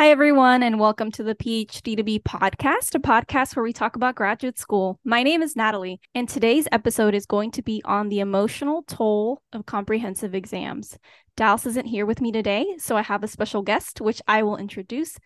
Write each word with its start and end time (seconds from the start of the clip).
Hi, 0.00 0.08
everyone, 0.08 0.62
and 0.62 0.80
welcome 0.80 1.10
to 1.12 1.22
the 1.22 1.34
PhD 1.34 1.94
to 1.94 2.02
Be 2.02 2.18
podcast, 2.20 2.94
a 2.94 2.98
podcast 2.98 3.54
where 3.54 3.62
we 3.62 3.74
talk 3.74 3.96
about 3.96 4.14
graduate 4.14 4.58
school. 4.58 4.98
My 5.04 5.22
name 5.22 5.42
is 5.42 5.56
Nataly, 5.56 5.98
and 6.14 6.26
today's 6.26 6.66
episode 6.72 7.14
is 7.14 7.26
going 7.26 7.50
to 7.50 7.60
be 7.62 7.82
on 7.84 8.08
the 8.08 8.20
emotional 8.20 8.82
toll 8.84 9.42
of 9.52 9.66
comprehensive 9.66 10.34
exams. 10.34 10.96
Dallas 11.36 11.66
isn't 11.66 11.84
here 11.84 12.06
with 12.06 12.22
me 12.22 12.32
today, 12.32 12.76
so 12.78 12.96
I 12.96 13.02
have 13.02 13.22
a 13.22 13.28
special 13.28 13.60
guest, 13.60 14.00
which 14.00 14.22
I 14.26 14.42
will 14.42 14.56
introduce 14.56 15.18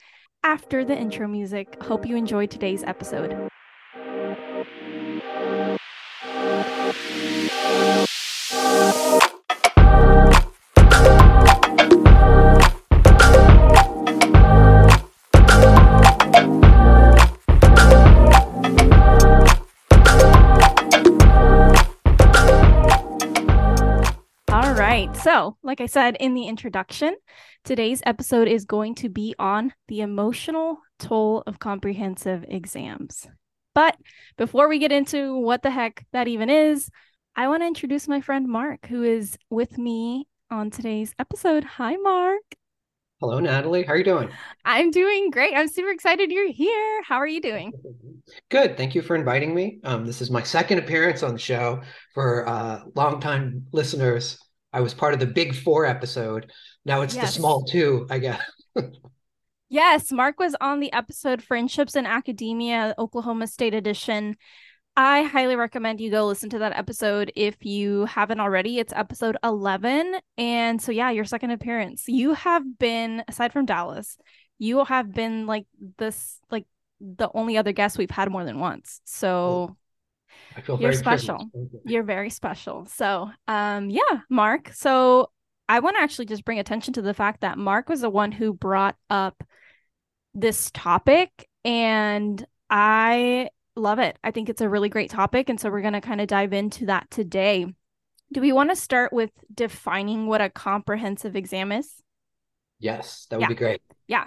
after 0.43 0.85
the 0.85 0.99
intro 0.99 1.29
music. 1.29 1.81
Hope 1.81 2.05
you 2.05 2.17
enjoyed 2.17 2.51
today's 2.51 2.83
episode. 2.83 3.49
So, 25.25 25.57
like 25.63 25.81
I 25.81 25.87
said 25.87 26.19
in 26.21 26.35
the 26.35 26.49
introduction, 26.49 27.17
today's 27.65 28.03
episode 28.05 28.47
is 28.47 28.67
going 28.67 28.95
to 28.97 29.09
be 29.09 29.35
on 29.39 29.73
the 29.89 30.03
emotional 30.03 30.81
toll 30.99 31.43
of 31.47 31.59
comprehensive 31.59 32.45
exams. 32.47 33.27
But 33.75 33.97
before 34.37 34.69
we 34.69 34.79
get 34.79 34.93
into 34.93 35.39
what 35.39 35.63
the 35.63 35.71
heck 35.71 36.05
that 36.13 36.29
even 36.29 36.51
is, 36.51 36.91
I 37.35 37.49
want 37.49 37.63
to 37.63 37.67
introduce 37.67 38.07
my 38.07 38.21
friend 38.21 38.47
Mark, 38.47 38.85
who 38.85 39.03
is 39.03 39.39
with 39.49 39.79
me 39.79 40.29
on 40.51 40.71
today's 40.71 41.15
episode. 41.19 41.65
Hi, 41.65 41.97
Mark. 41.97 42.43
Hello, 43.19 43.41
Nataly. 43.41 43.87
How 43.87 43.95
are 43.95 43.97
you 43.97 44.05
doing? 44.05 44.29
I'm 44.67 44.91
doing 44.91 45.31
great. 45.31 45.55
I'm 45.55 45.69
super 45.69 45.89
excited 45.89 46.31
you're 46.31 46.53
here. 46.53 47.03
How 47.03 47.17
are 47.17 47.27
you 47.27 47.41
doing? 47.41 47.73
Good. 48.51 48.77
Thank 48.77 48.95
you 48.95 49.01
for 49.01 49.17
inviting 49.17 49.55
me. 49.55 49.81
Um, 49.85 50.05
this 50.05 50.21
is 50.21 50.31
my 50.31 50.43
second 50.43 50.81
appearance 50.81 51.23
on 51.23 51.33
the 51.33 51.39
show. 51.39 51.81
For 52.13 52.47
uh, 52.47 52.81
longtime 52.95 53.65
listeners, 53.73 54.39
I 54.75 54.81
was 54.81 54.93
part 54.93 55.15
of 55.15 55.21
the 55.21 55.27
big 55.27 55.55
four 55.55 55.87
episode. 55.87 56.51
Now 56.85 57.03
it's 57.03 57.15
yes. 57.15 57.27
the 57.27 57.33
small 57.33 57.63
two, 57.63 58.07
I 58.11 58.19
guess. 58.19 58.43
yes, 59.69 60.11
Mark 60.11 60.41
was 60.41 60.57
on 60.61 60.81
the 60.81 60.93
episode 60.93 61.43
Friendships 61.43 61.95
in 61.95 62.07
Academia, 62.07 62.93
Oklahoma 62.99 63.47
State 63.47 63.73
Edition. 63.73 64.37
I 64.97 65.23
highly 65.23 65.55
recommend 65.55 66.01
you 66.01 66.11
go 66.11 66.27
listen 66.27 66.51
to 66.51 66.59
that 66.59 66.77
episode 66.77 67.33
if 67.37 67.65
you 67.65 68.05
haven't 68.07 68.41
already. 68.41 68.81
It's 68.81 68.93
episode 68.93 69.37
11. 69.45 70.17
And 70.39 70.83
so, 70.83 70.91
yeah, 70.91 71.11
your 71.11 71.25
second 71.25 71.53
appearance. 71.53 72.05
You 72.09 72.35
have 72.35 72.79
been, 72.79 73.23
aside 73.29 73.53
from 73.53 73.67
Dallas, 73.67 74.17
you 74.59 74.85
have 74.85 75.13
been 75.13 75.47
like 75.47 75.67
this, 75.99 76.39
like 76.51 76.67
the 77.01 77.29
only 77.33 77.57
other 77.57 77.73
guest 77.73 77.97
we've 77.97 78.11
had 78.11 78.31
more 78.31 78.45
than 78.45 78.59
once. 78.59 79.01
So, 79.05 79.77
you're 80.79 80.93
special. 80.93 81.51
You're 81.85 82.03
very 82.03 82.31
special. 82.31 82.87
So, 82.87 83.31
um, 83.49 83.91
yeah, 83.91 84.21
Mark. 84.29 84.71
So 84.75 85.31
I 85.69 85.81
want 85.81 85.97
to 85.97 86.03
actually 86.03 86.27
just 86.27 86.45
bring 86.45 86.59
attention 86.59 86.95
to 86.95 87.03
the 87.03 87.15
fact 87.15 87.41
that 87.41 87.59
Mark 87.59 87.89
was 87.89 88.03
the 88.03 88.11
one 88.11 88.33
who 88.33 88.53
brought 88.53 88.97
up 89.11 89.43
this 90.35 90.71
topic, 90.73 91.49
and 91.65 92.45
I 92.69 93.49
love 93.77 93.99
it. 93.99 94.19
I 94.23 94.31
think 94.31 94.49
it's 94.49 94.61
a 94.61 94.69
really 94.69 94.89
great 94.89 95.11
topic, 95.11 95.49
and 95.49 95.59
so 95.59 95.71
we're 95.71 95.81
going 95.81 95.95
to 95.95 96.01
kind 96.01 96.21
of 96.21 96.27
dive 96.27 96.53
into 96.53 96.87
that 96.87 97.11
today. 97.11 97.67
Do 98.33 98.41
we 98.41 98.53
want 98.53 98.71
to 98.71 98.77
start 98.77 99.13
with 99.13 99.31
defining 99.53 100.27
what 100.27 100.41
a 100.41 100.51
comprehensive 100.51 101.37
exam 101.37 101.73
is? 101.73 101.91
Yes, 102.79 103.27
that 103.31 103.37
would 103.37 103.43
yeah. 103.43 103.49
be 103.49 103.55
great. 103.55 103.83
Yeah. 104.07 104.25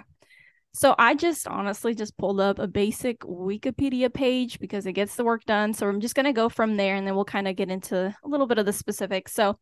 So 0.78 0.94
I 0.96 1.16
just 1.16 1.48
honestly 1.48 1.92
just 1.92 2.16
pulled 2.16 2.38
up 2.38 2.60
a 2.60 2.68
basic 2.68 3.18
Wikipedia 3.22 4.14
page 4.14 4.60
because 4.60 4.86
it 4.86 4.92
gets 4.92 5.16
the 5.16 5.24
work 5.24 5.44
done. 5.44 5.74
So 5.74 5.88
I'm 5.88 6.00
just 6.00 6.14
going 6.14 6.26
to 6.26 6.32
go 6.32 6.48
from 6.48 6.76
there 6.76 6.94
and 6.94 7.04
then 7.04 7.16
we'll 7.16 7.24
kind 7.24 7.48
of 7.48 7.56
get 7.56 7.68
into 7.68 8.14
a 8.22 8.28
little 8.28 8.46
bit 8.46 8.58
of 8.58 8.66
the 8.66 8.72
specifics. 8.72 9.32
So 9.32 9.58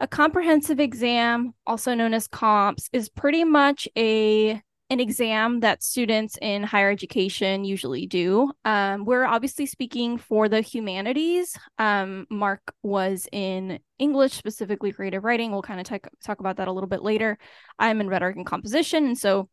a 0.00 0.06
comprehensive 0.06 0.80
exam, 0.80 1.54
also 1.66 1.94
known 1.94 2.12
as 2.12 2.28
comps, 2.28 2.90
is 2.92 3.08
pretty 3.08 3.42
much 3.42 3.88
a 3.96 4.60
an 4.90 5.00
exam 5.00 5.60
that 5.60 5.82
students 5.82 6.36
in 6.42 6.62
higher 6.62 6.90
education 6.90 7.64
usually 7.64 8.06
do. 8.06 8.50
Um, 8.66 9.06
we're 9.06 9.24
obviously 9.24 9.64
speaking 9.64 10.18
for 10.18 10.48
the 10.50 10.60
humanities. 10.60 11.56
Um, 11.78 12.26
Mark 12.30 12.74
was 12.82 13.28
in 13.32 13.80
English, 13.98 14.32
specifically 14.32 14.92
creative 14.92 15.24
writing. 15.24 15.52
We'll 15.52 15.62
kind 15.62 15.80
of 15.80 15.86
talk, 15.86 16.06
talk 16.22 16.40
about 16.40 16.56
that 16.56 16.68
a 16.68 16.72
little 16.72 16.88
bit 16.88 17.02
later. 17.02 17.38
I'm 17.78 18.02
in 18.02 18.08
rhetoric 18.08 18.36
and 18.36 18.46
composition. 18.46 19.06
And 19.06 19.18
so 19.18 19.48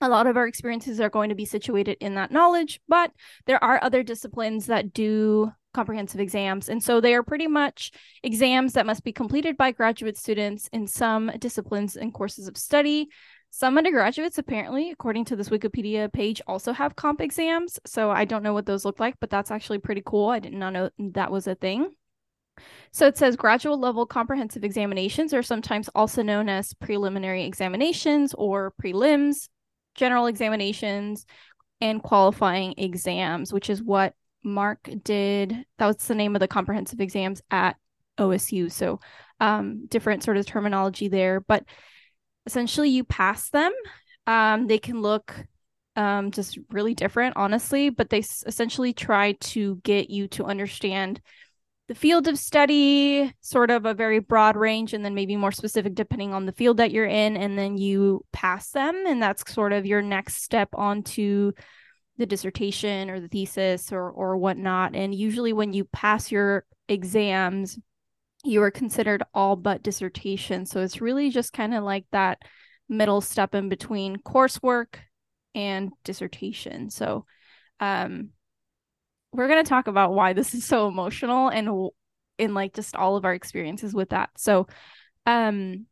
a 0.00 0.08
lot 0.08 0.26
of 0.26 0.36
our 0.36 0.46
experiences 0.46 1.00
are 1.00 1.08
going 1.08 1.30
to 1.30 1.34
be 1.34 1.44
situated 1.44 1.96
in 2.00 2.14
that 2.16 2.30
knowledge, 2.30 2.80
but 2.88 3.12
there 3.46 3.62
are 3.62 3.82
other 3.82 4.02
disciplines 4.02 4.66
that 4.66 4.92
do 4.92 5.50
comprehensive 5.72 6.20
exams. 6.20 6.68
And 6.68 6.82
so 6.82 7.00
they 7.00 7.14
are 7.14 7.22
pretty 7.22 7.46
much 7.46 7.92
exams 8.22 8.74
that 8.74 8.86
must 8.86 9.04
be 9.04 9.12
completed 9.12 9.56
by 9.56 9.72
graduate 9.72 10.16
students 10.16 10.68
in 10.72 10.86
some 10.86 11.30
disciplines 11.38 11.96
and 11.96 12.12
courses 12.12 12.48
of 12.48 12.56
study. 12.56 13.08
Some 13.50 13.78
undergraduates, 13.78 14.38
apparently, 14.38 14.90
according 14.90 15.26
to 15.26 15.36
this 15.36 15.48
Wikipedia 15.48 16.12
page, 16.12 16.42
also 16.46 16.72
have 16.72 16.96
comp 16.96 17.20
exams. 17.20 17.78
So 17.86 18.10
I 18.10 18.24
don't 18.24 18.42
know 18.42 18.52
what 18.52 18.66
those 18.66 18.84
look 18.84 19.00
like, 19.00 19.16
but 19.20 19.30
that's 19.30 19.50
actually 19.50 19.78
pretty 19.78 20.02
cool. 20.04 20.28
I 20.28 20.40
did 20.40 20.52
not 20.52 20.72
know 20.72 20.90
that 20.98 21.30
was 21.30 21.46
a 21.46 21.54
thing. 21.54 21.90
So 22.90 23.06
it 23.06 23.18
says 23.18 23.36
graduate 23.36 23.78
level 23.78 24.06
comprehensive 24.06 24.64
examinations 24.64 25.34
are 25.34 25.42
sometimes 25.42 25.90
also 25.94 26.22
known 26.22 26.48
as 26.48 26.72
preliminary 26.74 27.44
examinations 27.44 28.34
or 28.34 28.72
prelims 28.82 29.48
general 29.96 30.26
examinations 30.26 31.26
and 31.80 32.02
qualifying 32.02 32.74
exams, 32.76 33.52
which 33.52 33.70
is 33.70 33.82
what 33.82 34.14
Mark 34.42 34.88
did. 35.02 35.64
That 35.78 35.86
was 35.86 35.96
the 35.96 36.14
name 36.14 36.36
of 36.36 36.40
the 36.40 36.48
comprehensive 36.48 37.00
exams 37.00 37.42
at 37.50 37.76
OSU. 38.18 38.70
So, 38.70 39.00
um, 39.40 39.86
different 39.86 40.22
sort 40.22 40.36
of 40.38 40.46
terminology 40.46 41.08
there, 41.08 41.40
but 41.40 41.64
essentially, 42.46 42.90
you 42.90 43.04
pass 43.04 43.50
them. 43.50 43.72
Um, 44.26 44.66
they 44.66 44.78
can 44.78 45.02
look 45.02 45.34
um, 45.96 46.30
just 46.30 46.58
really 46.70 46.94
different, 46.94 47.36
honestly, 47.36 47.90
but 47.90 48.10
they 48.10 48.18
essentially 48.18 48.92
try 48.92 49.32
to 49.32 49.76
get 49.82 50.10
you 50.10 50.28
to 50.28 50.44
understand 50.44 51.20
the 51.88 51.94
field 51.94 52.26
of 52.26 52.38
study, 52.38 53.32
sort 53.40 53.70
of 53.70 53.86
a 53.86 53.94
very 53.94 54.18
broad 54.18 54.56
range, 54.56 54.92
and 54.92 55.04
then 55.04 55.14
maybe 55.14 55.36
more 55.36 55.52
specific 55.52 55.94
depending 55.94 56.34
on 56.34 56.46
the 56.46 56.52
field 56.52 56.78
that 56.78 56.90
you're 56.90 57.06
in. 57.06 57.36
And 57.36 57.56
then 57.58 57.78
you 57.78 58.24
pass 58.32 58.70
them, 58.70 59.04
and 59.06 59.22
that's 59.22 59.52
sort 59.52 59.72
of 59.72 59.86
your 59.86 60.02
next 60.02 60.42
step 60.42 60.68
onto 60.74 61.52
the 62.18 62.26
dissertation 62.26 63.10
or 63.10 63.20
the 63.20 63.28
thesis 63.28 63.92
or 63.92 64.10
or 64.10 64.36
whatnot. 64.36 64.96
And 64.96 65.14
usually, 65.14 65.52
when 65.52 65.72
you 65.72 65.84
pass 65.84 66.32
your 66.32 66.64
exams, 66.88 67.78
you 68.44 68.62
are 68.62 68.70
considered 68.70 69.22
all 69.34 69.56
but 69.56 69.82
dissertation. 69.82 70.66
So 70.66 70.80
it's 70.80 71.00
really 71.00 71.30
just 71.30 71.52
kind 71.52 71.74
of 71.74 71.84
like 71.84 72.06
that 72.12 72.38
middle 72.88 73.20
step 73.20 73.54
in 73.54 73.68
between 73.68 74.16
coursework 74.16 74.96
and 75.54 75.90
dissertation. 76.04 76.90
So 76.90 77.26
um 77.80 78.30
we're 79.36 79.48
going 79.48 79.62
to 79.62 79.68
talk 79.68 79.86
about 79.86 80.14
why 80.14 80.32
this 80.32 80.54
is 80.54 80.64
so 80.64 80.88
emotional 80.88 81.48
and 81.48 81.90
in 82.38 82.54
like 82.54 82.74
just 82.74 82.96
all 82.96 83.16
of 83.16 83.24
our 83.24 83.34
experiences 83.34 83.94
with 83.94 84.10
that. 84.10 84.30
So, 84.36 84.66
um, 85.26 85.86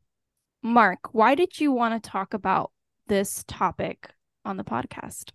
Mark, 0.62 1.12
why 1.12 1.34
did 1.34 1.60
you 1.60 1.72
want 1.72 2.02
to 2.02 2.10
talk 2.10 2.34
about 2.34 2.72
this 3.06 3.44
topic 3.46 4.10
on 4.44 4.56
the 4.56 4.64
podcast? 4.64 5.30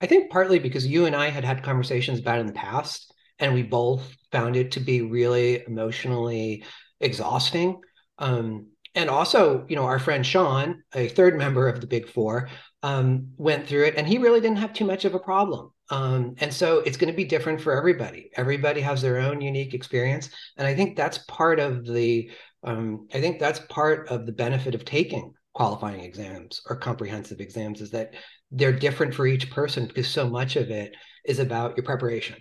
I 0.00 0.06
think 0.06 0.30
partly 0.30 0.58
because 0.58 0.86
you 0.86 1.06
and 1.06 1.14
I 1.14 1.28
had 1.28 1.44
had 1.44 1.62
conversations 1.62 2.18
about 2.18 2.38
it 2.38 2.42
in 2.42 2.46
the 2.46 2.52
past, 2.52 3.12
and 3.38 3.54
we 3.54 3.62
both 3.62 4.14
found 4.32 4.56
it 4.56 4.72
to 4.72 4.80
be 4.80 5.02
really 5.02 5.62
emotionally 5.66 6.64
exhausting. 7.00 7.80
Um, 8.18 8.68
and 8.94 9.10
also, 9.10 9.66
you 9.68 9.76
know, 9.76 9.84
our 9.84 9.98
friend 9.98 10.24
Sean, 10.24 10.82
a 10.94 11.08
third 11.08 11.36
member 11.36 11.68
of 11.68 11.80
the 11.80 11.86
Big 11.86 12.08
Four, 12.08 12.48
um, 12.82 13.32
went 13.36 13.66
through 13.66 13.84
it, 13.84 13.94
and 13.96 14.06
he 14.06 14.18
really 14.18 14.40
didn't 14.40 14.58
have 14.58 14.72
too 14.72 14.84
much 14.84 15.04
of 15.04 15.14
a 15.14 15.18
problem. 15.18 15.70
Um, 15.90 16.34
and 16.38 16.52
so 16.52 16.78
it's 16.78 16.96
going 16.96 17.12
to 17.12 17.16
be 17.16 17.24
different 17.24 17.60
for 17.60 17.76
everybody. 17.76 18.30
Everybody 18.36 18.80
has 18.80 19.02
their 19.02 19.18
own 19.18 19.40
unique 19.40 19.74
experience, 19.74 20.30
and 20.56 20.66
I 20.66 20.74
think 20.74 20.96
that's 20.96 21.18
part 21.28 21.60
of 21.60 21.86
the. 21.86 22.30
Um, 22.62 23.08
I 23.12 23.20
think 23.20 23.38
that's 23.38 23.60
part 23.68 24.08
of 24.08 24.24
the 24.24 24.32
benefit 24.32 24.74
of 24.74 24.86
taking 24.86 25.34
qualifying 25.54 26.00
exams 26.00 26.62
or 26.66 26.76
comprehensive 26.76 27.40
exams 27.40 27.80
is 27.80 27.90
that 27.90 28.14
they're 28.50 28.72
different 28.72 29.14
for 29.14 29.26
each 29.26 29.50
person 29.50 29.86
because 29.86 30.08
so 30.08 30.28
much 30.28 30.56
of 30.56 30.70
it 30.70 30.94
is 31.24 31.38
about 31.38 31.76
your 31.76 31.84
preparation 31.84 32.36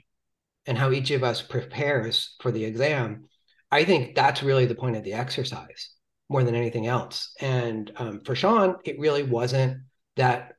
and 0.66 0.78
how 0.78 0.92
each 0.92 1.12
of 1.12 1.24
us 1.24 1.42
prepares 1.42 2.36
for 2.39 2.51
the 2.51 2.63
exam. 2.63 3.25
I 3.72 3.84
think 3.84 4.16
that's 4.16 4.44
really 4.44 4.66
the 4.66 4.75
point 4.75 4.96
of 4.96 5.04
the 5.04 5.13
exercise 5.13 5.89
more 6.30 6.44
than 6.44 6.56
anything 6.56 6.88
else. 6.88 7.34
And 7.39 7.92
um, 7.98 8.22
for 8.25 8.36
Sean, 8.36 8.75
it 8.86 9.00
really 9.00 9.24
wasn't 9.24 9.78
that 10.16 10.52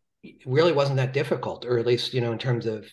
really 0.47 0.73
wasn't 0.73 0.97
that 0.97 1.13
difficult, 1.13 1.65
or 1.65 1.79
at 1.79 1.87
least 1.87 2.15
you 2.15 2.21
know 2.21 2.33
in 2.33 2.39
terms 2.39 2.67
of 2.67 2.87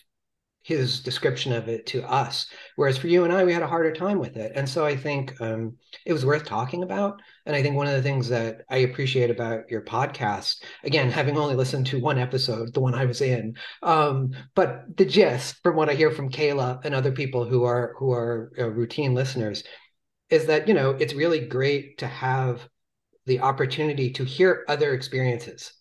his 0.62 1.00
description 1.00 1.52
of 1.52 1.68
it 1.68 1.86
to 1.86 2.08
us. 2.08 2.46
Whereas 2.76 2.96
for 2.96 3.08
you 3.08 3.24
and 3.24 3.32
I, 3.32 3.44
we 3.44 3.52
had 3.52 3.62
a 3.62 3.66
harder 3.66 3.92
time 3.92 4.18
with 4.18 4.36
it. 4.36 4.52
And 4.54 4.68
so 4.68 4.84
I 4.84 4.96
think 4.96 5.40
um, 5.40 5.76
it 6.06 6.12
was 6.12 6.24
worth 6.24 6.44
talking 6.44 6.84
about. 6.84 7.20
And 7.46 7.56
I 7.56 7.62
think 7.62 7.74
one 7.74 7.88
of 7.88 7.94
the 7.94 8.02
things 8.02 8.28
that 8.28 8.62
I 8.70 8.78
appreciate 8.78 9.30
about 9.30 9.68
your 9.68 9.82
podcast, 9.82 10.62
again, 10.84 11.10
having 11.10 11.36
only 11.36 11.56
listened 11.56 11.86
to 11.86 12.00
one 12.00 12.18
episode, 12.18 12.72
the 12.72 12.80
one 12.80 12.94
I 12.94 13.06
was 13.06 13.20
in, 13.20 13.56
um, 13.82 14.30
but 14.54 14.84
the 14.96 15.04
gist 15.04 15.56
from 15.64 15.74
what 15.74 15.90
I 15.90 15.94
hear 15.94 16.12
from 16.12 16.30
Kayla 16.30 16.84
and 16.84 16.94
other 16.94 17.12
people 17.12 17.44
who 17.44 17.64
are 17.64 17.94
who 17.98 18.12
are 18.12 18.52
uh, 18.56 18.68
routine 18.70 19.14
listeners 19.14 19.64
is 20.30 20.46
that 20.46 20.68
you 20.68 20.74
know 20.74 20.90
it's 20.90 21.12
really 21.12 21.40
great 21.40 21.98
to 21.98 22.06
have 22.06 22.68
the 23.26 23.40
opportunity 23.40 24.10
to 24.12 24.24
hear 24.24 24.64
other 24.68 24.94
experiences 24.94 25.72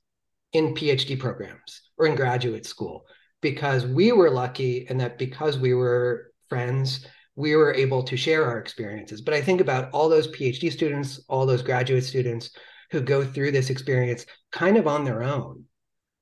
in 0.53 0.73
PhD 0.73 1.19
programs 1.19 1.81
or 1.97 2.07
in 2.07 2.15
graduate 2.15 2.65
school 2.65 3.05
because 3.41 3.85
we 3.85 4.11
were 4.11 4.29
lucky 4.29 4.85
and 4.89 4.99
that 4.99 5.17
because 5.17 5.57
we 5.57 5.73
were 5.73 6.31
friends, 6.49 7.05
we 7.35 7.55
were 7.55 7.73
able 7.73 8.03
to 8.03 8.17
share 8.17 8.45
our 8.45 8.59
experiences. 8.59 9.21
But 9.21 9.33
I 9.33 9.41
think 9.41 9.61
about 9.61 9.89
all 9.91 10.09
those 10.09 10.27
PhD 10.27 10.71
students, 10.71 11.23
all 11.27 11.45
those 11.45 11.61
graduate 11.61 12.03
students 12.03 12.51
who 12.91 13.01
go 13.01 13.23
through 13.23 13.51
this 13.51 13.69
experience 13.69 14.25
kind 14.51 14.77
of 14.77 14.87
on 14.87 15.05
their 15.05 15.23
own, 15.23 15.63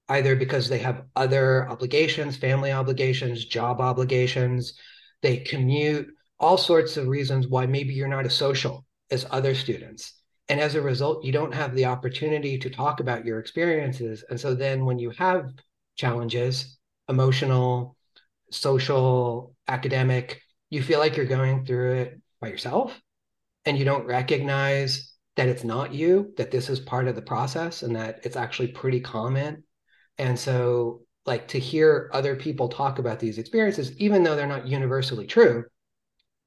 either 0.07 0.35
because 0.35 0.69
they 0.69 0.77
have 0.77 1.03
other 1.15 1.67
obligations, 1.69 2.37
family 2.37 2.71
obligations, 2.71 3.45
job 3.45 3.81
obligations, 3.81 4.73
they 5.21 5.37
commute, 5.37 6.07
all 6.39 6.57
sorts 6.57 6.95
of 6.95 7.07
reasons 7.07 7.47
why 7.47 7.65
maybe 7.65 7.93
you're 7.93 8.07
not 8.07 8.25
as 8.25 8.35
social 8.35 8.85
as 9.11 9.25
other 9.31 9.55
students. 9.55 10.19
And 10.49 10.59
as 10.59 10.73
a 10.73 10.81
result, 10.81 11.23
you 11.23 11.31
don't 11.31 11.53
have 11.53 11.75
the 11.75 11.85
opportunity 11.85 12.57
to 12.57 12.69
talk 12.69 12.99
about 12.99 13.23
your 13.23 13.39
experiences. 13.39 14.23
And 14.29 14.39
so 14.39 14.55
then 14.55 14.83
when 14.83 14.97
you 14.97 15.11
have 15.11 15.53
challenges, 15.95 16.77
emotional, 17.07 17.95
social, 18.51 19.55
academic, 19.67 20.41
you 20.71 20.81
feel 20.81 20.99
like 20.99 21.15
you're 21.15 21.25
going 21.25 21.65
through 21.65 21.93
it 21.97 22.21
by 22.41 22.47
yourself 22.47 22.99
and 23.65 23.77
you 23.77 23.85
don't 23.85 24.07
recognize 24.07 25.13
that 25.35 25.47
it's 25.47 25.63
not 25.63 25.93
you, 25.93 26.33
that 26.37 26.51
this 26.51 26.69
is 26.69 26.79
part 26.79 27.07
of 27.07 27.15
the 27.15 27.21
process 27.21 27.83
and 27.83 27.95
that 27.95 28.19
it's 28.23 28.35
actually 28.35 28.69
pretty 28.69 28.99
common. 28.99 29.63
And 30.17 30.37
so, 30.37 31.03
like 31.25 31.47
to 31.49 31.59
hear 31.59 32.09
other 32.11 32.35
people 32.35 32.69
talk 32.69 32.97
about 32.97 33.19
these 33.19 33.37
experiences, 33.37 33.95
even 33.97 34.23
though 34.23 34.35
they're 34.35 34.47
not 34.47 34.67
universally 34.67 35.27
true, 35.27 35.65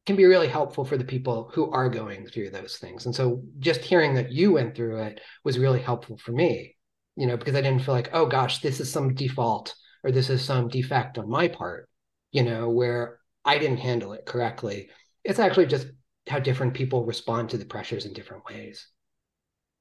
can 0.06 0.16
be 0.16 0.24
really 0.24 0.48
helpful 0.48 0.84
for 0.84 0.96
the 0.96 1.04
people 1.04 1.50
who 1.54 1.70
are 1.70 1.88
going 1.88 2.26
through 2.26 2.50
those 2.50 2.78
things. 2.78 3.06
And 3.06 3.14
so, 3.14 3.42
just 3.58 3.80
hearing 3.82 4.14
that 4.14 4.32
you 4.32 4.52
went 4.52 4.74
through 4.74 5.02
it 5.02 5.20
was 5.44 5.58
really 5.58 5.80
helpful 5.80 6.16
for 6.18 6.32
me, 6.32 6.76
you 7.16 7.26
know, 7.26 7.36
because 7.36 7.54
I 7.54 7.60
didn't 7.60 7.82
feel 7.82 7.94
like, 7.94 8.10
oh 8.12 8.26
gosh, 8.26 8.60
this 8.60 8.80
is 8.80 8.90
some 8.90 9.14
default 9.14 9.74
or 10.02 10.10
this 10.10 10.30
is 10.30 10.44
some 10.44 10.68
defect 10.68 11.18
on 11.18 11.28
my 11.28 11.48
part, 11.48 11.88
you 12.32 12.42
know, 12.42 12.68
where 12.68 13.18
I 13.44 13.58
didn't 13.58 13.78
handle 13.78 14.12
it 14.12 14.26
correctly. 14.26 14.90
It's 15.24 15.38
actually 15.38 15.66
just 15.66 15.86
how 16.28 16.38
different 16.38 16.74
people 16.74 17.04
respond 17.04 17.50
to 17.50 17.58
the 17.58 17.64
pressures 17.64 18.04
in 18.04 18.12
different 18.12 18.44
ways. 18.44 18.88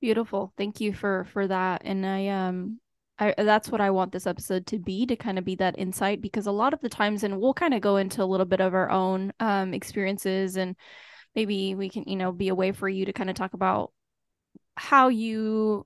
Beautiful. 0.02 0.54
Thank 0.58 0.82
you 0.82 0.94
for 0.94 1.26
for 1.32 1.48
that. 1.48 1.84
And 1.86 2.06
I 2.06 2.28
um 2.28 2.80
I 3.22 3.36
that's 3.38 3.70
what 3.70 3.82
I 3.82 3.92
want 3.92 4.12
this 4.12 4.28
episode 4.28 4.66
to 4.68 4.80
be 4.80 5.06
to 5.06 5.16
kind 5.16 5.38
of 5.38 5.46
be 5.46 5.56
that 5.56 5.78
insight 5.78 6.22
because 6.22 6.48
a 6.48 6.52
lot 6.52 6.74
of 6.74 6.82
the 6.82 6.90
times 6.90 7.24
and 7.24 7.40
we'll 7.40 7.54
kind 7.54 7.74
of 7.74 7.82
go 7.82 7.98
into 7.98 8.24
a 8.24 8.26
little 8.26 8.46
bit 8.48 8.62
of 8.62 8.74
our 8.74 8.90
own 8.90 9.32
um 9.40 9.74
experiences 9.74 10.58
and 10.58 10.76
maybe 11.36 11.76
we 11.76 11.90
can, 11.90 12.04
you 12.08 12.16
know, 12.16 12.32
be 12.32 12.50
a 12.50 12.56
way 12.56 12.72
for 12.72 12.90
you 12.90 13.06
to 13.06 13.14
kind 13.14 13.30
of 13.30 13.36
talk 13.36 13.54
about 13.54 13.92
how 14.76 15.10
you 15.10 15.86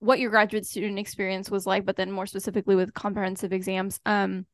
what 0.00 0.18
your 0.18 0.30
graduate 0.30 0.66
student 0.66 0.98
experience 0.98 1.50
was 1.50 1.66
like, 1.66 1.86
but 1.86 1.96
then 1.96 2.10
more 2.10 2.26
specifically 2.26 2.76
with 2.76 2.92
comprehensive 2.92 3.52
exams. 3.52 4.00
Um, 4.04 4.46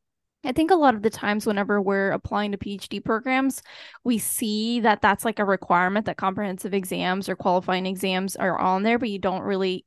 I 0.44 0.52
think 0.52 0.70
a 0.70 0.76
lot 0.76 0.94
of 0.94 1.02
the 1.02 1.10
times, 1.10 1.44
whenever 1.44 1.82
we're 1.82 2.12
applying 2.12 2.52
to 2.52 2.58
PhD 2.58 3.04
programs, 3.04 3.62
we 4.04 4.18
see 4.18 4.80
that 4.80 5.02
that's 5.02 5.24
like 5.24 5.38
a 5.38 5.44
requirement 5.44 6.06
that 6.06 6.16
comprehensive 6.16 6.72
exams 6.72 7.28
or 7.28 7.36
qualifying 7.36 7.84
exams 7.84 8.36
are 8.36 8.58
on 8.58 8.82
there, 8.82 8.98
but 8.98 9.10
you 9.10 9.18
don't 9.18 9.42
really 9.42 9.84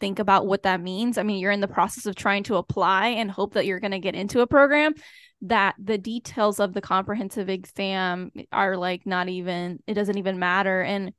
think 0.00 0.18
about 0.18 0.46
what 0.46 0.64
that 0.64 0.80
means. 0.80 1.18
I 1.18 1.22
mean, 1.22 1.38
you're 1.38 1.52
in 1.52 1.60
the 1.60 1.68
process 1.68 2.06
of 2.06 2.14
trying 2.14 2.42
to 2.44 2.56
apply 2.56 3.08
and 3.08 3.30
hope 3.30 3.54
that 3.54 3.66
you're 3.66 3.80
going 3.80 3.92
to 3.92 3.98
get 3.98 4.14
into 4.14 4.40
a 4.40 4.46
program 4.46 4.94
that 5.42 5.74
the 5.82 5.98
details 5.98 6.60
of 6.60 6.72
the 6.72 6.80
comprehensive 6.80 7.48
exam 7.48 8.30
are 8.52 8.76
like 8.76 9.06
not 9.06 9.28
even, 9.28 9.80
it 9.86 9.94
doesn't 9.94 10.18
even 10.18 10.38
matter. 10.38 10.82
And 10.82 11.12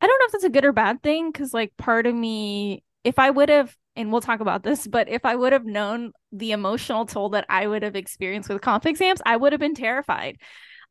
I 0.00 0.06
don't 0.06 0.18
know 0.18 0.26
if 0.26 0.32
that's 0.32 0.44
a 0.44 0.50
good 0.50 0.64
or 0.64 0.72
bad 0.72 1.02
thing 1.02 1.32
because, 1.32 1.52
like, 1.52 1.76
part 1.76 2.06
of 2.06 2.14
me 2.14 2.84
if 3.04 3.18
I 3.18 3.30
would 3.30 3.48
have, 3.48 3.74
and 3.96 4.12
we'll 4.12 4.20
talk 4.20 4.40
about 4.40 4.62
this, 4.62 4.86
but 4.86 5.08
if 5.08 5.24
I 5.24 5.34
would 5.34 5.52
have 5.52 5.64
known 5.64 6.12
the 6.30 6.52
emotional 6.52 7.06
toll 7.06 7.30
that 7.30 7.46
I 7.48 7.66
would 7.66 7.82
have 7.82 7.96
experienced 7.96 8.48
with 8.48 8.60
comp 8.60 8.86
exams, 8.86 9.20
I 9.24 9.36
would 9.36 9.52
have 9.52 9.60
been 9.60 9.74
terrified. 9.74 10.36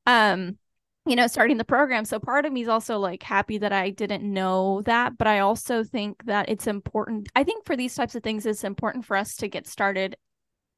Um, 0.05 0.57
you 1.07 1.15
know, 1.15 1.27
starting 1.27 1.57
the 1.57 1.63
program. 1.63 2.05
So 2.05 2.19
part 2.19 2.45
of 2.45 2.51
me 2.51 2.61
is 2.61 2.67
also 2.67 2.99
like 2.99 3.23
happy 3.23 3.57
that 3.59 3.71
I 3.71 3.89
didn't 3.89 4.23
know 4.23 4.81
that, 4.83 5.17
but 5.17 5.27
I 5.27 5.39
also 5.39 5.83
think 5.83 6.25
that 6.25 6.49
it's 6.49 6.67
important. 6.67 7.29
I 7.35 7.43
think 7.43 7.65
for 7.65 7.75
these 7.75 7.95
types 7.95 8.15
of 8.15 8.23
things, 8.23 8.45
it's 8.45 8.63
important 8.63 9.05
for 9.05 9.15
us 9.15 9.35
to 9.37 9.47
get 9.47 9.67
started 9.67 10.17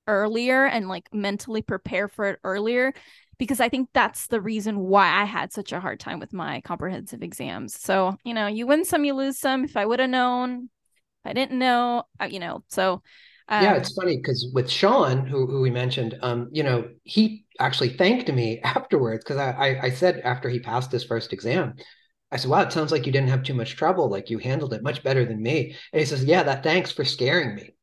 earlier 0.08 0.66
and 0.66 0.88
like 0.88 1.08
mentally 1.14 1.62
prepare 1.62 2.08
for 2.08 2.26
it 2.26 2.40
earlier 2.44 2.94
because 3.38 3.60
I 3.60 3.70
think 3.70 3.90
that's 3.94 4.28
the 4.28 4.42
reason 4.42 4.80
why 4.80 5.08
I 5.08 5.24
had 5.24 5.54
such 5.54 5.72
a 5.72 5.80
hard 5.80 6.00
time 6.00 6.20
with 6.20 6.34
my 6.34 6.62
comprehensive 6.62 7.24
exams. 7.24 7.80
So, 7.80 8.18
you 8.24 8.34
know, 8.34 8.48
you 8.48 8.68
win 8.68 8.86
some, 8.86 9.06
you 9.06 9.14
lose 9.14 9.40
some. 9.40 9.64
If 9.64 9.78
I 9.78 9.86
would 9.86 10.00
have 10.00 10.10
known, 10.10 10.70
I 11.24 11.34
didn't 11.34 11.58
know, 11.58 12.04
uh, 12.22 12.26
you 12.26 12.40
know, 12.40 12.64
so. 12.68 13.02
Um, 13.48 13.64
yeah, 13.64 13.76
it's 13.76 13.94
funny 13.94 14.18
because 14.18 14.48
with 14.54 14.70
Sean, 14.70 15.26
who, 15.26 15.48
who 15.48 15.62
we 15.62 15.72
mentioned, 15.72 16.16
um, 16.22 16.50
you 16.52 16.62
know, 16.62 16.90
he 17.04 17.46
actually 17.60 17.90
thanked 17.90 18.32
me 18.32 18.60
afterwards 18.64 19.24
because 19.24 19.38
I, 19.38 19.52
I, 19.52 19.82
I 19.84 19.90
said 19.92 20.22
after 20.24 20.50
he 20.50 20.60
passed 20.60 20.92
his 20.92 21.04
first 21.04 21.34
exam, 21.34 21.76
I 22.32 22.38
said, 22.38 22.52
"Wow, 22.52 22.62
it 22.62 22.72
sounds 22.72 22.92
like 22.92 23.06
you 23.06 23.12
didn't 23.12 23.30
have 23.30 23.44
too 23.44 23.54
much 23.54 23.76
trouble. 23.76 24.10
Like 24.10 24.30
you 24.30 24.38
handled 24.38 24.74
it 24.74 24.84
much 24.84 25.04
better 25.04 25.26
than 25.26 25.42
me." 25.42 25.76
And 25.94 26.00
he 26.00 26.06
says, 26.06 26.24
"Yeah, 26.24 26.44
that 26.44 26.64
thanks 26.64 26.92
for 26.92 27.06
scaring 27.06 27.56
me." 27.56 27.74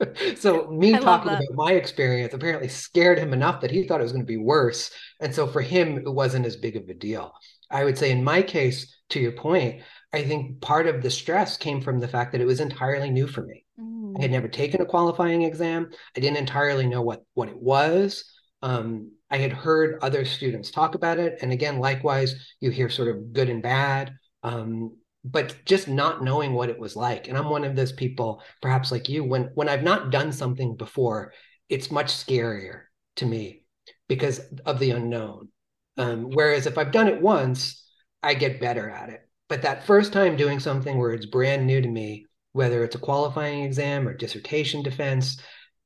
so 0.36 0.68
me 0.68 0.94
I 0.94 0.98
talking 0.98 1.32
about 1.32 1.42
my 1.54 1.72
experience 1.72 2.32
apparently 2.32 2.68
scared 2.68 3.18
him 3.18 3.32
enough 3.32 3.60
that 3.62 3.70
he 3.70 3.84
thought 3.84 4.00
it 4.00 4.04
was 4.04 4.12
going 4.12 4.24
to 4.24 4.26
be 4.26 4.36
worse, 4.36 4.90
and 5.20 5.34
so 5.34 5.46
for 5.46 5.60
him 5.60 5.98
it 5.98 6.12
wasn't 6.12 6.46
as 6.46 6.56
big 6.56 6.76
of 6.76 6.88
a 6.88 6.94
deal. 6.94 7.32
I 7.70 7.84
would 7.84 7.98
say 7.98 8.10
in 8.10 8.24
my 8.24 8.42
case, 8.42 8.96
to 9.10 9.20
your 9.20 9.32
point, 9.32 9.82
I 10.12 10.22
think 10.22 10.60
part 10.60 10.86
of 10.86 11.02
the 11.02 11.10
stress 11.10 11.56
came 11.56 11.80
from 11.80 12.00
the 12.00 12.08
fact 12.08 12.32
that 12.32 12.40
it 12.40 12.46
was 12.46 12.60
entirely 12.60 13.10
new 13.10 13.26
for 13.26 13.42
me. 13.42 13.64
Mm. 13.78 14.18
I 14.18 14.22
had 14.22 14.30
never 14.30 14.48
taken 14.48 14.80
a 14.80 14.86
qualifying 14.86 15.42
exam. 15.42 15.90
I 16.16 16.20
didn't 16.20 16.38
entirely 16.38 16.86
know 16.86 17.02
what 17.02 17.24
what 17.34 17.48
it 17.48 17.60
was. 17.60 18.24
Um, 18.62 19.12
I 19.30 19.38
had 19.38 19.52
heard 19.52 19.98
other 20.02 20.24
students 20.24 20.70
talk 20.70 20.94
about 20.94 21.18
it, 21.18 21.38
and 21.42 21.52
again, 21.52 21.78
likewise, 21.78 22.34
you 22.60 22.70
hear 22.70 22.88
sort 22.88 23.08
of 23.08 23.32
good 23.32 23.48
and 23.48 23.62
bad, 23.62 24.14
um, 24.42 24.96
but 25.24 25.54
just 25.64 25.88
not 25.88 26.24
knowing 26.24 26.54
what 26.54 26.70
it 26.70 26.78
was 26.78 26.96
like. 26.96 27.28
And 27.28 27.36
I'm 27.36 27.50
one 27.50 27.64
of 27.64 27.76
those 27.76 27.92
people, 27.92 28.42
perhaps 28.62 28.90
like 28.90 29.08
you, 29.08 29.24
when 29.24 29.50
when 29.54 29.68
I've 29.68 29.82
not 29.82 30.10
done 30.10 30.32
something 30.32 30.76
before, 30.76 31.32
it's 31.68 31.90
much 31.90 32.08
scarier 32.08 32.82
to 33.16 33.26
me 33.26 33.64
because 34.08 34.40
of 34.64 34.78
the 34.78 34.90
unknown. 34.90 35.48
Um, 35.96 36.30
whereas 36.30 36.66
if 36.66 36.78
I've 36.78 36.92
done 36.92 37.08
it 37.08 37.20
once, 37.20 37.84
I 38.22 38.34
get 38.34 38.60
better 38.60 38.88
at 38.88 39.10
it. 39.10 39.20
But 39.48 39.62
that 39.62 39.86
first 39.86 40.12
time 40.12 40.36
doing 40.36 40.60
something 40.60 40.98
where 40.98 41.12
it's 41.12 41.26
brand 41.26 41.66
new 41.66 41.80
to 41.80 41.88
me, 41.88 42.26
whether 42.52 42.84
it's 42.84 42.94
a 42.94 43.00
qualifying 43.00 43.64
exam 43.64 44.06
or 44.06 44.14
dissertation 44.14 44.82
defense, 44.82 45.40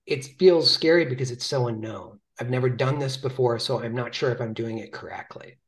it 0.07 0.25
feels 0.39 0.71
scary 0.71 1.05
because 1.07 1.31
it's 1.31 1.47
so 1.47 1.69
unknown. 1.69 2.21
I've 2.41 2.51
never 2.51 2.69
done 2.69 2.99
this 2.99 3.17
before, 3.17 3.59
so 3.59 3.83
I'm 3.83 3.95
not 3.95 4.15
sure 4.15 4.31
if 4.31 4.41
I'm 4.41 4.55
doing 4.55 4.79
it 4.79 4.93
correctly. 4.93 5.59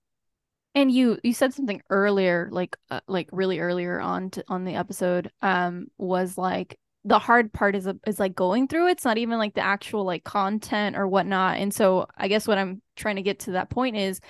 And 0.75 0.91
you 0.91 1.19
you 1.23 1.33
said 1.33 1.55
something 1.55 1.83
earlier, 1.89 2.49
like 2.51 2.77
uh, 2.91 3.01
like 3.07 3.29
really 3.31 3.61
earlier 3.61 4.01
on 4.01 4.31
to, 4.31 4.45
on 4.49 4.65
the 4.65 4.75
episode, 4.75 5.31
um, 5.41 5.87
was 5.99 6.37
like 6.37 6.79
the 7.05 7.19
hard 7.19 7.53
part 7.53 7.77
is 7.77 7.87
a, 7.87 7.97
is 8.07 8.19
like 8.19 8.35
going 8.35 8.67
through 8.67 8.89
it. 8.89 8.93
it's 8.93 9.05
not 9.05 9.19
even 9.19 9.39
like 9.39 9.55
the 9.55 9.61
actual 9.61 10.05
like 10.05 10.25
content 10.25 10.97
or 10.97 11.07
whatnot 11.07 11.59
and 11.59 11.73
so 11.73 12.07
i 12.17 12.29
guess 12.29 12.49
what 12.49 12.59
i'm 12.59 12.81
trying 12.97 13.17
to 13.17 13.23
get 13.23 13.41
to 13.41 13.53
that 13.53 13.71
point 13.71 13.97
is 13.97 14.21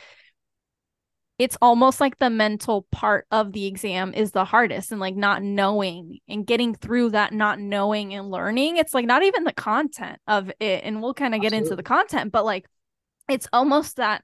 it's 1.38 1.56
almost 1.60 2.00
like 2.00 2.18
the 2.18 2.30
mental 2.30 2.86
part 2.92 3.26
of 3.30 3.52
the 3.52 3.66
exam 3.66 4.14
is 4.14 4.30
the 4.30 4.44
hardest 4.44 4.92
and 4.92 5.00
like 5.00 5.16
not 5.16 5.42
knowing 5.42 6.20
and 6.28 6.46
getting 6.46 6.74
through 6.74 7.10
that 7.10 7.32
not 7.32 7.58
knowing 7.58 8.14
and 8.14 8.30
learning. 8.30 8.76
It's 8.76 8.94
like 8.94 9.06
not 9.06 9.24
even 9.24 9.44
the 9.44 9.52
content 9.52 10.20
of 10.28 10.50
it 10.60 10.82
and 10.84 11.02
we'll 11.02 11.14
kind 11.14 11.34
of 11.34 11.40
get 11.40 11.52
into 11.52 11.74
the 11.74 11.82
content 11.82 12.30
but 12.30 12.44
like 12.44 12.66
it's 13.28 13.48
almost 13.52 13.96
that 13.96 14.22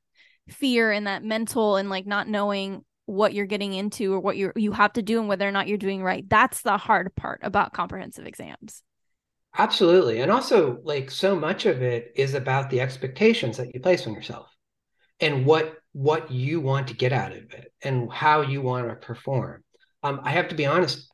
fear 0.48 0.92
and 0.92 1.06
that 1.06 1.24
mental 1.24 1.76
and 1.76 1.90
like 1.90 2.06
not 2.06 2.28
knowing 2.28 2.84
what 3.06 3.34
you're 3.34 3.46
getting 3.46 3.74
into 3.74 4.14
or 4.14 4.20
what 4.20 4.36
you 4.36 4.52
you 4.54 4.70
have 4.70 4.92
to 4.92 5.02
do 5.02 5.18
and 5.18 5.28
whether 5.28 5.46
or 5.46 5.52
not 5.52 5.66
you're 5.66 5.78
doing 5.78 6.02
right. 6.02 6.28
That's 6.28 6.62
the 6.62 6.76
hard 6.76 7.12
part 7.16 7.40
about 7.42 7.72
comprehensive 7.72 8.26
exams. 8.26 8.84
Absolutely 9.58 10.20
and 10.20 10.30
also 10.30 10.78
like 10.84 11.10
so 11.10 11.34
much 11.34 11.66
of 11.66 11.82
it 11.82 12.12
is 12.14 12.34
about 12.34 12.70
the 12.70 12.80
expectations 12.80 13.56
that 13.56 13.74
you 13.74 13.80
place 13.80 14.06
on 14.06 14.14
yourself 14.14 14.48
and 15.18 15.44
what 15.44 15.79
what 15.92 16.30
you 16.30 16.60
want 16.60 16.88
to 16.88 16.94
get 16.94 17.12
out 17.12 17.32
of 17.32 17.52
it 17.52 17.72
and 17.82 18.12
how 18.12 18.42
you 18.42 18.62
want 18.62 18.88
to 18.88 18.94
perform. 18.94 19.62
Um, 20.02 20.20
I 20.22 20.30
have 20.30 20.48
to 20.48 20.54
be 20.54 20.66
honest, 20.66 21.10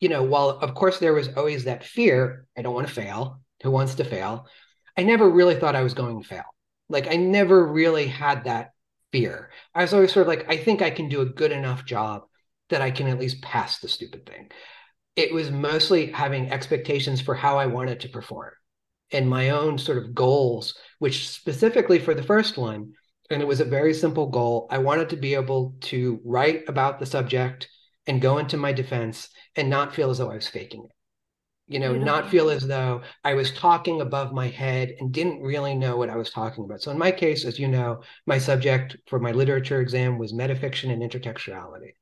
you 0.00 0.08
know, 0.08 0.22
while 0.22 0.50
of 0.50 0.74
course 0.74 0.98
there 0.98 1.12
was 1.12 1.28
always 1.36 1.64
that 1.64 1.84
fear, 1.84 2.46
I 2.56 2.62
don't 2.62 2.74
want 2.74 2.88
to 2.88 2.94
fail. 2.94 3.40
Who 3.62 3.70
wants 3.70 3.94
to 3.96 4.04
fail? 4.04 4.46
I 4.96 5.02
never 5.02 5.28
really 5.28 5.54
thought 5.54 5.76
I 5.76 5.82
was 5.82 5.94
going 5.94 6.22
to 6.22 6.28
fail. 6.28 6.44
Like 6.88 7.08
I 7.08 7.16
never 7.16 7.66
really 7.66 8.06
had 8.06 8.44
that 8.44 8.70
fear. 9.12 9.50
I 9.74 9.82
was 9.82 9.94
always 9.94 10.12
sort 10.12 10.26
of 10.26 10.28
like, 10.28 10.50
I 10.50 10.56
think 10.56 10.82
I 10.82 10.90
can 10.90 11.08
do 11.08 11.20
a 11.20 11.26
good 11.26 11.52
enough 11.52 11.84
job 11.84 12.22
that 12.70 12.82
I 12.82 12.90
can 12.90 13.06
at 13.08 13.18
least 13.18 13.42
pass 13.42 13.78
the 13.78 13.88
stupid 13.88 14.26
thing. 14.26 14.50
It 15.16 15.32
was 15.32 15.50
mostly 15.50 16.10
having 16.10 16.50
expectations 16.50 17.20
for 17.20 17.34
how 17.34 17.58
I 17.58 17.66
wanted 17.66 18.00
to 18.00 18.08
perform 18.08 18.52
and 19.12 19.28
my 19.28 19.50
own 19.50 19.78
sort 19.78 19.98
of 19.98 20.14
goals, 20.14 20.74
which 20.98 21.28
specifically 21.28 21.98
for 21.98 22.14
the 22.14 22.22
first 22.22 22.56
one, 22.56 22.94
and 23.30 23.40
it 23.40 23.48
was 23.48 23.60
a 23.60 23.64
very 23.64 23.94
simple 23.94 24.26
goal. 24.26 24.66
I 24.70 24.78
wanted 24.78 25.08
to 25.10 25.16
be 25.16 25.34
able 25.34 25.74
to 25.82 26.20
write 26.24 26.68
about 26.68 26.98
the 26.98 27.06
subject 27.06 27.68
and 28.06 28.20
go 28.20 28.38
into 28.38 28.56
my 28.56 28.72
defense 28.72 29.28
and 29.56 29.70
not 29.70 29.94
feel 29.94 30.10
as 30.10 30.18
though 30.18 30.30
I 30.30 30.36
was 30.36 30.48
faking 30.48 30.84
it. 30.84 30.90
You 31.66 31.78
know, 31.78 31.94
not 31.94 32.28
feel 32.28 32.50
as 32.50 32.66
though 32.66 33.00
I 33.24 33.32
was 33.32 33.50
talking 33.50 34.02
above 34.02 34.34
my 34.34 34.48
head 34.48 34.96
and 35.00 35.10
didn't 35.10 35.40
really 35.40 35.74
know 35.74 35.96
what 35.96 36.10
I 36.10 36.16
was 36.16 36.30
talking 36.30 36.64
about. 36.64 36.82
So, 36.82 36.90
in 36.90 36.98
my 36.98 37.10
case, 37.10 37.46
as 37.46 37.58
you 37.58 37.68
know, 37.68 38.02
my 38.26 38.36
subject 38.36 38.98
for 39.06 39.18
my 39.18 39.30
literature 39.30 39.80
exam 39.80 40.18
was 40.18 40.34
metafiction 40.34 40.92
and 40.92 41.00
intertextuality. 41.00 41.92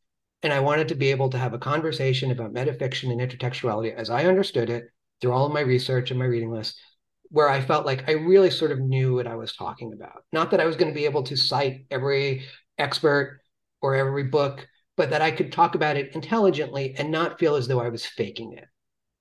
And 0.43 0.52
I 0.52 0.59
wanted 0.59 0.88
to 0.88 0.97
be 0.97 1.12
able 1.12 1.31
to 1.31 1.38
have 1.38 1.55
a 1.55 1.59
conversation 1.59 2.33
about 2.33 2.52
metafiction 2.52 3.12
and 3.12 3.21
intertextuality 3.21 3.95
as 3.95 4.11
I 4.11 4.25
understood 4.25 4.69
it 4.69 4.87
through 5.21 5.31
all 5.31 5.47
of 5.47 5.52
my 5.52 5.61
research 5.61 6.11
and 6.11 6.19
my 6.19 6.26
reading 6.26 6.50
list 6.50 6.81
where 7.33 7.49
I 7.49 7.62
felt 7.62 7.87
like 7.87 8.09
I 8.09 8.12
really 8.12 8.51
sort 8.51 8.73
of 8.73 8.79
knew 8.79 9.15
what 9.15 9.27
I 9.27 9.37
was 9.37 9.57
talking 9.57 9.95
about. 9.95 10.23
Not 10.33 10.51
that 10.51 10.61
I 10.61 10.67
was 10.67 10.77
going 10.77 10.93
to 10.93 10.95
be 10.95 11.07
able 11.07 11.23
to 11.25 11.37
cite 11.37 11.87
every 11.91 12.45
expert 12.77 13.41
or 13.81 13.95
every 13.95 14.25
book, 14.25 14.69
but 14.99 15.09
that 15.11 15.23
I 15.23 15.31
could 15.31 15.51
talk 15.51 15.75
about 15.75 15.97
it 15.97 16.15
intelligently 16.15 16.95
and 16.99 17.11
not 17.11 17.39
feel 17.39 17.55
as 17.55 17.67
though 17.67 17.81
I 17.81 17.89
was 17.89 18.05
faking 18.05 18.53
it. 18.53 18.67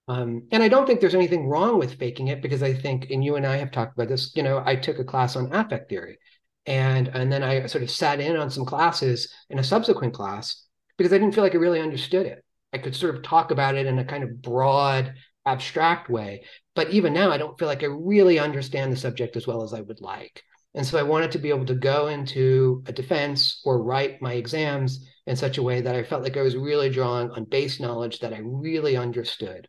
Um, 0.10 0.48
and 0.51 0.62
I 0.62 0.68
don't 0.68 0.86
think 0.86 1.00
there's 1.00 1.15
anything 1.15 1.48
wrong 1.48 1.80
with 1.80 1.98
faking 1.98 2.27
it 2.27 2.41
because 2.41 2.62
I 2.62 2.74
think, 2.74 3.10
and 3.12 3.24
you 3.24 3.38
and 3.38 3.48
I 3.48 3.56
have 3.56 3.72
talked 3.72 3.98
about 3.98 4.10
this, 4.10 4.36
you 4.36 4.44
know, 4.44 4.62
I 4.65 4.75
took 4.75 5.00
a 5.00 5.06
class 5.06 5.38
on 5.38 5.53
affect 5.56 5.88
theory 5.88 6.18
and, 6.65 7.08
and 7.08 7.32
then 7.32 7.44
I 7.44 7.65
sort 7.68 7.84
of 7.84 7.89
sat 7.89 8.20
in 8.20 8.36
on 8.36 8.50
some 8.50 8.65
classes 8.65 9.34
in 9.50 9.58
a 9.58 9.63
subsequent 9.63 10.13
class 10.13 10.65
because 10.98 11.13
I 11.13 11.18
didn't 11.18 11.34
feel 11.34 11.46
like 11.46 11.56
I 11.56 11.60
really 11.60 11.80
understood 11.80 12.25
it. 12.25 12.44
I 12.74 12.77
could 12.77 12.96
sort 12.96 13.15
of 13.15 13.24
talk 13.24 13.51
about 13.51 13.75
it 13.75 13.86
in 13.86 14.00
a 14.00 14.06
kind 14.06 14.25
of 14.25 14.41
broad, 14.41 15.13
abstract 15.51 16.10
way. 16.10 16.43
But 16.75 16.89
even 16.91 17.13
now, 17.13 17.31
I 17.31 17.38
don't 17.38 17.58
feel 17.60 17.67
like 17.67 17.84
I 17.84 17.88
really 17.88 18.39
understand 18.39 18.91
the 18.91 18.98
subject 18.98 19.36
as 19.36 19.48
well 19.48 19.63
as 19.63 19.74
I 19.74 19.81
would 19.81 20.01
like. 20.01 20.43
And 20.74 20.86
so 20.86 20.98
I 20.98 21.03
wanted 21.03 21.31
to 21.31 21.39
be 21.39 21.50
able 21.50 21.65
to 21.65 21.75
go 21.75 22.08
into 22.08 22.84
a 22.88 22.93
defense 22.93 23.62
or 23.65 23.84
write 23.84 24.22
my 24.22 24.34
exams 24.34 25.05
in 25.27 25.36
such 25.36 25.58
a 25.58 25.63
way 25.63 25.81
that 25.81 25.96
I 25.96 26.03
felt 26.03 26.24
like 26.24 26.38
I 26.38 26.41
was 26.41 26.55
really 26.55 26.89
drawing 26.89 27.29
on 27.31 27.43
base 27.43 27.79
knowledge 27.79 28.20
that 28.20 28.34
I 28.34 28.39
really 28.41 28.96
understood. 28.96 29.67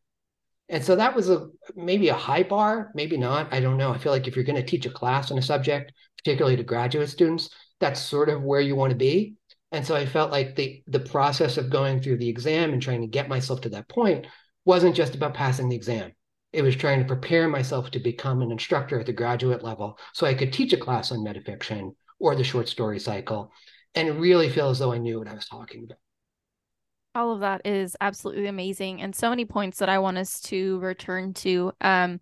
And 0.68 0.82
so 0.82 0.96
that 0.96 1.14
was 1.14 1.28
a 1.28 1.48
maybe 1.74 2.08
a 2.08 2.14
high 2.14 2.44
bar, 2.44 2.92
maybe 2.94 3.16
not. 3.16 3.52
I 3.52 3.60
don't 3.60 3.76
know. 3.76 3.92
I 3.92 3.98
feel 3.98 4.12
like 4.12 4.28
if 4.28 4.36
you're 4.36 4.44
going 4.44 4.56
to 4.56 4.62
teach 4.62 4.86
a 4.86 4.90
class 4.90 5.30
on 5.30 5.38
a 5.38 5.42
subject, 5.42 5.92
particularly 6.16 6.56
to 6.56 6.62
graduate 6.62 7.08
students, 7.08 7.50
that's 7.80 8.00
sort 8.00 8.28
of 8.28 8.42
where 8.42 8.60
you 8.60 8.76
want 8.76 8.90
to 8.90 8.96
be. 8.96 9.34
And 9.72 9.84
so 9.84 9.96
I 9.96 10.06
felt 10.06 10.30
like 10.30 10.54
the 10.54 10.82
the 10.86 11.00
process 11.00 11.56
of 11.56 11.70
going 11.70 12.00
through 12.00 12.18
the 12.18 12.28
exam 12.28 12.72
and 12.72 12.80
trying 12.80 13.00
to 13.00 13.06
get 13.06 13.28
myself 13.28 13.62
to 13.62 13.70
that 13.70 13.88
point 13.88 14.26
wasn't 14.64 14.94
just 14.94 15.14
about 15.14 15.34
passing 15.34 15.68
the 15.68 15.76
exam. 15.76 16.12
It 16.52 16.62
was 16.62 16.76
trying 16.76 17.00
to 17.00 17.06
prepare 17.06 17.48
myself 17.48 17.90
to 17.92 17.98
become 17.98 18.42
an 18.42 18.52
instructor 18.52 19.00
at 19.00 19.06
the 19.06 19.12
graduate 19.12 19.62
level 19.64 19.98
so 20.12 20.26
I 20.26 20.34
could 20.34 20.52
teach 20.52 20.72
a 20.72 20.76
class 20.76 21.10
on 21.10 21.18
metafiction 21.18 21.94
or 22.18 22.34
the 22.34 22.44
short 22.44 22.68
story 22.68 22.98
cycle 22.98 23.52
and 23.94 24.20
really 24.20 24.48
feel 24.48 24.70
as 24.70 24.78
though 24.78 24.92
I 24.92 24.98
knew 24.98 25.18
what 25.18 25.28
I 25.28 25.34
was 25.34 25.48
talking 25.48 25.84
about. 25.84 25.98
All 27.14 27.32
of 27.32 27.40
that 27.40 27.66
is 27.66 27.96
absolutely 28.00 28.46
amazing 28.46 29.02
and 29.02 29.14
so 29.14 29.28
many 29.28 29.44
points 29.44 29.78
that 29.78 29.88
I 29.88 29.98
want 29.98 30.18
us 30.18 30.40
to 30.42 30.78
return 30.78 31.34
to. 31.34 31.72
Um, 31.80 32.20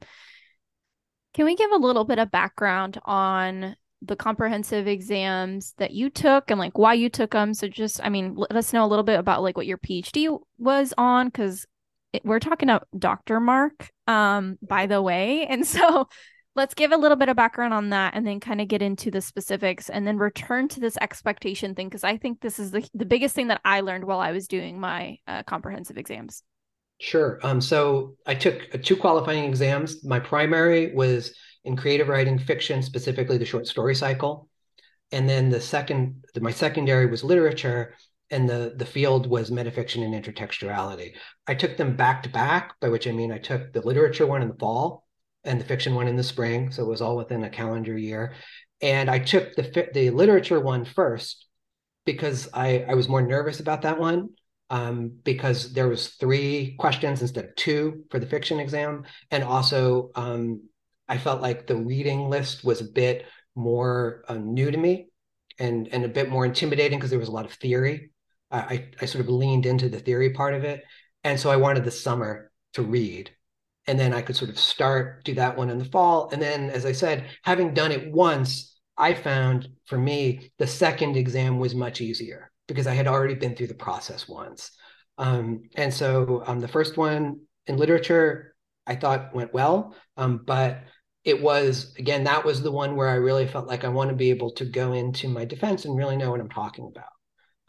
can 1.35 1.45
we 1.45 1.55
give 1.55 1.71
a 1.71 1.77
little 1.77 2.05
bit 2.05 2.19
of 2.19 2.31
background 2.31 2.99
on 3.05 3.77
the 4.03 4.17
comprehensive 4.17 4.89
exams 4.89 5.75
that 5.77 5.93
you 5.93 6.11
took 6.11 6.51
and 6.51 6.59
like 6.59 6.77
why 6.77 6.95
you 6.95 7.09
took 7.09 7.33
them? 7.33 7.55
So 7.55 7.69
just, 7.69 8.01
I 8.03 8.09
mean, 8.09 8.35
let 8.35 8.57
us 8.57 8.73
know 8.73 8.85
a 8.85 8.89
little 8.89 9.05
bit 9.05 9.19
about 9.19 9.43
like 9.43 9.57
what 9.57 9.67
your 9.67 9.79
PhD 9.79 10.37
was 10.59 10.93
on 10.99 11.27
because 11.27 11.67
we're 12.25 12.41
talking 12.41 12.69
about 12.69 12.89
Dr. 12.99 13.41
Mark, 13.41 13.91
um, 14.07 14.59
by 14.63 14.87
the 14.87 15.01
way. 15.01 15.47
And 15.51 15.67
so 15.67 16.09
let's 16.57 16.75
give 16.75 16.93
a 16.93 16.97
little 16.97 17.17
bit 17.17 17.29
of 17.29 17.37
background 17.37 17.75
on 17.75 17.91
that 17.91 18.15
and 18.15 18.27
then 18.27 18.41
kind 18.41 18.61
of 18.61 18.69
get 18.69 18.83
into 18.83 19.11
the 19.11 19.21
specifics 19.21 19.89
and 19.89 20.07
then 20.07 20.17
return 20.17 20.69
to 20.69 20.81
this 20.81 20.97
expectation 21.01 21.75
thing 21.75 21.89
because 21.89 22.05
I 22.05 22.17
think 22.17 22.41
this 22.41 22.59
is 22.59 22.71
the, 22.71 22.87
the 22.95 23.05
biggest 23.05 23.35
thing 23.35 23.49
that 23.49 23.61
I 23.65 23.81
learned 23.81 24.05
while 24.05 24.21
I 24.21 24.33
was 24.33 24.49
doing 24.49 24.81
my 24.81 25.19
uh, 25.27 25.43
comprehensive 25.45 25.99
exams. 25.99 26.43
Sure. 26.99 27.41
Um, 27.43 27.61
so 27.61 28.17
I 28.27 28.35
took 28.35 28.69
uh, 28.75 28.79
two 28.83 28.97
qualifying 28.97 29.45
exams. 29.45 30.05
My 30.05 30.21
primary 30.21 30.95
was 30.95 31.35
in 31.65 31.77
creative 31.77 32.09
writing 32.09 32.39
fiction, 32.39 32.83
specifically 32.83 33.39
the 33.39 33.45
short 33.45 33.67
story 33.67 33.95
cycle. 33.95 34.49
And 35.13 35.29
then 35.29 35.49
the 35.49 35.61
second, 35.61 36.25
my 36.41 36.53
secondary 36.53 37.07
was 37.07 37.25
literature 37.25 37.97
and 38.31 38.49
the 38.49 38.75
the 38.77 38.87
field 38.87 39.27
was 39.27 39.51
metafiction 39.51 40.05
and 40.05 40.15
intertextuality. 40.15 41.13
I 41.47 41.55
took 41.55 41.77
them 41.77 41.97
back 41.97 42.23
to 42.23 42.29
back, 42.29 42.79
by 42.81 42.89
which 42.89 43.07
I 43.07 43.13
mean 43.13 43.33
I 43.33 43.39
took 43.39 43.73
the 43.73 43.81
literature 43.81 44.27
one 44.27 44.43
in 44.43 44.49
the 44.49 44.55
fall 44.55 45.05
and 45.45 45.61
the 45.61 45.65
fiction 45.65 45.95
one 45.95 46.09
in 46.09 46.17
the 46.17 46.23
spring, 46.23 46.71
so 46.71 46.83
it 46.83 46.89
was 46.89 47.01
all 47.01 47.17
within 47.17 47.45
a 47.45 47.51
calendar 47.51 47.97
year. 47.97 48.35
And 48.81 49.11
I 49.11 49.19
took 49.19 49.55
the 49.57 49.89
the 49.93 50.11
literature 50.11 50.61
one 50.61 50.85
first 50.85 51.47
because 52.05 52.49
I 52.55 52.85
I 52.89 52.95
was 52.95 53.09
more 53.09 53.23
nervous 53.23 53.61
about 53.61 53.83
that 53.83 53.99
one 53.99 54.31
um, 54.71 55.13
because 55.25 55.73
there 55.73 55.89
was 55.89 56.09
three 56.09 56.77
questions 56.79 57.23
instead 57.23 57.45
of 57.45 57.57
two 57.57 58.05
for 58.11 58.19
the 58.21 58.27
fiction 58.27 58.61
exam, 58.61 59.05
and 59.31 59.43
also 59.43 60.11
um, 60.15 60.63
I 61.09 61.19
felt 61.19 61.43
like 61.43 61.67
the 61.67 61.77
reading 61.77 62.29
list 62.31 62.65
was 62.65 62.81
a 62.81 62.85
bit 62.85 63.27
more 63.57 64.25
uh, 64.29 64.35
new 64.35 64.71
to 64.71 64.79
me 64.79 65.09
and 65.59 65.89
and 65.89 66.05
a 66.05 66.09
bit 66.09 66.31
more 66.31 66.45
intimidating 66.45 66.99
because 66.99 67.11
there 67.11 67.19
was 67.19 67.29
a 67.29 67.33
lot 67.33 67.45
of 67.45 67.53
theory 67.55 68.11
I, 68.51 68.89
I 69.01 69.07
sort 69.07 69.25
of 69.25 69.31
leaned 69.31 69.67
into 69.67 69.89
the 69.89 70.01
theory 70.01 70.31
part 70.31 70.55
of 70.55 70.65
it. 70.65 70.85
And 71.25 71.39
so 71.39 71.51
I 71.51 71.57
wanted 71.57 71.85
the 71.85 71.91
summer 71.91 72.51
to 72.75 72.83
read. 72.83 73.31
And 73.87 73.99
then 73.99 74.13
I 74.13 74.23
could 74.23 74.37
sort 74.37 74.51
of 74.51 74.59
start, 74.59 75.25
do 75.25 75.35
that 75.35 75.57
one 75.57 75.71
in 75.71 75.79
the 75.79 75.85
fall. 75.85 76.31
And 76.33 76.41
then, 76.41 76.71
as 76.71 76.87
I 76.87 76.93
said, 76.93 77.27
having 77.43 77.75
done 77.75 77.93
it 77.93 78.13
once, 78.13 78.79
I 78.97 79.15
found 79.15 79.69
for 79.87 79.99
me, 79.99 80.53
the 80.59 80.67
second 80.67 81.17
exam 81.17 81.59
was 81.59 81.75
much 81.75 82.01
easier 82.01 82.51
because 82.69 82.87
I 82.87 82.95
had 82.95 83.07
already 83.07 83.35
been 83.35 83.57
through 83.57 83.69
the 83.69 83.75
process 83.75 84.29
once. 84.29 84.71
Um, 85.19 85.63
and 85.75 85.93
so 85.93 86.43
um, 86.47 86.61
the 86.61 86.69
first 86.69 86.97
one 86.97 87.41
in 87.67 87.77
literature, 87.77 88.55
I 88.87 88.97
thought 88.97 89.35
went 89.35 89.55
well. 89.55 89.95
Um, 90.17 90.43
but 90.45 90.85
it 91.25 91.43
was, 91.43 91.95
again, 91.99 92.25
that 92.25 92.45
was 92.45 92.63
the 92.63 92.73
one 92.73 92.97
where 92.97 93.09
I 93.09 93.15
really 93.15 93.47
felt 93.47 93.67
like 93.67 93.85
I 93.85 93.89
want 93.89 94.11
to 94.11 94.17
be 94.17 94.31
able 94.31 94.53
to 94.53 94.65
go 94.65 94.93
into 94.93 95.29
my 95.29 95.45
defense 95.45 95.85
and 95.85 95.97
really 95.97 96.17
know 96.17 96.31
what 96.31 96.41
I'm 96.41 96.49
talking 96.49 96.87
about. 96.87 97.11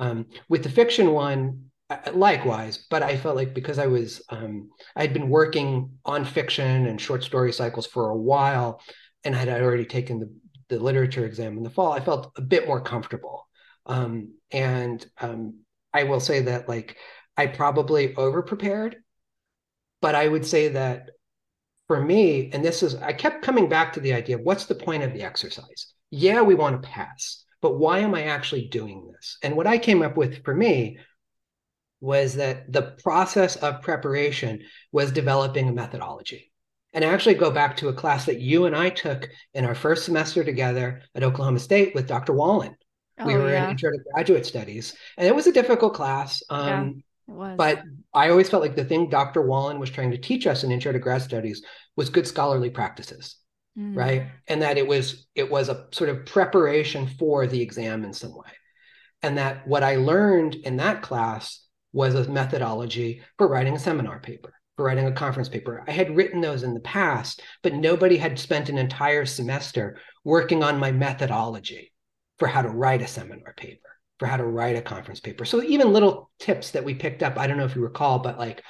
Um, 0.01 0.25
with 0.49 0.63
the 0.63 0.69
fiction 0.69 1.11
one, 1.11 1.65
uh, 1.89 2.11
likewise, 2.13 2.85
but 2.89 3.03
I 3.03 3.15
felt 3.15 3.35
like 3.35 3.53
because 3.53 3.79
I 3.79 3.87
was 3.87 4.21
um, 4.29 4.71
I 4.95 5.01
had 5.01 5.13
been 5.13 5.29
working 5.29 5.91
on 6.03 6.25
fiction 6.25 6.87
and 6.87 6.99
short 6.99 7.23
story 7.23 7.53
cycles 7.53 7.87
for 7.87 8.09
a 8.09 8.17
while, 8.17 8.81
and 9.23 9.35
I 9.35 9.39
had 9.39 9.61
already 9.61 9.85
taken 9.85 10.19
the 10.19 10.29
the 10.71 10.79
literature 10.79 11.25
exam 11.25 11.57
in 11.57 11.63
the 11.63 11.69
fall, 11.69 11.91
I 11.91 11.99
felt 11.99 12.31
a 12.37 12.41
bit 12.41 12.65
more 12.65 12.81
comfortable. 12.81 13.47
Um, 13.85 14.35
and 14.51 15.05
um, 15.19 15.59
I 15.93 16.03
will 16.03 16.21
say 16.21 16.41
that 16.43 16.67
like 16.67 16.97
I 17.37 17.47
probably 17.47 18.15
over 18.15 18.41
prepared, 18.41 18.95
but 20.01 20.15
I 20.15 20.27
would 20.27 20.45
say 20.45 20.69
that 20.69 21.09
for 21.87 22.01
me, 22.01 22.49
and 22.53 22.63
this 22.63 22.83
is 22.83 22.95
I 22.95 23.11
kept 23.11 23.43
coming 23.43 23.67
back 23.67 23.93
to 23.93 23.99
the 23.99 24.13
idea 24.13 24.37
of 24.37 24.43
what's 24.43 24.65
the 24.65 24.75
point 24.75 25.03
of 25.03 25.13
the 25.13 25.23
exercise? 25.23 25.93
Yeah, 26.09 26.41
we 26.41 26.55
want 26.55 26.81
to 26.81 26.87
pass 26.87 27.43
but 27.61 27.77
why 27.77 27.99
am 27.99 28.15
I 28.15 28.23
actually 28.23 28.67
doing 28.67 29.11
this? 29.11 29.37
And 29.43 29.55
what 29.55 29.67
I 29.67 29.77
came 29.77 30.01
up 30.01 30.17
with 30.17 30.43
for 30.43 30.53
me 30.53 30.97
was 31.99 32.35
that 32.35 32.71
the 32.71 32.95
process 33.03 33.55
of 33.57 33.83
preparation 33.83 34.63
was 34.91 35.11
developing 35.11 35.69
a 35.69 35.71
methodology. 35.71 36.51
And 36.93 37.05
I 37.05 37.09
actually 37.09 37.35
go 37.35 37.51
back 37.51 37.77
to 37.77 37.89
a 37.89 37.93
class 37.93 38.25
that 38.25 38.41
you 38.41 38.65
and 38.65 38.75
I 38.75 38.89
took 38.89 39.29
in 39.53 39.63
our 39.63 39.75
first 39.75 40.03
semester 40.03 40.43
together 40.43 41.03
at 41.15 41.23
Oklahoma 41.23 41.59
State 41.59 41.95
with 41.95 42.07
Dr. 42.07 42.33
Wallen. 42.33 42.75
Oh, 43.19 43.25
we 43.25 43.35
were 43.35 43.51
yeah. 43.51 43.65
in 43.65 43.71
intro 43.71 43.91
to 43.91 43.99
graduate 44.13 44.45
studies, 44.45 44.95
and 45.17 45.27
it 45.27 45.35
was 45.35 45.45
a 45.45 45.51
difficult 45.51 45.93
class. 45.93 46.41
Um, 46.49 47.03
yeah, 47.27 47.55
but 47.55 47.83
I 48.13 48.29
always 48.29 48.49
felt 48.49 48.63
like 48.63 48.75
the 48.75 48.83
thing 48.83 49.09
Dr. 49.09 49.43
Wallen 49.43 49.79
was 49.79 49.91
trying 49.91 50.11
to 50.11 50.17
teach 50.17 50.47
us 50.47 50.63
in 50.63 50.71
intro 50.71 50.91
to 50.91 50.99
grad 50.99 51.21
studies 51.21 51.61
was 51.95 52.09
good 52.09 52.25
scholarly 52.25 52.71
practices 52.71 53.37
mm. 53.77 53.95
right? 53.95 54.27
And 54.47 54.61
that 54.61 54.77
it 54.77 54.87
was 54.87 55.27
it 55.35 55.49
was 55.49 55.69
a 55.69 55.87
sort 55.91 56.09
of 56.09 56.25
preparation 56.25 57.07
for 57.07 57.47
the 57.47 57.61
exam 57.61 58.03
in 58.03 58.13
some 58.13 58.35
way. 58.35 58.49
And 59.23 59.37
that 59.37 59.67
what 59.67 59.83
i 59.83 59.95
learned 59.97 60.55
in 60.55 60.77
that 60.77 61.01
class 61.01 61.63
was 61.93 62.15
a 62.15 62.29
methodology 62.29 63.21
for 63.37 63.47
writing 63.47 63.75
a 63.75 63.79
seminar 63.79 64.19
paper 64.19 64.53
for 64.77 64.85
writing 64.85 65.05
a 65.05 65.11
conference 65.11 65.49
paper. 65.49 65.83
I 65.87 65.91
had 65.91 66.15
written 66.15 66.41
those 66.41 66.63
in 66.63 66.73
the 66.73 66.79
past 66.79 67.41
but 67.61 67.73
nobody 67.73 68.17
had 68.17 68.39
spent 68.39 68.69
an 68.69 68.77
entire 68.77 69.25
semester 69.25 69.97
working 70.23 70.63
on 70.63 70.79
my 70.79 70.91
methodology 70.91 71.91
for 72.39 72.47
how 72.47 72.61
to 72.61 72.69
write 72.69 73.01
a 73.01 73.07
seminar 73.07 73.53
paper 73.55 73.89
for 74.17 74.27
how 74.27 74.37
to 74.37 74.45
write 74.45 74.75
a 74.75 74.81
conference 74.81 75.19
paper. 75.19 75.45
So 75.45 75.61
even 75.63 75.93
little 75.93 76.31
tips 76.39 76.71
that 76.71 76.83
we 76.83 76.93
picked 76.95 77.21
up 77.21 77.37
i 77.37 77.45
don't 77.45 77.57
know 77.57 77.65
if 77.65 77.75
you 77.75 77.83
recall 77.83 78.19
but 78.19 78.39
like 78.39 78.63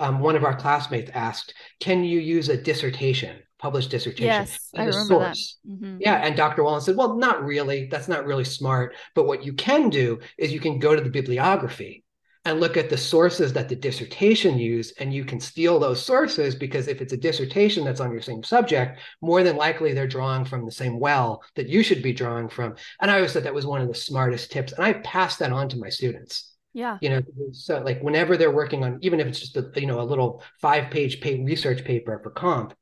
um, 0.00 0.20
one 0.20 0.34
of 0.34 0.44
our 0.44 0.56
classmates 0.56 1.10
asked, 1.12 1.54
"Can 1.78 2.02
you 2.02 2.18
use 2.18 2.48
a 2.48 2.56
dissertation, 2.56 3.38
published 3.60 3.90
dissertation, 3.90 4.26
yes, 4.26 4.70
as 4.74 4.96
a 4.96 5.04
source?" 5.04 5.58
Mm-hmm. 5.68 5.98
Yeah, 6.00 6.16
and 6.16 6.36
Dr. 6.36 6.64
Wallen 6.64 6.80
said, 6.80 6.96
"Well, 6.96 7.16
not 7.16 7.44
really. 7.44 7.86
That's 7.86 8.08
not 8.08 8.26
really 8.26 8.44
smart. 8.44 8.96
But 9.14 9.26
what 9.26 9.44
you 9.44 9.52
can 9.52 9.90
do 9.90 10.20
is 10.38 10.52
you 10.52 10.60
can 10.60 10.78
go 10.78 10.94
to 10.94 11.00
the 11.00 11.10
bibliography 11.10 12.04
and 12.44 12.58
look 12.58 12.76
at 12.76 12.88
the 12.88 12.96
sources 12.96 13.52
that 13.52 13.68
the 13.68 13.76
dissertation 13.76 14.58
used, 14.58 14.94
and 14.98 15.12
you 15.12 15.24
can 15.24 15.38
steal 15.38 15.78
those 15.78 16.02
sources 16.02 16.54
because 16.54 16.88
if 16.88 17.02
it's 17.02 17.12
a 17.12 17.16
dissertation 17.18 17.84
that's 17.84 18.00
on 18.00 18.10
your 18.10 18.22
same 18.22 18.42
subject, 18.42 18.98
more 19.20 19.42
than 19.42 19.56
likely 19.56 19.92
they're 19.92 20.06
drawing 20.06 20.46
from 20.46 20.64
the 20.64 20.72
same 20.72 20.98
well 20.98 21.42
that 21.54 21.68
you 21.68 21.82
should 21.82 22.02
be 22.02 22.12
drawing 22.12 22.48
from." 22.48 22.74
And 23.00 23.10
I 23.10 23.16
always 23.16 23.32
thought 23.32 23.44
that 23.44 23.54
was 23.54 23.66
one 23.66 23.82
of 23.82 23.88
the 23.88 23.94
smartest 23.94 24.50
tips, 24.50 24.72
and 24.72 24.84
I 24.84 24.94
passed 24.94 25.38
that 25.40 25.52
on 25.52 25.68
to 25.68 25.78
my 25.78 25.90
students 25.90 26.50
yeah. 26.72 26.98
You 27.00 27.10
know, 27.10 27.22
so 27.52 27.80
like 27.80 28.00
whenever 28.00 28.36
they're 28.36 28.50
working 28.50 28.84
on, 28.84 28.98
even 29.02 29.20
if 29.20 29.26
it's 29.26 29.40
just 29.40 29.56
a 29.56 29.70
you 29.74 29.86
know 29.86 30.00
a 30.00 30.02
little 30.02 30.42
five 30.60 30.90
page 30.90 31.20
pay 31.20 31.42
research 31.42 31.84
paper 31.84 32.20
for 32.22 32.30
comp, 32.30 32.74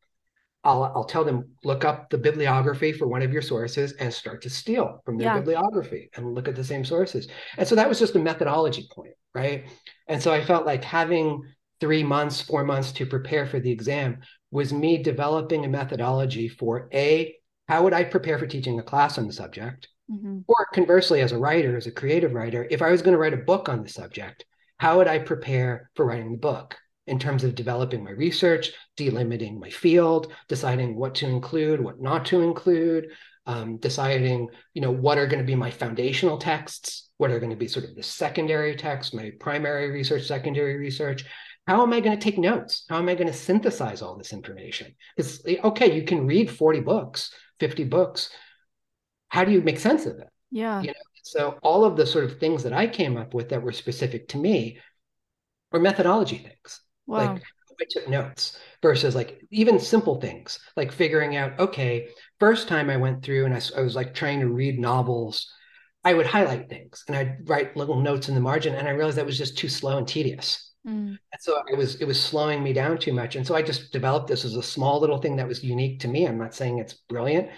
I'll 0.64 0.84
I'll 0.84 1.04
tell 1.04 1.24
them 1.24 1.50
look 1.64 1.84
up 1.84 2.10
the 2.10 2.18
bibliography 2.18 2.92
for 2.92 3.06
one 3.06 3.22
of 3.22 3.32
your 3.32 3.42
sources 3.42 3.92
and 3.92 4.12
start 4.12 4.42
to 4.42 4.50
steal 4.50 5.00
from 5.04 5.16
their 5.16 5.28
yeah. 5.28 5.38
bibliography 5.38 6.10
and 6.14 6.34
look 6.34 6.48
at 6.48 6.56
the 6.56 6.64
same 6.64 6.84
sources. 6.84 7.28
And 7.56 7.66
so 7.66 7.74
that 7.74 7.88
was 7.88 7.98
just 7.98 8.16
a 8.16 8.18
methodology 8.18 8.88
point, 8.94 9.14
right? 9.34 9.66
And 10.08 10.22
so 10.22 10.32
I 10.32 10.44
felt 10.44 10.66
like 10.66 10.84
having 10.84 11.42
three 11.80 12.02
months, 12.02 12.40
four 12.40 12.64
months 12.64 12.92
to 12.92 13.06
prepare 13.06 13.46
for 13.46 13.60
the 13.60 13.70
exam 13.70 14.18
was 14.50 14.72
me 14.72 15.02
developing 15.02 15.64
a 15.64 15.68
methodology 15.68 16.48
for 16.48 16.88
a 16.92 17.34
how 17.68 17.82
would 17.84 17.92
I 17.92 18.04
prepare 18.04 18.38
for 18.38 18.46
teaching 18.46 18.78
a 18.80 18.82
class 18.82 19.18
on 19.18 19.26
the 19.26 19.32
subject? 19.32 19.88
Mm-hmm. 20.10 20.38
Or 20.48 20.66
conversely, 20.72 21.20
as 21.20 21.32
a 21.32 21.38
writer, 21.38 21.76
as 21.76 21.86
a 21.86 21.92
creative 21.92 22.32
writer, 22.32 22.66
if 22.70 22.80
I 22.80 22.90
was 22.90 23.02
going 23.02 23.12
to 23.12 23.18
write 23.18 23.34
a 23.34 23.38
book 23.38 23.68
on 23.68 23.82
the 23.82 23.90
subject, 23.90 24.46
how 24.78 24.96
would 24.96 25.06
I 25.06 25.18
prepare 25.18 25.90
for 25.94 26.06
writing 26.06 26.32
the 26.32 26.38
book 26.38 26.76
in 27.08 27.18
terms 27.18 27.44
of 27.44 27.54
developing 27.54 28.04
my 28.04 28.10
research, 28.10 28.70
delimiting 28.96 29.58
my 29.58 29.70
field, 29.70 30.32
deciding 30.48 30.96
what 30.96 31.14
to 31.16 31.26
include, 31.26 31.80
what 31.80 32.00
not 32.00 32.24
to 32.26 32.42
include, 32.42 33.08
um, 33.46 33.78
deciding, 33.78 34.48
you 34.74 34.82
know, 34.82 34.90
what 34.90 35.18
are 35.18 35.26
going 35.26 35.40
to 35.40 35.46
be 35.46 35.54
my 35.54 35.70
foundational 35.70 36.38
texts, 36.38 37.08
what 37.16 37.30
are 37.30 37.40
going 37.40 37.50
to 37.50 37.56
be 37.56 37.68
sort 37.68 37.86
of 37.86 37.94
the 37.94 38.02
secondary 38.02 38.76
texts, 38.76 39.14
my 39.14 39.32
primary 39.40 39.90
research, 39.90 40.26
secondary 40.26 40.76
research. 40.76 41.24
How 41.66 41.82
am 41.82 41.92
I 41.92 42.00
going 42.00 42.18
to 42.18 42.22
take 42.22 42.38
notes? 42.38 42.84
How 42.88 42.98
am 42.98 43.08
I 43.08 43.14
going 43.14 43.26
to 43.26 43.32
synthesize 43.32 44.02
all 44.02 44.16
this 44.16 44.32
information? 44.32 44.94
It's 45.16 45.40
okay, 45.64 45.94
you 45.94 46.04
can 46.04 46.26
read 46.26 46.50
40 46.50 46.80
books, 46.80 47.30
50 47.60 47.84
books, 47.84 48.30
how 49.28 49.44
do 49.44 49.52
you 49.52 49.60
make 49.60 49.78
sense 49.78 50.06
of 50.06 50.18
it? 50.18 50.28
Yeah. 50.50 50.80
You 50.80 50.88
know, 50.88 50.94
so 51.22 51.58
all 51.62 51.84
of 51.84 51.96
the 51.96 52.06
sort 52.06 52.24
of 52.24 52.38
things 52.38 52.62
that 52.62 52.72
I 52.72 52.86
came 52.86 53.16
up 53.16 53.34
with 53.34 53.50
that 53.50 53.62
were 53.62 53.72
specific 53.72 54.28
to 54.28 54.38
me 54.38 54.78
were 55.70 55.80
methodology 55.80 56.38
things. 56.38 56.80
Wow. 57.08 57.34
Like 57.34 57.42
I 57.80 57.84
took 57.88 58.08
notes 58.08 58.58
versus 58.82 59.14
like 59.14 59.40
even 59.50 59.78
simple 59.78 60.20
things 60.20 60.58
like 60.76 60.92
figuring 60.92 61.36
out, 61.36 61.58
okay, 61.58 62.08
first 62.38 62.68
time 62.68 62.90
I 62.90 62.96
went 62.96 63.24
through 63.24 63.44
and 63.46 63.54
I, 63.54 63.60
I 63.76 63.82
was 63.82 63.96
like 63.96 64.14
trying 64.14 64.40
to 64.40 64.48
read 64.48 64.78
novels, 64.78 65.52
I 66.04 66.14
would 66.14 66.26
highlight 66.26 66.68
things 66.68 67.04
and 67.08 67.16
I'd 67.16 67.48
write 67.48 67.76
little 67.76 68.00
notes 68.00 68.28
in 68.28 68.34
the 68.34 68.40
margin. 68.40 68.74
And 68.74 68.86
I 68.86 68.92
realized 68.92 69.16
that 69.16 69.26
was 69.26 69.38
just 69.38 69.58
too 69.58 69.68
slow 69.68 69.98
and 69.98 70.06
tedious. 70.06 70.72
Mm. 70.86 71.18
And 71.32 71.40
so 71.40 71.62
it 71.70 71.76
was 71.76 71.96
it 71.96 72.04
was 72.04 72.22
slowing 72.22 72.62
me 72.62 72.72
down 72.72 72.98
too 72.98 73.12
much. 73.12 73.36
And 73.36 73.46
so 73.46 73.56
I 73.56 73.62
just 73.62 73.92
developed 73.92 74.28
this 74.28 74.44
as 74.44 74.54
a 74.54 74.62
small 74.62 75.00
little 75.00 75.18
thing 75.18 75.36
that 75.36 75.48
was 75.48 75.64
unique 75.64 76.00
to 76.00 76.08
me. 76.08 76.26
I'm 76.26 76.38
not 76.38 76.54
saying 76.54 76.78
it's 76.78 76.94
brilliant, 76.94 77.48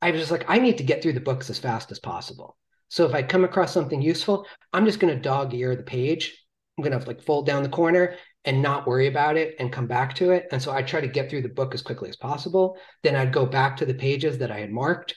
I 0.00 0.10
was 0.10 0.20
just 0.20 0.30
like, 0.30 0.44
I 0.48 0.58
need 0.58 0.78
to 0.78 0.84
get 0.84 1.02
through 1.02 1.14
the 1.14 1.20
books 1.20 1.50
as 1.50 1.58
fast 1.58 1.90
as 1.90 1.98
possible. 1.98 2.56
So 2.88 3.04
if 3.04 3.14
I 3.14 3.22
come 3.22 3.44
across 3.44 3.72
something 3.72 4.00
useful, 4.00 4.46
I'm 4.72 4.86
just 4.86 5.00
going 5.00 5.14
to 5.14 5.20
dog 5.20 5.52
ear 5.54 5.74
the 5.76 5.82
page. 5.82 6.44
I'm 6.76 6.84
going 6.84 6.98
to 6.98 7.06
like 7.06 7.22
fold 7.22 7.46
down 7.46 7.62
the 7.62 7.68
corner 7.68 8.16
and 8.48 8.62
not 8.62 8.86
worry 8.86 9.08
about 9.08 9.36
it 9.36 9.54
and 9.58 9.70
come 9.70 9.86
back 9.86 10.14
to 10.14 10.30
it. 10.30 10.48
And 10.50 10.62
so 10.62 10.72
I 10.72 10.80
try 10.80 11.02
to 11.02 11.06
get 11.06 11.28
through 11.28 11.42
the 11.42 11.50
book 11.50 11.74
as 11.74 11.82
quickly 11.82 12.08
as 12.08 12.16
possible. 12.16 12.78
Then 13.02 13.14
I'd 13.14 13.30
go 13.30 13.44
back 13.44 13.76
to 13.76 13.84
the 13.84 13.92
pages 13.92 14.38
that 14.38 14.50
I 14.50 14.58
had 14.58 14.72
marked. 14.72 15.14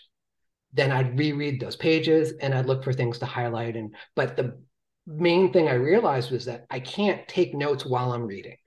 Then 0.74 0.92
I'd 0.92 1.18
reread 1.18 1.62
those 1.62 1.78
pages 1.78 2.34
and 2.42 2.54
I'd 2.54 2.66
look 2.66 2.84
for 2.84 2.92
things 2.92 3.20
to 3.20 3.26
highlight. 3.26 3.78
And 3.78 3.96
but 4.18 4.36
the 4.36 4.60
main 5.08 5.54
thing 5.54 5.70
I 5.70 5.76
realized 5.76 6.30
was 6.30 6.44
that 6.46 6.66
I 6.70 6.82
can't 6.82 7.26
take 7.30 7.56
notes 7.56 7.86
while 7.86 8.12
I'm 8.12 8.28
reading. 8.28 8.58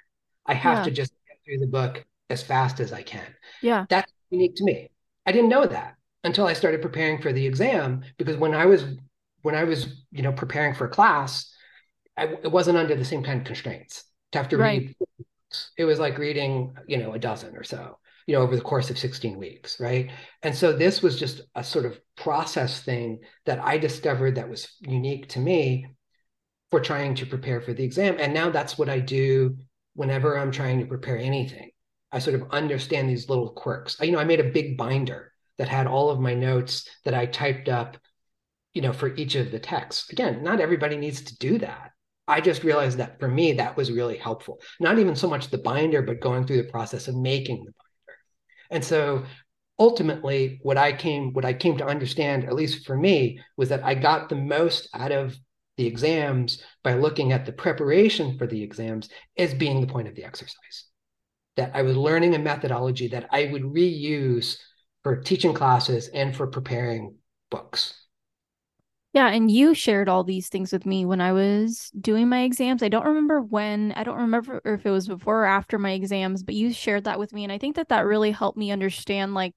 I 0.46 0.54
have 0.54 0.78
yeah. 0.78 0.84
to 0.84 0.90
just 0.92 1.12
get 1.28 1.36
through 1.44 1.58
the 1.58 1.70
book 1.70 2.02
as 2.30 2.42
fast 2.42 2.80
as 2.80 2.90
I 2.90 3.02
can. 3.02 3.26
Yeah. 3.60 3.84
That's 3.90 4.10
unique 4.30 4.56
to 4.56 4.64
me. 4.64 4.90
I 5.26 5.32
didn't 5.32 5.50
know 5.50 5.66
that 5.66 5.96
until 6.24 6.46
I 6.46 6.54
started 6.54 6.80
preparing 6.80 7.20
for 7.20 7.34
the 7.34 7.46
exam 7.46 8.02
because 8.16 8.38
when 8.38 8.54
I 8.54 8.64
was 8.64 8.86
when 9.42 9.54
I 9.54 9.64
was 9.64 10.04
you 10.10 10.22
know 10.22 10.32
preparing 10.32 10.72
for 10.74 10.88
class, 10.88 11.54
I, 12.16 12.28
it 12.28 12.50
wasn't 12.50 12.78
under 12.78 12.94
the 12.96 13.04
same 13.04 13.22
kind 13.22 13.42
of 13.42 13.46
constraints 13.46 14.04
to 14.34 14.38
have 14.38 14.48
to 14.50 14.58
right. 14.58 14.80
read. 14.80 14.96
It 15.78 15.84
was 15.84 15.98
like 15.98 16.18
reading 16.18 16.74
you 16.86 16.98
know 16.98 17.12
a 17.12 17.18
dozen 17.18 17.56
or 17.56 17.64
so 17.64 17.98
you 18.26 18.34
know 18.34 18.42
over 18.42 18.56
the 18.56 18.62
course 18.62 18.90
of 18.90 18.98
16 18.98 19.38
weeks 19.38 19.78
right 19.78 20.10
and 20.42 20.54
so 20.54 20.72
this 20.72 21.00
was 21.02 21.18
just 21.18 21.42
a 21.54 21.62
sort 21.62 21.84
of 21.84 22.00
process 22.16 22.80
thing 22.80 23.20
that 23.46 23.60
i 23.60 23.78
discovered 23.78 24.34
that 24.34 24.48
was 24.48 24.66
unique 24.80 25.28
to 25.28 25.38
me 25.38 25.86
for 26.70 26.80
trying 26.80 27.14
to 27.14 27.26
prepare 27.26 27.60
for 27.60 27.72
the 27.72 27.84
exam 27.84 28.16
and 28.18 28.34
now 28.34 28.50
that's 28.50 28.76
what 28.78 28.88
i 28.88 28.98
do 28.98 29.56
whenever 29.94 30.36
i'm 30.36 30.50
trying 30.50 30.80
to 30.80 30.86
prepare 30.86 31.18
anything 31.18 31.70
i 32.10 32.18
sort 32.18 32.34
of 32.34 32.50
understand 32.50 33.08
these 33.08 33.28
little 33.28 33.50
quirks 33.50 33.96
you 34.00 34.10
know 34.10 34.18
i 34.18 34.24
made 34.24 34.40
a 34.40 34.50
big 34.50 34.76
binder 34.76 35.30
that 35.58 35.68
had 35.68 35.86
all 35.86 36.10
of 36.10 36.20
my 36.20 36.34
notes 36.34 36.88
that 37.04 37.14
I 37.14 37.26
typed 37.26 37.68
up, 37.68 37.96
you 38.72 38.82
know, 38.82 38.92
for 38.92 39.14
each 39.14 39.34
of 39.34 39.50
the 39.50 39.58
texts. 39.58 40.10
Again, 40.10 40.42
not 40.42 40.60
everybody 40.60 40.96
needs 40.96 41.22
to 41.22 41.38
do 41.38 41.58
that. 41.58 41.92
I 42.26 42.40
just 42.40 42.64
realized 42.64 42.98
that 42.98 43.20
for 43.20 43.28
me, 43.28 43.52
that 43.54 43.76
was 43.76 43.92
really 43.92 44.16
helpful. 44.16 44.60
Not 44.80 44.98
even 44.98 45.14
so 45.14 45.28
much 45.28 45.48
the 45.48 45.58
binder, 45.58 46.02
but 46.02 46.20
going 46.20 46.46
through 46.46 46.62
the 46.62 46.70
process 46.70 47.08
of 47.08 47.16
making 47.16 47.58
the 47.58 47.72
binder. 47.72 48.18
And 48.70 48.84
so 48.84 49.24
ultimately 49.78 50.60
what 50.62 50.78
I 50.78 50.92
came 50.92 51.32
what 51.32 51.44
I 51.44 51.52
came 51.52 51.76
to 51.78 51.86
understand, 51.86 52.44
at 52.44 52.54
least 52.54 52.86
for 52.86 52.96
me, 52.96 53.40
was 53.56 53.68
that 53.68 53.84
I 53.84 53.94
got 53.94 54.28
the 54.28 54.36
most 54.36 54.88
out 54.94 55.12
of 55.12 55.36
the 55.76 55.86
exams 55.86 56.62
by 56.82 56.94
looking 56.94 57.32
at 57.32 57.44
the 57.44 57.52
preparation 57.52 58.38
for 58.38 58.46
the 58.46 58.62
exams 58.62 59.08
as 59.36 59.52
being 59.54 59.80
the 59.80 59.92
point 59.92 60.08
of 60.08 60.14
the 60.14 60.24
exercise. 60.24 60.84
That 61.56 61.72
I 61.74 61.82
was 61.82 61.96
learning 61.96 62.34
a 62.34 62.38
methodology 62.38 63.08
that 63.08 63.28
I 63.32 63.46
would 63.46 63.62
reuse 63.62 64.56
for 65.02 65.16
teaching 65.16 65.52
classes 65.52 66.08
and 66.08 66.34
for 66.34 66.46
preparing 66.46 67.16
books. 67.50 68.03
Yeah, 69.14 69.28
and 69.28 69.48
you 69.48 69.74
shared 69.74 70.08
all 70.08 70.24
these 70.24 70.48
things 70.48 70.72
with 70.72 70.84
me 70.84 71.06
when 71.06 71.20
I 71.20 71.32
was 71.32 71.90
doing 72.00 72.28
my 72.28 72.42
exams. 72.42 72.82
I 72.82 72.88
don't 72.88 73.06
remember 73.06 73.40
when, 73.40 73.92
I 73.92 74.02
don't 74.02 74.18
remember 74.18 74.60
if 74.64 74.84
it 74.84 74.90
was 74.90 75.06
before 75.06 75.42
or 75.42 75.46
after 75.46 75.78
my 75.78 75.92
exams, 75.92 76.42
but 76.42 76.56
you 76.56 76.72
shared 76.72 77.04
that 77.04 77.18
with 77.20 77.32
me 77.32 77.44
and 77.44 77.52
I 77.52 77.58
think 77.58 77.76
that 77.76 77.90
that 77.90 78.00
really 78.06 78.32
helped 78.32 78.58
me 78.58 78.72
understand 78.72 79.32
like 79.34 79.54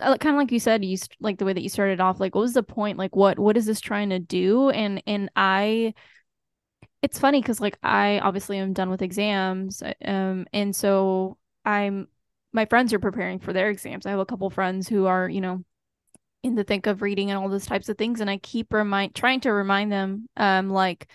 uh, 0.00 0.16
kind 0.18 0.34
of 0.34 0.40
like 0.40 0.50
you 0.50 0.58
said 0.60 0.84
you 0.84 0.96
like 1.20 1.38
the 1.38 1.44
way 1.44 1.52
that 1.52 1.62
you 1.62 1.68
started 1.68 2.00
off 2.00 2.18
like 2.18 2.34
what 2.34 2.40
was 2.42 2.54
the 2.54 2.62
point 2.62 2.98
like 2.98 3.14
what 3.14 3.38
what 3.38 3.56
is 3.56 3.66
this 3.66 3.80
trying 3.80 4.10
to 4.10 4.18
do 4.18 4.70
and 4.70 5.02
and 5.06 5.30
I 5.36 5.94
it's 7.02 7.18
funny 7.18 7.42
cuz 7.42 7.60
like 7.60 7.78
I 7.82 8.18
obviously 8.20 8.58
am 8.58 8.72
done 8.72 8.90
with 8.90 9.02
exams 9.02 9.82
um 10.04 10.46
and 10.52 10.74
so 10.74 11.38
I'm 11.64 12.08
my 12.52 12.64
friends 12.66 12.92
are 12.92 12.98
preparing 12.98 13.38
for 13.38 13.52
their 13.52 13.68
exams. 13.68 14.06
I 14.06 14.10
have 14.10 14.18
a 14.18 14.24
couple 14.24 14.48
friends 14.48 14.88
who 14.88 15.04
are, 15.06 15.28
you 15.28 15.42
know, 15.42 15.62
in 16.42 16.54
the 16.54 16.64
think 16.64 16.86
of 16.86 17.02
reading 17.02 17.30
and 17.30 17.38
all 17.38 17.48
those 17.48 17.66
types 17.66 17.88
of 17.88 17.98
things 17.98 18.20
and 18.20 18.30
I 18.30 18.38
keep 18.38 18.72
remind 18.72 19.14
trying 19.14 19.40
to 19.40 19.52
remind 19.52 19.90
them 19.90 20.28
um 20.36 20.70
like 20.70 21.08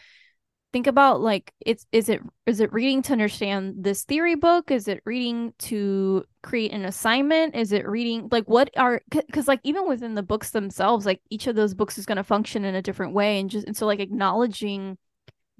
think 0.73 0.87
about 0.87 1.21
like 1.21 1.53
it's 1.59 1.85
is 1.91 2.09
it 2.09 2.21
is 2.45 2.59
it 2.59 2.71
reading 2.71 3.01
to 3.03 3.13
understand 3.13 3.75
this 3.83 4.03
theory 4.03 4.35
book? 4.35 4.71
Is 4.71 4.87
it 4.87 5.01
reading 5.05 5.53
to 5.59 6.23
create 6.43 6.71
an 6.71 6.85
assignment? 6.85 7.55
Is 7.55 7.71
it 7.71 7.87
reading 7.87 8.29
like 8.31 8.45
what 8.45 8.69
are 8.77 9.01
because 9.09 9.47
like 9.47 9.59
even 9.63 9.87
within 9.87 10.15
the 10.15 10.23
books 10.23 10.51
themselves 10.51 11.05
like 11.05 11.21
each 11.29 11.47
of 11.47 11.55
those 11.55 11.73
books 11.73 11.97
is 11.97 12.05
going 12.05 12.17
to 12.17 12.23
function 12.23 12.63
in 12.63 12.75
a 12.75 12.81
different 12.81 13.13
way 13.13 13.39
and 13.39 13.49
just 13.49 13.67
and 13.67 13.75
so 13.75 13.85
like 13.85 13.99
acknowledging 13.99 14.97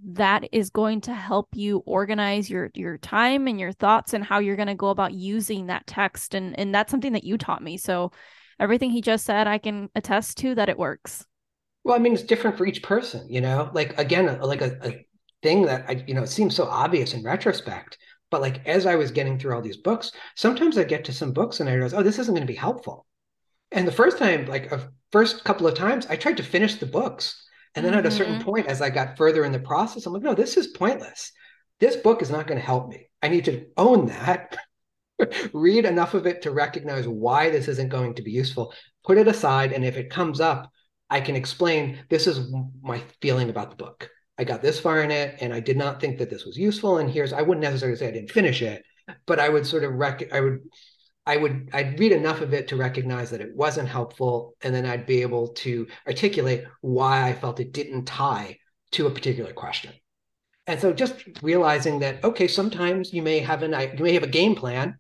that 0.03 0.45
is 0.51 0.69
going 0.71 1.01
to 1.01 1.13
help 1.13 1.49
you 1.53 1.83
organize 1.85 2.49
your 2.49 2.71
your 2.73 2.97
time 2.97 3.47
and 3.47 3.59
your 3.59 3.71
thoughts 3.71 4.13
and 4.13 4.23
how 4.23 4.39
you're 4.39 4.55
going 4.55 4.67
to 4.67 4.75
go 4.75 4.89
about 4.89 5.13
using 5.13 5.67
that 5.67 5.85
text 5.85 6.33
and 6.33 6.57
and 6.57 6.73
that's 6.73 6.89
something 6.89 7.13
that 7.13 7.23
you 7.23 7.37
taught 7.37 7.61
me 7.61 7.77
so 7.77 8.11
everything 8.61 8.91
he 8.91 9.01
just 9.01 9.25
said 9.25 9.47
i 9.47 9.57
can 9.57 9.89
attest 9.95 10.37
to 10.37 10.55
that 10.55 10.69
it 10.69 10.77
works 10.77 11.25
well 11.83 11.95
i 11.95 11.99
mean 11.99 12.13
it's 12.13 12.23
different 12.23 12.57
for 12.57 12.65
each 12.65 12.83
person 12.83 13.27
you 13.29 13.41
know 13.41 13.69
like 13.73 13.97
again 13.97 14.39
like 14.41 14.61
a, 14.61 14.77
a 14.83 15.05
thing 15.43 15.65
that 15.65 15.85
i 15.89 16.03
you 16.07 16.13
know 16.13 16.23
it 16.23 16.29
seems 16.29 16.55
so 16.55 16.65
obvious 16.65 17.13
in 17.13 17.23
retrospect 17.23 17.97
but 18.29 18.41
like 18.41 18.65
as 18.67 18.85
i 18.85 18.95
was 18.95 19.11
getting 19.11 19.37
through 19.37 19.53
all 19.53 19.61
these 19.61 19.77
books 19.77 20.11
sometimes 20.35 20.77
i 20.77 20.83
get 20.83 21.03
to 21.05 21.13
some 21.13 21.33
books 21.33 21.59
and 21.59 21.69
i 21.69 21.73
realize 21.73 21.93
oh 21.93 22.03
this 22.03 22.19
isn't 22.19 22.35
going 22.35 22.45
to 22.45 22.53
be 22.53 22.57
helpful 22.57 23.05
and 23.71 23.87
the 23.87 23.91
first 23.91 24.17
time 24.17 24.45
like 24.45 24.71
a 24.71 24.89
first 25.11 25.43
couple 25.43 25.67
of 25.67 25.75
times 25.75 26.05
i 26.07 26.15
tried 26.15 26.37
to 26.37 26.43
finish 26.43 26.75
the 26.75 26.85
books 26.85 27.41
and 27.75 27.85
then 27.85 27.93
mm-hmm. 27.93 27.99
at 27.99 28.05
a 28.05 28.11
certain 28.11 28.35
mm-hmm. 28.35 28.43
point, 28.43 28.67
as 28.67 28.81
I 28.81 28.89
got 28.89 29.17
further 29.17 29.45
in 29.45 29.51
the 29.51 29.59
process, 29.59 30.05
I'm 30.05 30.13
like, 30.13 30.23
no, 30.23 30.33
this 30.33 30.57
is 30.57 30.67
pointless. 30.67 31.31
This 31.79 31.95
book 31.95 32.21
is 32.21 32.29
not 32.29 32.47
going 32.47 32.59
to 32.59 32.65
help 32.65 32.89
me. 32.89 33.07
I 33.21 33.29
need 33.29 33.45
to 33.45 33.65
own 33.77 34.07
that, 34.07 34.57
read 35.53 35.85
enough 35.85 36.13
of 36.13 36.25
it 36.25 36.41
to 36.43 36.51
recognize 36.51 37.07
why 37.07 37.49
this 37.49 37.67
isn't 37.67 37.89
going 37.89 38.15
to 38.15 38.21
be 38.21 38.31
useful, 38.31 38.73
put 39.03 39.17
it 39.17 39.27
aside. 39.27 39.73
And 39.73 39.85
if 39.85 39.97
it 39.97 40.09
comes 40.09 40.39
up, 40.39 40.71
I 41.09 41.21
can 41.21 41.35
explain 41.35 41.99
this 42.09 42.27
is 42.27 42.53
my 42.81 43.01
feeling 43.21 43.49
about 43.49 43.69
the 43.69 43.75
book. 43.75 44.09
I 44.37 44.43
got 44.43 44.61
this 44.61 44.79
far 44.79 45.03
in 45.03 45.11
it 45.11 45.37
and 45.41 45.53
I 45.53 45.59
did 45.59 45.77
not 45.77 45.99
think 45.99 46.17
that 46.17 46.29
this 46.29 46.45
was 46.45 46.57
useful. 46.57 46.97
And 46.97 47.11
here's, 47.11 47.33
I 47.33 47.41
wouldn't 47.41 47.63
necessarily 47.63 47.97
say 47.97 48.07
I 48.07 48.11
didn't 48.11 48.31
finish 48.31 48.61
it, 48.61 48.83
but 49.25 49.39
I 49.39 49.49
would 49.49 49.67
sort 49.67 49.83
of 49.83 49.93
rec, 49.93 50.31
I 50.33 50.39
would, 50.39 50.59
I 51.25 51.37
would, 51.37 51.69
I'd 51.73 51.99
read 51.99 52.13
enough 52.13 52.41
of 52.41 52.53
it 52.53 52.67
to 52.69 52.75
recognize 52.75 53.29
that 53.29 53.41
it 53.41 53.55
wasn't 53.55 53.89
helpful. 53.89 54.55
And 54.61 54.73
then 54.73 54.85
I'd 54.85 55.05
be 55.05 55.21
able 55.21 55.49
to 55.49 55.85
articulate 56.07 56.63
why 56.79 57.27
I 57.27 57.33
felt 57.33 57.59
it 57.59 57.73
didn't 57.73 58.05
tie 58.05 58.57
to 58.93 59.07
a 59.07 59.11
particular 59.11 59.53
question. 59.53 59.93
And 60.65 60.79
so 60.79 60.93
just 60.93 61.15
realizing 61.41 61.99
that, 61.99 62.23
okay, 62.23 62.47
sometimes 62.47 63.13
you 63.13 63.21
may 63.21 63.39
have 63.39 63.63
an, 63.63 63.71
you 63.97 64.03
may 64.03 64.13
have 64.13 64.23
a 64.23 64.27
game 64.27 64.55
plan 64.55 64.97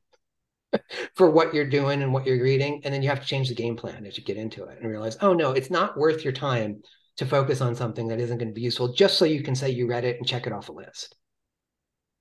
for 1.15 1.29
what 1.29 1.53
you're 1.53 1.69
doing 1.69 2.01
and 2.01 2.13
what 2.13 2.25
you're 2.25 2.41
reading. 2.41 2.81
And 2.83 2.93
then 2.93 3.01
you 3.01 3.09
have 3.09 3.21
to 3.21 3.27
change 3.27 3.49
the 3.49 3.55
game 3.55 3.75
plan 3.75 4.05
as 4.05 4.17
you 4.17 4.23
get 4.23 4.37
into 4.37 4.63
it 4.65 4.79
and 4.79 4.89
realize, 4.89 5.17
oh 5.21 5.33
no, 5.33 5.51
it's 5.51 5.69
not 5.69 5.97
worth 5.97 6.23
your 6.23 6.33
time 6.33 6.81
to 7.17 7.25
focus 7.25 7.61
on 7.61 7.75
something 7.75 8.07
that 8.07 8.19
isn't 8.19 8.37
going 8.37 8.47
to 8.47 8.53
be 8.53 8.61
useful 8.61 8.93
just 8.93 9.17
so 9.17 9.25
you 9.25 9.43
can 9.43 9.55
say 9.55 9.69
you 9.69 9.87
read 9.87 10.05
it 10.05 10.17
and 10.17 10.27
check 10.27 10.47
it 10.47 10.53
off 10.53 10.69
a 10.69 10.71
list. 10.71 11.15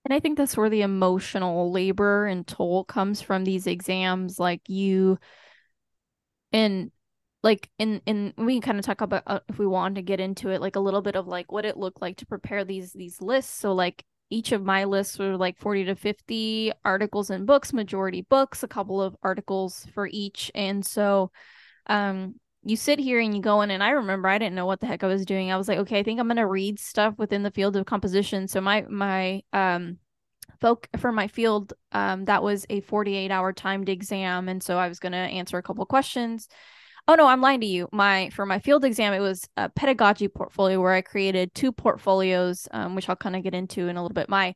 And 0.04 0.14
I 0.14 0.20
think 0.20 0.38
that's 0.38 0.56
where 0.56 0.70
the 0.70 0.82
emotional 0.82 1.70
labor 1.70 2.26
and 2.26 2.46
toll 2.46 2.84
comes 2.84 3.20
from 3.20 3.44
these 3.44 3.66
exams. 3.66 4.38
Like 4.38 4.62
you, 4.68 5.18
and 6.52 6.90
like 7.42 7.70
in 7.78 8.00
in 8.06 8.32
we 8.38 8.54
can 8.54 8.62
kind 8.62 8.78
of 8.78 8.84
talk 8.84 9.02
about 9.02 9.22
uh, 9.26 9.40
if 9.48 9.58
we 9.58 9.66
want 9.66 9.96
to 9.96 10.02
get 10.02 10.20
into 10.20 10.50
it, 10.50 10.60
like 10.60 10.76
a 10.76 10.80
little 10.80 11.02
bit 11.02 11.16
of 11.16 11.26
like 11.26 11.52
what 11.52 11.66
it 11.66 11.76
looked 11.76 12.00
like 12.00 12.16
to 12.18 12.26
prepare 12.26 12.64
these 12.64 12.92
these 12.92 13.20
lists. 13.20 13.54
So 13.54 13.72
like 13.74 14.04
each 14.30 14.52
of 14.52 14.64
my 14.64 14.84
lists 14.84 15.18
were 15.18 15.36
like 15.36 15.58
40 15.58 15.84
to 15.86 15.94
50 15.96 16.72
articles 16.84 17.30
and 17.30 17.46
books, 17.46 17.72
majority 17.72 18.22
books, 18.22 18.62
a 18.62 18.68
couple 18.68 19.02
of 19.02 19.16
articles 19.22 19.86
for 19.94 20.08
each. 20.10 20.50
And 20.54 20.84
so 20.84 21.30
um 21.86 22.34
you 22.62 22.76
sit 22.76 22.98
here 22.98 23.20
and 23.20 23.34
you 23.34 23.40
go 23.40 23.62
in 23.62 23.70
and 23.70 23.82
I 23.82 23.90
remember 23.90 24.28
I 24.28 24.38
didn't 24.38 24.54
know 24.54 24.66
what 24.66 24.80
the 24.80 24.86
heck 24.86 25.02
I 25.02 25.06
was 25.06 25.24
doing. 25.24 25.50
I 25.50 25.56
was 25.56 25.66
like, 25.68 25.78
okay, 25.78 25.98
I 25.98 26.02
think 26.02 26.20
I'm 26.20 26.28
gonna 26.28 26.46
read 26.46 26.78
stuff 26.78 27.14
within 27.18 27.42
the 27.42 27.50
field 27.50 27.76
of 27.76 27.86
composition. 27.86 28.48
So 28.48 28.60
my 28.60 28.82
my 28.88 29.42
um 29.52 29.98
folk 30.60 30.88
for 30.98 31.10
my 31.10 31.26
field, 31.26 31.72
um, 31.92 32.26
that 32.26 32.42
was 32.42 32.66
a 32.68 32.80
48 32.82 33.30
hour 33.30 33.52
timed 33.52 33.88
exam. 33.88 34.48
And 34.48 34.62
so 34.62 34.78
I 34.78 34.88
was 34.88 35.00
gonna 35.00 35.16
answer 35.16 35.58
a 35.58 35.62
couple 35.62 35.84
questions. 35.86 36.48
Oh 37.08 37.14
no, 37.14 37.26
I'm 37.26 37.40
lying 37.40 37.60
to 37.60 37.66
you. 37.66 37.88
My 37.92 38.30
for 38.30 38.46
my 38.46 38.58
field 38.58 38.84
exam, 38.84 39.12
it 39.12 39.20
was 39.20 39.48
a 39.56 39.68
pedagogy 39.68 40.28
portfolio 40.28 40.80
where 40.80 40.92
I 40.92 41.00
created 41.00 41.54
two 41.54 41.72
portfolios, 41.72 42.68
um, 42.70 42.94
which 42.94 43.08
I'll 43.08 43.16
kind 43.16 43.36
of 43.36 43.42
get 43.42 43.54
into 43.54 43.88
in 43.88 43.96
a 43.96 44.02
little 44.02 44.14
bit. 44.14 44.28
My 44.28 44.54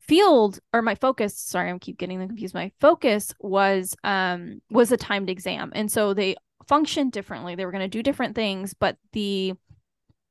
field 0.00 0.58
or 0.72 0.82
my 0.82 0.96
focus 0.96 1.38
sorry 1.38 1.70
i'm 1.70 1.78
keep 1.78 1.96
getting 1.96 2.18
them 2.18 2.26
confused 2.26 2.54
my 2.54 2.72
focus 2.80 3.32
was 3.38 3.94
um 4.02 4.60
was 4.68 4.90
a 4.90 4.96
timed 4.96 5.30
exam 5.30 5.70
and 5.76 5.92
so 5.92 6.12
they 6.12 6.34
functioned 6.66 7.12
differently. 7.12 7.54
They 7.54 7.64
were 7.64 7.72
going 7.72 7.82
to 7.82 7.88
do 7.88 8.02
different 8.02 8.34
things, 8.34 8.74
but 8.74 8.96
the 9.12 9.54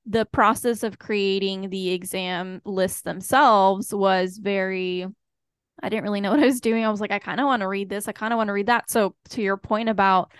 the 0.07 0.25
process 0.25 0.81
of 0.81 0.97
creating 0.97 1.69
the 1.69 1.91
exam 1.91 2.61
lists 2.65 3.01
themselves 3.01 3.93
was 3.93 4.37
very 4.37 5.05
I 5.83 5.89
didn't 5.89 6.03
really 6.03 6.21
know 6.21 6.31
what 6.31 6.39
I 6.39 6.45
was 6.45 6.61
doing. 6.61 6.83
I 6.85 6.89
was 6.89 7.01
like 7.01 7.11
I 7.11 7.19
kind 7.19 7.39
of 7.39 7.45
want 7.45 7.61
to 7.61 7.67
read 7.67 7.89
this. 7.89 8.07
I 8.07 8.11
kind 8.11 8.33
of 8.33 8.37
want 8.37 8.47
to 8.47 8.53
read 8.53 8.67
that. 8.67 8.89
So 8.89 9.15
to 9.29 9.41
your 9.41 9.57
point 9.57 9.89
about 9.89 10.31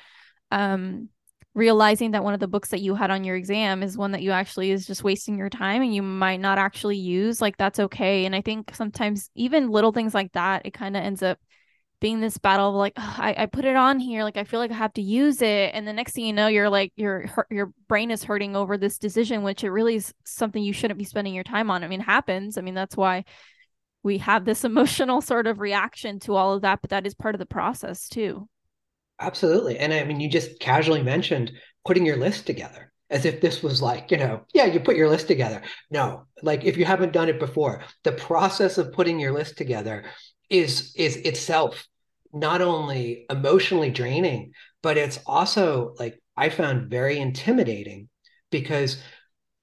um 0.52 1.10
realizing 1.54 2.12
that 2.12 2.24
one 2.24 2.34
of 2.34 2.40
the 2.40 2.48
books 2.48 2.70
that 2.70 2.80
you 2.80 2.96
had 2.96 3.12
on 3.12 3.24
your 3.24 3.36
exam 3.36 3.84
is 3.84 3.98
one 3.98 4.12
that 4.12 4.22
you 4.22 4.32
actually 4.32 4.72
is 4.72 4.88
just 4.88 5.04
wasting 5.04 5.38
your 5.38 5.50
time 5.50 5.82
and 5.82 5.94
you 5.94 6.02
might 6.02 6.40
not 6.40 6.58
actually 6.58 6.96
use 6.96 7.42
like 7.42 7.58
that's 7.58 7.80
okay. 7.80 8.26
And 8.26 8.36
i 8.36 8.42
think 8.42 8.74
sometimes 8.74 9.30
even 9.36 9.70
little 9.70 9.92
things 9.92 10.14
like 10.14 10.32
that 10.34 10.66
it 10.66 10.74
kind 10.74 10.96
of 10.96 11.04
ends 11.04 11.22
up 11.22 11.40
being 12.00 12.20
this 12.20 12.38
battle 12.38 12.70
of 12.70 12.76
like 12.76 12.94
I, 12.98 13.36
I 13.38 13.46
put 13.46 13.64
it 13.64 13.76
on 13.76 14.00
here 14.00 14.24
like 14.24 14.36
i 14.36 14.44
feel 14.44 14.60
like 14.60 14.72
i 14.72 14.76
have 14.76 14.94
to 14.94 15.02
use 15.02 15.42
it. 15.42 15.72
And 15.74 15.88
the 15.88 15.94
next 15.94 16.14
thing 16.14 16.26
you 16.26 16.34
know 16.34 16.48
you're 16.48 16.70
like 16.70 16.94
your 16.96 17.26
your 17.50 17.72
brain 17.88 18.12
is 18.12 18.24
hurting 18.24 18.56
over 18.56 18.78
this 18.78 18.98
decision 18.98 19.44
which 19.44 19.64
it 19.64 19.72
really 19.72 19.96
is 19.96 20.14
something 20.26 20.64
you 20.64 20.74
shouldn't 20.74 20.98
be 21.00 21.06
spending 21.06 21.34
your 21.34 21.44
time 21.44 21.70
on. 21.70 21.84
I 21.84 21.88
mean 21.88 22.02
it 22.02 22.06
happens. 22.06 22.58
I 22.58 22.62
mean 22.62 22.76
that's 22.76 22.96
why 22.96 23.26
we 24.04 24.20
have 24.20 24.46
this 24.46 24.64
emotional 24.72 25.22
sort 25.22 25.48
of 25.48 25.60
reaction 25.60 26.20
to 26.22 26.36
all 26.36 26.54
of 26.54 26.62
that 26.62 26.80
but 26.82 26.92
that 26.92 27.06
is 27.06 27.14
part 27.14 27.36
of 27.36 27.40
the 27.40 27.46
process 27.46 28.08
too 28.08 28.48
absolutely 29.22 29.78
and 29.78 29.94
i 29.94 30.04
mean 30.04 30.20
you 30.20 30.30
just 30.30 30.60
casually 30.60 31.04
mentioned 31.04 31.52
putting 31.86 32.06
your 32.06 32.18
list 32.18 32.46
together 32.46 32.92
as 33.10 33.26
if 33.26 33.42
this 33.42 33.62
was 33.62 33.82
like 33.82 34.12
you 34.12 34.18
know 34.18 34.42
yeah 34.54 34.66
you 34.66 34.80
put 34.80 34.96
your 34.96 35.10
list 35.10 35.28
together 35.28 35.62
no 35.90 36.26
like 36.44 36.64
if 36.66 36.78
you 36.78 36.86
haven't 36.86 37.14
done 37.14 37.30
it 37.30 37.40
before 37.40 37.84
the 38.04 38.12
process 38.12 38.78
of 38.78 38.92
putting 38.94 39.20
your 39.20 39.32
list 39.32 39.58
together 39.58 40.04
is 40.50 40.94
is 40.96 41.16
itself 41.18 41.88
not 42.34 42.62
only 42.62 43.26
emotionally 43.30 43.90
draining, 43.90 44.54
but 44.82 44.98
it's 44.98 45.20
also 45.26 45.96
like 46.00 46.22
I 46.38 46.50
found 46.50 46.90
very 46.90 47.18
intimidating 47.20 48.10
because 48.52 49.02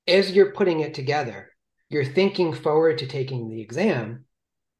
as 0.06 0.32
you're 0.32 0.52
putting 0.52 0.80
it 0.80 0.94
together, 0.94 1.50
you're 1.90 2.04
thinking 2.04 2.52
forward 2.52 2.98
to 2.98 3.06
taking 3.06 3.48
the 3.48 3.60
exam 3.60 4.24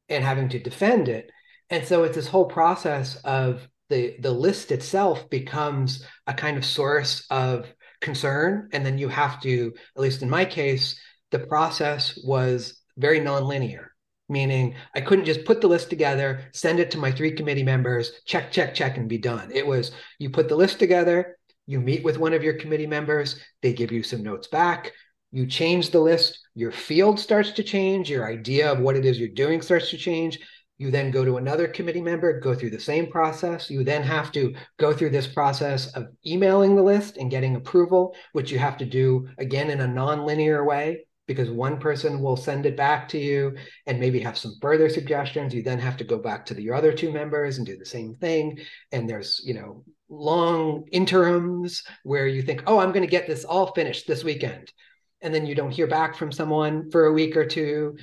and 0.09 0.25
having 0.25 0.49
to 0.51 0.59
defend 0.59 1.09
it. 1.09 1.31
And 1.71 1.87
so 1.87 2.05
it's 2.05 2.17
this 2.17 2.29
whole 2.29 2.47
process 2.47 3.17
of 3.25 3.67
the 3.89 4.17
the 4.21 4.31
list 4.31 4.73
itself 4.73 5.29
becomes 5.31 6.05
a 6.27 6.35
kind 6.35 6.57
of 6.57 6.65
source 6.65 7.27
of 7.31 7.67
concern. 8.01 8.69
And 8.73 8.85
then 8.85 8.99
you 8.99 9.09
have 9.09 9.41
to, 9.43 9.73
at 9.97 10.03
least 10.03 10.23
in 10.23 10.31
my 10.31 10.45
case, 10.45 10.99
the 11.31 11.41
process 11.41 12.19
was 12.25 12.81
very 12.97 13.21
nonlinear 13.21 13.89
meaning 14.29 14.75
I 14.95 15.01
couldn't 15.01 15.25
just 15.25 15.45
put 15.45 15.61
the 15.61 15.69
list 15.69 15.91
together, 15.91 16.41
send 16.53 16.81
it 16.81 16.91
to 16.93 16.99
my 16.99 17.11
three 17.11 17.33
committee 17.33 17.63
members, 17.63 18.13
check, 18.27 18.53
check, 18.53 18.75
check, 18.75 18.97
and 18.97 19.09
be 19.09 19.19
done. 19.19 19.51
It 19.53 19.67
was 19.67 19.93
you 20.19 20.31
put 20.31 20.49
the 20.49 20.57
list 20.57 20.79
together, 20.79 21.39
you 21.67 21.81
meet 21.81 22.05
with 22.05 22.19
one 22.19 22.35
of 22.35 22.43
your 22.43 22.55
committee 22.55 22.87
members, 22.87 23.41
they 23.63 23.73
give 23.73 23.93
you 23.93 24.03
some 24.03 24.23
notes 24.23 24.49
back, 24.49 24.93
you 25.31 25.47
change 25.47 25.91
the 25.91 26.01
list, 26.01 26.39
your 26.55 26.73
field 26.73 27.19
starts 27.19 27.53
to 27.53 27.63
change, 27.63 28.11
your 28.11 28.27
idea 28.27 28.71
of 28.71 28.81
what 28.81 28.97
it 28.97 29.05
is 29.05 29.19
you're 29.19 29.29
doing 29.29 29.63
starts 29.63 29.91
to 29.91 29.97
change. 29.99 30.39
You 30.79 30.91
then 30.91 31.11
go 31.11 31.25
to 31.25 31.37
another 31.37 31.67
committee 31.67 32.01
member, 32.01 32.41
go 32.41 32.55
through 32.55 32.71
the 32.71 32.81
same 32.81 33.11
process. 33.11 33.69
You 33.69 33.83
then 33.85 34.03
have 34.05 34.31
to 34.33 34.55
go 34.79 34.93
through 34.93 35.11
this 35.11 35.27
process 35.27 35.93
of 35.95 36.07
emailing 36.25 36.77
the 36.77 36.83
list 36.83 37.17
and 37.17 37.31
getting 37.31 37.57
approval, 37.57 38.15
which 38.33 38.53
you 38.53 38.59
have 38.59 38.79
to 38.79 38.87
do 38.87 39.29
again 39.39 39.71
in 39.71 39.81
a 39.81 39.89
non-linear 39.89 40.65
way 40.65 41.05
because 41.29 41.51
one 41.51 41.79
person 41.79 42.21
will 42.21 42.37
send 42.37 42.65
it 42.65 42.77
back 42.77 43.07
to 43.09 43.19
you 43.19 43.55
and 43.87 44.01
maybe 44.01 44.19
have 44.19 44.39
some 44.39 44.57
further 44.61 44.89
suggestions. 44.89 45.55
You 45.55 45.63
then 45.63 45.79
have 45.79 45.99
to 45.99 46.05
go 46.05 46.19
back 46.19 46.47
to 46.47 46.61
your 46.61 46.75
other 46.75 46.93
two 46.93 47.13
members 47.13 47.59
and 47.59 47.67
do 47.67 47.77
the 47.77 47.85
same 47.85 48.15
thing. 48.15 48.59
And 48.91 49.09
there's, 49.09 49.43
you 49.45 49.55
know, 49.55 49.85
long 50.09 50.87
interims 50.91 51.83
where 52.03 52.27
you 52.27 52.41
think, 52.43 52.63
oh, 52.67 52.79
I'm 52.79 52.93
going 52.93 53.05
to 53.05 53.11
get 53.11 53.27
this 53.27 53.45
all 53.45 53.75
finished 53.75 54.07
this 54.09 54.25
weekend. 54.25 54.73
And 55.21 55.35
then 55.35 55.45
you 55.45 55.55
don't 55.55 55.71
hear 55.71 55.87
back 55.87 56.17
from 56.17 56.33
someone 56.33 56.91
for 56.91 57.07
a 57.07 57.13
week 57.13 57.37
or 57.37 57.45
two. 57.45 57.97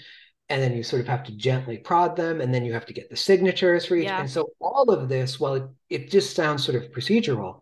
And 0.49 0.61
then 0.61 0.73
you 0.73 0.83
sort 0.83 1.01
of 1.01 1.07
have 1.07 1.23
to 1.23 1.35
gently 1.35 1.77
prod 1.77 2.15
them. 2.15 2.39
And 2.39 2.53
then 2.53 2.65
you 2.65 2.73
have 2.73 2.85
to 2.85 2.93
get 2.93 3.09
the 3.09 3.15
signatures 3.15 3.85
for 3.85 3.95
each. 3.95 4.05
Yeah. 4.05 4.19
And 4.19 4.29
so 4.29 4.49
all 4.59 4.89
of 4.91 5.09
this, 5.09 5.39
while 5.39 5.55
it, 5.55 5.63
it 5.89 6.11
just 6.11 6.35
sounds 6.35 6.63
sort 6.63 6.81
of 6.81 6.91
procedural, 6.91 7.61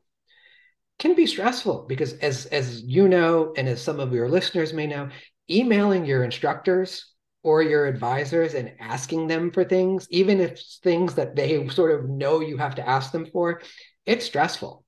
can 0.99 1.15
be 1.15 1.25
stressful 1.25 1.85
because 1.87 2.13
as 2.19 2.45
as 2.47 2.81
you 2.83 3.07
know 3.07 3.53
and 3.57 3.67
as 3.67 3.81
some 3.81 3.99
of 3.99 4.13
your 4.13 4.29
listeners 4.29 4.73
may 4.73 4.87
know 4.87 5.09
emailing 5.49 6.05
your 6.05 6.23
instructors 6.23 7.13
or 7.43 7.61
your 7.61 7.85
advisors 7.87 8.53
and 8.53 8.73
asking 8.79 9.27
them 9.27 9.51
for 9.51 9.63
things, 9.63 10.07
even 10.09 10.39
if 10.39 10.61
things 10.81 11.15
that 11.15 11.35
they 11.35 11.67
sort 11.67 11.91
of 11.91 12.09
know 12.09 12.39
you 12.39 12.57
have 12.57 12.75
to 12.75 12.87
ask 12.87 13.11
them 13.11 13.25
for, 13.25 13.61
it's 14.05 14.25
stressful. 14.25 14.82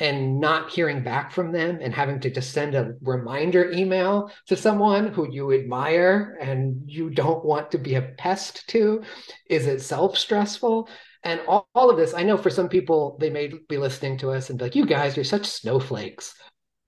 And 0.00 0.40
not 0.40 0.70
hearing 0.70 1.04
back 1.04 1.30
from 1.30 1.52
them 1.52 1.78
and 1.80 1.94
having 1.94 2.20
to 2.20 2.30
just 2.30 2.52
send 2.52 2.74
a 2.74 2.94
reminder 3.02 3.70
email 3.70 4.32
to 4.46 4.56
someone 4.56 5.08
who 5.08 5.30
you 5.30 5.52
admire 5.52 6.38
and 6.40 6.82
you 6.86 7.10
don't 7.10 7.44
want 7.44 7.70
to 7.72 7.78
be 7.78 7.94
a 7.94 8.02
pest 8.02 8.66
to 8.70 9.02
is 9.48 9.66
itself 9.66 10.16
stressful. 10.16 10.88
And 11.22 11.40
all, 11.46 11.68
all 11.74 11.90
of 11.90 11.98
this, 11.98 12.14
I 12.14 12.22
know 12.22 12.38
for 12.38 12.48
some 12.48 12.68
people, 12.68 13.18
they 13.20 13.28
may 13.28 13.52
be 13.68 13.76
listening 13.76 14.16
to 14.18 14.30
us 14.30 14.48
and 14.48 14.58
be 14.58 14.64
like, 14.64 14.74
you 14.74 14.86
guys, 14.86 15.16
you're 15.16 15.24
such 15.24 15.46
snowflakes. 15.46 16.34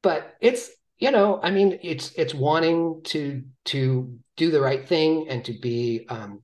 But 0.02 0.34
it's 0.40 0.70
you 1.02 1.10
know 1.10 1.40
i 1.42 1.50
mean 1.50 1.80
it's 1.82 2.12
it's 2.12 2.32
wanting 2.32 3.00
to 3.02 3.42
to 3.64 4.16
do 4.36 4.52
the 4.52 4.60
right 4.60 4.88
thing 4.88 5.26
and 5.28 5.44
to 5.44 5.52
be 5.60 6.06
um, 6.08 6.40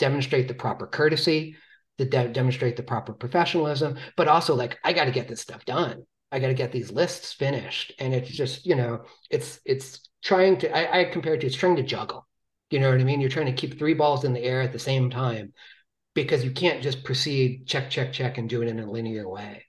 demonstrate 0.00 0.48
the 0.48 0.54
proper 0.54 0.86
courtesy 0.86 1.54
to 1.96 2.04
de- 2.04 2.28
demonstrate 2.28 2.76
the 2.76 2.82
proper 2.82 3.12
professionalism 3.12 3.96
but 4.16 4.26
also 4.26 4.54
like 4.56 4.78
i 4.82 4.92
got 4.92 5.04
to 5.04 5.12
get 5.12 5.28
this 5.28 5.40
stuff 5.40 5.64
done 5.64 6.02
i 6.32 6.38
got 6.38 6.48
to 6.48 6.54
get 6.54 6.72
these 6.72 6.90
lists 6.90 7.32
finished. 7.32 7.92
And 7.98 8.14
it's 8.14 8.30
just 8.30 8.66
you 8.66 8.74
know 8.74 9.04
it's 9.30 9.60
it's 9.64 10.08
trying 10.22 10.58
to 10.58 10.76
I, 10.76 11.00
I 11.00 11.04
compare 11.04 11.34
it 11.34 11.40
to 11.40 11.46
it's 11.46 11.56
trying 11.56 11.76
to 11.76 11.82
juggle. 11.82 12.26
You 12.70 12.80
know 12.80 12.90
what 12.90 13.00
i 13.00 13.04
mean? 13.04 13.20
You're 13.20 13.30
trying 13.30 13.46
to 13.46 13.52
keep 13.52 13.78
three 13.78 13.94
balls 13.94 14.24
in 14.24 14.32
the 14.32 14.42
air 14.42 14.62
at 14.62 14.72
the 14.72 14.78
same 14.78 15.10
time 15.10 15.52
because 16.14 16.44
you 16.44 16.50
can't 16.50 16.82
just 16.82 17.04
proceed 17.04 17.66
check 17.66 17.90
check 17.90 18.12
check 18.12 18.38
and 18.38 18.48
do 18.48 18.62
it 18.62 18.68
in 18.68 18.78
a 18.80 18.90
linear 18.90 19.28
way. 19.28 19.64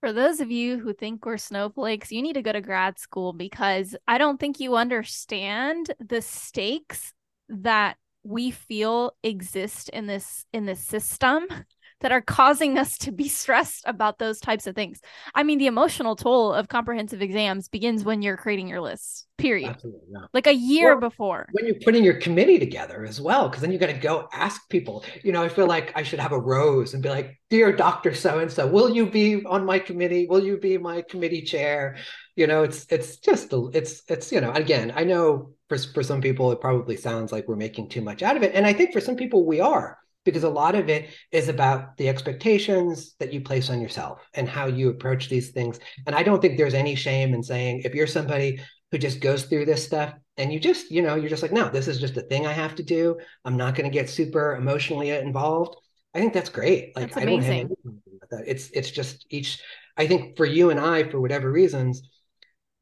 For 0.00 0.12
those 0.12 0.40
of 0.40 0.50
you 0.50 0.78
who 0.78 0.92
think 0.92 1.24
we're 1.24 1.38
snowflakes, 1.38 2.12
you 2.12 2.20
need 2.20 2.34
to 2.34 2.42
go 2.42 2.52
to 2.52 2.60
grad 2.60 2.98
school 2.98 3.32
because 3.32 3.96
I 4.06 4.18
don't 4.18 4.38
think 4.38 4.60
you 4.60 4.76
understand 4.76 5.94
the 5.98 6.20
stakes 6.20 7.14
that 7.48 7.96
we 8.22 8.50
feel 8.50 9.12
exist 9.22 9.88
in 9.88 10.06
this 10.06 10.44
in 10.52 10.66
this 10.66 10.80
system 10.80 11.46
that 12.04 12.12
are 12.12 12.20
causing 12.20 12.76
us 12.76 12.98
to 12.98 13.10
be 13.10 13.28
stressed 13.28 13.82
about 13.86 14.18
those 14.18 14.38
types 14.38 14.66
of 14.66 14.74
things. 14.74 15.00
I 15.34 15.42
mean, 15.42 15.56
the 15.56 15.68
emotional 15.68 16.16
toll 16.16 16.52
of 16.52 16.68
comprehensive 16.68 17.22
exams 17.22 17.68
begins 17.68 18.04
when 18.04 18.20
you're 18.20 18.36
creating 18.36 18.68
your 18.68 18.82
lists, 18.82 19.26
period. 19.38 19.70
Absolutely. 19.70 20.08
Yeah. 20.12 20.26
Like 20.34 20.46
a 20.46 20.54
year 20.54 20.98
well, 20.98 21.08
before. 21.08 21.48
When 21.52 21.64
you're 21.64 21.80
putting 21.82 22.04
your 22.04 22.20
committee 22.20 22.58
together 22.58 23.06
as 23.06 23.22
well, 23.22 23.48
because 23.48 23.62
then 23.62 23.72
you 23.72 23.78
got 23.78 23.86
to 23.86 23.94
go 23.94 24.28
ask 24.34 24.68
people. 24.68 25.02
You 25.22 25.32
know, 25.32 25.42
I 25.42 25.48
feel 25.48 25.66
like 25.66 25.92
I 25.96 26.02
should 26.02 26.18
have 26.18 26.32
a 26.32 26.38
rose 26.38 26.92
and 26.92 27.02
be 27.02 27.08
like, 27.08 27.40
Dear 27.48 27.72
Dr. 27.72 28.14
So 28.14 28.38
and 28.38 28.52
so, 28.52 28.66
will 28.66 28.90
you 28.90 29.06
be 29.06 29.42
on 29.46 29.64
my 29.64 29.78
committee? 29.78 30.26
Will 30.28 30.44
you 30.44 30.58
be 30.58 30.76
my 30.76 31.00
committee 31.08 31.40
chair? 31.40 31.96
You 32.36 32.46
know, 32.46 32.64
it's 32.64 32.84
it's 32.90 33.16
just 33.16 33.48
it's 33.72 34.02
it's 34.10 34.30
you 34.30 34.42
know, 34.42 34.52
again, 34.52 34.92
I 34.94 35.04
know 35.04 35.54
for 35.70 35.78
for 35.78 36.02
some 36.02 36.20
people 36.20 36.52
it 36.52 36.60
probably 36.60 36.98
sounds 36.98 37.32
like 37.32 37.48
we're 37.48 37.56
making 37.56 37.88
too 37.88 38.02
much 38.02 38.22
out 38.22 38.36
of 38.36 38.42
it. 38.42 38.54
And 38.54 38.66
I 38.66 38.74
think 38.74 38.92
for 38.92 39.00
some 39.00 39.16
people 39.16 39.46
we 39.46 39.60
are 39.60 39.96
because 40.24 40.44
a 40.44 40.48
lot 40.48 40.74
of 40.74 40.88
it 40.88 41.10
is 41.30 41.48
about 41.48 41.96
the 41.96 42.08
expectations 42.08 43.14
that 43.18 43.32
you 43.32 43.40
place 43.40 43.70
on 43.70 43.80
yourself 43.80 44.20
and 44.34 44.48
how 44.48 44.66
you 44.66 44.88
approach 44.88 45.28
these 45.28 45.50
things. 45.50 45.78
And 46.06 46.14
I 46.14 46.22
don't 46.22 46.40
think 46.40 46.56
there's 46.56 46.74
any 46.74 46.94
shame 46.94 47.34
in 47.34 47.42
saying 47.42 47.82
if 47.84 47.94
you're 47.94 48.06
somebody 48.06 48.60
who 48.90 48.98
just 48.98 49.20
goes 49.20 49.44
through 49.44 49.66
this 49.66 49.84
stuff 49.84 50.14
and 50.36 50.52
you 50.52 50.58
just, 50.58 50.90
you 50.90 51.02
know, 51.02 51.14
you're 51.14 51.28
just 51.28 51.42
like, 51.42 51.52
no, 51.52 51.68
this 51.68 51.88
is 51.88 52.00
just 52.00 52.16
a 52.16 52.22
thing 52.22 52.46
I 52.46 52.52
have 52.52 52.74
to 52.76 52.82
do. 52.82 53.18
I'm 53.44 53.56
not 53.56 53.74
going 53.74 53.90
to 53.90 53.94
get 53.94 54.08
super 54.10 54.56
emotionally 54.56 55.10
involved. 55.10 55.76
I 56.14 56.20
think 56.20 56.32
that's 56.32 56.48
great. 56.48 56.96
Like 56.96 57.08
that's 57.08 57.16
I 57.16 57.24
don't 57.24 57.42
have 57.42 57.50
anything 57.50 57.76
with 57.84 58.30
that. 58.30 58.44
It's 58.46 58.70
it's 58.70 58.90
just 58.90 59.26
each 59.30 59.60
I 59.96 60.06
think 60.06 60.36
for 60.36 60.46
you 60.46 60.70
and 60.70 60.80
I, 60.80 61.04
for 61.08 61.20
whatever 61.20 61.50
reasons, 61.50 62.02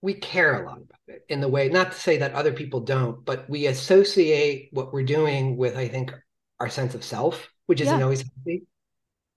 we 0.01 0.15
care 0.15 0.63
a 0.63 0.67
lot 0.67 0.79
about 0.79 1.01
it 1.09 1.25
in 1.29 1.41
the 1.41 1.49
way, 1.49 1.69
not 1.69 1.93
to 1.93 1.99
say 1.99 2.19
that 2.19 2.35
other 2.35 2.53
people 2.53 2.81
don't, 2.81 3.25
but 3.25 3.49
we 3.49 3.67
associate 3.67 4.69
what 4.73 4.93
we're 4.93 5.05
doing 5.05 5.57
with, 5.57 5.77
I 5.77 5.89
think, 5.89 6.13
our 6.63 6.69
sense 6.69 6.95
of 6.95 7.03
self, 7.03 7.51
which 7.67 7.81
isn't 7.81 7.99
yeah. 7.99 8.05
always 8.05 8.23
healthy. 8.23 8.63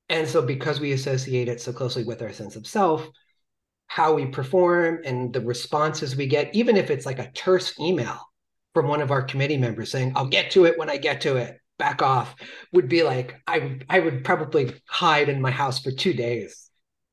And 0.10 0.28
so, 0.28 0.44
because 0.44 0.80
we 0.80 0.92
associate 0.92 1.50
it 1.50 1.60
so 1.60 1.74
closely 1.74 2.04
with 2.04 2.22
our 2.22 2.32
sense 2.32 2.56
of 2.56 2.68
self, 2.68 3.08
how 3.88 4.14
we 4.14 4.28
perform 4.28 5.02
and 5.04 5.34
the 5.34 5.42
responses 5.42 6.16
we 6.16 6.28
get, 6.28 6.54
even 6.54 6.78
if 6.78 6.92
it's 6.92 7.08
like 7.08 7.18
a 7.18 7.32
terse 7.32 7.80
email 7.80 8.20
from 8.76 8.88
one 8.88 9.02
of 9.02 9.10
our 9.10 9.24
committee 9.24 9.58
members 9.58 9.90
saying, 9.90 10.14
I'll 10.16 10.28
get 10.28 10.52
to 10.52 10.66
it 10.66 10.78
when 10.78 10.92
I 10.92 10.98
get 10.98 11.22
to 11.22 11.38
it, 11.38 11.60
back 11.80 12.04
off, 12.04 12.36
would 12.74 12.88
be 12.88 13.02
like, 13.02 13.42
I, 13.48 13.80
I 13.90 14.00
would 14.00 14.24
probably 14.24 14.72
hide 14.88 15.28
in 15.28 15.42
my 15.42 15.52
house 15.52 15.80
for 15.80 15.92
two 15.92 16.14
days. 16.14 16.70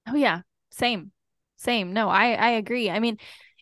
Oh, 0.06 0.14
yeah. 0.14 0.42
Same. 0.70 1.12
Same. 1.56 1.94
No, 1.94 2.10
I, 2.10 2.32
I 2.32 2.50
agree. 2.50 2.90
I 2.90 2.98
mean, 2.98 3.16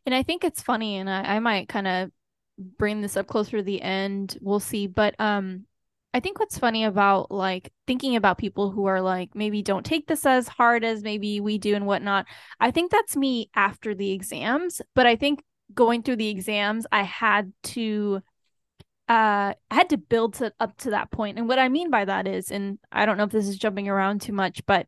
and 0.07 0.15
I 0.15 0.25
think 0.25 0.43
it's 0.43 0.63
funny, 0.63 0.97
and 0.97 1.09
I, 1.09 1.37
I 1.37 1.39
might 1.39 1.69
kind 1.69 1.87
of 1.87 2.11
bring 2.59 3.01
this 3.01 3.17
up 3.17 3.27
closer 3.29 3.59
to 3.59 3.63
the 3.63 3.81
end. 3.81 4.37
We'll 4.41 4.59
see. 4.59 4.89
But 4.89 5.15
um, 5.21 5.67
I 6.13 6.21
think 6.21 6.41
what's 6.41 6.59
funny 6.59 6.85
about 6.85 7.31
like 7.31 7.73
thinking 7.87 8.17
about 8.17 8.39
people 8.39 8.71
who 8.71 8.87
are 8.87 9.01
like 9.01 9.35
maybe 9.35 9.63
don't 9.63 9.87
take 9.87 10.09
this 10.09 10.27
as 10.27 10.49
hard 10.49 10.85
as 10.85 11.03
maybe 11.03 11.41
we 11.41 11.59
do 11.59 11.75
and 11.75 11.87
whatnot. 11.87 12.27
I 12.59 12.73
think 12.73 12.91
that's 12.91 13.17
me 13.17 13.49
after 13.55 13.95
the 13.95 14.11
exams, 14.11 14.83
but 14.95 15.07
I 15.07 15.15
think 15.17 15.43
going 15.73 16.03
through 16.03 16.17
the 16.17 16.29
exams, 16.29 16.87
I 16.91 17.03
had 17.03 17.53
to 17.65 18.23
uh 19.09 19.55
I 19.71 19.75
had 19.75 19.91
to 19.91 19.99
build 19.99 20.35
to 20.35 20.53
up 20.61 20.77
to 20.79 20.91
that 20.91 21.11
point. 21.13 21.39
And 21.39 21.49
what 21.49 21.59
I 21.61 21.69
mean 21.69 21.91
by 21.91 22.05
that 22.05 22.27
is, 22.27 22.51
and 22.51 22.79
I 22.91 23.07
don't 23.07 23.17
know 23.17 23.25
if 23.25 23.31
this 23.31 23.49
is 23.49 23.59
jumping 23.59 23.89
around 23.89 24.21
too 24.21 24.33
much, 24.33 24.65
but 24.67 24.87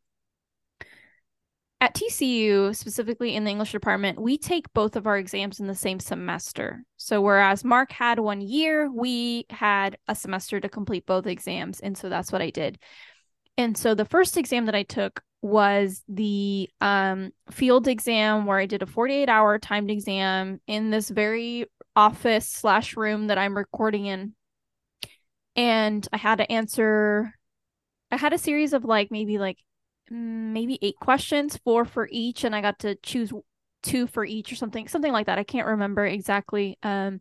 at 1.82 1.94
TCU, 1.94 2.74
specifically 2.76 3.34
in 3.34 3.42
the 3.42 3.50
English 3.50 3.72
department, 3.72 4.20
we 4.20 4.38
take 4.38 4.72
both 4.72 4.94
of 4.94 5.08
our 5.08 5.18
exams 5.18 5.58
in 5.58 5.66
the 5.66 5.74
same 5.74 5.98
semester. 5.98 6.84
So, 6.96 7.20
whereas 7.20 7.64
Mark 7.64 7.90
had 7.90 8.20
one 8.20 8.40
year, 8.40 8.88
we 8.88 9.46
had 9.50 9.98
a 10.06 10.14
semester 10.14 10.60
to 10.60 10.68
complete 10.68 11.06
both 11.06 11.26
exams. 11.26 11.80
And 11.80 11.98
so 11.98 12.08
that's 12.08 12.30
what 12.30 12.40
I 12.40 12.50
did. 12.50 12.78
And 13.58 13.76
so 13.76 13.96
the 13.96 14.04
first 14.04 14.36
exam 14.36 14.66
that 14.66 14.76
I 14.76 14.84
took 14.84 15.24
was 15.42 16.04
the 16.08 16.70
um, 16.80 17.32
field 17.50 17.88
exam 17.88 18.46
where 18.46 18.58
I 18.58 18.66
did 18.66 18.82
a 18.82 18.86
48 18.86 19.28
hour 19.28 19.58
timed 19.58 19.90
exam 19.90 20.60
in 20.68 20.90
this 20.90 21.10
very 21.10 21.66
office 21.96 22.48
slash 22.48 22.96
room 22.96 23.26
that 23.26 23.38
I'm 23.38 23.56
recording 23.56 24.06
in. 24.06 24.34
And 25.56 26.06
I 26.12 26.16
had 26.16 26.38
to 26.38 26.50
answer, 26.50 27.34
I 28.12 28.18
had 28.18 28.32
a 28.32 28.38
series 28.38 28.72
of 28.72 28.84
like 28.84 29.10
maybe 29.10 29.38
like 29.38 29.58
maybe 30.12 30.78
eight 30.82 30.96
questions, 31.00 31.58
four 31.64 31.84
for 31.84 32.08
each, 32.10 32.44
and 32.44 32.54
I 32.54 32.60
got 32.60 32.78
to 32.80 32.94
choose 32.96 33.32
two 33.82 34.06
for 34.06 34.24
each 34.24 34.52
or 34.52 34.56
something, 34.56 34.86
something 34.86 35.12
like 35.12 35.26
that. 35.26 35.38
I 35.38 35.44
can't 35.44 35.66
remember 35.66 36.06
exactly. 36.06 36.78
Um, 36.82 37.20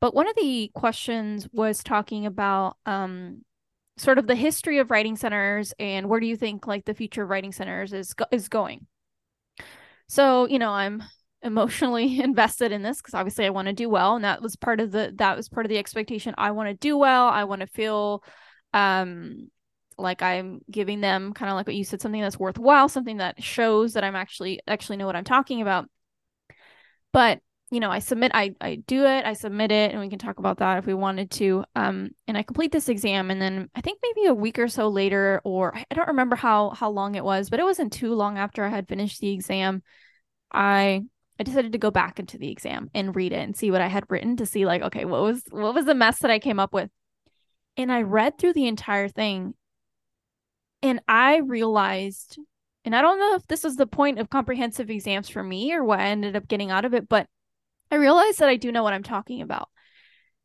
but 0.00 0.14
one 0.14 0.28
of 0.28 0.34
the 0.36 0.70
questions 0.74 1.48
was 1.52 1.84
talking 1.84 2.26
about 2.26 2.76
um, 2.86 3.44
sort 3.96 4.18
of 4.18 4.26
the 4.26 4.34
history 4.34 4.78
of 4.78 4.90
writing 4.90 5.16
centers 5.16 5.74
and 5.78 6.08
where 6.08 6.20
do 6.20 6.26
you 6.26 6.36
think 6.36 6.66
like 6.66 6.84
the 6.86 6.94
future 6.94 7.22
of 7.22 7.28
writing 7.28 7.52
centers 7.52 7.92
is 7.92 8.14
is 8.32 8.48
going. 8.48 8.86
So 10.08 10.46
you 10.46 10.58
know, 10.58 10.70
I'm 10.70 11.02
emotionally 11.42 12.20
invested 12.22 12.72
in 12.72 12.82
this 12.82 12.98
because 12.98 13.14
obviously 13.14 13.46
I 13.46 13.50
want 13.50 13.68
to 13.68 13.74
do 13.74 13.88
well, 13.88 14.16
and 14.16 14.24
that 14.24 14.42
was 14.42 14.56
part 14.56 14.80
of 14.80 14.90
the 14.90 15.12
that 15.16 15.36
was 15.36 15.48
part 15.48 15.66
of 15.66 15.70
the 15.70 15.78
expectation. 15.78 16.34
I 16.38 16.52
want 16.52 16.68
to 16.68 16.74
do 16.74 16.96
well. 16.96 17.28
I 17.28 17.44
want 17.44 17.60
to 17.60 17.66
feel 17.66 18.24
um 18.72 19.50
like 19.98 20.22
i'm 20.22 20.60
giving 20.70 21.00
them 21.00 21.32
kind 21.32 21.50
of 21.50 21.56
like 21.56 21.66
what 21.66 21.76
you 21.76 21.84
said 21.84 22.00
something 22.00 22.20
that's 22.20 22.38
worthwhile 22.38 22.88
something 22.88 23.18
that 23.18 23.42
shows 23.42 23.92
that 23.92 24.04
i'm 24.04 24.16
actually 24.16 24.60
actually 24.66 24.96
know 24.96 25.06
what 25.06 25.16
i'm 25.16 25.24
talking 25.24 25.62
about. 25.62 25.88
But 27.12 27.40
you 27.72 27.78
know 27.78 27.90
i 27.90 28.00
submit 28.00 28.32
i 28.34 28.52
i 28.60 28.76
do 28.86 29.04
it 29.04 29.24
i 29.24 29.32
submit 29.32 29.70
it 29.70 29.92
and 29.92 30.00
we 30.00 30.08
can 30.08 30.18
talk 30.18 30.38
about 30.38 30.58
that 30.58 30.78
if 30.78 30.86
we 30.86 30.94
wanted 30.94 31.30
to 31.30 31.64
um 31.76 32.10
and 32.26 32.36
i 32.36 32.42
complete 32.42 32.72
this 32.72 32.88
exam 32.88 33.30
and 33.30 33.40
then 33.40 33.68
i 33.76 33.80
think 33.80 34.00
maybe 34.02 34.26
a 34.26 34.34
week 34.34 34.58
or 34.58 34.66
so 34.66 34.88
later 34.88 35.40
or 35.44 35.76
i 35.76 35.94
don't 35.94 36.08
remember 36.08 36.34
how 36.34 36.70
how 36.70 36.90
long 36.90 37.14
it 37.14 37.24
was 37.24 37.48
but 37.48 37.60
it 37.60 37.64
wasn't 37.64 37.92
too 37.92 38.12
long 38.14 38.38
after 38.38 38.64
i 38.64 38.68
had 38.68 38.88
finished 38.88 39.20
the 39.20 39.30
exam 39.30 39.82
i 40.52 41.02
I 41.38 41.42
decided 41.42 41.72
to 41.72 41.78
go 41.78 41.90
back 41.90 42.18
into 42.18 42.36
the 42.36 42.50
exam 42.50 42.90
and 42.94 43.16
read 43.16 43.32
it 43.32 43.36
and 43.36 43.56
see 43.56 43.70
what 43.70 43.80
I 43.80 43.86
had 43.86 44.04
written 44.10 44.36
to 44.36 44.44
see 44.44 44.66
like 44.66 44.82
okay 44.82 45.06
what 45.06 45.22
was 45.22 45.42
what 45.48 45.72
was 45.72 45.86
the 45.86 45.94
mess 45.94 46.18
that 46.18 46.30
I 46.30 46.38
came 46.38 46.60
up 46.60 46.74
with? 46.74 46.90
And 47.78 47.90
I 47.90 48.02
read 48.02 48.36
through 48.36 48.52
the 48.52 48.66
entire 48.66 49.08
thing 49.08 49.54
and 50.82 51.00
I 51.08 51.38
realized, 51.38 52.38
and 52.84 52.94
I 52.94 53.02
don't 53.02 53.18
know 53.18 53.34
if 53.34 53.46
this 53.46 53.64
was 53.64 53.76
the 53.76 53.86
point 53.86 54.18
of 54.18 54.30
comprehensive 54.30 54.90
exams 54.90 55.28
for 55.28 55.42
me 55.42 55.72
or 55.72 55.84
what 55.84 56.00
I 56.00 56.06
ended 56.06 56.36
up 56.36 56.48
getting 56.48 56.70
out 56.70 56.84
of 56.84 56.94
it, 56.94 57.08
but 57.08 57.26
I 57.90 57.96
realized 57.96 58.38
that 58.38 58.48
I 58.48 58.56
do 58.56 58.72
know 58.72 58.82
what 58.82 58.94
I'm 58.94 59.02
talking 59.02 59.42
about. 59.42 59.68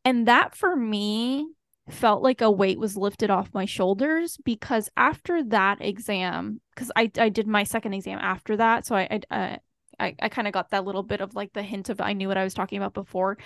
And 0.03 0.27
that 0.27 0.55
for 0.55 0.75
me 0.75 1.47
felt 1.89 2.23
like 2.23 2.41
a 2.41 2.49
weight 2.49 2.79
was 2.79 2.97
lifted 2.97 3.29
off 3.29 3.53
my 3.53 3.65
shoulders 3.65 4.37
because 4.43 4.89
after 4.97 5.43
that 5.45 5.77
exam, 5.81 6.59
because 6.73 6.91
I, 6.95 7.11
I 7.17 7.29
did 7.29 7.47
my 7.47 7.63
second 7.63 7.93
exam 7.93 8.19
after 8.19 8.57
that. 8.57 8.85
So 8.85 8.95
I, 8.95 9.21
I, 9.29 9.35
uh, 9.35 9.57
I, 9.99 10.15
I 10.21 10.29
kind 10.29 10.47
of 10.47 10.53
got 10.53 10.71
that 10.71 10.85
little 10.85 11.03
bit 11.03 11.21
of 11.21 11.35
like 11.35 11.53
the 11.53 11.63
hint 11.63 11.89
of 11.89 12.01
I 12.01 12.13
knew 12.13 12.27
what 12.27 12.37
I 12.37 12.43
was 12.43 12.53
talking 12.53 12.77
about 12.77 12.93
before, 12.93 13.37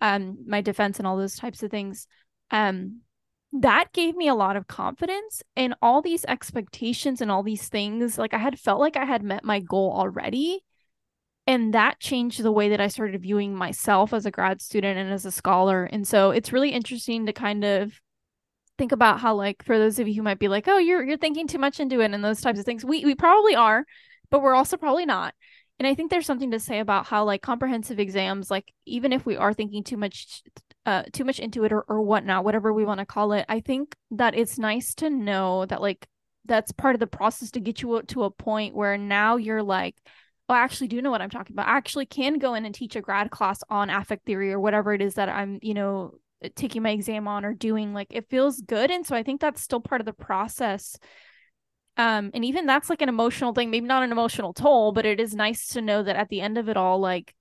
um, 0.00 0.38
my 0.46 0.60
defense 0.60 0.98
and 0.98 1.06
all 1.06 1.16
those 1.16 1.36
types 1.36 1.62
of 1.62 1.70
things. 1.70 2.06
Um, 2.50 3.00
that 3.52 3.92
gave 3.92 4.16
me 4.16 4.28
a 4.28 4.34
lot 4.34 4.56
of 4.56 4.68
confidence 4.68 5.42
and 5.56 5.74
all 5.82 6.02
these 6.02 6.24
expectations 6.26 7.20
and 7.20 7.30
all 7.30 7.42
these 7.42 7.68
things 7.68 8.16
like 8.16 8.32
i 8.32 8.38
had 8.38 8.58
felt 8.58 8.78
like 8.78 8.96
i 8.96 9.04
had 9.04 9.22
met 9.22 9.44
my 9.44 9.60
goal 9.60 9.92
already. 9.94 10.60
And 11.46 11.74
that 11.74 11.98
changed 11.98 12.42
the 12.42 12.52
way 12.52 12.68
that 12.68 12.80
i 12.80 12.86
started 12.88 13.20
viewing 13.22 13.54
myself 13.54 14.12
as 14.12 14.24
a 14.26 14.30
grad 14.30 14.60
student 14.62 14.98
and 14.98 15.12
as 15.12 15.26
a 15.26 15.32
scholar. 15.32 15.84
And 15.84 16.06
so 16.06 16.30
it's 16.30 16.52
really 16.52 16.70
interesting 16.70 17.26
to 17.26 17.32
kind 17.32 17.64
of 17.64 18.00
think 18.78 18.92
about 18.92 19.20
how 19.20 19.34
like 19.34 19.64
for 19.64 19.78
those 19.78 19.98
of 19.98 20.06
you 20.06 20.14
who 20.14 20.22
might 20.22 20.38
be 20.38 20.48
like 20.48 20.66
oh 20.68 20.78
you're 20.78 21.02
you're 21.04 21.18
thinking 21.18 21.46
too 21.46 21.58
much 21.58 21.80
into 21.80 22.00
it 22.00 22.12
and 22.12 22.24
those 22.24 22.40
types 22.40 22.58
of 22.60 22.64
things. 22.64 22.84
We 22.84 23.04
we 23.04 23.14
probably 23.14 23.54
are 23.56 23.84
but 24.30 24.42
we're 24.42 24.54
also 24.54 24.76
probably 24.76 25.06
not. 25.06 25.34
And 25.78 25.88
i 25.88 25.94
think 25.94 26.10
there's 26.10 26.26
something 26.26 26.52
to 26.52 26.60
say 26.60 26.78
about 26.78 27.06
how 27.06 27.24
like 27.24 27.42
comprehensive 27.42 27.98
exams 27.98 28.50
like 28.50 28.72
even 28.86 29.12
if 29.12 29.26
we 29.26 29.36
are 29.36 29.54
thinking 29.54 29.82
too 29.82 29.96
much 29.96 30.42
uh 30.86 31.02
too 31.12 31.24
much 31.24 31.38
into 31.38 31.64
it 31.64 31.72
or, 31.72 31.82
or 31.82 32.00
whatnot 32.00 32.44
whatever 32.44 32.72
we 32.72 32.84
want 32.84 33.00
to 33.00 33.06
call 33.06 33.32
it 33.32 33.44
i 33.48 33.60
think 33.60 33.94
that 34.10 34.34
it's 34.34 34.58
nice 34.58 34.94
to 34.94 35.10
know 35.10 35.66
that 35.66 35.80
like 35.80 36.06
that's 36.46 36.72
part 36.72 36.94
of 36.94 37.00
the 37.00 37.06
process 37.06 37.50
to 37.50 37.60
get 37.60 37.82
you 37.82 38.02
to 38.02 38.24
a 38.24 38.30
point 38.30 38.74
where 38.74 38.96
now 38.96 39.36
you're 39.36 39.62
like 39.62 39.96
oh, 40.50 40.54
I 40.54 40.58
actually 40.58 40.88
do 40.88 41.00
know 41.00 41.12
what 41.12 41.22
I'm 41.22 41.30
talking 41.30 41.54
about. 41.54 41.68
I 41.68 41.76
actually 41.76 42.06
can 42.06 42.38
go 42.38 42.54
in 42.54 42.64
and 42.66 42.74
teach 42.74 42.96
a 42.96 43.00
grad 43.00 43.30
class 43.30 43.62
on 43.70 43.88
affect 43.88 44.26
theory 44.26 44.52
or 44.52 44.58
whatever 44.58 44.92
it 44.92 45.00
is 45.00 45.14
that 45.14 45.28
I'm, 45.28 45.60
you 45.62 45.74
know, 45.74 46.14
taking 46.56 46.82
my 46.82 46.90
exam 46.90 47.28
on 47.28 47.44
or 47.44 47.54
doing. 47.54 47.94
Like 47.94 48.08
it 48.10 48.28
feels 48.28 48.60
good. 48.60 48.90
And 48.90 49.06
so 49.06 49.14
I 49.14 49.22
think 49.22 49.40
that's 49.40 49.62
still 49.62 49.80
part 49.80 50.00
of 50.00 50.06
the 50.06 50.12
process. 50.12 50.98
Um, 51.96 52.32
and 52.34 52.44
even 52.44 52.66
that's 52.66 52.90
like 52.90 53.00
an 53.00 53.08
emotional 53.08 53.52
thing, 53.52 53.70
maybe 53.70 53.86
not 53.86 54.02
an 54.02 54.10
emotional 54.10 54.52
toll, 54.52 54.90
but 54.90 55.06
it 55.06 55.20
is 55.20 55.34
nice 55.36 55.68
to 55.68 55.80
know 55.80 56.02
that 56.02 56.16
at 56.16 56.28
the 56.30 56.40
end 56.40 56.58
of 56.58 56.68
it 56.68 56.76
all, 56.76 56.98
like 56.98 57.32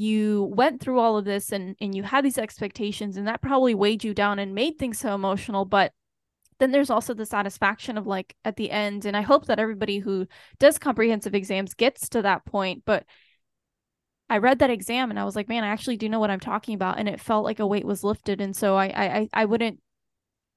you 0.00 0.50
went 0.54 0.80
through 0.80 0.98
all 0.98 1.18
of 1.18 1.26
this 1.26 1.52
and 1.52 1.76
and 1.78 1.94
you 1.94 2.02
had 2.02 2.24
these 2.24 2.38
expectations 2.38 3.18
and 3.18 3.28
that 3.28 3.42
probably 3.42 3.74
weighed 3.74 4.02
you 4.02 4.14
down 4.14 4.38
and 4.38 4.54
made 4.54 4.78
things 4.78 4.98
so 4.98 5.14
emotional 5.14 5.66
but 5.66 5.92
then 6.58 6.70
there's 6.70 6.88
also 6.88 7.12
the 7.12 7.26
satisfaction 7.26 7.98
of 7.98 8.06
like 8.06 8.34
at 8.42 8.56
the 8.56 8.70
end 8.70 9.04
and 9.04 9.14
i 9.14 9.20
hope 9.20 9.44
that 9.44 9.58
everybody 9.58 9.98
who 9.98 10.26
does 10.58 10.78
comprehensive 10.78 11.34
exams 11.34 11.74
gets 11.74 12.08
to 12.08 12.22
that 12.22 12.46
point 12.46 12.82
but 12.86 13.04
i 14.30 14.38
read 14.38 14.58
that 14.60 14.70
exam 14.70 15.10
and 15.10 15.20
i 15.20 15.24
was 15.24 15.36
like 15.36 15.50
man 15.50 15.64
i 15.64 15.68
actually 15.68 15.98
do 15.98 16.08
know 16.08 16.18
what 16.18 16.30
i'm 16.30 16.40
talking 16.40 16.74
about 16.74 16.98
and 16.98 17.06
it 17.06 17.20
felt 17.20 17.44
like 17.44 17.60
a 17.60 17.66
weight 17.66 17.84
was 17.84 18.02
lifted 18.02 18.40
and 18.40 18.56
so 18.56 18.76
i 18.76 18.86
i 18.86 19.28
i 19.34 19.44
wouldn't 19.44 19.80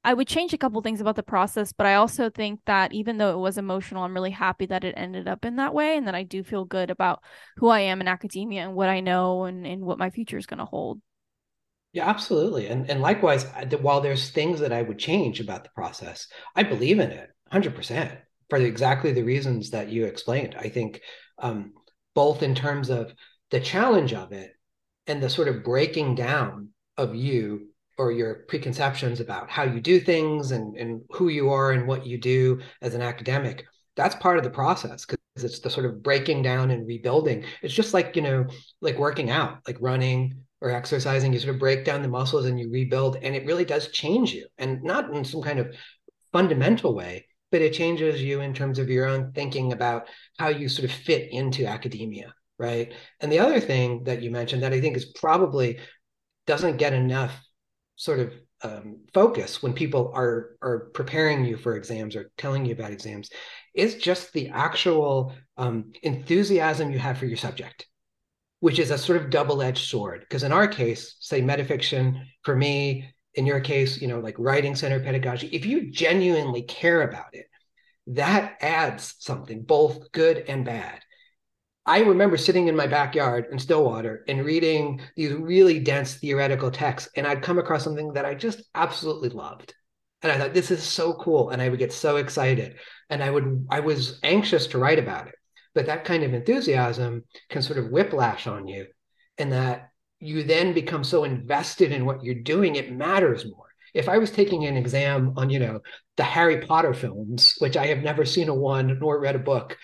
I 0.03 0.13
would 0.13 0.27
change 0.27 0.53
a 0.53 0.57
couple 0.57 0.81
things 0.81 0.99
about 0.99 1.15
the 1.15 1.23
process, 1.23 1.71
but 1.71 1.87
I 1.87 1.95
also 1.95 2.29
think 2.29 2.59
that 2.65 2.91
even 2.91 3.17
though 3.17 3.33
it 3.33 3.41
was 3.41 3.57
emotional, 3.57 4.03
I'm 4.03 4.13
really 4.13 4.31
happy 4.31 4.65
that 4.65 4.83
it 4.83 4.95
ended 4.97 5.27
up 5.27 5.45
in 5.45 5.55
that 5.55 5.73
way 5.73 5.95
and 5.95 6.07
that 6.07 6.15
I 6.15 6.23
do 6.23 6.43
feel 6.43 6.65
good 6.65 6.89
about 6.89 7.23
who 7.57 7.69
I 7.69 7.81
am 7.81 8.01
in 8.01 8.07
academia 8.07 8.63
and 8.63 8.75
what 8.75 8.89
I 8.89 8.99
know 8.99 9.45
and, 9.45 9.65
and 9.65 9.83
what 9.83 9.97
my 9.97 10.09
future 10.09 10.37
is 10.37 10.45
going 10.45 10.59
to 10.59 10.65
hold. 10.65 10.99
Yeah, 11.93 12.09
absolutely. 12.09 12.67
And 12.67 12.89
and 12.89 13.01
likewise, 13.01 13.45
while 13.79 14.01
there's 14.01 14.29
things 14.29 14.59
that 14.59 14.73
I 14.73 14.81
would 14.81 14.97
change 14.97 15.39
about 15.39 15.63
the 15.63 15.69
process, 15.75 16.27
I 16.55 16.63
believe 16.63 16.99
in 16.99 17.11
it 17.11 17.29
100% 17.51 18.17
for 18.49 18.57
exactly 18.57 19.13
the 19.13 19.23
reasons 19.23 19.69
that 19.69 19.89
you 19.89 20.05
explained. 20.05 20.55
I 20.59 20.69
think 20.69 21.01
um, 21.37 21.73
both 22.15 22.43
in 22.43 22.55
terms 22.55 22.89
of 22.89 23.13
the 23.51 23.59
challenge 23.59 24.13
of 24.13 24.31
it 24.31 24.53
and 25.07 25.21
the 25.21 25.29
sort 25.29 25.47
of 25.47 25.63
breaking 25.63 26.15
down 26.15 26.69
of 26.97 27.15
you 27.15 27.67
or 27.97 28.11
your 28.11 28.45
preconceptions 28.47 29.19
about 29.19 29.49
how 29.49 29.63
you 29.63 29.79
do 29.79 29.99
things 29.99 30.51
and, 30.51 30.75
and 30.77 31.01
who 31.11 31.29
you 31.29 31.49
are 31.49 31.71
and 31.71 31.87
what 31.87 32.05
you 32.05 32.17
do 32.17 32.59
as 32.81 32.95
an 32.95 33.01
academic 33.01 33.65
that's 33.95 34.15
part 34.15 34.37
of 34.37 34.43
the 34.43 34.49
process 34.49 35.05
because 35.05 35.19
it's 35.43 35.59
the 35.59 35.69
sort 35.69 35.85
of 35.85 36.03
breaking 36.03 36.41
down 36.41 36.71
and 36.71 36.87
rebuilding. 36.87 37.43
It's 37.61 37.73
just 37.73 37.93
like 37.93 38.15
you 38.15 38.21
know 38.21 38.45
like 38.81 38.97
working 38.97 39.29
out 39.29 39.59
like 39.67 39.77
running 39.79 40.35
or 40.61 40.69
exercising 40.69 41.33
you 41.33 41.39
sort 41.39 41.53
of 41.53 41.59
break 41.59 41.85
down 41.85 42.01
the 42.01 42.07
muscles 42.07 42.45
and 42.45 42.59
you 42.59 42.71
rebuild 42.71 43.17
and 43.21 43.35
it 43.35 43.45
really 43.45 43.65
does 43.65 43.89
change 43.89 44.33
you 44.33 44.47
and 44.57 44.81
not 44.83 45.13
in 45.13 45.25
some 45.25 45.41
kind 45.41 45.59
of 45.59 45.75
fundamental 46.31 46.95
way 46.95 47.27
but 47.51 47.61
it 47.61 47.73
changes 47.73 48.21
you 48.21 48.41
in 48.41 48.53
terms 48.53 48.79
of 48.79 48.89
your 48.89 49.05
own 49.05 49.31
thinking 49.33 49.73
about 49.73 50.07
how 50.39 50.47
you 50.47 50.67
sort 50.69 50.89
of 50.89 50.95
fit 50.95 51.31
into 51.31 51.65
academia 51.65 52.33
right? 52.59 52.93
And 53.19 53.31
the 53.31 53.39
other 53.39 53.59
thing 53.59 54.03
that 54.05 54.21
you 54.21 54.31
mentioned 54.31 54.63
that 54.63 54.73
i 54.73 54.79
think 54.79 54.95
is 54.95 55.05
probably 55.05 55.79
doesn't 56.47 56.77
get 56.77 56.93
enough 56.93 57.33
sort 57.95 58.19
of 58.19 58.33
um, 58.63 59.01
focus 59.13 59.61
when 59.61 59.73
people 59.73 60.11
are 60.15 60.51
are 60.61 60.89
preparing 60.93 61.45
you 61.45 61.57
for 61.57 61.75
exams 61.75 62.15
or 62.15 62.31
telling 62.37 62.65
you 62.65 62.73
about 62.73 62.91
exams 62.91 63.29
is 63.75 63.95
just 63.95 64.31
the 64.33 64.49
actual 64.49 65.33
um, 65.57 65.91
enthusiasm 66.01 66.91
you 66.91 66.99
have 66.99 67.17
for 67.17 67.25
your 67.25 67.37
subject 67.37 67.87
which 68.61 68.79
is 68.79 68.91
a 68.91 68.97
sort 68.97 69.21
of 69.21 69.29
double-edged 69.29 69.89
sword. 69.89 70.21
Because 70.21 70.43
in 70.43 70.53
our 70.53 70.69
case 70.69 71.17
say 71.19 71.41
metafiction 71.41 72.23
for 72.43 72.55
me 72.55 73.13
in 73.35 73.45
your 73.45 73.59
case 73.59 74.01
you 74.01 74.07
know 74.07 74.19
like 74.19 74.35
writing 74.37 74.75
center 74.75 74.99
pedagogy 74.99 75.47
if 75.47 75.65
you 75.65 75.91
genuinely 75.91 76.61
care 76.61 77.01
about 77.01 77.33
it 77.33 77.47
that 78.07 78.57
adds 78.61 79.15
something 79.19 79.63
both 79.63 80.11
good 80.11 80.45
and 80.47 80.65
bad 80.65 80.99
I 81.85 81.99
remember 81.99 82.37
sitting 82.37 82.67
in 82.67 82.75
my 82.75 82.87
backyard 82.87 83.47
in 83.51 83.59
Stillwater 83.59 84.23
and 84.27 84.45
reading 84.45 85.01
these 85.17 85.33
really 85.33 85.79
dense 85.79 86.15
theoretical 86.15 86.71
texts, 86.71 87.09
and 87.17 87.27
I'd 87.27 87.41
come 87.41 87.59
across 87.59 87.83
something 87.83 88.13
that 88.13 88.25
I 88.25 88.35
just 88.35 88.63
absolutely 88.73 89.29
loved. 89.29 89.73
And 90.21 90.31
I 90.31 90.37
thought, 90.37 90.53
this 90.53 90.71
is 90.71 90.81
so 90.81 91.13
cool. 91.15 91.49
And 91.49 91.61
I 91.61 91.67
would 91.67 91.79
get 91.79 91.91
so 91.91 92.15
excited. 92.15 92.77
And 93.09 93.21
I 93.21 93.29
would, 93.29 93.67
I 93.69 93.81
was 93.81 94.19
anxious 94.23 94.67
to 94.67 94.77
write 94.77 94.99
about 94.99 95.27
it. 95.27 95.35
But 95.75 95.87
that 95.87 96.05
kind 96.05 96.23
of 96.23 96.33
enthusiasm 96.33 97.23
can 97.49 97.61
sort 97.61 97.79
of 97.79 97.91
whiplash 97.91 98.47
on 98.47 98.67
you, 98.67 98.85
and 99.37 99.51
that 99.51 99.89
you 100.19 100.43
then 100.43 100.73
become 100.73 101.03
so 101.03 101.25
invested 101.25 101.91
in 101.91 102.05
what 102.05 102.23
you're 102.23 102.35
doing, 102.35 102.75
it 102.75 102.93
matters 102.93 103.43
more. 103.43 103.65
If 103.93 104.07
I 104.07 104.19
was 104.19 104.31
taking 104.31 104.65
an 104.65 104.77
exam 104.77 105.33
on, 105.35 105.49
you 105.49 105.59
know, 105.59 105.81
the 106.15 106.23
Harry 106.23 106.61
Potter 106.61 106.93
films, 106.93 107.55
which 107.57 107.75
I 107.75 107.87
have 107.87 107.99
never 107.99 108.23
seen 108.23 108.47
a 108.47 108.53
one 108.53 108.97
nor 108.99 109.19
read 109.19 109.35
a 109.35 109.39
book, 109.39 109.77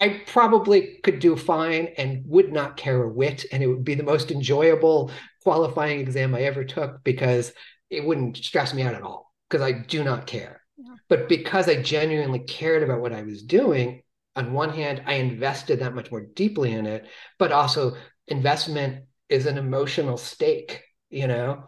I 0.00 0.22
probably 0.26 0.98
could 1.02 1.20
do 1.20 1.36
fine 1.36 1.88
and 1.96 2.22
would 2.26 2.52
not 2.52 2.76
care 2.76 3.02
a 3.02 3.08
whit. 3.08 3.46
And 3.50 3.62
it 3.62 3.66
would 3.66 3.84
be 3.84 3.94
the 3.94 4.02
most 4.02 4.30
enjoyable 4.30 5.10
qualifying 5.42 6.00
exam 6.00 6.34
I 6.34 6.42
ever 6.42 6.64
took 6.64 7.02
because 7.02 7.52
it 7.88 8.04
wouldn't 8.04 8.36
stress 8.36 8.74
me 8.74 8.82
out 8.82 8.94
at 8.94 9.02
all 9.02 9.32
because 9.48 9.62
I 9.62 9.72
do 9.72 10.04
not 10.04 10.26
care. 10.26 10.60
Yeah. 10.76 10.94
But 11.08 11.28
because 11.28 11.68
I 11.68 11.80
genuinely 11.80 12.40
cared 12.40 12.82
about 12.82 13.00
what 13.00 13.12
I 13.12 13.22
was 13.22 13.42
doing, 13.42 14.02
on 14.34 14.52
one 14.52 14.70
hand, 14.70 15.02
I 15.06 15.14
invested 15.14 15.80
that 15.80 15.94
much 15.94 16.10
more 16.10 16.20
deeply 16.20 16.72
in 16.72 16.86
it, 16.86 17.06
but 17.38 17.52
also 17.52 17.96
investment 18.28 19.04
is 19.30 19.46
an 19.46 19.56
emotional 19.56 20.18
stake, 20.18 20.82
you 21.08 21.26
know? 21.26 21.64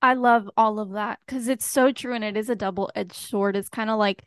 I 0.00 0.14
love 0.14 0.50
all 0.56 0.80
of 0.80 0.92
that 0.92 1.18
because 1.26 1.48
it's 1.48 1.64
so 1.64 1.92
true 1.92 2.14
and 2.14 2.24
it 2.24 2.36
is 2.36 2.50
a 2.50 2.54
double 2.56 2.90
edged 2.94 3.14
sword. 3.14 3.56
It's 3.56 3.68
kind 3.68 3.90
of 3.90 3.98
like 3.98 4.24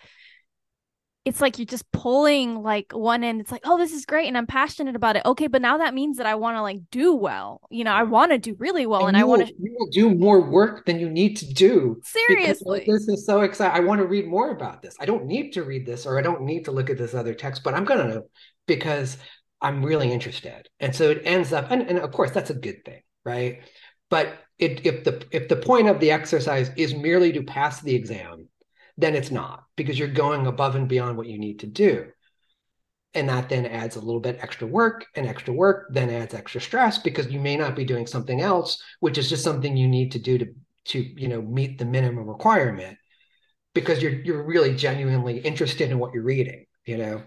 it's 1.27 1.41
like 1.41 1.57
you're 1.57 1.65
just 1.65 1.89
pulling 1.91 2.61
like 2.63 2.91
one 2.91 3.23
end 3.23 3.41
it's 3.41 3.51
like 3.51 3.61
oh 3.65 3.77
this 3.77 3.91
is 3.91 4.05
great 4.05 4.27
and 4.27 4.37
i'm 4.37 4.47
passionate 4.47 4.95
about 4.95 5.15
it. 5.15 5.23
Okay 5.25 5.47
but 5.47 5.61
now 5.61 5.77
that 5.77 5.93
means 5.93 6.17
that 6.17 6.25
i 6.25 6.35
want 6.35 6.57
to 6.57 6.61
like 6.61 6.79
do 6.91 7.15
well. 7.15 7.61
You 7.69 7.83
know 7.83 7.91
i 7.91 8.03
want 8.03 8.31
to 8.31 8.37
do 8.37 8.55
really 8.57 8.85
well 8.85 9.07
and, 9.07 9.15
and 9.15 9.17
i 9.17 9.23
want 9.23 9.47
to 9.47 9.53
you 9.59 9.75
will 9.77 9.89
do 9.89 10.13
more 10.15 10.41
work 10.41 10.85
than 10.85 10.99
you 10.99 11.09
need 11.09 11.37
to 11.37 11.53
do 11.53 11.99
seriously. 12.03 12.85
this 12.87 13.07
is 13.07 13.25
so 13.25 13.41
exciting 13.41 13.75
i 13.75 13.85
want 13.85 13.99
to 13.99 14.07
read 14.07 14.27
more 14.27 14.51
about 14.51 14.81
this. 14.81 14.95
I 14.99 15.05
don't 15.05 15.25
need 15.25 15.51
to 15.53 15.63
read 15.63 15.85
this 15.85 16.05
or 16.05 16.17
i 16.17 16.21
don't 16.21 16.43
need 16.43 16.65
to 16.65 16.71
look 16.71 16.89
at 16.89 16.97
this 16.97 17.13
other 17.13 17.33
text 17.33 17.63
but 17.63 17.73
i'm 17.73 17.85
gonna 17.85 18.07
know 18.07 18.23
because 18.65 19.17
i'm 19.61 19.83
really 19.83 20.11
interested. 20.11 20.69
And 20.79 20.95
so 20.95 21.09
it 21.09 21.21
ends 21.25 21.51
up 21.51 21.71
and, 21.71 21.81
and 21.83 21.99
of 21.99 22.11
course 22.11 22.31
that's 22.31 22.49
a 22.49 22.55
good 22.55 22.85
thing 22.85 23.01
right? 23.27 23.61
But 24.09 24.37
it, 24.57 24.85
if 24.85 25.03
the 25.03 25.23
if 25.31 25.49
the 25.49 25.57
point 25.57 25.89
of 25.89 25.99
the 25.99 26.11
exercise 26.11 26.71
is 26.77 26.95
merely 26.95 27.33
to 27.33 27.43
pass 27.43 27.81
the 27.81 27.93
exam 27.93 28.47
then 28.97 29.15
it's 29.15 29.31
not 29.31 29.65
because 29.75 29.97
you're 29.97 30.07
going 30.07 30.47
above 30.47 30.75
and 30.75 30.87
beyond 30.87 31.17
what 31.17 31.27
you 31.27 31.37
need 31.37 31.59
to 31.59 31.67
do. 31.67 32.07
And 33.13 33.29
that 33.29 33.49
then 33.49 33.65
adds 33.65 33.95
a 33.95 34.01
little 34.01 34.19
bit 34.19 34.39
extra 34.41 34.67
work, 34.67 35.05
and 35.15 35.25
extra 35.25 35.53
work 35.53 35.87
then 35.91 36.09
adds 36.09 36.33
extra 36.33 36.61
stress 36.61 36.97
because 36.97 37.27
you 37.27 37.39
may 37.39 37.55
not 37.55 37.75
be 37.75 37.85
doing 37.85 38.05
something 38.05 38.41
else, 38.41 38.81
which 38.99 39.17
is 39.17 39.29
just 39.29 39.43
something 39.43 39.75
you 39.75 39.87
need 39.87 40.11
to 40.11 40.19
do 40.19 40.37
to 40.37 40.53
to 40.85 40.99
you 40.99 41.27
know 41.27 41.41
meet 41.41 41.77
the 41.77 41.85
minimum 41.85 42.27
requirement 42.27 42.97
because 43.73 44.01
you're 44.01 44.11
you're 44.11 44.43
really 44.43 44.75
genuinely 44.75 45.39
interested 45.39 45.89
in 45.91 45.99
what 45.99 46.13
you're 46.13 46.23
reading, 46.23 46.65
you 46.85 46.97
know. 46.97 47.23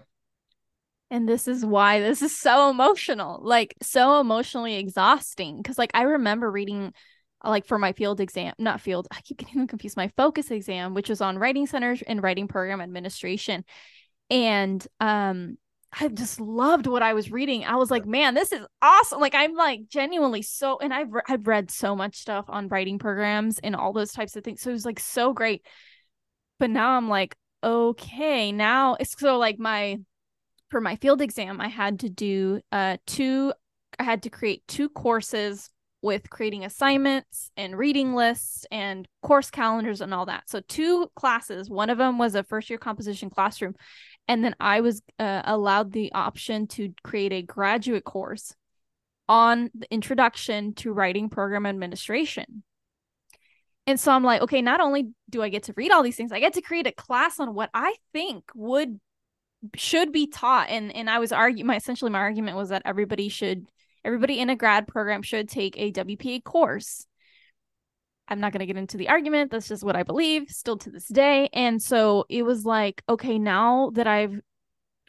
And 1.09 1.27
this 1.27 1.47
is 1.47 1.65
why 1.65 1.99
this 1.99 2.21
is 2.21 2.37
so 2.37 2.69
emotional, 2.69 3.39
like 3.43 3.75
so 3.81 4.21
emotionally 4.21 4.75
exhausting. 4.75 5.57
Because 5.57 5.77
like 5.77 5.91
I 5.93 6.03
remember 6.03 6.49
reading 6.49 6.93
like 7.49 7.65
for 7.65 7.77
my 7.77 7.93
field 7.93 8.19
exam, 8.19 8.53
not 8.59 8.81
field, 8.81 9.07
I 9.11 9.21
keep 9.21 9.37
getting 9.37 9.57
them 9.57 9.67
confused, 9.67 9.97
my 9.97 10.11
focus 10.15 10.51
exam, 10.51 10.93
which 10.93 11.09
was 11.09 11.21
on 11.21 11.37
writing 11.37 11.67
centers 11.67 12.01
and 12.01 12.21
writing 12.21 12.47
program 12.47 12.81
administration. 12.81 13.65
And 14.29 14.85
um 14.99 15.57
I 15.99 16.07
just 16.07 16.39
loved 16.39 16.87
what 16.87 17.03
I 17.03 17.13
was 17.13 17.31
reading. 17.31 17.65
I 17.65 17.75
was 17.75 17.91
like, 17.91 18.05
man, 18.05 18.33
this 18.33 18.53
is 18.53 18.61
awesome. 18.81 19.19
Like 19.19 19.35
I'm 19.35 19.55
like 19.55 19.89
genuinely 19.89 20.41
so 20.41 20.79
and 20.79 20.93
I've 20.93 21.11
re- 21.11 21.21
I've 21.27 21.47
read 21.47 21.69
so 21.69 21.95
much 21.95 22.15
stuff 22.17 22.45
on 22.47 22.69
writing 22.69 22.97
programs 22.97 23.59
and 23.59 23.75
all 23.75 23.91
those 23.91 24.13
types 24.13 24.35
of 24.35 24.43
things. 24.43 24.61
So 24.61 24.69
it 24.69 24.73
was 24.73 24.85
like 24.85 24.99
so 24.99 25.33
great. 25.33 25.65
But 26.59 26.69
now 26.69 26.91
I'm 26.91 27.09
like, 27.09 27.35
okay, 27.63 28.51
now 28.51 28.95
it's 28.99 29.19
so 29.19 29.37
like 29.37 29.59
my 29.59 29.97
for 30.69 30.79
my 30.79 30.95
field 30.95 31.21
exam, 31.21 31.59
I 31.59 31.67
had 31.67 31.99
to 32.01 32.09
do 32.09 32.61
uh 32.71 32.97
two 33.05 33.53
I 33.99 34.03
had 34.03 34.23
to 34.23 34.29
create 34.29 34.63
two 34.67 34.87
courses 34.89 35.69
with 36.01 36.29
creating 36.29 36.65
assignments 36.65 37.51
and 37.55 37.77
reading 37.77 38.15
lists 38.15 38.65
and 38.71 39.07
course 39.21 39.51
calendars 39.51 40.01
and 40.01 40.13
all 40.13 40.25
that. 40.25 40.49
So, 40.49 40.61
two 40.67 41.09
classes. 41.15 41.69
One 41.69 41.89
of 41.89 41.97
them 41.97 42.17
was 42.17 42.35
a 42.35 42.43
first 42.43 42.69
year 42.69 42.79
composition 42.79 43.29
classroom. 43.29 43.75
And 44.27 44.43
then 44.43 44.55
I 44.59 44.81
was 44.81 45.01
uh, 45.19 45.41
allowed 45.45 45.91
the 45.91 46.13
option 46.13 46.67
to 46.67 46.93
create 47.03 47.33
a 47.33 47.41
graduate 47.41 48.03
course 48.03 48.53
on 49.27 49.69
the 49.73 49.91
introduction 49.91 50.73
to 50.75 50.93
writing 50.93 51.29
program 51.29 51.65
administration. 51.65 52.63
And 53.87 53.99
so 53.99 54.11
I'm 54.11 54.23
like, 54.23 54.41
okay, 54.41 54.61
not 54.61 54.79
only 54.79 55.09
do 55.29 55.41
I 55.41 55.49
get 55.49 55.63
to 55.63 55.73
read 55.75 55.91
all 55.91 56.03
these 56.03 56.15
things, 56.15 56.31
I 56.31 56.39
get 56.39 56.53
to 56.53 56.61
create 56.61 56.87
a 56.87 56.91
class 56.91 57.39
on 57.39 57.53
what 57.53 57.69
I 57.73 57.95
think 58.13 58.43
would 58.53 58.99
should 59.75 60.11
be 60.11 60.27
taught. 60.27 60.69
And 60.69 60.95
and 60.95 61.09
I 61.09 61.19
was 61.19 61.31
arguing 61.31 61.67
my 61.67 61.75
essentially 61.75 62.11
my 62.11 62.19
argument 62.19 62.57
was 62.57 62.69
that 62.69 62.83
everybody 62.85 63.29
should 63.29 63.67
everybody 64.03 64.39
in 64.39 64.49
a 64.49 64.55
grad 64.55 64.87
program 64.87 65.21
should 65.21 65.49
take 65.49 65.77
a 65.77 65.91
WPA 65.91 66.43
course. 66.43 67.05
I'm 68.27 68.39
not 68.39 68.53
going 68.53 68.61
to 68.61 68.65
get 68.65 68.77
into 68.77 68.97
the 68.97 69.09
argument. 69.09 69.51
That's 69.51 69.67
just 69.67 69.83
what 69.83 69.95
I 69.97 70.03
believe 70.03 70.49
still 70.49 70.77
to 70.77 70.89
this 70.89 71.07
day. 71.07 71.49
And 71.51 71.81
so 71.81 72.25
it 72.29 72.43
was 72.43 72.63
like, 72.63 73.03
okay, 73.09 73.37
now 73.37 73.91
that 73.95 74.07
I've 74.07 74.39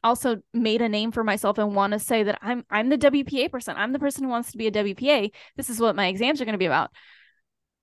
also 0.02 0.38
made 0.52 0.82
a 0.82 0.88
name 0.88 1.12
for 1.12 1.22
myself 1.22 1.58
and 1.58 1.74
want 1.74 1.92
to 1.92 1.98
say 1.98 2.24
that 2.24 2.38
I'm 2.42 2.64
I'm 2.70 2.88
the 2.88 2.98
WPA 2.98 3.50
person. 3.50 3.76
I'm 3.76 3.92
the 3.92 4.00
person 4.00 4.24
who 4.24 4.30
wants 4.30 4.50
to 4.52 4.58
be 4.58 4.66
a 4.66 4.72
WPA. 4.72 5.30
This 5.56 5.70
is 5.70 5.78
what 5.78 5.96
my 5.96 6.08
exams 6.08 6.40
are 6.40 6.44
going 6.44 6.54
to 6.54 6.58
be 6.58 6.66
about. 6.66 6.90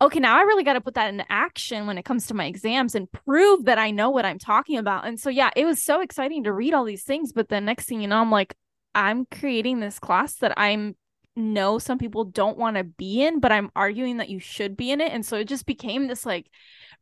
Okay, 0.02 0.20
now 0.20 0.38
I 0.38 0.42
really 0.42 0.64
got 0.64 0.74
to 0.74 0.82
put 0.82 0.94
that 0.96 1.10
into 1.10 1.30
action 1.30 1.86
when 1.86 1.98
it 1.98 2.06
comes 2.06 2.28
to 2.28 2.34
my 2.34 2.46
exams 2.46 2.96
and 2.96 3.12
prove 3.12 3.66
that 3.66 3.78
I 3.78 3.92
know 3.92 4.10
what 4.10 4.26
I'm 4.26 4.40
talking 4.40 4.78
about. 4.78 5.06
And 5.06 5.20
so 5.20 5.30
yeah, 5.30 5.50
it 5.56 5.66
was 5.66 5.84
so 5.84 6.02
exciting 6.02 6.46
to 6.46 6.54
read 6.54 6.74
all 6.74 6.86
these 6.86 7.04
things, 7.04 7.34
but 7.34 7.50
the 7.50 7.60
next 7.60 7.86
thing 7.86 8.02
you 8.02 8.08
know, 8.08 8.20
I'm 8.20 8.32
like, 8.32 8.56
I'm 8.96 9.26
creating 9.26 9.80
this 9.80 10.00
class 10.00 10.36
that 10.36 10.54
I'm 10.58 10.96
know 11.36 11.80
some 11.80 11.98
people 11.98 12.26
don't 12.26 12.58
want 12.58 12.76
to 12.78 12.84
be 12.84 13.22
in, 13.24 13.40
but 13.40 13.52
I'm 13.52 13.72
arguing 13.76 14.18
that 14.18 14.30
you 14.30 14.40
should 14.40 14.76
be 14.76 14.92
in 14.92 15.02
it. 15.02 15.12
And 15.12 15.26
so 15.26 15.38
it 15.38 15.48
just 15.48 15.66
became 15.66 16.08
this 16.08 16.26
like 16.26 16.48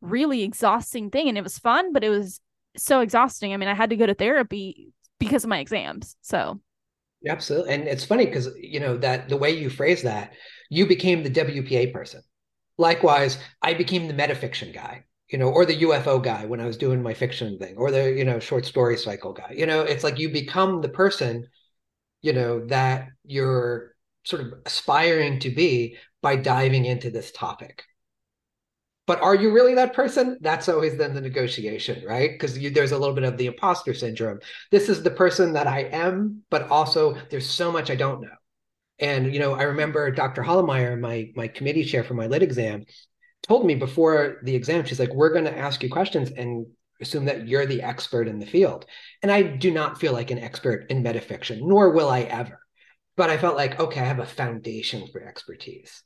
really 0.02 0.44
exhausting 0.44 1.10
thing. 1.10 1.28
And 1.28 1.38
it 1.38 1.44
was 1.44 1.58
fun, 1.58 1.92
but 1.92 2.04
it 2.04 2.10
was 2.10 2.40
so 2.78 3.02
exhausting. 3.02 3.54
I 3.54 3.58
mean, 3.58 3.70
I 3.70 3.74
had 3.74 3.90
to 3.90 3.96
go 3.96 4.06
to 4.06 4.14
therapy 4.14 4.94
because 5.20 5.44
of 5.44 5.50
my 5.50 5.60
exams. 5.60 6.16
So 6.22 6.60
absolutely. 7.28 7.74
And 7.74 7.88
it's 7.88 8.06
funny 8.06 8.26
because 8.26 8.50
you 8.60 8.80
know 8.80 8.98
that 8.98 9.30
the 9.30 9.38
way 9.38 9.52
you 9.52 9.70
phrase 9.70 10.04
that, 10.04 10.34
you 10.70 10.86
became 10.86 11.24
the 11.24 11.32
WPA 11.32 11.92
person. 11.92 12.22
Likewise, 12.78 13.40
I 13.62 13.74
became 13.74 14.08
the 14.08 14.14
metafiction 14.14 14.74
guy, 14.74 15.06
you 15.30 15.40
know, 15.40 15.50
or 15.50 15.66
the 15.66 15.82
UFO 15.82 16.22
guy 16.24 16.46
when 16.46 16.62
I 16.62 16.68
was 16.68 16.78
doing 16.78 17.02
my 17.02 17.16
fiction 17.16 17.58
thing, 17.58 17.76
or 17.76 17.90
the, 17.90 18.12
you 18.12 18.24
know, 18.24 18.40
short 18.40 18.66
story 18.66 18.98
cycle 18.98 19.34
guy. 19.34 19.52
You 19.56 19.66
know, 19.66 19.82
it's 19.82 20.04
like 20.04 20.20
you 20.20 20.30
become 20.30 20.82
the 20.82 20.90
person, 20.90 21.48
you 22.22 22.34
know, 22.34 22.66
that 22.68 23.10
you're 23.24 23.94
sort 24.24 24.42
of 24.42 24.54
aspiring 24.66 25.40
to 25.40 25.50
be 25.50 25.98
by 26.22 26.36
diving 26.36 26.86
into 26.86 27.10
this 27.10 27.32
topic. 27.32 27.84
But 29.06 29.22
are 29.22 29.36
you 29.36 29.54
really 29.54 29.76
that 29.76 29.94
person? 29.94 30.38
That's 30.42 30.68
always 30.68 30.98
then 30.98 31.14
the 31.14 31.22
negotiation, 31.22 32.06
right? 32.06 32.32
Because 32.32 32.60
there's 32.60 32.92
a 32.92 32.98
little 32.98 33.16
bit 33.16 33.24
of 33.24 33.38
the 33.38 33.46
imposter 33.46 33.94
syndrome. 33.94 34.40
This 34.70 34.90
is 34.90 35.02
the 35.02 35.10
person 35.10 35.54
that 35.54 35.66
I 35.66 35.84
am, 35.84 36.44
but 36.50 36.70
also 36.70 37.18
there's 37.30 37.50
so 37.50 37.72
much 37.72 37.90
I 37.90 37.96
don't 37.96 38.22
know. 38.22 38.36
And 39.00 39.34
you 39.34 39.40
know, 39.40 39.54
I 39.54 39.64
remember 39.64 40.12
Dr. 40.12 40.44
Hollemeyer, 40.44 41.00
my 41.00 41.32
my 41.36 41.48
committee 41.48 41.86
chair 41.86 42.04
for 42.04 42.16
my 42.16 42.28
lit 42.28 42.44
exam, 42.44 42.86
told 43.44 43.66
me 43.66 43.76
before 43.76 44.40
the 44.44 44.56
exam, 44.56 44.84
she's 44.84 45.00
like, 45.00 45.14
"We're 45.14 45.32
going 45.32 45.46
to 45.46 45.58
ask 45.58 45.82
you 45.84 45.90
questions 45.90 46.32
and 46.32 46.66
assume 47.02 47.26
that 47.26 47.48
you're 47.48 47.66
the 47.66 47.82
expert 47.82 48.28
in 48.28 48.40
the 48.40 48.46
field." 48.46 48.86
And 49.22 49.32
I 49.32 49.42
do 49.44 49.72
not 49.72 50.00
feel 50.00 50.14
like 50.14 50.32
an 50.32 50.40
expert 50.40 50.90
in 50.90 51.04
metafiction, 51.04 51.60
nor 51.62 51.92
will 51.92 52.10
I 52.10 52.22
ever. 52.22 52.60
But 53.16 53.30
I 53.30 53.38
felt 53.38 53.56
like, 53.56 53.80
okay, 53.80 54.02
I 54.02 54.06
have 54.06 54.20
a 54.20 54.26
foundation 54.26 55.08
for 55.08 55.22
expertise. 55.22 56.04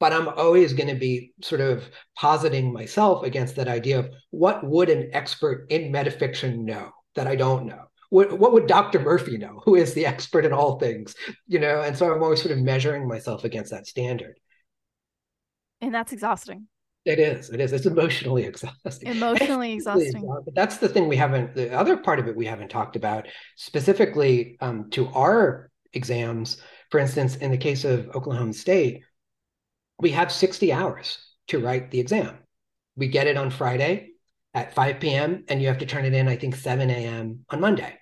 But 0.00 0.12
I'm 0.12 0.28
always 0.28 0.72
going 0.72 0.88
to 0.88 0.98
be 0.98 1.32
sort 1.42 1.60
of 1.60 1.88
positing 2.16 2.72
myself 2.72 3.22
against 3.22 3.56
that 3.56 3.68
idea 3.68 4.00
of 4.00 4.10
what 4.30 4.64
would 4.64 4.90
an 4.90 5.10
expert 5.12 5.66
in 5.70 5.92
metafiction 5.92 6.64
know 6.64 6.90
that 7.14 7.28
I 7.28 7.36
don't 7.36 7.66
know? 7.66 7.86
what, 8.12 8.38
what 8.38 8.52
would 8.52 8.66
Dr. 8.66 9.00
Murphy 9.00 9.38
know, 9.38 9.62
who 9.64 9.74
is 9.74 9.94
the 9.94 10.04
expert 10.04 10.44
in 10.44 10.52
all 10.52 10.78
things, 10.78 11.14
you 11.46 11.58
know? 11.58 11.80
And 11.80 11.96
so 11.96 12.12
I'm 12.12 12.22
always 12.22 12.42
sort 12.42 12.52
of 12.52 12.58
measuring 12.58 13.08
myself 13.08 13.44
against 13.44 13.70
that 13.70 13.86
standard. 13.86 14.38
And 15.80 15.94
that's 15.94 16.12
exhausting. 16.12 16.68
It 17.04 17.18
is. 17.18 17.50
It 17.50 17.60
is. 17.60 17.72
It's 17.72 17.86
emotionally 17.86 18.44
exhausting. 18.52 19.08
Emotionally 19.08 19.72
exhausting. 19.72 20.24
But 20.44 20.54
that's 20.54 20.78
the 20.78 20.88
thing 20.88 21.08
we 21.08 21.16
haven't. 21.16 21.54
The 21.54 21.72
other 21.72 21.96
part 21.96 22.18
of 22.18 22.28
it 22.28 22.36
we 22.36 22.46
haven't 22.46 22.68
talked 22.68 22.96
about 22.96 23.26
specifically 23.56 24.56
um, 24.60 24.90
to 24.90 25.08
our 25.08 25.70
exams. 25.92 26.58
For 26.90 27.00
instance, 27.00 27.36
in 27.36 27.50
the 27.50 27.58
case 27.58 27.84
of 27.84 28.08
Oklahoma 28.10 28.52
State, 28.52 29.02
we 29.98 30.10
have 30.10 30.30
60 30.30 30.72
hours 30.72 31.18
to 31.48 31.58
write 31.58 31.90
the 31.90 32.00
exam. 32.00 32.38
We 32.96 33.08
get 33.08 33.26
it 33.26 33.36
on 33.36 33.50
Friday 33.50 34.10
at 34.54 34.74
5 34.74 35.00
p.m. 35.00 35.44
and 35.48 35.60
you 35.60 35.68
have 35.68 35.78
to 35.78 35.86
turn 35.86 36.04
it 36.04 36.12
in, 36.12 36.28
I 36.28 36.36
think, 36.36 36.54
7 36.54 36.90
a.m. 36.90 37.44
on 37.48 37.60
Monday. 37.60 37.98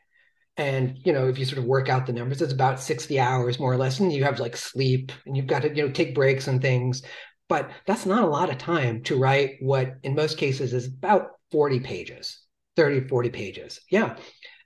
And 0.56 0.98
you 1.04 1.12
know, 1.12 1.28
if 1.28 1.38
you 1.38 1.44
sort 1.44 1.58
of 1.58 1.64
work 1.64 1.88
out 1.88 2.06
the 2.06 2.12
numbers, 2.12 2.42
it's 2.42 2.52
about 2.52 2.80
60 2.80 3.18
hours 3.18 3.58
more 3.58 3.72
or 3.72 3.76
less, 3.76 4.00
and 4.00 4.12
you 4.12 4.24
have 4.24 4.40
like 4.40 4.56
sleep 4.56 5.12
and 5.24 5.36
you've 5.36 5.46
got 5.46 5.62
to, 5.62 5.74
you 5.74 5.86
know, 5.86 5.92
take 5.92 6.14
breaks 6.14 6.48
and 6.48 6.60
things. 6.60 7.02
But 7.50 7.72
that's 7.84 8.06
not 8.06 8.22
a 8.22 8.28
lot 8.28 8.48
of 8.48 8.58
time 8.58 9.02
to 9.02 9.18
write 9.18 9.56
what 9.58 9.96
in 10.04 10.14
most 10.14 10.38
cases 10.38 10.72
is 10.72 10.86
about 10.86 11.32
40 11.50 11.80
pages, 11.80 12.42
30, 12.76 13.08
40 13.08 13.30
pages. 13.30 13.80
Yeah. 13.90 14.16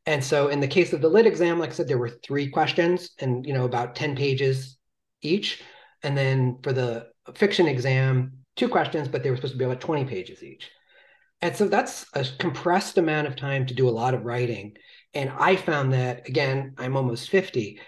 And 0.04 0.22
so 0.22 0.48
in 0.48 0.60
the 0.60 0.68
case 0.68 0.92
of 0.92 1.00
the 1.00 1.08
lit 1.08 1.26
exam, 1.26 1.58
like 1.58 1.70
I 1.70 1.72
said, 1.72 1.88
there 1.88 1.96
were 1.96 2.20
three 2.22 2.50
questions 2.50 3.12
and 3.18 3.46
you 3.46 3.54
know, 3.54 3.64
about 3.64 3.94
10 3.94 4.14
pages 4.16 4.76
each. 5.22 5.62
And 6.02 6.14
then 6.14 6.58
for 6.62 6.74
the 6.74 7.06
fiction 7.34 7.66
exam, 7.66 8.32
two 8.54 8.68
questions, 8.68 9.08
but 9.08 9.22
they 9.22 9.30
were 9.30 9.36
supposed 9.36 9.54
to 9.54 9.58
be 9.58 9.64
about 9.64 9.80
20 9.80 10.04
pages 10.04 10.42
each. 10.42 10.70
And 11.40 11.56
so 11.56 11.68
that's 11.68 12.04
a 12.12 12.26
compressed 12.38 12.98
amount 12.98 13.28
of 13.28 13.34
time 13.34 13.64
to 13.64 13.74
do 13.74 13.88
a 13.88 13.98
lot 13.98 14.12
of 14.12 14.26
writing. 14.26 14.76
And 15.14 15.30
I 15.30 15.56
found 15.56 15.94
that 15.94 16.28
again, 16.28 16.74
I'm 16.76 16.98
almost 16.98 17.30
50, 17.30 17.80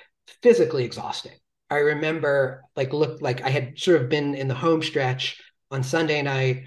physically 0.43 0.85
exhausting. 0.85 1.37
I 1.71 1.77
remember 1.79 2.62
like 2.77 2.93
look 2.93 3.21
like 3.21 3.43
I 3.43 3.51
had 3.51 3.79
sort 3.79 4.01
of 4.01 4.09
been 4.09 4.35
in 4.35 4.49
the 4.49 4.55
home 4.55 4.83
stretch 4.83 5.41
on 5.71 5.83
Sunday 5.83 6.23
night 6.23 6.64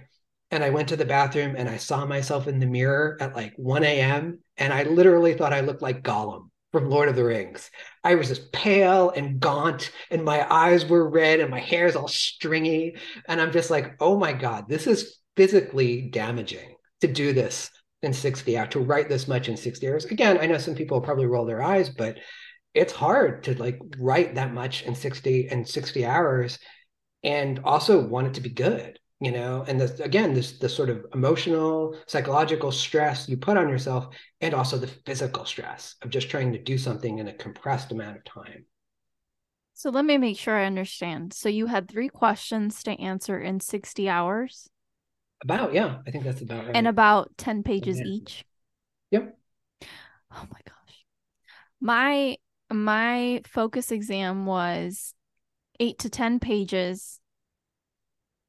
and 0.52 0.64
I 0.64 0.72
went 0.72 0.90
to 0.90 0.98
the 0.98 1.06
bathroom 1.06 1.56
and 1.58 1.70
I 1.70 1.78
saw 1.78 2.06
myself 2.06 2.48
in 2.48 2.60
the 2.60 2.66
mirror 2.66 3.18
at 3.22 3.36
like 3.36 3.54
1 3.58 3.84
a.m. 3.84 4.40
and 4.58 4.74
I 4.74 4.84
literally 4.84 5.34
thought 5.34 5.54
I 5.54 5.62
looked 5.62 5.82
like 5.82 6.04
Gollum 6.04 6.50
from 6.72 6.90
Lord 6.90 7.10
of 7.10 7.16
the 7.16 7.24
Rings. 7.24 7.70
I 8.04 8.16
was 8.16 8.28
just 8.28 8.52
pale 8.52 9.12
and 9.12 9.40
gaunt 9.40 9.92
and 10.12 10.24
my 10.24 10.46
eyes 10.52 10.86
were 10.86 11.10
red 11.10 11.40
and 11.40 11.50
my 11.50 11.60
hair 11.60 11.86
is 11.86 11.96
all 11.96 12.08
stringy 12.08 12.96
and 13.28 13.40
I'm 13.40 13.52
just 13.52 13.70
like, 13.70 13.96
"Oh 14.00 14.18
my 14.18 14.34
god, 14.34 14.68
this 14.68 14.86
is 14.86 15.20
physically 15.36 16.10
damaging 16.10 16.76
to 17.02 17.08
do 17.08 17.32
this 17.32 17.70
in 18.02 18.14
60 18.14 18.58
hours, 18.58 18.70
to 18.70 18.80
write 18.80 19.10
this 19.10 19.28
much 19.28 19.50
in 19.50 19.58
60 19.58 19.88
hours. 19.88 20.06
Again, 20.06 20.38
I 20.40 20.46
know 20.46 20.58
some 20.58 20.76
people 20.76 21.02
probably 21.02 21.26
roll 21.26 21.46
their 21.46 21.62
eyes, 21.62 21.90
but 21.90 22.18
it's 22.74 22.94
hard 22.94 23.44
to 23.44 23.58
like 23.60 23.80
write 23.98 24.36
that 24.36 24.54
much 24.54 24.84
in 24.84 24.96
60 24.96 25.48
and 25.50 25.68
60 25.68 26.06
hours 26.06 26.60
and 27.24 27.60
also 27.64 28.06
want 28.06 28.28
it 28.28 28.34
to 28.36 28.42
be 28.42 28.50
good 28.50 29.00
you 29.20 29.32
know 29.32 29.66
and 29.68 29.80
this 29.80 30.00
again 30.00 30.34
this 30.34 30.60
the 30.60 30.70
sort 30.70 30.90
of 30.90 31.06
emotional 31.14 31.96
psychological 32.08 32.72
stress 32.72 33.28
you 33.28 33.38
put 33.38 33.58
on 33.58 33.68
yourself 33.68 34.08
and 34.42 34.54
also 34.54 34.78
the 34.78 34.88
physical 35.06 35.46
stress 35.46 35.96
of 36.02 36.10
just 36.10 36.30
trying 36.30 36.54
to 36.54 36.60
do 36.60 36.78
something 36.78 37.20
in 37.20 37.28
a 37.28 37.34
compressed 37.34 37.92
amount 37.92 38.16
of 38.16 38.24
time 38.24 38.66
so 39.74 39.90
let 39.90 40.06
me 40.06 40.18
make 40.18 40.38
sure 40.38 40.58
i 40.58 40.66
understand 40.66 41.34
so 41.34 41.50
you 41.50 41.66
had 41.66 41.90
three 41.90 42.10
questions 42.10 42.82
to 42.84 42.92
answer 42.92 43.40
in 43.40 43.60
60 43.60 44.08
hours 44.08 44.70
about, 45.42 45.74
yeah. 45.74 46.00
I 46.06 46.12
think 46.12 46.24
that's 46.24 46.42
about 46.42 46.66
right. 46.66 46.76
And 46.76 46.88
about 46.88 47.32
10 47.38 47.64
pages 47.64 48.02
each. 48.02 48.44
Yep. 49.12 49.38
Oh 50.32 50.48
my 50.52 50.60
gosh. 50.66 51.06
My 51.80 52.38
my 52.72 53.42
focus 53.48 53.92
exam 53.92 54.46
was 54.46 55.14
8 55.80 56.00
to 56.00 56.10
10 56.10 56.40
pages. 56.40 57.20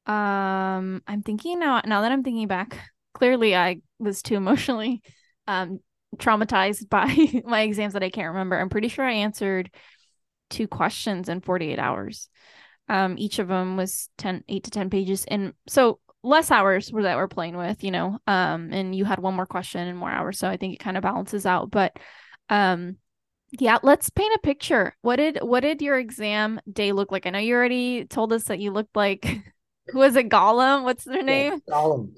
Um 0.05 1.01
I'm 1.07 1.21
thinking 1.23 1.59
now 1.59 1.81
now 1.85 2.01
that 2.01 2.11
I'm 2.11 2.23
thinking 2.23 2.47
back, 2.47 2.79
clearly 3.13 3.55
I 3.55 3.77
was 3.99 4.21
too 4.21 4.35
emotionally 4.35 5.01
um 5.47 5.79
traumatized 6.17 6.89
by 6.89 7.41
my 7.45 7.61
exams 7.61 7.93
that 7.93 8.03
I 8.03 8.09
can't 8.09 8.29
remember. 8.29 8.59
I'm 8.59 8.69
pretty 8.69 8.87
sure 8.87 9.05
I 9.05 9.13
answered 9.13 9.71
two 10.49 10.67
questions 10.67 11.29
in 11.29 11.41
48 11.41 11.79
hours. 11.79 12.29
Um, 12.89 13.15
each 13.17 13.39
of 13.39 13.47
them 13.47 13.77
was 13.77 14.09
10, 14.17 14.43
8 14.49 14.65
to 14.65 14.71
10 14.71 14.89
pages. 14.89 15.23
And 15.25 15.53
so 15.67 15.99
less 16.23 16.51
hours 16.51 16.91
were 16.91 17.03
that 17.03 17.15
we're 17.15 17.27
playing 17.27 17.55
with, 17.55 17.83
you 17.83 17.91
know, 17.91 18.19
um, 18.27 18.73
and 18.73 18.93
you 18.93 19.05
had 19.05 19.19
one 19.19 19.33
more 19.33 19.45
question 19.45 19.87
and 19.87 19.97
more 19.97 20.11
hours. 20.11 20.37
So 20.37 20.49
I 20.49 20.57
think 20.57 20.73
it 20.73 20.79
kind 20.79 20.97
of 20.97 21.03
balances 21.03 21.45
out. 21.45 21.71
But 21.71 21.95
um 22.49 22.97
yeah, 23.51 23.77
let's 23.83 24.09
paint 24.09 24.33
a 24.35 24.39
picture. 24.39 24.95
What 25.01 25.17
did 25.17 25.39
what 25.41 25.61
did 25.61 25.81
your 25.81 25.97
exam 25.97 26.61
day 26.71 26.91
look 26.91 27.11
like? 27.11 27.25
I 27.25 27.31
know 27.31 27.39
you 27.39 27.55
already 27.55 28.05
told 28.05 28.31
us 28.31 28.45
that 28.45 28.59
you 28.59 28.71
looked 28.71 28.95
like 28.95 29.25
who 29.87 29.99
was 29.99 30.15
it, 30.15 30.29
Gollum? 30.29 30.83
What's 30.83 31.03
their 31.03 31.23
name? 31.23 31.61
Yeah, 31.67 31.73
Gollum. 31.73 32.09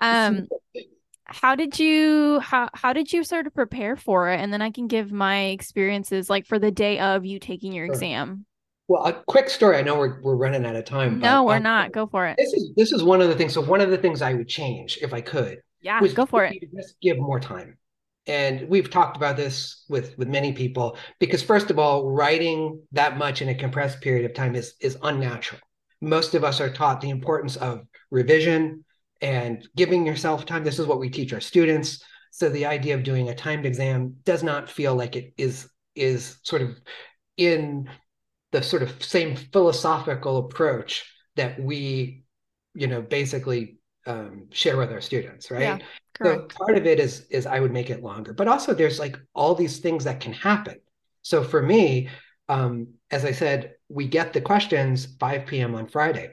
Um 0.00 0.48
how 1.26 1.54
did 1.54 1.78
you 1.78 2.38
how 2.40 2.68
how 2.74 2.92
did 2.92 3.12
you 3.12 3.24
sort 3.24 3.46
of 3.46 3.54
prepare 3.54 3.96
for 3.96 4.30
it? 4.30 4.40
And 4.40 4.52
then 4.52 4.60
I 4.60 4.70
can 4.70 4.86
give 4.86 5.10
my 5.10 5.44
experiences 5.46 6.28
like 6.28 6.46
for 6.46 6.58
the 6.58 6.70
day 6.70 6.98
of 6.98 7.24
you 7.24 7.38
taking 7.38 7.72
your 7.72 7.86
sure. 7.86 7.94
exam. 7.94 8.44
Well, 8.86 9.06
a 9.06 9.14
quick 9.26 9.48
story. 9.48 9.78
I 9.78 9.82
know 9.82 9.96
we're 9.96 10.20
we're 10.20 10.36
running 10.36 10.66
out 10.66 10.76
of 10.76 10.84
time. 10.84 11.18
No, 11.18 11.44
we're 11.44 11.56
um, 11.56 11.62
not. 11.62 11.92
Go 11.92 12.06
for 12.06 12.26
it. 12.26 12.36
This 12.36 12.52
is 12.52 12.72
this 12.76 12.92
is 12.92 13.02
one 13.02 13.22
of 13.22 13.28
the 13.28 13.34
things. 13.34 13.54
So 13.54 13.62
one 13.62 13.80
of 13.80 13.88
the 13.88 13.96
things 13.96 14.20
I 14.20 14.34
would 14.34 14.48
change 14.48 14.98
if 15.00 15.14
I 15.14 15.22
could. 15.22 15.60
Yeah, 15.80 16.00
go 16.14 16.26
for 16.26 16.44
it. 16.44 16.62
Just 16.74 17.00
give 17.00 17.18
more 17.18 17.40
time. 17.40 17.78
And 18.26 18.68
we've 18.68 18.90
talked 18.90 19.16
about 19.16 19.36
this 19.36 19.84
with 19.88 20.16
with 20.16 20.28
many 20.28 20.52
people 20.52 20.96
because 21.20 21.42
first 21.42 21.70
of 21.70 21.78
all, 21.78 22.10
writing 22.10 22.80
that 22.92 23.18
much 23.18 23.42
in 23.42 23.48
a 23.50 23.54
compressed 23.54 24.00
period 24.00 24.24
of 24.24 24.34
time 24.34 24.54
is 24.54 24.74
is 24.80 24.96
unnatural. 25.02 25.60
Most 26.00 26.34
of 26.34 26.44
us 26.44 26.60
are 26.60 26.72
taught 26.72 27.00
the 27.00 27.10
importance 27.10 27.56
of 27.56 27.86
revision 28.10 28.84
and 29.20 29.66
giving 29.76 30.06
yourself 30.06 30.46
time. 30.46 30.64
This 30.64 30.78
is 30.78 30.86
what 30.86 31.00
we 31.00 31.10
teach 31.10 31.32
our 31.32 31.40
students. 31.40 32.02
So 32.30 32.48
the 32.48 32.66
idea 32.66 32.94
of 32.94 33.04
doing 33.04 33.28
a 33.28 33.34
timed 33.34 33.66
exam 33.66 34.16
does 34.24 34.42
not 34.42 34.70
feel 34.70 34.94
like 34.94 35.16
it 35.16 35.34
is 35.36 35.68
is 35.94 36.38
sort 36.42 36.62
of 36.62 36.76
in 37.36 37.88
the 38.52 38.62
sort 38.62 38.82
of 38.82 39.02
same 39.02 39.36
philosophical 39.36 40.38
approach 40.38 41.04
that 41.36 41.60
we, 41.60 42.24
you 42.74 42.86
know, 42.86 43.02
basically 43.02 43.78
um, 44.06 44.46
share 44.50 44.76
with 44.76 44.92
our 44.92 45.00
students, 45.00 45.50
right? 45.50 45.60
Yeah, 45.60 45.78
so 46.22 46.40
part 46.42 46.76
of 46.76 46.86
it 46.86 47.00
is 47.00 47.26
is 47.30 47.46
I 47.46 47.60
would 47.60 47.72
make 47.72 47.90
it 47.90 48.02
longer, 48.02 48.32
but 48.32 48.48
also 48.48 48.74
there's 48.74 48.98
like 48.98 49.18
all 49.34 49.54
these 49.54 49.78
things 49.78 50.04
that 50.04 50.20
can 50.20 50.32
happen. 50.32 50.76
So 51.22 51.42
for 51.42 51.62
me, 51.62 52.08
um, 52.48 52.88
as 53.10 53.24
I 53.24 53.32
said, 53.32 53.74
we 53.88 54.06
get 54.06 54.32
the 54.32 54.40
questions 54.40 55.16
5 55.18 55.46
p.m. 55.46 55.74
on 55.74 55.86
Friday. 55.86 56.30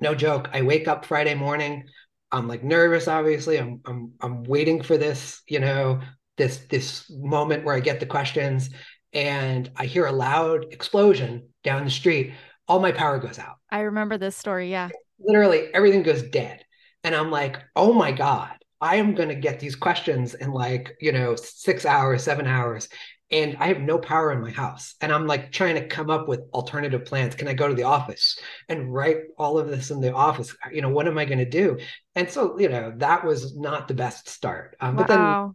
No 0.00 0.14
joke. 0.14 0.48
I 0.52 0.62
wake 0.62 0.88
up 0.88 1.04
Friday 1.04 1.34
morning. 1.34 1.84
I'm 2.32 2.48
like 2.48 2.64
nervous, 2.64 3.08
obviously. 3.08 3.58
I'm 3.58 3.80
I'm 3.84 4.12
I'm 4.20 4.44
waiting 4.44 4.82
for 4.82 4.96
this, 4.96 5.42
you 5.48 5.60
know, 5.60 6.00
this 6.36 6.58
this 6.68 7.10
moment 7.10 7.64
where 7.64 7.74
I 7.74 7.80
get 7.80 8.00
the 8.00 8.06
questions 8.06 8.70
and 9.12 9.70
I 9.76 9.86
hear 9.86 10.06
a 10.06 10.12
loud 10.12 10.66
explosion 10.72 11.48
down 11.62 11.84
the 11.84 11.90
street, 11.90 12.32
all 12.66 12.80
my 12.80 12.92
power 12.92 13.18
goes 13.18 13.38
out. 13.38 13.56
I 13.70 13.80
remember 13.80 14.18
this 14.18 14.36
story. 14.36 14.70
Yeah. 14.70 14.88
Literally 15.20 15.72
everything 15.72 16.02
goes 16.02 16.22
dead. 16.22 16.64
And 17.04 17.14
I'm 17.14 17.30
like, 17.30 17.58
oh 17.76 17.92
my 17.92 18.12
God, 18.12 18.54
I 18.84 18.96
am 18.96 19.14
going 19.14 19.30
to 19.30 19.34
get 19.46 19.58
these 19.60 19.76
questions 19.76 20.34
in 20.34 20.52
like, 20.52 20.84
you 21.00 21.12
know, 21.12 21.36
six 21.36 21.86
hours, 21.86 22.22
seven 22.22 22.46
hours. 22.46 22.88
and 23.30 23.56
I 23.58 23.66
have 23.68 23.80
no 23.80 23.98
power 23.98 24.32
in 24.32 24.40
my 24.42 24.50
house. 24.50 24.94
And 25.00 25.10
I'm 25.12 25.26
like 25.26 25.50
trying 25.50 25.74
to 25.76 25.86
come 25.86 26.10
up 26.10 26.28
with 26.28 26.40
alternative 26.52 27.04
plans. 27.04 27.34
Can 27.34 27.48
I 27.48 27.54
go 27.54 27.66
to 27.66 27.74
the 27.74 27.84
office 27.84 28.38
and 28.68 28.92
write 28.92 29.16
all 29.38 29.58
of 29.58 29.68
this 29.68 29.90
in 29.90 30.00
the 30.00 30.14
office? 30.14 30.54
You 30.70 30.82
know, 30.82 30.90
what 30.90 31.08
am 31.08 31.18
I 31.18 31.24
going 31.24 31.38
to 31.38 31.44
do? 31.48 31.78
And 32.14 32.30
so, 32.30 32.58
you 32.58 32.68
know, 32.68 32.92
that 32.98 33.24
was 33.24 33.56
not 33.56 33.88
the 33.88 33.94
best 33.94 34.28
start. 34.28 34.76
Um, 34.80 34.96
wow. 34.96 35.02
But 35.02 35.08
then 35.08 35.54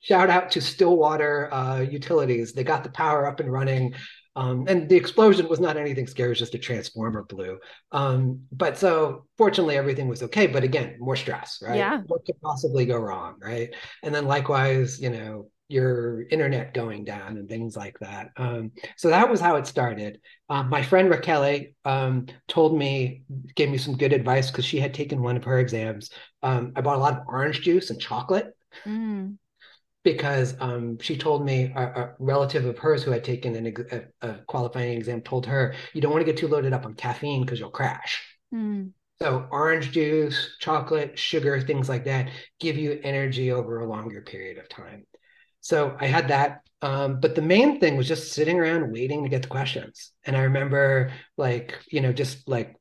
shout 0.00 0.30
out 0.30 0.50
to 0.52 0.60
Stillwater 0.60 1.52
uh, 1.52 1.80
Utilities. 1.80 2.54
They 2.54 2.64
got 2.64 2.82
the 2.82 2.90
power 2.90 3.26
up 3.26 3.40
and 3.40 3.52
running. 3.52 3.94
Um, 4.34 4.64
and 4.66 4.88
the 4.88 4.96
explosion 4.96 5.48
was 5.48 5.60
not 5.60 5.76
anything 5.76 6.06
scary, 6.06 6.28
it 6.28 6.30
was 6.30 6.38
just 6.38 6.54
a 6.54 6.58
transformer 6.58 7.22
blew. 7.22 7.58
Um, 7.90 8.40
but 8.50 8.78
so 8.78 9.26
fortunately, 9.36 9.76
everything 9.76 10.08
was 10.08 10.22
okay. 10.22 10.46
But 10.46 10.64
again, 10.64 10.96
more 10.98 11.16
stress, 11.16 11.62
right? 11.62 11.76
Yeah. 11.76 12.00
What 12.06 12.24
could 12.24 12.40
possibly 12.40 12.86
go 12.86 12.96
wrong, 12.96 13.36
right? 13.40 13.74
And 14.02 14.14
then 14.14 14.26
likewise, 14.26 15.00
you 15.00 15.10
know, 15.10 15.48
your 15.68 16.26
internet 16.28 16.74
going 16.74 17.04
down 17.04 17.38
and 17.38 17.48
things 17.48 17.76
like 17.76 17.98
that. 18.00 18.28
Um, 18.36 18.72
so 18.96 19.08
that 19.08 19.30
was 19.30 19.40
how 19.40 19.56
it 19.56 19.66
started. 19.66 20.20
Um, 20.50 20.68
my 20.68 20.82
friend 20.82 21.08
Raquel 21.08 21.60
um, 21.86 22.26
told 22.46 22.76
me, 22.76 23.22
gave 23.54 23.70
me 23.70 23.78
some 23.78 23.96
good 23.96 24.12
advice 24.12 24.50
because 24.50 24.66
she 24.66 24.80
had 24.80 24.92
taken 24.92 25.22
one 25.22 25.36
of 25.36 25.44
her 25.44 25.58
exams. 25.58 26.10
Um, 26.42 26.72
I 26.76 26.82
bought 26.82 26.96
a 26.96 27.00
lot 27.00 27.14
of 27.14 27.26
orange 27.26 27.62
juice 27.62 27.90
and 27.90 28.00
chocolate. 28.00 28.54
Mm 28.84 29.36
because 30.04 30.56
um, 30.60 30.98
she 30.98 31.16
told 31.16 31.44
me 31.44 31.72
a, 31.76 31.82
a, 31.82 32.14
relative 32.18 32.64
of 32.64 32.78
hers 32.78 33.02
who 33.02 33.10
had 33.10 33.24
taken 33.24 33.54
an, 33.54 33.74
a, 33.90 34.28
a, 34.28 34.34
qualifying 34.46 34.96
exam 34.96 35.20
told 35.20 35.46
her 35.46 35.74
you 35.92 36.00
don't 36.00 36.12
want 36.12 36.24
to 36.24 36.30
get 36.30 36.38
too 36.38 36.48
loaded 36.48 36.72
up 36.72 36.84
on 36.84 36.94
caffeine 36.94 37.42
because 37.42 37.60
you'll 37.60 37.70
crash. 37.70 38.22
Mm. 38.52 38.90
So 39.20 39.46
orange 39.52 39.92
juice, 39.92 40.56
chocolate, 40.58 41.18
sugar, 41.18 41.60
things 41.60 41.88
like 41.88 42.04
that 42.06 42.30
give 42.58 42.76
you 42.76 42.98
energy 43.04 43.52
over 43.52 43.78
a 43.78 43.88
longer 43.88 44.20
period 44.22 44.58
of 44.58 44.68
time. 44.68 45.06
So 45.60 45.96
I 46.00 46.06
had 46.06 46.28
that. 46.28 46.62
Um, 46.82 47.20
but 47.20 47.36
the 47.36 47.42
main 47.42 47.78
thing 47.78 47.96
was 47.96 48.08
just 48.08 48.32
sitting 48.32 48.58
around 48.58 48.92
waiting 48.92 49.22
to 49.22 49.28
get 49.28 49.42
the 49.42 49.48
questions. 49.48 50.10
And 50.24 50.36
I 50.36 50.42
remember 50.42 51.12
like, 51.36 51.78
you 51.86 52.00
know, 52.00 52.12
just 52.12 52.48
like 52.48 52.74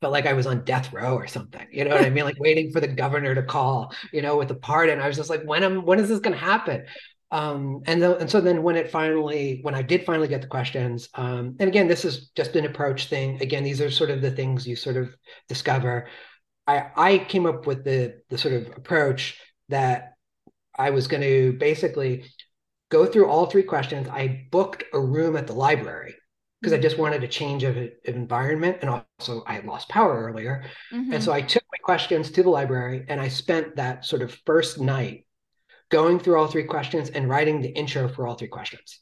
felt 0.00 0.12
like 0.12 0.26
I 0.26 0.32
was 0.32 0.46
on 0.46 0.64
death 0.64 0.92
row 0.92 1.14
or 1.14 1.26
something. 1.26 1.66
You 1.70 1.84
know 1.84 1.90
what 1.90 2.04
I 2.04 2.10
mean? 2.10 2.24
Like 2.24 2.38
waiting 2.38 2.70
for 2.72 2.80
the 2.80 2.88
governor 2.88 3.34
to 3.34 3.42
call, 3.42 3.94
you 4.12 4.22
know, 4.22 4.36
with 4.36 4.48
the 4.48 4.54
pardon. 4.54 5.00
I 5.00 5.08
was 5.08 5.16
just 5.16 5.30
like, 5.30 5.42
when 5.44 5.62
am 5.62 5.84
when 5.84 6.00
is 6.00 6.08
this 6.08 6.20
gonna 6.20 6.36
happen? 6.36 6.86
Um, 7.30 7.82
and 7.86 8.02
and 8.02 8.30
so 8.30 8.40
then 8.40 8.62
when 8.62 8.76
it 8.76 8.90
finally, 8.90 9.60
when 9.62 9.74
I 9.74 9.82
did 9.82 10.04
finally 10.04 10.28
get 10.28 10.42
the 10.42 10.48
questions, 10.48 11.08
um, 11.14 11.56
and 11.60 11.68
again, 11.68 11.86
this 11.86 12.04
is 12.04 12.30
just 12.30 12.56
an 12.56 12.66
approach 12.66 13.06
thing. 13.08 13.40
Again, 13.40 13.62
these 13.62 13.80
are 13.80 13.90
sort 13.90 14.10
of 14.10 14.20
the 14.20 14.30
things 14.30 14.66
you 14.66 14.76
sort 14.76 14.96
of 14.96 15.14
discover. 15.48 16.08
I 16.66 16.86
I 16.96 17.18
came 17.18 17.46
up 17.46 17.66
with 17.66 17.84
the 17.84 18.20
the 18.30 18.38
sort 18.38 18.54
of 18.54 18.66
approach 18.76 19.38
that 19.68 20.14
I 20.76 20.90
was 20.90 21.06
going 21.06 21.22
to 21.22 21.52
basically 21.58 22.24
go 22.90 23.06
through 23.06 23.28
all 23.28 23.46
three 23.46 23.62
questions. 23.62 24.08
I 24.08 24.46
booked 24.50 24.84
a 24.92 25.00
room 25.00 25.36
at 25.36 25.46
the 25.46 25.52
library 25.52 26.14
because 26.60 26.72
I 26.72 26.78
just 26.78 26.98
wanted 26.98 27.24
a 27.24 27.28
change 27.28 27.62
of, 27.64 27.76
of, 27.76 27.90
environment. 28.04 28.78
And 28.80 28.90
also, 28.90 29.42
I 29.46 29.54
had 29.54 29.64
lost 29.64 29.88
power 29.88 30.26
earlier. 30.26 30.64
Mm-hmm. 30.92 31.14
And 31.14 31.22
so 31.22 31.32
I 31.32 31.40
took 31.40 31.62
my 31.72 31.78
questions 31.82 32.30
to 32.32 32.42
the 32.42 32.50
library 32.50 33.04
and 33.08 33.20
I 33.20 33.28
spent 33.28 33.76
that 33.76 34.04
sort 34.04 34.22
of 34.22 34.34
first 34.44 34.80
night 34.80 35.26
going 35.90 36.18
through 36.18 36.38
all 36.38 36.46
three 36.46 36.64
questions 36.64 37.10
and 37.10 37.28
writing 37.28 37.60
the 37.60 37.68
intro 37.68 38.08
for 38.08 38.26
all 38.26 38.34
three 38.34 38.48
questions. 38.48 39.00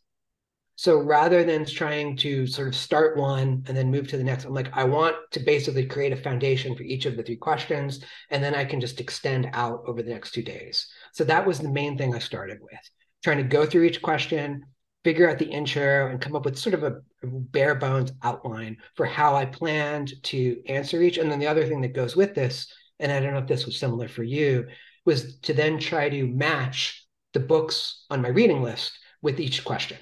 So 0.76 0.98
rather 0.98 1.42
than 1.42 1.64
trying 1.64 2.16
to 2.18 2.46
sort 2.46 2.68
of 2.68 2.76
start 2.76 3.16
one 3.16 3.64
and 3.66 3.76
then 3.76 3.90
move 3.90 4.06
to 4.09 4.16
the 4.16 4.22
next, 4.22 4.44
I'm 4.44 4.54
like, 4.54 4.70
I 4.76 4.84
want 4.84 5.16
to 5.32 5.40
basically 5.40 5.84
create 5.86 6.12
a 6.12 6.16
foundation 6.16 6.76
for 6.76 6.84
each 6.84 7.04
of 7.04 7.16
the 7.16 7.24
three 7.24 7.36
questions. 7.36 8.04
And 8.30 8.44
then 8.44 8.54
I 8.54 8.64
can 8.64 8.80
just 8.80 9.00
extend 9.00 9.50
out 9.54 9.82
over 9.88 10.02
the 10.04 10.11
next 10.11 10.30
two 10.30 10.44
days. 10.44 10.86
So 11.12 11.24
that 11.24 11.44
was 11.44 11.59
the 11.59 11.68
main 11.68 11.98
thing 11.98 12.14
I 12.14 12.20
started 12.20 12.59
with 12.62 12.78
trying 13.22 13.38
to 13.38 13.44
go 13.44 13.66
through 13.66 13.84
each 13.84 14.02
question, 14.02 14.64
figure 15.05 15.30
out 15.30 15.38
the 15.38 15.49
intro 15.49 16.09
and 16.09 16.20
come 16.20 16.34
up 16.34 16.44
with 16.44 16.59
sort 16.59 16.74
of 16.74 16.82
a 16.82 17.01
bare 17.22 17.74
bones 17.74 18.12
outline 18.22 18.76
for 18.94 19.07
how 19.07 19.36
I 19.36 19.44
planned 19.44 20.12
to 20.24 20.61
answer 20.66 21.03
each. 21.03 21.18
And 21.18 21.30
then 21.30 21.38
the 21.38 21.46
other 21.46 21.66
thing 21.66 21.80
that 21.82 21.94
goes 21.94 22.16
with 22.16 22.34
this, 22.34 22.72
and 22.99 23.12
I 23.12 23.20
don't 23.20 23.32
know 23.32 23.38
if 23.38 23.46
this 23.46 23.66
was 23.66 23.78
similar 23.78 24.09
for 24.09 24.22
you, 24.22 24.66
was 25.05 25.38
to 25.40 25.55
then 25.55 25.78
try 25.78 26.09
to 26.09 26.26
match 26.26 27.07
the 27.32 27.40
books 27.40 28.05
on 28.11 28.22
my 28.22 28.28
reading 28.28 28.62
list 28.62 28.99
with 29.22 29.40
each 29.40 29.64
question. 29.64 29.99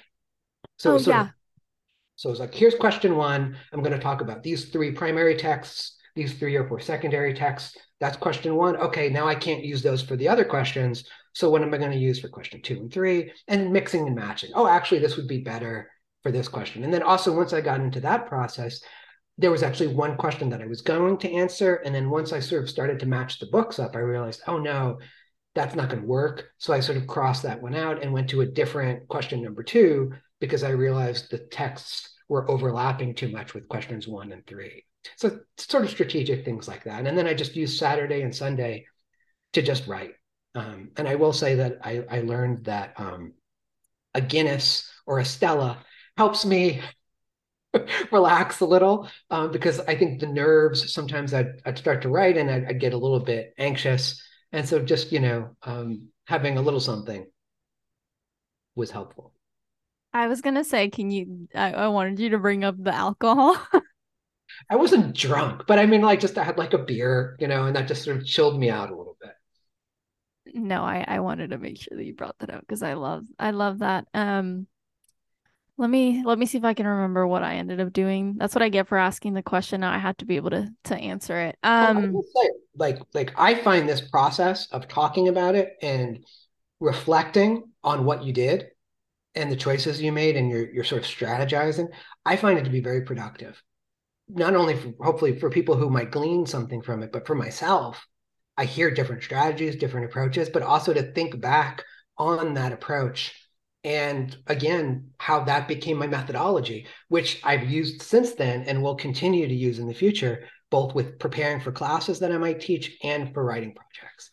So, 0.77 0.95
oh, 0.95 0.99
yeah. 0.99 1.21
Of, 1.21 1.29
so 2.15 2.31
it's 2.31 2.39
like, 2.39 2.53
here's 2.53 2.75
question 2.75 3.15
one. 3.15 3.55
I'm 3.71 3.81
going 3.81 3.93
to 3.93 3.99
talk 3.99 4.21
about 4.21 4.41
these 4.41 4.69
three 4.69 4.91
primary 4.91 5.35
texts, 5.35 5.96
these 6.17 6.33
three 6.33 6.55
or 6.55 6.67
four 6.67 6.79
secondary 6.79 7.33
texts. 7.33 7.77
That's 7.99 8.17
question 8.17 8.55
one. 8.55 8.75
Okay, 8.77 9.09
now 9.09 9.27
I 9.27 9.35
can't 9.35 9.63
use 9.63 9.81
those 9.81 10.01
for 10.01 10.15
the 10.15 10.27
other 10.27 10.43
questions. 10.43 11.05
So 11.33 11.49
what 11.49 11.61
am 11.61 11.73
I 11.73 11.77
going 11.77 11.91
to 11.91 11.97
use 11.97 12.19
for 12.19 12.27
question 12.27 12.61
two 12.61 12.75
and 12.75 12.91
three? 12.91 13.31
And 13.47 13.71
mixing 13.71 14.07
and 14.07 14.15
matching. 14.15 14.51
Oh, 14.53 14.67
actually, 14.67 14.99
this 14.99 15.15
would 15.15 15.27
be 15.27 15.39
better 15.39 15.89
for 16.23 16.31
this 16.31 16.47
question. 16.47 16.83
And 16.83 16.93
then 16.93 17.03
also, 17.03 17.35
once 17.35 17.53
I 17.53 17.61
got 17.61 17.79
into 17.79 18.01
that 18.01 18.27
process, 18.27 18.81
there 19.37 19.51
was 19.51 19.63
actually 19.63 19.93
one 19.93 20.17
question 20.17 20.49
that 20.49 20.61
I 20.61 20.67
was 20.67 20.81
going 20.81 21.17
to 21.19 21.31
answer. 21.31 21.75
And 21.75 21.93
then 21.93 22.09
once 22.09 22.33
I 22.33 22.39
sort 22.39 22.63
of 22.63 22.69
started 22.69 22.99
to 22.99 23.05
match 23.05 23.39
the 23.39 23.45
books 23.45 23.79
up, 23.79 23.95
I 23.95 23.99
realized, 23.99 24.41
oh 24.47 24.57
no, 24.57 24.99
that's 25.53 25.75
not 25.75 25.89
going 25.89 26.01
to 26.01 26.07
work. 26.07 26.49
So 26.57 26.73
I 26.73 26.79
sort 26.79 26.97
of 26.97 27.07
crossed 27.07 27.43
that 27.43 27.61
one 27.61 27.75
out 27.75 28.03
and 28.03 28.13
went 28.13 28.29
to 28.31 28.41
a 28.41 28.45
different 28.45 29.07
question 29.07 29.43
number 29.43 29.63
two 29.63 30.13
because 30.39 30.63
I 30.63 30.69
realized 30.69 31.29
the 31.29 31.39
texts 31.39 32.15
were 32.29 32.49
overlapping 32.49 33.15
too 33.15 33.29
much 33.29 33.53
with 33.53 33.67
questions 33.67 34.07
one 34.07 34.31
and 34.31 34.45
three. 34.45 34.85
So 35.15 35.39
sort 35.57 35.83
of 35.83 35.89
strategic 35.89 36.45
things 36.45 36.67
like 36.67 36.83
that. 36.83 37.05
And 37.05 37.17
then 37.17 37.27
I 37.27 37.33
just 37.33 37.55
use 37.55 37.79
Saturday 37.79 38.21
and 38.21 38.35
Sunday 38.35 38.85
to 39.53 39.61
just 39.61 39.87
write. 39.87 40.11
Um, 40.55 40.91
and 40.97 41.07
I 41.07 41.15
will 41.15 41.33
say 41.33 41.55
that 41.55 41.79
I, 41.83 42.03
I 42.09 42.21
learned 42.21 42.65
that 42.65 42.93
um, 42.97 43.33
a 44.13 44.21
Guinness 44.21 44.89
or 45.05 45.19
a 45.19 45.25
Stella 45.25 45.77
helps 46.17 46.45
me 46.45 46.81
relax 48.11 48.59
a 48.59 48.65
little 48.65 49.07
um, 49.29 49.51
because 49.51 49.79
I 49.81 49.95
think 49.95 50.19
the 50.19 50.27
nerves 50.27 50.91
sometimes 50.93 51.33
I'd, 51.33 51.61
I'd 51.65 51.77
start 51.77 52.01
to 52.01 52.09
write 52.09 52.37
and 52.37 52.49
I'd, 52.49 52.65
I'd, 52.65 52.79
get 52.79 52.93
a 52.93 52.97
little 52.97 53.19
bit 53.19 53.53
anxious. 53.57 54.21
And 54.51 54.67
so 54.67 54.79
just, 54.79 55.11
you 55.11 55.19
know, 55.19 55.55
um, 55.63 56.07
having 56.25 56.57
a 56.57 56.61
little 56.61 56.79
something 56.79 57.25
was 58.75 58.91
helpful. 58.91 59.33
I 60.13 60.27
was 60.27 60.41
going 60.41 60.55
to 60.55 60.63
say, 60.63 60.89
can 60.89 61.11
you, 61.11 61.47
I, 61.53 61.73
I 61.73 61.87
wanted 61.89 62.19
you 62.19 62.29
to 62.29 62.39
bring 62.39 62.63
up 62.63 62.75
the 62.81 62.93
alcohol. 62.93 63.57
I 64.69 64.75
wasn't 64.75 65.15
drunk, 65.15 65.63
but 65.67 65.79
I 65.79 65.85
mean, 65.85 66.01
like, 66.01 66.19
just 66.19 66.37
I 66.37 66.43
had 66.43 66.57
like 66.57 66.73
a 66.73 66.77
beer, 66.79 67.35
you 67.39 67.47
know, 67.47 67.65
and 67.65 67.75
that 67.75 67.87
just 67.87 68.03
sort 68.03 68.17
of 68.17 68.25
chilled 68.25 68.59
me 68.59 68.69
out 68.69 68.89
a 68.89 68.95
little 68.95 69.17
bit 69.21 69.31
no, 70.53 70.83
I 70.83 71.03
I 71.07 71.19
wanted 71.19 71.51
to 71.51 71.57
make 71.57 71.77
sure 71.77 71.97
that 71.97 72.05
you 72.05 72.13
brought 72.13 72.37
that 72.39 72.49
up 72.49 72.61
because 72.61 72.83
I 72.83 72.93
love 72.93 73.25
I 73.39 73.51
love 73.51 73.79
that. 73.79 74.07
Um 74.13 74.67
let 75.77 75.89
me 75.89 76.23
let 76.25 76.39
me 76.39 76.45
see 76.45 76.57
if 76.57 76.63
I 76.63 76.73
can 76.73 76.87
remember 76.87 77.27
what 77.27 77.43
I 77.43 77.55
ended 77.55 77.79
up 77.79 77.93
doing. 77.93 78.35
That's 78.37 78.55
what 78.55 78.63
I 78.63 78.69
get 78.69 78.87
for 78.87 78.97
asking 78.97 79.33
the 79.33 79.43
question. 79.43 79.81
Now 79.81 79.91
I 79.91 79.99
have 79.99 80.17
to 80.17 80.25
be 80.25 80.35
able 80.35 80.49
to 80.51 80.69
to 80.85 80.95
answer 80.95 81.39
it. 81.39 81.57
Um 81.63 82.13
well, 82.13 82.23
say, 82.35 82.49
like 82.75 82.99
like 83.13 83.33
I 83.37 83.55
find 83.55 83.87
this 83.87 84.01
process 84.01 84.67
of 84.71 84.87
talking 84.87 85.27
about 85.27 85.55
it 85.55 85.75
and 85.81 86.25
reflecting 86.79 87.63
on 87.83 88.05
what 88.05 88.23
you 88.23 88.33
did 88.33 88.67
and 89.35 89.51
the 89.51 89.55
choices 89.55 90.01
you 90.01 90.11
made 90.11 90.35
and 90.35 90.49
you're 90.49 90.71
you're 90.71 90.83
sort 90.83 91.03
of 91.03 91.07
strategizing, 91.07 91.89
I 92.25 92.37
find 92.37 92.57
it 92.57 92.63
to 92.63 92.71
be 92.71 92.79
very 92.79 93.01
productive. 93.01 93.61
Not 94.29 94.55
only 94.55 94.75
for, 94.75 94.93
hopefully 94.99 95.39
for 95.39 95.49
people 95.49 95.75
who 95.75 95.89
might 95.89 96.11
glean 96.11 96.45
something 96.45 96.81
from 96.81 97.03
it, 97.03 97.11
but 97.11 97.27
for 97.27 97.35
myself 97.35 98.05
I 98.57 98.65
hear 98.65 98.89
different 98.89 99.23
strategies, 99.23 99.75
different 99.75 100.07
approaches, 100.07 100.49
but 100.49 100.63
also 100.63 100.93
to 100.93 101.03
think 101.03 101.39
back 101.39 101.83
on 102.17 102.55
that 102.55 102.73
approach 102.73 103.33
and 103.83 104.35
again 104.47 105.11
how 105.17 105.43
that 105.43 105.67
became 105.67 105.97
my 105.97 106.07
methodology 106.07 106.87
which 107.09 107.39
i've 107.43 107.69
used 107.69 108.01
since 108.01 108.33
then 108.33 108.63
and 108.63 108.81
will 108.81 108.95
continue 108.95 109.47
to 109.47 109.53
use 109.53 109.79
in 109.79 109.87
the 109.87 109.93
future 109.93 110.45
both 110.69 110.93
with 110.95 111.19
preparing 111.19 111.59
for 111.59 111.71
classes 111.71 112.19
that 112.19 112.31
i 112.31 112.37
might 112.37 112.59
teach 112.59 112.97
and 113.03 113.33
for 113.33 113.43
writing 113.43 113.73
projects. 113.73 114.31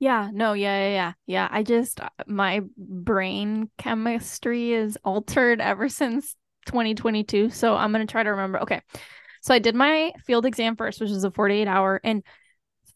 Yeah. 0.00 0.28
No 0.32 0.52
yeah 0.52 0.88
yeah 0.88 0.92
yeah. 0.92 1.12
Yeah 1.26 1.48
i 1.50 1.62
just 1.62 2.00
uh, 2.00 2.10
my 2.26 2.60
brain 2.76 3.70
chemistry 3.78 4.72
is 4.72 4.98
altered 5.04 5.60
ever 5.60 5.88
since 5.88 6.36
2022 6.66 7.50
so 7.50 7.74
i'm 7.74 7.92
going 7.92 8.06
to 8.06 8.10
try 8.10 8.22
to 8.22 8.30
remember 8.30 8.60
okay 8.60 8.80
so 9.40 9.54
i 9.54 9.58
did 9.58 9.74
my 9.74 10.12
field 10.24 10.46
exam 10.46 10.76
first 10.76 11.00
which 11.00 11.10
is 11.10 11.24
a 11.24 11.30
48 11.30 11.66
hour 11.68 12.00
and 12.04 12.22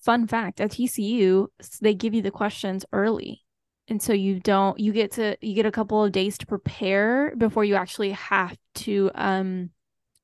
fun 0.01 0.27
fact 0.27 0.61
at 0.61 0.71
TCU, 0.71 1.49
they 1.81 1.95
give 1.95 2.15
you 2.15 2.23
the 2.23 2.31
questions 2.31 2.85
early. 2.93 3.45
And 3.89 4.03
so 4.03 4.13
you 4.13 4.39
don't 4.41 4.79
you 4.79 4.93
get 4.93 5.13
to 5.13 5.37
you 5.41 5.55
get 5.55 5.67
a 5.67 5.71
couple 5.71 6.05
of 6.05 6.13
days 6.13 6.37
to 6.39 6.47
prepare 6.47 7.35
before 7.37 7.65
you 7.65 7.75
actually 7.75 8.13
have 8.13 8.57
to 8.77 9.11
um 9.15 9.71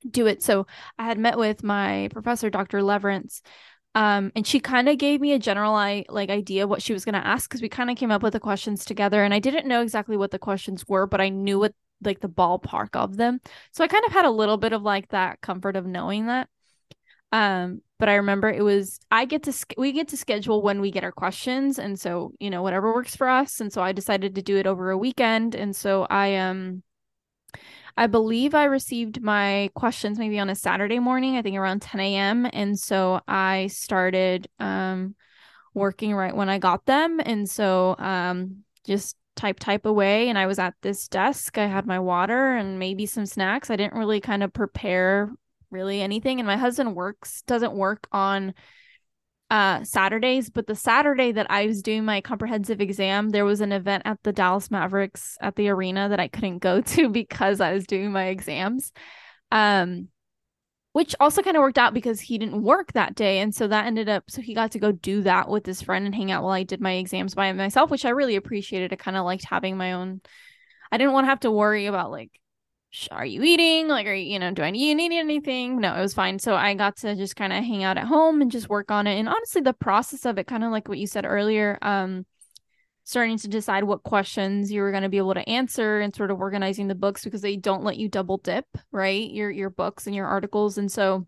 do 0.08 0.26
it. 0.26 0.42
So 0.42 0.66
I 0.98 1.04
had 1.04 1.18
met 1.18 1.38
with 1.38 1.62
my 1.62 2.08
professor, 2.12 2.50
Dr. 2.50 2.80
Leverenz, 2.80 3.40
um, 3.94 4.32
and 4.36 4.46
she 4.46 4.60
kind 4.60 4.88
of 4.88 4.98
gave 4.98 5.20
me 5.20 5.32
a 5.32 5.38
general 5.38 5.72
like 5.72 6.30
idea 6.30 6.66
what 6.66 6.82
she 6.82 6.92
was 6.92 7.06
going 7.06 7.14
to 7.14 7.26
ask 7.26 7.48
because 7.48 7.62
we 7.62 7.70
kind 7.70 7.90
of 7.90 7.96
came 7.96 8.10
up 8.10 8.22
with 8.22 8.34
the 8.34 8.40
questions 8.40 8.84
together, 8.84 9.24
and 9.24 9.32
I 9.32 9.38
didn't 9.38 9.66
know 9.66 9.80
exactly 9.80 10.16
what 10.16 10.30
the 10.30 10.38
questions 10.38 10.86
were, 10.86 11.06
but 11.06 11.22
I 11.22 11.30
knew 11.30 11.58
what 11.58 11.74
like 12.06 12.20
the 12.20 12.28
ballpark 12.28 12.94
of 12.94 13.16
them. 13.16 13.40
So 13.72 13.84
I 13.84 13.88
kind 13.88 14.04
of 14.06 14.12
had 14.12 14.24
a 14.24 14.30
little 14.30 14.56
bit 14.56 14.72
of 14.72 14.82
like 14.82 15.08
that 15.08 15.40
comfort 15.40 15.76
of 15.76 15.86
knowing 15.86 16.26
that. 16.26 16.48
Um, 17.32 17.82
but 17.98 18.08
I 18.08 18.14
remember 18.16 18.48
it 18.50 18.62
was 18.62 19.00
I 19.10 19.24
get 19.24 19.42
to 19.44 19.66
we 19.76 19.92
get 19.92 20.08
to 20.08 20.16
schedule 20.16 20.62
when 20.62 20.80
we 20.80 20.90
get 20.90 21.04
our 21.04 21.12
questions 21.12 21.78
and 21.78 21.98
so 21.98 22.32
you 22.38 22.50
know 22.50 22.62
whatever 22.62 22.92
works 22.92 23.16
for 23.16 23.28
us 23.28 23.60
and 23.60 23.72
so 23.72 23.82
I 23.82 23.92
decided 23.92 24.34
to 24.34 24.42
do 24.42 24.56
it 24.56 24.66
over 24.66 24.90
a 24.90 24.98
weekend 24.98 25.54
and 25.54 25.74
so 25.74 26.06
I 26.10 26.36
um 26.36 26.82
I 27.96 28.06
believe 28.08 28.54
I 28.54 28.64
received 28.64 29.22
my 29.22 29.70
questions 29.74 30.18
maybe 30.18 30.38
on 30.38 30.50
a 30.50 30.54
Saturday 30.54 30.98
morning 30.98 31.36
I 31.36 31.42
think 31.42 31.56
around 31.56 31.82
10 31.82 32.00
a.m. 32.00 32.46
and 32.52 32.78
so 32.78 33.20
I 33.26 33.68
started 33.68 34.48
um 34.58 35.14
working 35.72 36.14
right 36.14 36.34
when 36.34 36.48
I 36.48 36.58
got 36.58 36.84
them 36.86 37.20
and 37.24 37.48
so 37.48 37.96
um 37.98 38.64
just 38.86 39.16
type 39.36 39.58
type 39.58 39.84
away 39.84 40.28
and 40.28 40.38
I 40.38 40.46
was 40.46 40.58
at 40.58 40.74
this 40.82 41.08
desk 41.08 41.58
I 41.58 41.66
had 41.66 41.86
my 41.86 41.98
water 41.98 42.54
and 42.54 42.78
maybe 42.78 43.04
some 43.04 43.26
snacks 43.26 43.70
I 43.70 43.76
didn't 43.76 43.98
really 43.98 44.20
kind 44.20 44.42
of 44.42 44.52
prepare 44.52 45.30
really 45.74 46.00
anything. 46.00 46.40
And 46.40 46.46
my 46.46 46.56
husband 46.56 46.94
works, 46.94 47.42
doesn't 47.42 47.74
work 47.74 48.08
on 48.12 48.54
uh 49.50 49.84
Saturdays, 49.84 50.48
but 50.48 50.66
the 50.66 50.74
Saturday 50.74 51.32
that 51.32 51.50
I 51.50 51.66
was 51.66 51.82
doing 51.82 52.06
my 52.06 52.22
comprehensive 52.22 52.80
exam, 52.80 53.28
there 53.28 53.44
was 53.44 53.60
an 53.60 53.72
event 53.72 54.04
at 54.06 54.18
the 54.22 54.32
Dallas 54.32 54.70
Mavericks 54.70 55.36
at 55.42 55.56
the 55.56 55.68
arena 55.68 56.08
that 56.08 56.20
I 56.20 56.28
couldn't 56.28 56.60
go 56.60 56.80
to 56.94 57.10
because 57.10 57.60
I 57.60 57.74
was 57.74 57.86
doing 57.86 58.12
my 58.12 58.26
exams. 58.28 58.92
Um 59.52 60.08
which 60.94 61.12
also 61.18 61.42
kind 61.42 61.56
of 61.56 61.60
worked 61.60 61.76
out 61.76 61.92
because 61.92 62.20
he 62.20 62.38
didn't 62.38 62.62
work 62.62 62.92
that 62.92 63.16
day 63.16 63.40
and 63.40 63.52
so 63.52 63.66
that 63.66 63.84
ended 63.84 64.08
up 64.08 64.30
so 64.30 64.40
he 64.40 64.54
got 64.54 64.70
to 64.70 64.78
go 64.78 64.92
do 64.92 65.22
that 65.22 65.48
with 65.48 65.66
his 65.66 65.82
friend 65.82 66.06
and 66.06 66.14
hang 66.14 66.30
out 66.30 66.44
while 66.44 66.52
I 66.52 66.62
did 66.62 66.80
my 66.80 66.92
exams 66.92 67.34
by 67.34 67.52
myself, 67.52 67.90
which 67.90 68.04
I 68.04 68.10
really 68.10 68.36
appreciated. 68.36 68.92
I 68.92 68.96
kind 68.96 69.16
of 69.16 69.24
liked 69.24 69.44
having 69.44 69.76
my 69.76 69.92
own 69.92 70.20
I 70.92 70.96
didn't 70.96 71.12
want 71.12 71.24
to 71.24 71.30
have 71.30 71.40
to 71.40 71.50
worry 71.50 71.86
about 71.86 72.12
like 72.12 72.30
are 73.10 73.26
you 73.26 73.42
eating? 73.42 73.88
Like, 73.88 74.06
are 74.06 74.14
you, 74.14 74.34
you 74.34 74.38
know, 74.38 74.52
do 74.52 74.62
I 74.62 74.70
need, 74.70 74.94
need 74.94 75.18
anything? 75.18 75.80
No, 75.80 75.96
it 75.96 76.00
was 76.00 76.14
fine. 76.14 76.38
So 76.38 76.54
I 76.54 76.74
got 76.74 76.96
to 76.98 77.16
just 77.16 77.34
kind 77.34 77.52
of 77.52 77.64
hang 77.64 77.82
out 77.82 77.98
at 77.98 78.06
home 78.06 78.40
and 78.40 78.52
just 78.52 78.68
work 78.68 78.92
on 78.92 79.08
it. 79.08 79.18
And 79.18 79.28
honestly, 79.28 79.62
the 79.62 79.72
process 79.72 80.24
of 80.24 80.38
it, 80.38 80.46
kind 80.46 80.62
of 80.62 80.70
like 80.70 80.86
what 80.86 80.98
you 80.98 81.08
said 81.08 81.26
earlier, 81.26 81.76
um, 81.82 82.24
starting 83.04 83.36
to 83.38 83.48
decide 83.48 83.84
what 83.84 84.02
questions 84.02 84.72
you 84.72 84.80
were 84.80 84.90
going 84.90 85.02
to 85.02 85.10
be 85.10 85.18
able 85.18 85.34
to 85.34 85.48
answer 85.48 86.00
and 86.00 86.14
sort 86.14 86.30
of 86.30 86.40
organizing 86.40 86.88
the 86.88 86.94
books 86.94 87.22
because 87.22 87.42
they 87.42 87.56
don't 87.56 87.84
let 87.84 87.98
you 87.98 88.08
double 88.08 88.38
dip, 88.38 88.66
right? 88.90 89.30
Your 89.30 89.50
your 89.50 89.70
books 89.70 90.06
and 90.06 90.16
your 90.16 90.26
articles. 90.26 90.78
And 90.78 90.90
so 90.90 91.26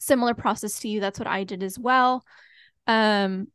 similar 0.00 0.34
process 0.34 0.80
to 0.80 0.88
you. 0.88 1.00
That's 1.00 1.18
what 1.18 1.28
I 1.28 1.44
did 1.44 1.62
as 1.62 1.78
well. 1.78 2.24
Um, 2.86 3.48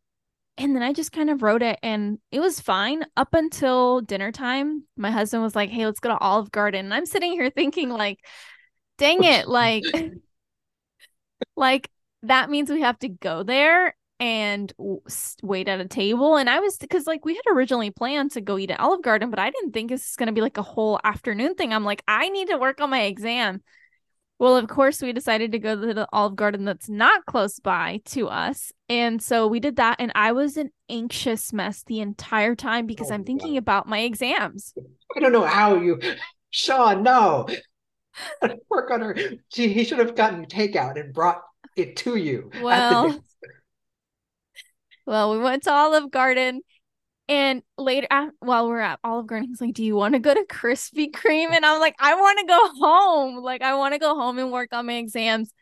and 0.58 0.76
then 0.76 0.84
I 0.84 0.94
just 0.94 1.12
kind 1.12 1.30
of 1.30 1.44
wrote 1.44 1.62
it 1.62 1.80
and 1.84 2.20
it 2.32 2.40
was 2.40 2.60
fine 2.60 3.06
up 3.16 3.34
until 3.34 4.02
dinner 4.02 4.32
time. 4.32 4.84
My 4.98 5.12
husband 5.12 5.44
was 5.44 5.56
like, 5.56 5.70
Hey, 5.70 5.86
let's 5.86 6.00
go 6.00 6.10
to 6.10 6.18
Olive 6.18 6.52
Garden. 6.52 6.86
And 6.86 6.94
I'm 6.94 7.06
sitting 7.06 7.34
here 7.34 7.50
thinking, 7.50 7.90
like, 7.90 8.20
dang 8.98 9.24
it, 9.24 9.48
like, 9.48 9.84
like 11.56 11.90
that 12.24 12.50
means 12.50 12.70
we 12.70 12.82
have 12.82 13.00
to 13.00 13.10
go 13.10 13.44
there 13.44 13.96
and 14.20 14.74
wait 15.42 15.68
at 15.68 15.80
a 15.80 15.88
table. 15.88 16.36
And 16.36 16.50
I 16.50 16.60
was 16.60 16.78
because 16.78 17.08
like 17.08 17.26
we 17.26 17.36
had 17.36 17.54
originally 17.54 17.92
planned 17.92 18.32
to 18.32 18.42
go 18.42 18.58
eat 18.58 18.72
at 18.72 18.80
Olive 18.80 19.02
Garden, 19.02 19.30
but 19.30 19.40
I 19.40 19.50
didn't 19.50 19.72
think 19.72 19.90
this 19.90 20.10
is 20.10 20.16
gonna 20.16 20.34
be 20.34 20.42
like 20.42 20.58
a 20.58 20.64
whole 20.64 21.00
afternoon 21.04 21.56
thing. 21.56 21.74
I'm 21.74 21.86
like, 21.86 22.04
I 22.08 22.30
need 22.30 22.50
to 22.50 22.58
work 22.58 22.82
on 22.82 22.90
my 22.90 23.04
exam. 23.04 23.62
Well, 24.40 24.56
of 24.56 24.70
course, 24.70 25.02
we 25.02 25.12
decided 25.12 25.52
to 25.52 25.60
go 25.60 25.76
to 25.76 25.94
the 25.94 26.08
Olive 26.14 26.38
Garden 26.38 26.64
that's 26.64 26.88
not 26.88 27.26
close 27.26 27.60
by 27.60 28.02
to 28.06 28.30
us. 28.30 28.72
And 28.88 29.22
so 29.22 29.48
we 29.48 29.60
did 29.60 29.76
that. 29.76 29.98
And 30.00 30.14
I 30.16 30.32
was 30.32 30.56
an 30.56 30.72
anxious 30.88 31.52
mess 31.52 31.84
the 31.84 32.00
entire 32.00 32.56
time 32.56 32.86
because 32.86 33.12
oh, 33.12 33.16
I'm 33.16 33.26
thinking 33.26 33.54
God. 33.54 33.60
about 33.60 33.88
my 33.90 34.00
exams. 34.00 34.74
I 35.16 35.20
don't 35.20 35.34
know 35.34 35.46
how 35.46 35.76
you, 35.76 36.00
Sean, 36.52 37.04
no. 37.04 37.48
Work 38.70 38.92
on 38.92 39.02
her. 39.02 39.16
She, 39.50 39.74
he 39.74 39.84
should 39.84 40.00
have 40.00 40.16
gotten 40.16 40.46
takeout 40.46 40.98
and 40.98 41.14
brought 41.14 41.42
it 41.76 41.98
to 41.98 42.16
you. 42.16 42.50
Well, 42.62 43.22
well, 45.10 45.32
we 45.32 45.40
went 45.40 45.64
to 45.64 45.72
Olive 45.72 46.12
Garden 46.12 46.62
and 47.30 47.62
later, 47.78 48.08
while 48.40 48.68
we're 48.68 48.80
at 48.80 49.00
Olive 49.04 49.28
Garden, 49.28 49.50
he's 49.50 49.62
like, 49.62 49.76
"Do 49.76 49.84
you 49.84 49.96
want 49.96 50.16
to 50.16 50.20
go 50.20 50.34
to 50.34 50.46
Krispy 50.50 51.12
Kreme?" 51.12 51.52
And 51.52 51.66
I'm 51.66 51.80
like, 51.80 51.96
"I 52.00 52.16
want 52.16 52.40
to 52.40 52.46
go 52.46 52.70
home. 52.80 53.38
Like, 53.44 53.62
I 53.62 53.76
want 53.76 53.94
to 53.94 54.00
go 54.00 54.16
home 54.16 54.40
and 54.40 54.52
work 54.52 54.74
on 54.74 54.88
my 54.88 54.94
exams." 54.96 55.54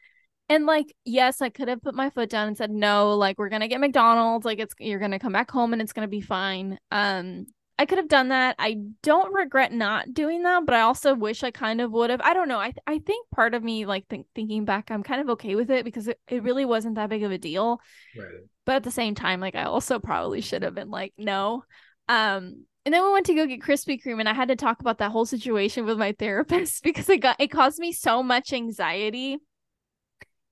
And 0.50 0.66
like, 0.66 0.96
yes, 1.06 1.42
I 1.42 1.50
could 1.50 1.68
have 1.70 1.82
put 1.82 1.96
my 1.96 2.10
foot 2.12 2.30
down 2.30 2.48
and 2.50 2.58
said, 2.58 2.72
"No, 2.72 3.16
like, 3.16 3.38
we're 3.40 3.50
gonna 3.50 3.68
get 3.68 3.82
McDonald's. 3.82 4.46
Like, 4.46 4.60
it's 4.60 4.76
you're 4.80 5.00
gonna 5.00 5.20
come 5.20 5.34
back 5.34 5.52
home 5.52 5.74
and 5.74 5.82
it's 5.82 5.94
gonna 5.94 6.08
be 6.08 6.22
fine." 6.22 6.80
Um, 6.92 7.48
I 7.80 7.86
could 7.86 8.00
have 8.00 8.08
done 8.08 8.30
that. 8.30 8.56
I 8.58 8.78
don't 9.04 9.34
regret 9.34 9.72
not 9.72 10.14
doing 10.14 10.42
that, 10.44 10.66
but 10.66 10.74
I 10.74 10.82
also 10.82 11.14
wish 11.14 11.44
I 11.44 11.52
kind 11.52 11.80
of 11.80 11.92
would 11.92 12.10
have. 12.10 12.22
I 12.22 12.34
don't 12.34 12.48
know. 12.48 12.60
I 12.60 12.72
th- 12.72 12.84
I 12.88 12.98
think 13.00 13.30
part 13.30 13.54
of 13.54 13.64
me, 13.64 13.86
like 13.86 14.08
th- 14.08 14.26
thinking 14.34 14.66
back, 14.66 14.90
I'm 14.90 15.04
kind 15.04 15.22
of 15.22 15.30
okay 15.32 15.56
with 15.56 15.70
it 15.70 15.86
because 15.86 16.08
it, 16.08 16.20
it 16.28 16.42
really 16.42 16.66
wasn't 16.66 16.96
that 16.96 17.10
big 17.10 17.22
of 17.24 17.32
a 17.32 17.38
deal. 17.38 17.80
Right. 18.18 18.28
But 18.66 18.78
at 18.78 18.84
the 18.84 18.92
same 18.92 19.14
time, 19.14 19.40
like 19.40 19.56
I 19.56 19.64
also 19.64 20.00
probably 20.00 20.42
should 20.42 20.64
have 20.64 20.74
been 20.74 20.90
like, 20.90 21.14
no. 21.18 21.64
Um, 22.10 22.66
and 22.86 22.94
then 22.94 23.04
we 23.04 23.12
went 23.12 23.28
to 23.28 23.36
go 23.36 23.46
get 23.46 23.62
Krispy 23.62 24.02
Kreme, 24.02 24.20
and 24.20 24.30
I 24.30 24.34
had 24.34 24.48
to 24.48 24.56
talk 24.56 24.80
about 24.80 24.98
that 24.98 25.12
whole 25.12 25.26
situation 25.26 25.86
with 25.86 26.00
my 26.00 26.14
therapist 26.18 26.84
because 26.84 27.08
it 27.10 27.18
got 27.18 27.36
it 27.40 27.50
caused 27.50 27.78
me 27.78 27.92
so 27.92 28.24
much 28.24 28.54
anxiety. 28.54 29.38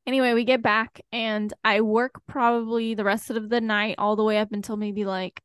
Anyway, 0.05 0.34
we 0.34 0.43
get 0.43 0.61
back 0.61 1.01
and 1.11 1.51
I 1.63 1.82
work 1.82 2.21
probably 2.28 2.93
the 2.93 3.03
rest 3.03 3.32
of 3.32 3.49
the 3.49 3.61
night 3.61 3.95
all 3.97 4.15
the 4.15 4.23
way 4.23 4.38
up 4.38 4.51
until 4.51 4.78
maybe 4.78 5.03
like 5.03 5.41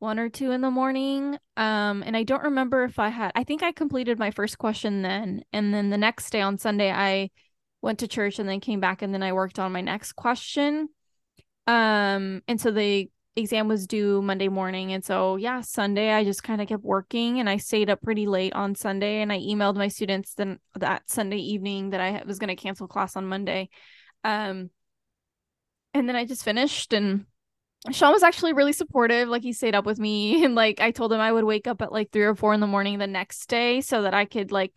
one 0.00 0.18
or 0.18 0.28
two 0.28 0.50
in 0.50 0.62
the 0.62 0.70
morning. 0.70 1.38
Um, 1.56 2.02
and 2.04 2.16
I 2.16 2.24
don't 2.24 2.42
remember 2.42 2.84
if 2.84 2.98
I 2.98 3.10
had, 3.10 3.32
I 3.34 3.44
think 3.44 3.62
I 3.62 3.70
completed 3.70 4.18
my 4.18 4.30
first 4.32 4.58
question 4.58 5.02
then. 5.02 5.44
And 5.52 5.72
then 5.72 5.90
the 5.90 5.98
next 5.98 6.30
day 6.30 6.40
on 6.40 6.58
Sunday, 6.58 6.90
I 6.90 7.30
went 7.82 8.00
to 8.00 8.08
church 8.08 8.38
and 8.38 8.48
then 8.48 8.60
came 8.60 8.80
back 8.80 9.02
and 9.02 9.14
then 9.14 9.22
I 9.22 9.32
worked 9.32 9.58
on 9.58 9.72
my 9.72 9.82
next 9.82 10.12
question. 10.12 10.88
Um, 11.66 12.42
and 12.48 12.60
so 12.60 12.70
the 12.70 13.10
exam 13.36 13.68
was 13.68 13.86
due 13.86 14.22
Monday 14.22 14.48
morning. 14.48 14.92
And 14.92 15.04
so, 15.04 15.36
yeah, 15.36 15.60
Sunday, 15.60 16.12
I 16.12 16.24
just 16.24 16.42
kind 16.42 16.62
of 16.62 16.68
kept 16.68 16.82
working 16.82 17.38
and 17.38 17.48
I 17.48 17.58
stayed 17.58 17.90
up 17.90 18.00
pretty 18.00 18.26
late 18.26 18.54
on 18.54 18.74
Sunday 18.74 19.20
and 19.20 19.30
I 19.30 19.38
emailed 19.38 19.76
my 19.76 19.88
students 19.88 20.34
then 20.34 20.58
that 20.78 21.10
Sunday 21.10 21.38
evening 21.38 21.90
that 21.90 22.00
I 22.00 22.22
was 22.26 22.38
going 22.38 22.48
to 22.48 22.56
cancel 22.56 22.88
class 22.88 23.16
on 23.16 23.26
Monday. 23.26 23.68
Um, 24.24 24.70
and 25.92 26.08
then 26.08 26.16
I 26.16 26.24
just 26.24 26.44
finished 26.44 26.94
and 26.94 27.26
Sean 27.90 28.12
was 28.12 28.22
actually 28.22 28.52
really 28.52 28.72
supportive. 28.72 29.28
Like 29.28 29.42
he 29.42 29.52
stayed 29.52 29.74
up 29.74 29.86
with 29.86 29.98
me 29.98 30.44
and 30.44 30.54
like 30.54 30.80
I 30.80 30.90
told 30.90 31.12
him 31.12 31.20
I 31.20 31.32
would 31.32 31.44
wake 31.44 31.66
up 31.66 31.82
at 31.82 31.92
like 31.92 32.10
three 32.10 32.24
or 32.24 32.34
four 32.34 32.52
in 32.54 32.60
the 32.60 32.66
morning 32.66 32.98
the 32.98 33.06
next 33.06 33.46
day 33.46 33.80
so 33.80 34.02
that 34.02 34.14
I 34.14 34.24
could 34.24 34.52
like 34.52 34.72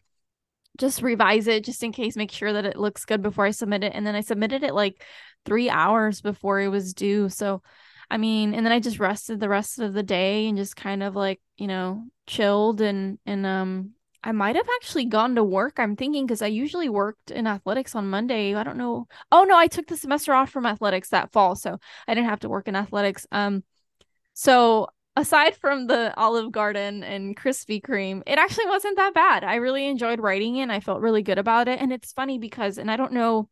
just 0.77 1.01
revise 1.01 1.47
it 1.47 1.63
just 1.63 1.83
in 1.83 1.91
case, 1.91 2.15
make 2.15 2.31
sure 2.31 2.53
that 2.53 2.65
it 2.65 2.77
looks 2.77 3.05
good 3.05 3.21
before 3.21 3.45
I 3.45 3.51
submit 3.51 3.83
it. 3.83 3.93
And 3.93 4.07
then 4.07 4.15
I 4.15 4.21
submitted 4.21 4.63
it 4.63 4.73
like 4.73 5.03
three 5.45 5.69
hours 5.69 6.21
before 6.21 6.61
it 6.61 6.69
was 6.69 6.93
due. 6.93 7.29
So 7.29 7.61
I 8.09 8.17
mean, 8.17 8.53
and 8.53 8.65
then 8.65 8.73
I 8.73 8.79
just 8.79 8.99
rested 8.99 9.39
the 9.39 9.49
rest 9.49 9.79
of 9.79 9.93
the 9.93 10.03
day 10.03 10.47
and 10.47 10.57
just 10.57 10.75
kind 10.75 11.03
of 11.03 11.15
like, 11.15 11.41
you 11.57 11.67
know, 11.67 12.05
chilled 12.27 12.81
and 12.81 13.17
and 13.25 13.45
um 13.45 13.91
I 14.23 14.31
might 14.31 14.55
have 14.55 14.67
actually 14.75 15.05
gone 15.05 15.35
to 15.35 15.43
work. 15.43 15.79
I'm 15.79 15.95
thinking 15.95 16.25
because 16.25 16.41
I 16.41 16.47
usually 16.47 16.89
worked 16.89 17.29
in 17.29 17.45
athletics 17.45 17.93
on 17.93 18.09
Monday. 18.09 18.55
I 18.55 18.63
don't 18.63 18.77
know. 18.77 19.07
Oh 19.31 19.43
no, 19.43 19.57
I 19.57 19.67
took 19.67 19.87
the 19.87 19.97
semester 19.97 20.33
off 20.33 20.49
from 20.49 20.65
athletics 20.65 21.09
that 21.09 21.31
fall, 21.31 21.55
so 21.55 21.77
I 22.07 22.13
didn't 22.13 22.29
have 22.29 22.39
to 22.41 22.49
work 22.49 22.67
in 22.67 22.75
athletics. 22.75 23.27
Um, 23.31 23.63
so 24.33 24.87
aside 25.15 25.55
from 25.55 25.87
the 25.87 26.13
Olive 26.17 26.51
Garden 26.51 27.03
and 27.03 27.35
Krispy 27.35 27.81
Kreme, 27.81 28.23
it 28.25 28.37
actually 28.37 28.67
wasn't 28.67 28.97
that 28.97 29.13
bad. 29.13 29.43
I 29.43 29.55
really 29.55 29.85
enjoyed 29.87 30.19
writing 30.19 30.55
it. 30.57 30.63
And 30.63 30.71
I 30.71 30.79
felt 30.79 31.01
really 31.01 31.21
good 31.21 31.37
about 31.37 31.67
it. 31.67 31.81
And 31.81 31.91
it's 31.91 32.13
funny 32.13 32.37
because, 32.37 32.77
and 32.77 32.89
I 32.89 32.95
don't 32.97 33.13
know. 33.13 33.49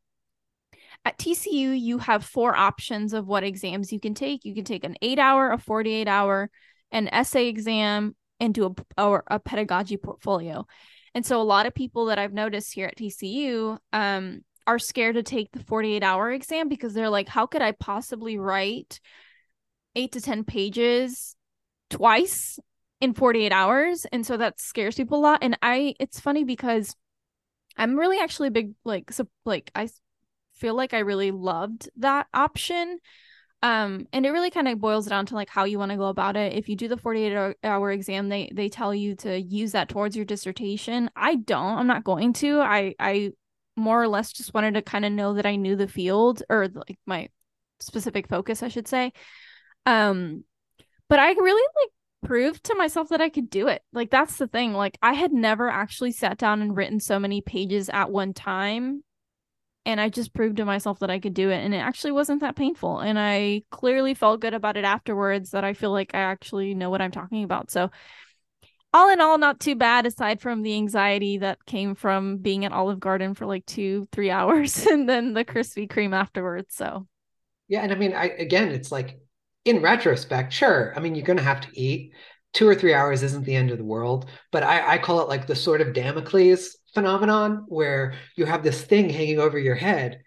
At 1.04 1.18
TCU, 1.18 1.72
you 1.80 1.98
have 1.98 2.24
four 2.24 2.56
options 2.56 3.14
of 3.14 3.28
what 3.28 3.44
exams 3.44 3.92
you 3.92 4.00
can 4.00 4.14
take. 4.14 4.46
You 4.46 4.54
can 4.54 4.64
take 4.64 4.84
an 4.84 4.96
eight 5.02 5.18
hour, 5.18 5.52
a 5.52 5.58
48 5.58 6.08
hour, 6.08 6.52
an 6.92 7.08
essay 7.08 7.48
exam, 7.48 8.16
into 8.42 8.66
a, 8.66 9.02
a, 9.02 9.22
a 9.28 9.40
pedagogy 9.40 9.96
portfolio. 9.96 10.66
And 11.14 11.26
so 11.26 11.40
a 11.40 11.44
lot 11.44 11.68
of 11.68 11.76
people 11.76 12.06
that 12.06 12.20
I've 12.20 12.34
noticed 12.34 12.74
here 12.74 12.88
at 12.88 12.98
TCU 12.98 13.78
um, 13.94 14.42
are 14.66 14.80
scared 14.80 15.16
to 15.16 15.24
take 15.24 15.52
the 15.52 15.64
48 15.64 16.04
hour 16.04 16.32
exam 16.32 16.68
because 16.68 16.94
they're 16.94 17.10
like, 17.10 17.30
how 17.30 17.46
could 17.46 17.62
I 17.62 17.72
possibly 17.72 18.38
write 18.38 19.00
eight 19.96 20.14
to 20.14 20.22
10 20.22 20.44
pages 20.44 21.36
twice 21.90 22.60
in 23.00 23.14
48 23.14 23.52
hours? 23.52 24.06
And 24.12 24.26
so 24.26 24.38
that 24.38 24.60
scares 24.60 24.96
people 24.96 25.20
a 25.20 25.22
lot. 25.22 25.40
And 25.44 25.58
I, 25.62 25.94
it's 26.00 26.20
funny 26.20 26.44
because 26.44 26.96
I'm 27.78 27.98
really 27.98 28.20
actually 28.20 28.48
a 28.48 28.52
big, 28.52 28.72
like, 28.84 29.12
so, 29.12 29.28
like, 29.46 29.72
I 29.76 29.88
feel 30.56 30.76
like 30.76 30.94
I 30.94 31.00
really 31.00 31.32
loved 31.32 31.90
that 31.98 32.28
option 32.34 33.00
um 33.64 34.08
and 34.12 34.26
it 34.26 34.32
really 34.32 34.50
kind 34.50 34.68
of 34.68 34.80
boils 34.80 35.06
down 35.06 35.26
to 35.28 35.36
like 35.36 35.50
how 35.50 35.66
you 35.66 35.78
want 35.78 35.92
to 35.92 35.98
go 35.98 36.06
about 36.06 36.36
it. 36.36 36.54
If 36.54 36.68
you 36.68 36.76
do 36.76 36.88
the 36.88 36.98
48 36.98 37.56
hour 37.64 37.92
exam 37.92 38.30
they 38.30 38.52
they 38.54 38.70
tell 38.70 38.94
you 38.94 39.16
to 39.18 39.40
use 39.40 39.74
that 39.74 39.90
towards 39.90 40.16
your 40.16 40.26
dissertation. 40.26 41.10
I 41.16 41.36
don't 41.36 41.78
i'm 41.78 41.88
not 41.88 42.04
going 42.04 42.34
to. 42.34 42.60
I 42.60 42.96
i 43.00 43.32
more 43.78 44.02
or 44.02 44.08
less 44.08 44.34
just 44.34 44.54
wanted 44.54 44.74
to 44.76 44.82
kind 44.82 45.06
of 45.06 45.12
know 45.12 45.34
that 45.36 45.46
i 45.46 45.56
knew 45.56 45.76
the 45.76 45.88
field 45.88 46.44
or 46.50 46.68
like 46.68 47.00
my 47.06 47.30
specific 47.80 48.28
focus 48.28 48.64
i 48.64 48.68
should 48.68 48.88
say. 48.88 49.14
Um 49.86 50.44
but 51.08 51.20
i 51.20 51.32
really 51.32 51.68
like 51.82 51.90
proved 52.24 52.64
to 52.66 52.76
myself 52.76 53.10
that 53.10 53.22
i 53.22 53.30
could 53.30 53.50
do 53.50 53.68
it. 53.68 53.82
Like 53.94 54.10
that's 54.12 54.38
the 54.38 54.48
thing. 54.48 54.74
Like 54.74 54.98
i 55.02 55.14
had 55.14 55.32
never 55.34 55.70
actually 55.70 56.12
sat 56.14 56.38
down 56.38 56.62
and 56.62 56.76
written 56.76 57.00
so 57.00 57.20
many 57.20 57.42
pages 57.42 57.90
at 57.90 58.12
one 58.12 58.34
time 58.34 59.04
and 59.86 60.00
I 60.00 60.10
just 60.10 60.34
proved 60.34 60.58
to 60.58 60.66
myself 60.66 61.00
that 61.00 61.10
I 61.10 61.20
could 61.20 61.34
do 61.34 61.50
it 61.50 61.64
and 61.64 61.74
it 61.74 61.80
actually 61.80 62.12
wasn't 62.12 62.42
that 62.42 62.56
painful 62.56 63.00
and 63.00 63.18
I 63.18 63.64
clearly 63.72 64.14
felt 64.14 64.42
good 64.42 64.54
about 64.54 64.78
it 64.78 64.86
afterwards 64.86 65.52
that 65.52 65.64
I 65.64 65.74
feel 65.74 65.92
like 65.92 66.14
I 66.14 66.20
actually 66.20 66.74
know 66.76 66.90
what 66.90 67.02
I'm 67.02 67.12
talking 67.12 67.44
about. 67.44 67.72
So 67.72 67.90
all 68.94 69.10
in 69.10 69.22
all 69.22 69.38
not 69.38 69.60
too 69.60 69.76
bad 69.76 70.06
aside 70.06 70.42
from 70.42 70.62
the 70.62 70.76
anxiety 70.76 71.38
that 71.38 71.66
came 71.66 71.96
from 71.96 72.38
being 72.38 72.66
at 72.66 72.74
Olive 72.74 73.00
Garden 73.00 73.34
for 73.34 73.46
like 73.46 73.66
2 73.66 74.08
3 74.12 74.30
hours 74.30 74.86
and 74.86 75.08
then 75.08 75.34
the 75.34 75.46
Krispy 75.46 75.90
Kreme 75.90 76.14
afterwards. 76.16 76.76
So 76.76 77.08
Yeah, 77.68 77.82
and 77.82 77.92
I 77.92 77.96
mean 77.96 78.14
I 78.14 78.26
again 78.26 78.70
it's 78.70 78.92
like 78.92 79.20
in 79.66 79.82
retrospect, 79.82 80.54
sure. 80.54 80.94
I 80.96 81.00
mean 81.00 81.16
you're 81.16 81.26
going 81.26 81.38
to 81.38 81.44
have 81.44 81.62
to 81.62 81.80
eat. 81.80 82.14
2 82.54 82.68
or 82.68 82.76
3 82.76 82.94
hours 82.94 83.24
isn't 83.24 83.46
the 83.46 83.56
end 83.56 83.72
of 83.72 83.78
the 83.78 83.84
world, 83.84 84.30
but 84.52 84.62
I 84.64 84.96
I 84.96 84.98
call 84.98 85.22
it 85.22 85.30
like 85.30 85.48
the 85.48 85.56
sort 85.56 85.82
of 85.82 85.94
Damocles 85.94 86.76
phenomenon 86.94 87.66
where 87.68 88.14
you 88.36 88.46
have 88.46 88.64
this 88.64 88.82
thing 88.82 89.10
hanging 89.10 89.40
over 89.40 89.58
your 89.58 89.76
head 89.76 90.22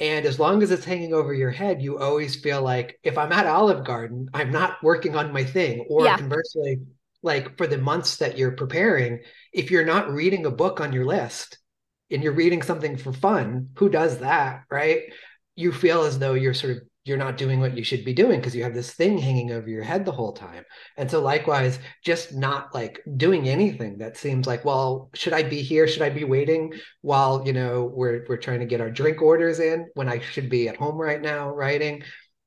and 0.00 0.24
as 0.24 0.38
long 0.38 0.62
as 0.62 0.70
it's 0.70 0.84
hanging 0.84 1.12
over 1.12 1.32
your 1.32 1.50
head 1.50 1.80
you 1.82 1.98
always 1.98 2.36
feel 2.36 2.62
like 2.62 2.98
if 3.02 3.16
i'm 3.18 3.32
at 3.32 3.46
olive 3.46 3.84
garden 3.84 4.28
i'm 4.34 4.50
not 4.50 4.82
working 4.82 5.14
on 5.14 5.32
my 5.32 5.44
thing 5.44 5.86
or 5.88 6.04
yeah. 6.04 6.16
conversely 6.16 6.80
like 7.22 7.56
for 7.56 7.66
the 7.66 7.78
months 7.78 8.16
that 8.16 8.38
you're 8.38 8.52
preparing 8.52 9.20
if 9.52 9.70
you're 9.70 9.84
not 9.84 10.10
reading 10.10 10.46
a 10.46 10.50
book 10.50 10.80
on 10.80 10.92
your 10.92 11.04
list 11.04 11.58
and 12.10 12.22
you're 12.22 12.32
reading 12.32 12.62
something 12.62 12.96
for 12.96 13.12
fun 13.12 13.68
who 13.76 13.88
does 13.88 14.18
that 14.18 14.62
right 14.70 15.12
you 15.54 15.70
feel 15.70 16.02
as 16.02 16.18
though 16.18 16.34
you're 16.34 16.54
sort 16.54 16.76
of 16.76 16.82
you're 17.04 17.16
not 17.16 17.38
doing 17.38 17.60
what 17.60 17.76
you 17.76 17.82
should 17.82 18.04
be 18.04 18.12
doing 18.12 18.40
because 18.40 18.54
you 18.54 18.62
have 18.62 18.74
this 18.74 18.92
thing 18.92 19.16
hanging 19.16 19.52
over 19.52 19.68
your 19.68 19.82
head 19.82 20.04
the 20.04 20.12
whole 20.12 20.32
time. 20.32 20.64
And 20.98 21.10
so 21.10 21.20
likewise, 21.20 21.78
just 22.04 22.34
not 22.34 22.74
like 22.74 23.00
doing 23.16 23.48
anything 23.48 23.98
that 23.98 24.18
seems 24.18 24.46
like, 24.46 24.64
well, 24.64 25.10
should 25.14 25.32
I 25.32 25.42
be 25.42 25.62
here? 25.62 25.88
Should 25.88 26.02
I 26.02 26.10
be 26.10 26.24
waiting 26.24 26.74
while, 27.00 27.46
you 27.46 27.54
know, 27.54 27.90
we're 27.94 28.24
we're 28.28 28.36
trying 28.36 28.60
to 28.60 28.66
get 28.66 28.82
our 28.82 28.90
drink 28.90 29.22
orders 29.22 29.60
in 29.60 29.88
when 29.94 30.08
I 30.08 30.20
should 30.20 30.50
be 30.50 30.68
at 30.68 30.76
home 30.76 30.96
right 30.96 31.20
now 31.20 31.50
writing? 31.50 32.02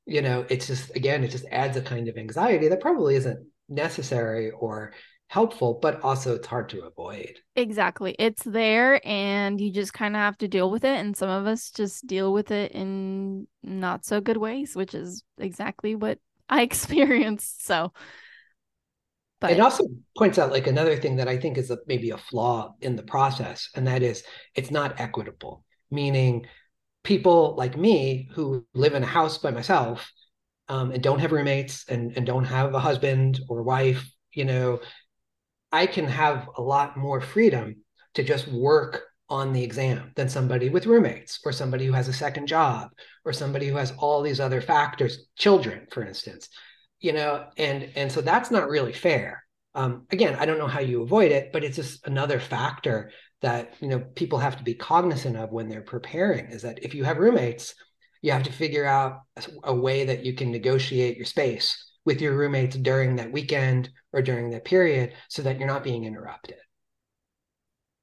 You 0.06 0.22
know, 0.22 0.46
it's 0.50 0.68
just 0.68 0.96
again, 0.96 1.24
it 1.24 1.30
just 1.30 1.46
adds 1.52 1.76
a 1.78 1.82
kind 1.82 2.08
of 2.08 2.18
anxiety 2.18 2.68
that 2.68 2.82
probably 2.82 3.16
isn't 3.16 3.48
necessary 3.70 4.52
or 4.52 4.94
helpful, 5.28 5.80
but 5.82 6.02
also 6.02 6.36
it's 6.36 6.48
hard 6.48 6.70
to 6.70 6.84
avoid. 6.84 7.40
Exactly. 7.56 8.16
It's 8.20 8.44
there 8.44 9.02
and 9.06 9.60
you 9.60 9.72
just 9.72 9.94
kind 9.94 10.16
of 10.16 10.20
have 10.20 10.38
to 10.40 10.48
deal 10.48 10.70
with 10.70 10.84
it. 10.84 11.00
And 11.00 11.18
some 11.18 11.30
of 11.30 11.48
us 11.48 11.72
just 11.72 12.06
deal 12.06 12.32
with 12.32 12.52
it 12.52 12.72
in 12.72 13.48
not 13.64 14.06
so 14.06 14.22
good 14.22 14.38
ways, 14.38 14.76
which 14.76 14.94
is 14.94 15.24
exactly 15.38 15.96
what 15.96 16.20
I 16.50 16.62
experienced. 16.64 17.66
So, 17.66 17.92
but 19.42 19.52
it 19.52 19.60
also 19.60 19.86
points 20.18 20.40
out 20.40 20.52
like 20.52 20.68
another 20.68 20.96
thing 20.96 21.18
that 21.18 21.28
I 21.28 21.38
think 21.38 21.58
is 21.58 21.70
a, 21.70 21.78
maybe 21.88 22.12
a 22.12 22.18
flaw 22.18 22.76
in 22.80 22.96
the 22.96 23.04
process, 23.04 23.70
and 23.76 23.88
that 23.88 24.02
is 24.02 24.24
it's 24.56 24.72
not 24.72 25.02
equitable, 25.02 25.66
meaning 25.92 26.46
people 27.04 27.56
like 27.58 27.76
me 27.76 28.30
who 28.34 28.66
live 28.74 28.94
in 28.94 29.04
a 29.04 29.08
house 29.08 29.38
by 29.38 29.52
myself 29.52 30.10
um, 30.70 30.92
and 30.92 31.04
don't 31.04 31.20
have 31.20 31.34
roommates 31.34 31.86
and, 31.90 32.16
and 32.16 32.26
don't 32.26 32.46
have 32.46 32.74
a 32.74 32.80
husband 32.80 33.42
or 33.50 33.64
wife, 33.64 34.10
you 34.32 34.46
know, 34.46 34.80
I 35.74 35.88
can 35.88 36.06
have 36.08 36.48
a 36.56 36.62
lot 36.62 36.96
more 36.96 37.20
freedom 37.20 37.78
to 38.14 38.24
just 38.24 38.48
work 38.48 39.02
on 39.28 39.54
the 39.54 39.64
exam 39.64 40.12
than 40.16 40.30
somebody 40.30 40.70
with 40.70 40.86
roommates 40.86 41.40
or 41.44 41.52
somebody 41.52 41.88
who 41.88 41.94
has 41.94 42.08
a 42.08 42.14
second 42.14 42.46
job 42.46 42.92
or 43.26 43.34
somebody 43.34 43.68
who 43.68 43.76
has 43.76 43.92
all 43.98 44.22
these 44.22 44.40
other 44.40 44.62
factors 44.62 45.26
children 45.36 45.88
for 45.92 46.06
instance 46.06 46.50
you 47.00 47.12
know 47.12 47.46
and 47.58 47.90
and 47.96 48.12
so 48.12 48.22
that's 48.22 48.52
not 48.52 48.70
really 48.70 48.94
fair. 48.94 49.44
Um, 49.76 50.06
again 50.12 50.36
i 50.36 50.46
don't 50.46 50.60
know 50.60 50.68
how 50.68 50.82
you 50.82 51.02
avoid 51.02 51.32
it 51.32 51.52
but 51.52 51.64
it's 51.64 51.78
just 51.78 52.06
another 52.06 52.40
factor 52.40 53.10
that 53.42 53.74
you 53.80 53.88
know 53.88 54.00
people 54.00 54.38
have 54.38 54.58
to 54.58 54.64
be 54.64 54.76
cognizant 54.76 55.36
of 55.36 55.52
when 55.52 55.68
they're 55.68 55.82
preparing 55.82 56.46
is 56.52 56.62
that 56.62 56.84
if 56.84 56.94
you 56.94 57.04
have 57.04 57.18
roommates 57.18 57.74
you 58.22 58.32
have 58.32 58.44
to 58.44 58.52
figure 58.52 58.86
out 58.86 59.22
a, 59.36 59.44
a 59.64 59.74
way 59.74 60.06
that 60.06 60.24
you 60.24 60.34
can 60.34 60.52
negotiate 60.52 61.18
your 61.18 61.26
space 61.26 61.93
with 62.06 62.22
your 62.22 62.36
roommates 62.36 62.76
during 62.76 63.16
that 63.16 63.32
weekend 63.32 63.90
or 64.12 64.22
during 64.22 64.50
that 64.52 64.66
period 64.66 65.14
so 65.30 65.42
that 65.42 65.58
you're 65.58 65.68
not 65.68 65.84
being 65.84 66.06
interrupted. 66.06 66.58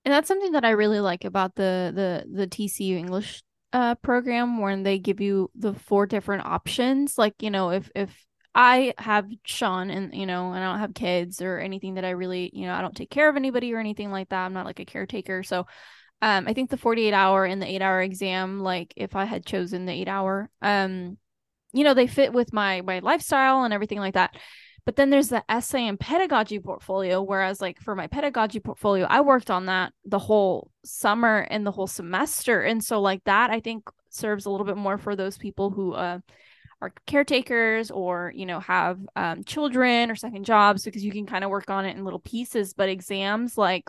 And 0.05 0.12
that's 0.14 0.28
something 0.28 0.53
that 0.53 0.64
i 0.64 0.70
really 0.70 1.01
like 1.01 1.24
about 1.24 1.55
the 1.55 1.92
the 1.94 2.24
the 2.32 2.46
tcu 2.46 2.96
english 2.96 3.42
uh 3.74 3.94
program 3.96 4.59
when 4.59 4.82
they 4.82 4.98
give 4.98 5.20
you 5.20 5.51
the 5.55 5.74
four 5.74 6.07
different 6.07 6.46
options. 6.46 7.18
Like 7.18 7.34
you 7.40 7.51
know 7.51 7.70
if 7.70 7.90
if 7.94 8.26
i 8.55 8.94
have 8.98 9.26
sean 9.44 9.90
and 9.90 10.12
you 10.12 10.26
know 10.26 10.53
and 10.53 10.64
i 10.64 10.68
don't 10.68 10.80
have 10.80 10.94
kids 10.94 11.40
or 11.40 11.59
anything 11.59 11.94
that 11.94 12.05
i 12.05 12.11
really 12.11 12.51
you 12.53 12.66
know 12.66 12.74
i 12.74 12.80
don't 12.80 12.96
take 12.96 13.11
care 13.11 13.28
of 13.28 13.36
anybody 13.36 13.72
or 13.72 13.78
anything 13.78 14.11
like 14.11 14.30
that. 14.30 14.44
I'm 14.44 14.55
not 14.55 14.66
like 14.66 14.80
a 14.80 14.84
caretaker. 14.84 15.42
So 15.42 15.66
um 16.22 16.46
i 16.46 16.53
think 16.53 16.70
the 16.70 16.76
48 16.76 17.12
hour 17.12 17.44
and 17.44 17.61
the 17.61 17.66
8 17.66 17.82
hour 17.82 18.03
exam 18.03 18.61
like 18.61 18.92
if 18.96 19.16
i 19.16 19.24
had 19.24 19.46
chosen 19.46 19.86
the 19.86 19.92
8 19.92 20.09
hour 20.09 20.51
um 20.62 21.16
you 21.72 21.84
know 21.84 21.94
they 21.94 22.06
fit 22.06 22.32
with 22.32 22.52
my 22.52 22.80
my 22.82 23.00
lifestyle 23.00 23.64
and 23.64 23.74
everything 23.74 23.98
like 23.98 24.14
that. 24.14 24.36
But 24.86 24.96
then 24.96 25.10
there's 25.10 25.28
the 25.28 25.44
essay 25.48 25.86
and 25.86 26.00
pedagogy 26.00 26.58
portfolio 26.58 27.22
whereas 27.22 27.60
like 27.60 27.80
for 27.80 27.94
my 27.94 28.06
pedagogy 28.06 28.60
portfolio 28.60 29.06
i 29.08 29.20
worked 29.20 29.50
on 29.50 29.66
that 29.66 29.92
the 30.04 30.18
whole 30.18 30.70
summer 30.84 31.46
and 31.50 31.66
the 31.66 31.70
whole 31.70 31.86
semester. 31.86 32.62
And 32.62 32.82
so 32.82 33.00
like 33.00 33.24
that 33.24 33.50
i 33.50 33.60
think 33.60 33.88
serves 34.08 34.46
a 34.46 34.50
little 34.50 34.66
bit 34.66 34.76
more 34.76 34.98
for 34.98 35.14
those 35.14 35.38
people 35.38 35.70
who 35.70 35.92
uh 35.92 36.18
are 36.82 36.92
caretakers 37.06 37.90
or 37.90 38.32
you 38.34 38.46
know 38.46 38.58
have 38.60 38.98
um, 39.14 39.44
children 39.44 40.10
or 40.10 40.16
second 40.16 40.44
jobs 40.44 40.82
because 40.82 41.04
you 41.04 41.12
can 41.12 41.26
kind 41.26 41.44
of 41.44 41.50
work 41.50 41.68
on 41.68 41.84
it 41.84 41.96
in 41.96 42.04
little 42.04 42.20
pieces. 42.20 42.72
But 42.72 42.88
exams 42.88 43.58
like 43.58 43.84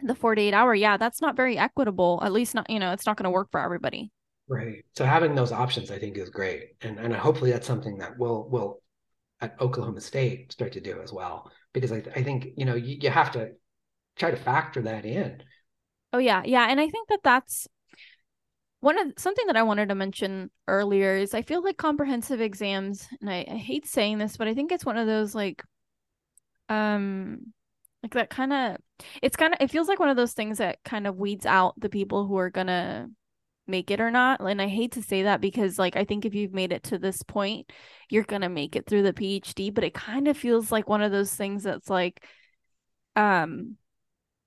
the 0.00 0.14
48 0.14 0.54
hour 0.54 0.74
yeah 0.74 0.96
that's 0.96 1.20
not 1.20 1.34
very 1.36 1.58
equitable 1.58 2.20
at 2.22 2.32
least 2.32 2.54
not 2.54 2.70
you 2.70 2.78
know 2.78 2.92
it's 2.92 3.06
not 3.06 3.16
going 3.16 3.24
to 3.24 3.30
work 3.30 3.48
for 3.50 3.60
everybody 3.60 4.12
Right. 4.48 4.84
So 4.96 5.04
having 5.04 5.34
those 5.34 5.52
options, 5.52 5.90
I 5.90 5.98
think, 5.98 6.16
is 6.16 6.30
great, 6.30 6.76
and 6.80 6.98
and 6.98 7.14
hopefully 7.14 7.50
that's 7.50 7.66
something 7.66 7.98
that 7.98 8.18
will 8.18 8.48
will 8.48 8.82
at 9.40 9.60
Oklahoma 9.60 10.00
State 10.00 10.52
start 10.52 10.72
to 10.72 10.80
do 10.80 11.00
as 11.02 11.12
well, 11.12 11.52
because 11.74 11.92
I 11.92 12.02
I 12.16 12.22
think 12.22 12.48
you 12.56 12.64
know 12.64 12.74
you, 12.74 12.96
you 13.00 13.10
have 13.10 13.32
to 13.32 13.50
try 14.16 14.30
to 14.30 14.36
factor 14.36 14.80
that 14.82 15.04
in. 15.04 15.42
Oh 16.14 16.18
yeah, 16.18 16.42
yeah, 16.44 16.66
and 16.68 16.80
I 16.80 16.88
think 16.88 17.08
that 17.08 17.20
that's 17.22 17.68
one 18.80 18.98
of 18.98 19.12
something 19.18 19.46
that 19.48 19.56
I 19.56 19.64
wanted 19.64 19.88
to 19.88 19.94
mention 19.94 20.50
earlier 20.66 21.16
is 21.16 21.34
I 21.34 21.42
feel 21.42 21.62
like 21.62 21.76
comprehensive 21.76 22.40
exams, 22.40 23.06
and 23.20 23.28
I, 23.28 23.44
I 23.50 23.56
hate 23.56 23.86
saying 23.86 24.18
this, 24.18 24.36
but 24.36 24.48
I 24.48 24.54
think 24.54 24.72
it's 24.72 24.86
one 24.86 24.96
of 24.96 25.06
those 25.06 25.34
like, 25.34 25.62
um, 26.68 27.52
like 28.02 28.14
that 28.14 28.30
kind 28.30 28.52
of 28.52 28.76
it's 29.20 29.36
kind 29.36 29.52
of 29.52 29.60
it 29.60 29.70
feels 29.70 29.88
like 29.88 29.98
one 29.98 30.08
of 30.08 30.16
those 30.16 30.32
things 30.32 30.58
that 30.58 30.78
kind 30.84 31.06
of 31.06 31.16
weeds 31.16 31.44
out 31.44 31.74
the 31.78 31.88
people 31.88 32.26
who 32.26 32.38
are 32.38 32.50
gonna 32.50 33.08
make 33.68 33.90
it 33.90 34.00
or 34.00 34.10
not. 34.10 34.40
And 34.40 34.60
I 34.60 34.68
hate 34.68 34.92
to 34.92 35.02
say 35.02 35.24
that 35.24 35.40
because 35.40 35.78
like 35.78 35.96
I 35.96 36.04
think 36.04 36.24
if 36.24 36.34
you've 36.34 36.52
made 36.52 36.72
it 36.72 36.84
to 36.84 36.98
this 36.98 37.22
point, 37.22 37.70
you're 38.10 38.24
going 38.24 38.42
to 38.42 38.48
make 38.48 38.76
it 38.76 38.86
through 38.86 39.02
the 39.02 39.12
PhD, 39.12 39.72
but 39.72 39.84
it 39.84 39.94
kind 39.94 40.28
of 40.28 40.36
feels 40.36 40.72
like 40.72 40.88
one 40.88 41.02
of 41.02 41.12
those 41.12 41.34
things 41.34 41.62
that's 41.64 41.90
like 41.90 42.24
um 43.16 43.76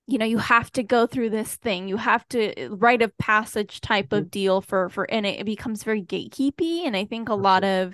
you 0.08 0.18
know, 0.18 0.26
you 0.26 0.40
have 0.40 0.70
to 0.74 0.84
go 0.84 1.08
through 1.08 1.30
this 1.30 1.56
thing. 1.56 1.88
You 1.88 1.96
have 1.96 2.28
to 2.30 2.68
write 2.72 3.02
a 3.02 3.08
passage 3.08 3.80
type 3.80 4.08
mm-hmm. 4.08 4.16
of 4.16 4.32
deal 4.32 4.62
for 4.62 4.90
for 4.90 5.10
and 5.10 5.26
it, 5.26 5.40
it 5.40 5.46
becomes 5.46 5.84
very 5.84 6.04
gatekeepy 6.04 6.86
and 6.86 6.98
I 6.98 7.06
think 7.06 7.30
a 7.30 7.36
lot 7.36 7.64
of 7.64 7.94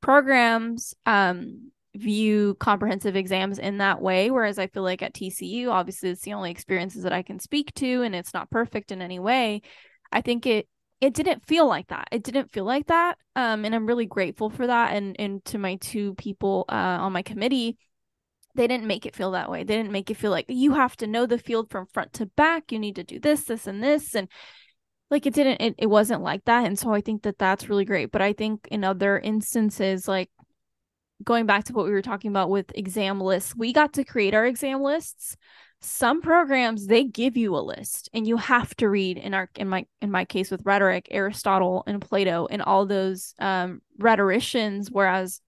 programs 0.00 0.94
um 1.06 1.70
view 1.96 2.56
comprehensive 2.58 3.14
exams 3.14 3.58
in 3.58 3.78
that 3.78 4.02
way 4.02 4.30
whereas 4.30 4.58
i 4.58 4.66
feel 4.66 4.82
like 4.82 5.00
at 5.00 5.14
tcu 5.14 5.70
obviously 5.70 6.10
it's 6.10 6.22
the 6.22 6.32
only 6.32 6.50
experiences 6.50 7.04
that 7.04 7.12
i 7.12 7.22
can 7.22 7.38
speak 7.38 7.72
to 7.74 8.02
and 8.02 8.14
it's 8.14 8.34
not 8.34 8.50
perfect 8.50 8.90
in 8.90 9.00
any 9.00 9.20
way 9.20 9.62
I 10.14 10.20
think 10.22 10.46
it 10.46 10.68
it 11.00 11.12
didn't 11.12 11.44
feel 11.44 11.66
like 11.66 11.88
that. 11.88 12.08
It 12.12 12.22
didn't 12.22 12.52
feel 12.52 12.64
like 12.64 12.86
that. 12.86 13.18
Um, 13.36 13.64
and 13.66 13.74
I'm 13.74 13.86
really 13.86 14.06
grateful 14.06 14.48
for 14.48 14.66
that. 14.66 14.94
And 14.94 15.16
and 15.18 15.44
to 15.46 15.58
my 15.58 15.74
two 15.76 16.14
people 16.14 16.64
uh, 16.68 16.98
on 17.00 17.12
my 17.12 17.22
committee, 17.22 17.76
they 18.54 18.66
didn't 18.66 18.86
make 18.86 19.04
it 19.04 19.16
feel 19.16 19.32
that 19.32 19.50
way. 19.50 19.64
They 19.64 19.76
didn't 19.76 19.92
make 19.92 20.10
it 20.10 20.16
feel 20.16 20.30
like 20.30 20.46
you 20.48 20.74
have 20.74 20.96
to 20.98 21.06
know 21.06 21.26
the 21.26 21.38
field 21.38 21.70
from 21.70 21.86
front 21.92 22.12
to 22.14 22.26
back. 22.26 22.72
You 22.72 22.78
need 22.78 22.96
to 22.96 23.04
do 23.04 23.18
this, 23.18 23.44
this, 23.44 23.66
and 23.66 23.82
this, 23.82 24.14
and 24.14 24.28
like 25.10 25.26
it 25.26 25.34
didn't. 25.34 25.60
It, 25.60 25.74
it 25.78 25.86
wasn't 25.86 26.22
like 26.22 26.44
that. 26.44 26.64
And 26.64 26.78
so 26.78 26.94
I 26.94 27.00
think 27.00 27.24
that 27.24 27.38
that's 27.38 27.68
really 27.68 27.84
great. 27.84 28.12
But 28.12 28.22
I 28.22 28.32
think 28.32 28.68
in 28.70 28.84
other 28.84 29.18
instances, 29.18 30.08
like 30.08 30.30
going 31.22 31.46
back 31.46 31.64
to 31.64 31.72
what 31.72 31.86
we 31.86 31.92
were 31.92 32.02
talking 32.02 32.30
about 32.30 32.50
with 32.50 32.72
exam 32.74 33.20
lists, 33.20 33.54
we 33.54 33.72
got 33.72 33.94
to 33.94 34.04
create 34.04 34.34
our 34.34 34.46
exam 34.46 34.80
lists 34.80 35.36
some 35.84 36.22
programs 36.22 36.86
they 36.86 37.04
give 37.04 37.36
you 37.36 37.56
a 37.56 37.58
list 37.58 38.08
and 38.12 38.26
you 38.26 38.36
have 38.36 38.74
to 38.74 38.88
read 38.88 39.18
in 39.18 39.34
our 39.34 39.50
in 39.56 39.68
my 39.68 39.84
in 40.00 40.10
my 40.10 40.24
case 40.24 40.50
with 40.50 40.64
rhetoric 40.64 41.08
aristotle 41.10 41.82
and 41.86 42.00
plato 42.00 42.46
and 42.50 42.62
all 42.62 42.86
those 42.86 43.34
um 43.38 43.82
rhetoricians 43.98 44.90
whereas 44.90 45.40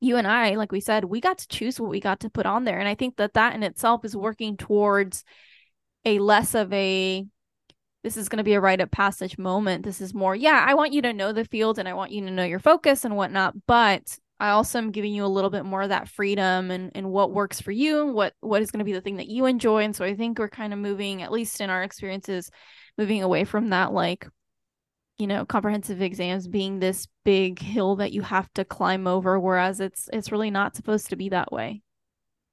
you 0.00 0.16
and 0.16 0.26
i 0.26 0.54
like 0.54 0.72
we 0.72 0.80
said 0.80 1.04
we 1.04 1.20
got 1.20 1.38
to 1.38 1.48
choose 1.48 1.80
what 1.80 1.90
we 1.90 2.00
got 2.00 2.20
to 2.20 2.30
put 2.30 2.46
on 2.46 2.64
there. 2.64 2.78
And 2.78 2.88
i 2.88 2.94
think 2.94 3.16
that 3.16 3.34
that 3.34 3.54
in 3.54 3.62
itself 3.62 4.04
is 4.04 4.16
working 4.16 4.56
towards 4.56 5.24
a 6.04 6.18
less 6.18 6.54
of 6.54 6.72
a 6.72 7.24
this 8.04 8.16
is 8.16 8.28
going 8.28 8.38
to 8.38 8.44
be 8.44 8.54
a 8.54 8.60
rite 8.60 8.80
of 8.80 8.90
passage 8.90 9.36
moment. 9.38 9.84
This 9.84 10.00
is 10.00 10.14
more 10.14 10.34
yeah 10.34 10.64
i 10.66 10.74
want 10.74 10.92
you 10.92 11.02
to 11.02 11.12
know 11.12 11.32
the 11.32 11.44
field 11.44 11.78
and 11.78 11.88
i 11.88 11.94
want 11.94 12.12
you 12.12 12.24
to 12.24 12.30
know 12.30 12.44
your 12.44 12.60
focus 12.60 13.04
and 13.04 13.16
whatnot 13.16 13.54
but 13.66 14.18
I 14.40 14.50
also 14.50 14.78
am 14.78 14.92
giving 14.92 15.12
you 15.12 15.24
a 15.24 15.26
little 15.26 15.50
bit 15.50 15.64
more 15.64 15.82
of 15.82 15.88
that 15.88 16.08
freedom 16.08 16.70
and, 16.70 16.92
and 16.94 17.10
what 17.10 17.32
works 17.32 17.60
for 17.60 17.72
you, 17.72 18.06
what 18.06 18.34
what 18.40 18.62
is 18.62 18.70
going 18.70 18.78
to 18.78 18.84
be 18.84 18.92
the 18.92 19.00
thing 19.00 19.16
that 19.16 19.28
you 19.28 19.46
enjoy. 19.46 19.82
And 19.82 19.96
so 19.96 20.04
I 20.04 20.14
think 20.14 20.38
we're 20.38 20.48
kind 20.48 20.72
of 20.72 20.78
moving, 20.78 21.22
at 21.22 21.32
least 21.32 21.60
in 21.60 21.70
our 21.70 21.82
experiences, 21.82 22.50
moving 22.96 23.22
away 23.22 23.44
from 23.44 23.70
that 23.70 23.92
like 23.92 24.26
you 25.18 25.26
know 25.26 25.44
comprehensive 25.44 26.00
exams 26.00 26.46
being 26.46 26.78
this 26.78 27.06
big 27.24 27.58
hill 27.58 27.96
that 27.96 28.12
you 28.12 28.22
have 28.22 28.52
to 28.54 28.64
climb 28.64 29.06
over 29.06 29.38
whereas 29.38 29.80
it's 29.80 30.08
it's 30.12 30.32
really 30.32 30.50
not 30.50 30.76
supposed 30.76 31.08
to 31.08 31.16
be 31.16 31.28
that 31.28 31.52
way. 31.52 31.82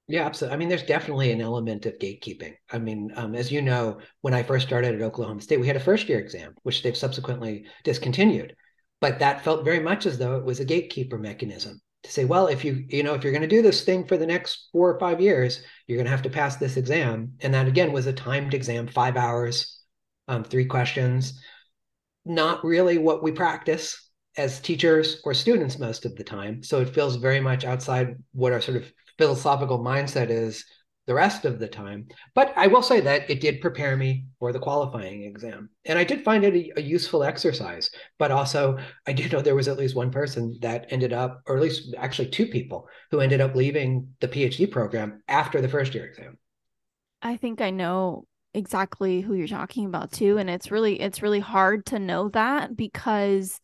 Yeah 0.08 0.26
absolutely. 0.26 0.56
I 0.56 0.58
mean 0.58 0.70
there's 0.70 0.84
definitely 0.84 1.32
an 1.32 1.42
element 1.42 1.86
of 1.86 2.00
gatekeeping. 2.00 2.56
I 2.72 2.80
mean 2.80 3.12
um, 3.16 3.36
as 3.36 3.52
you 3.52 3.62
know 3.62 4.00
when 4.22 4.34
i 4.34 4.44
first 4.44 4.68
started 4.68 4.96
at 4.96 5.02
oklahoma 5.02 5.42
state 5.42 5.60
we 5.60 5.68
had 5.68 5.76
a 5.76 5.80
first 5.80 6.10
year 6.10 6.20
exam 6.20 6.56
which 6.64 6.84
they've 6.84 6.98
subsequently 6.98 7.66
discontinued 7.84 8.56
but 9.06 9.20
that 9.20 9.44
felt 9.44 9.64
very 9.64 9.80
much 9.80 10.08
as 10.08 10.18
though 10.18 10.36
it 10.38 10.46
was 10.46 10.60
a 10.60 10.66
gatekeeper 10.66 11.18
mechanism 11.18 11.80
to 12.04 12.12
say 12.12 12.26
well 12.26 12.48
if 12.48 12.66
you 12.66 12.84
you 12.88 13.04
know 13.04 13.14
if 13.14 13.24
you're 13.24 13.34
going 13.34 13.50
to 13.50 13.56
do 13.56 13.62
this 13.62 13.84
thing 13.84 14.06
for 14.06 14.18
the 14.18 14.26
next 14.26 14.70
four 14.72 14.92
or 14.92 15.00
five 15.00 15.22
years 15.22 15.62
you're 15.86 15.98
going 15.98 16.06
to 16.06 16.12
have 16.12 16.22
to 16.22 16.30
pass 16.30 16.56
this 16.56 16.78
exam 16.78 17.34
and 17.42 17.54
that 17.54 17.68
again 17.68 17.92
was 17.92 18.08
a 18.08 18.14
timed 18.14 18.54
exam 18.54 18.88
five 18.88 19.16
hours 19.16 19.80
um, 20.28 20.44
three 20.44 20.66
questions 20.66 21.40
not 22.26 22.66
really 22.66 22.98
what 22.98 23.22
we 23.22 23.32
practice 23.32 24.06
as 24.38 24.60
teachers 24.60 25.22
or 25.24 25.34
students 25.34 25.80
most 25.80 26.06
of 26.06 26.16
the 26.16 26.24
time. 26.24 26.64
So 26.64 26.82
it 26.82 26.90
feels 26.90 27.16
very 27.16 27.40
much 27.40 27.64
outside 27.64 28.16
what 28.34 28.52
our 28.52 28.62
sort 28.62 28.78
of 28.78 28.92
philosophical 29.18 29.80
mindset 29.80 30.30
is 30.30 30.66
the 31.08 31.14
rest 31.14 31.46
of 31.46 31.60
the 31.60 31.68
time. 31.68 32.08
But 32.34 32.54
I 32.56 32.68
will 32.68 32.82
say 32.82 33.00
that 33.02 33.30
it 33.30 33.42
did 33.42 33.62
prepare 33.62 33.96
me 33.96 34.26
for 34.40 34.52
the 34.52 34.60
qualifying 34.60 35.24
exam. 35.24 35.70
And 35.86 36.00
I 36.00 36.04
did 36.04 36.24
find 36.24 36.44
it 36.44 36.56
a, 36.56 36.80
a, 36.80 36.82
useful 36.82 37.24
exercise. 37.24 37.90
But 38.18 38.32
also, 38.32 38.78
I 39.06 39.14
do 39.14 39.28
know 39.30 39.42
there 39.42 39.56
was 39.56 39.68
at 39.68 39.78
least 39.78 39.96
one 39.96 40.12
person 40.12 40.58
that 40.62 40.88
ended 40.90 41.14
up, 41.14 41.42
or 41.46 41.58
at 41.58 41.62
least 41.62 41.94
actually 41.98 42.30
two 42.30 42.48
people 42.48 42.88
who 43.12 43.20
ended 43.20 43.42
up 43.42 43.56
leaving 43.56 44.10
the 44.20 44.28
PhD 44.28 44.70
program 44.70 45.22
after 45.28 45.62
the 45.62 45.70
first 45.70 45.94
year 45.94 46.06
exam. 46.06 46.38
I 47.22 47.38
think 47.38 47.62
I 47.62 47.70
know 47.70 48.26
exactly 48.54 49.22
who 49.22 49.34
you're 49.34 49.48
talking 49.50 49.86
about 49.86 50.14
too 50.14 50.38
and 50.38 50.50
it's 50.50 50.72
really 50.72 51.02
it's 51.02 51.22
really 51.22 51.42
hard 51.42 51.86
to 51.86 52.00
know 52.00 52.30
that 52.30 52.74
because 52.74 53.60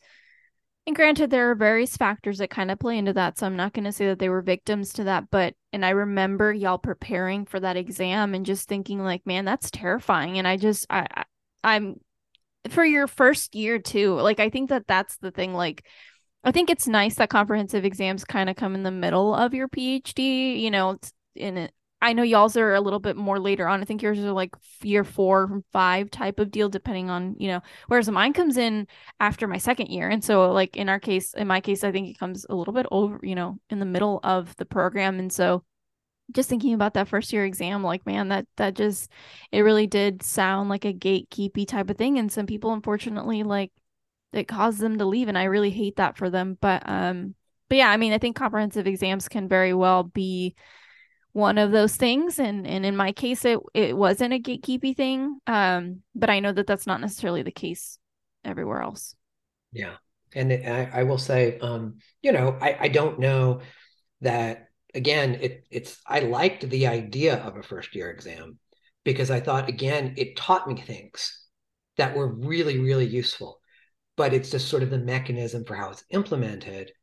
and 0.88 0.95
granted 0.95 1.29
there 1.29 1.51
are 1.51 1.55
various 1.55 1.95
factors 1.95 2.39
that 2.39 2.49
kind 2.49 2.71
of 2.71 2.79
play 2.79 2.97
into 2.97 3.13
that 3.13 3.38
so 3.38 3.45
i'm 3.45 3.55
not 3.55 3.73
going 3.73 3.84
to 3.84 3.91
say 3.91 4.07
that 4.07 4.19
they 4.19 4.29
were 4.29 4.41
victims 4.41 4.93
to 4.93 5.03
that 5.03 5.29
but 5.29 5.53
and 5.73 5.86
i 5.86 5.89
remember 5.89 6.51
y'all 6.51 6.77
preparing 6.77 7.45
for 7.45 7.59
that 7.59 7.77
exam 7.77 8.34
and 8.34 8.45
just 8.45 8.67
thinking 8.67 9.03
like 9.03 9.25
man 9.25 9.45
that's 9.45 9.71
terrifying 9.71 10.38
and 10.38 10.47
i 10.47 10.57
just 10.57 10.86
i, 10.89 11.05
I 11.13 11.23
i'm 11.63 11.99
for 12.69 12.86
your 12.86 13.07
first 13.07 13.55
year 13.55 13.79
too 13.79 14.15
like 14.15 14.39
i 14.39 14.49
think 14.49 14.69
that 14.69 14.88
that's 14.88 15.17
the 15.17 15.32
thing 15.32 15.53
like 15.53 15.86
i 16.43 16.51
think 16.51 16.69
it's 16.69 16.88
nice 16.88 17.15
that 17.15 17.29
comprehensive 17.29 17.86
exams 17.86 18.23
kind 18.23 18.49
of 18.49 18.55
come 18.55 18.75
in 18.75 18.84
the 18.84 18.91
middle 18.91 19.34
of 19.34 19.53
your 19.53 19.67
phd 19.67 20.59
you 20.59 20.71
know 20.71 20.97
in 21.36 21.57
it 21.57 21.73
I 22.01 22.13
know 22.13 22.23
y'all's 22.23 22.57
are 22.57 22.73
a 22.73 22.81
little 22.81 22.99
bit 22.99 23.15
more 23.15 23.39
later 23.39 23.67
on. 23.67 23.81
I 23.81 23.85
think 23.85 24.01
yours 24.01 24.17
are 24.19 24.31
like 24.31 24.55
year 24.81 25.03
four, 25.03 25.61
five 25.71 26.09
type 26.09 26.39
of 26.39 26.49
deal, 26.49 26.67
depending 26.67 27.11
on, 27.11 27.35
you 27.37 27.47
know, 27.47 27.61
whereas 27.87 28.09
mine 28.09 28.33
comes 28.33 28.57
in 28.57 28.87
after 29.19 29.47
my 29.47 29.59
second 29.59 29.87
year. 29.87 30.09
And 30.09 30.23
so, 30.23 30.51
like, 30.51 30.75
in 30.75 30.89
our 30.89 30.99
case, 30.99 31.33
in 31.35 31.47
my 31.47 31.61
case, 31.61 31.83
I 31.83 31.91
think 31.91 32.09
it 32.09 32.17
comes 32.17 32.45
a 32.49 32.55
little 32.55 32.73
bit 32.73 32.87
over, 32.91 33.19
you 33.21 33.35
know, 33.35 33.59
in 33.69 33.79
the 33.79 33.85
middle 33.85 34.19
of 34.23 34.55
the 34.55 34.65
program. 34.65 35.19
And 35.19 35.31
so, 35.31 35.63
just 36.31 36.49
thinking 36.49 36.73
about 36.73 36.95
that 36.95 37.07
first 37.07 37.31
year 37.33 37.45
exam, 37.45 37.83
like, 37.83 38.05
man, 38.05 38.29
that, 38.29 38.47
that 38.57 38.73
just, 38.73 39.11
it 39.51 39.61
really 39.61 39.85
did 39.85 40.23
sound 40.23 40.69
like 40.69 40.85
a 40.85 40.93
gatekeepy 40.93 41.67
type 41.67 41.89
of 41.89 41.97
thing. 41.97 42.17
And 42.17 42.31
some 42.31 42.47
people, 42.47 42.73
unfortunately, 42.73 43.43
like, 43.43 43.71
it 44.33 44.47
caused 44.47 44.79
them 44.79 44.97
to 44.97 45.05
leave. 45.05 45.27
And 45.27 45.37
I 45.37 45.43
really 45.43 45.71
hate 45.71 45.97
that 45.97 46.17
for 46.17 46.29
them. 46.29 46.57
But, 46.59 46.83
um, 46.89 47.35
but 47.69 47.77
yeah, 47.77 47.89
I 47.89 47.97
mean, 47.97 48.13
I 48.13 48.17
think 48.17 48.35
comprehensive 48.35 48.87
exams 48.87 49.27
can 49.27 49.47
very 49.47 49.73
well 49.73 50.03
be, 50.03 50.55
one 51.34 51.57
of 51.57 51.71
those 51.71 51.95
things 51.95 52.39
and 52.39 52.67
and 52.67 52.86
in 52.86 52.95
my 52.95 53.11
case 53.11 53.45
it 53.45 53.59
it 53.73 53.95
wasn't 53.95 54.34
a 54.34 54.39
gatekeepy 54.39 54.95
thing 54.95 55.39
um 55.47 56.01
but 56.13 56.29
i 56.29 56.39
know 56.39 56.51
that 56.51 56.67
that's 56.67 56.88
not 56.88 56.99
necessarily 56.99 57.41
the 57.41 57.51
case 57.51 57.97
everywhere 58.43 58.82
else. 58.82 59.15
Yeah. 59.71 59.95
And 60.34 60.51
it, 60.51 60.65
I, 60.65 61.01
I 61.01 61.03
will 61.03 61.17
say 61.17 61.59
um 61.59 61.97
you 62.21 62.32
know 62.32 62.57
i 62.61 62.77
i 62.82 62.88
don't 62.88 63.19
know 63.19 63.59
that 64.21 64.69
again 64.95 65.36
it 65.41 65.65
it's 65.69 65.99
i 66.07 66.19
liked 66.19 66.69
the 66.69 66.88
idea 66.88 67.36
of 67.36 67.57
a 67.57 67.63
first 67.63 67.93
year 67.95 68.09
exam 68.09 68.57
because 69.03 69.29
i 69.29 69.41
thought 69.41 69.67
again 69.67 70.13
it 70.15 70.38
taught 70.38 70.69
me 70.69 70.75
things 70.79 71.47
that 71.97 72.15
were 72.15 72.34
really 72.34 72.79
really 72.79 73.05
useful 73.05 73.59
but 74.15 74.34
it's 74.34 74.51
just 74.51 74.69
sort 74.69 74.84
of 74.84 74.89
the 74.89 74.97
mechanism 74.97 75.65
for 75.65 75.75
how 75.75 75.89
it's 75.89 76.05
implemented 76.11 76.93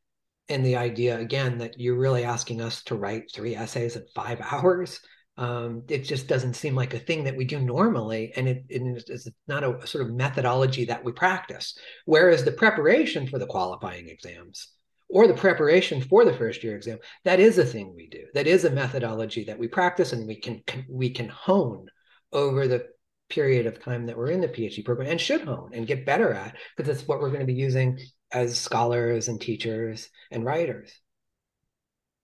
and 0.49 0.65
the 0.65 0.75
idea 0.75 1.17
again 1.19 1.57
that 1.59 1.79
you're 1.79 1.97
really 1.97 2.23
asking 2.23 2.61
us 2.61 2.83
to 2.83 2.95
write 2.95 3.31
three 3.31 3.55
essays 3.55 3.95
in 3.95 4.05
five 4.13 4.41
hours 4.51 4.99
um, 5.39 5.83
it 5.87 5.99
just 5.99 6.27
doesn't 6.27 6.55
seem 6.55 6.75
like 6.75 6.93
a 6.93 6.99
thing 6.99 7.23
that 7.23 7.37
we 7.37 7.45
do 7.45 7.61
normally 7.61 8.33
and 8.35 8.49
it, 8.49 8.65
it's 8.67 9.27
not 9.47 9.63
a, 9.63 9.77
a, 9.77 9.87
sort 9.87 10.03
of 10.03 10.11
methodology 10.11 10.83
that 10.83 11.01
we 11.01 11.13
practice. 11.13 11.77
Whereas 12.03 12.43
the 12.43 12.51
preparation 12.51 13.25
for 13.25 13.39
the 13.39 13.45
qualifying 13.45 14.09
exams 14.09 14.67
or 15.07 15.27
the 15.27 15.33
preparation 15.33 16.01
for 16.01 16.25
the 16.25 16.33
first 16.33 16.61
year 16.61 16.75
exam 16.75 16.99
that 17.23 17.39
is 17.39 17.57
a 17.57 17.63
thing 17.63 17.93
we 17.95 18.09
do. 18.09 18.25
That 18.33 18.47
is 18.47 18.65
a 18.65 18.69
methodology 18.69 19.45
that 19.45 19.57
we 19.57 19.69
practice 19.69 20.11
and 20.11 20.27
we 20.27 20.35
can, 20.35 20.61
can 20.67 20.85
we 20.89 21.09
can 21.09 21.29
hone 21.29 21.85
over 22.33 22.67
the 22.67 22.87
period 23.29 23.65
of 23.65 23.81
time 23.81 24.07
that 24.07 24.17
we're 24.17 24.31
in 24.31 24.41
the 24.41 24.47
phd 24.47 24.83
program 24.83 25.07
and 25.07 25.21
should 25.21 25.41
hone 25.41 25.69
and 25.73 25.87
get 25.87 26.05
better 26.05 26.33
at 26.33 26.55
because 26.75 26.91
that's 26.91 27.07
what 27.07 27.21
we're 27.21 27.29
going 27.29 27.39
to 27.39 27.45
be 27.45 27.53
using 27.53 27.97
as 28.31 28.57
scholars 28.57 29.27
and 29.27 29.39
teachers 29.41 30.09
and 30.31 30.45
writers. 30.45 30.99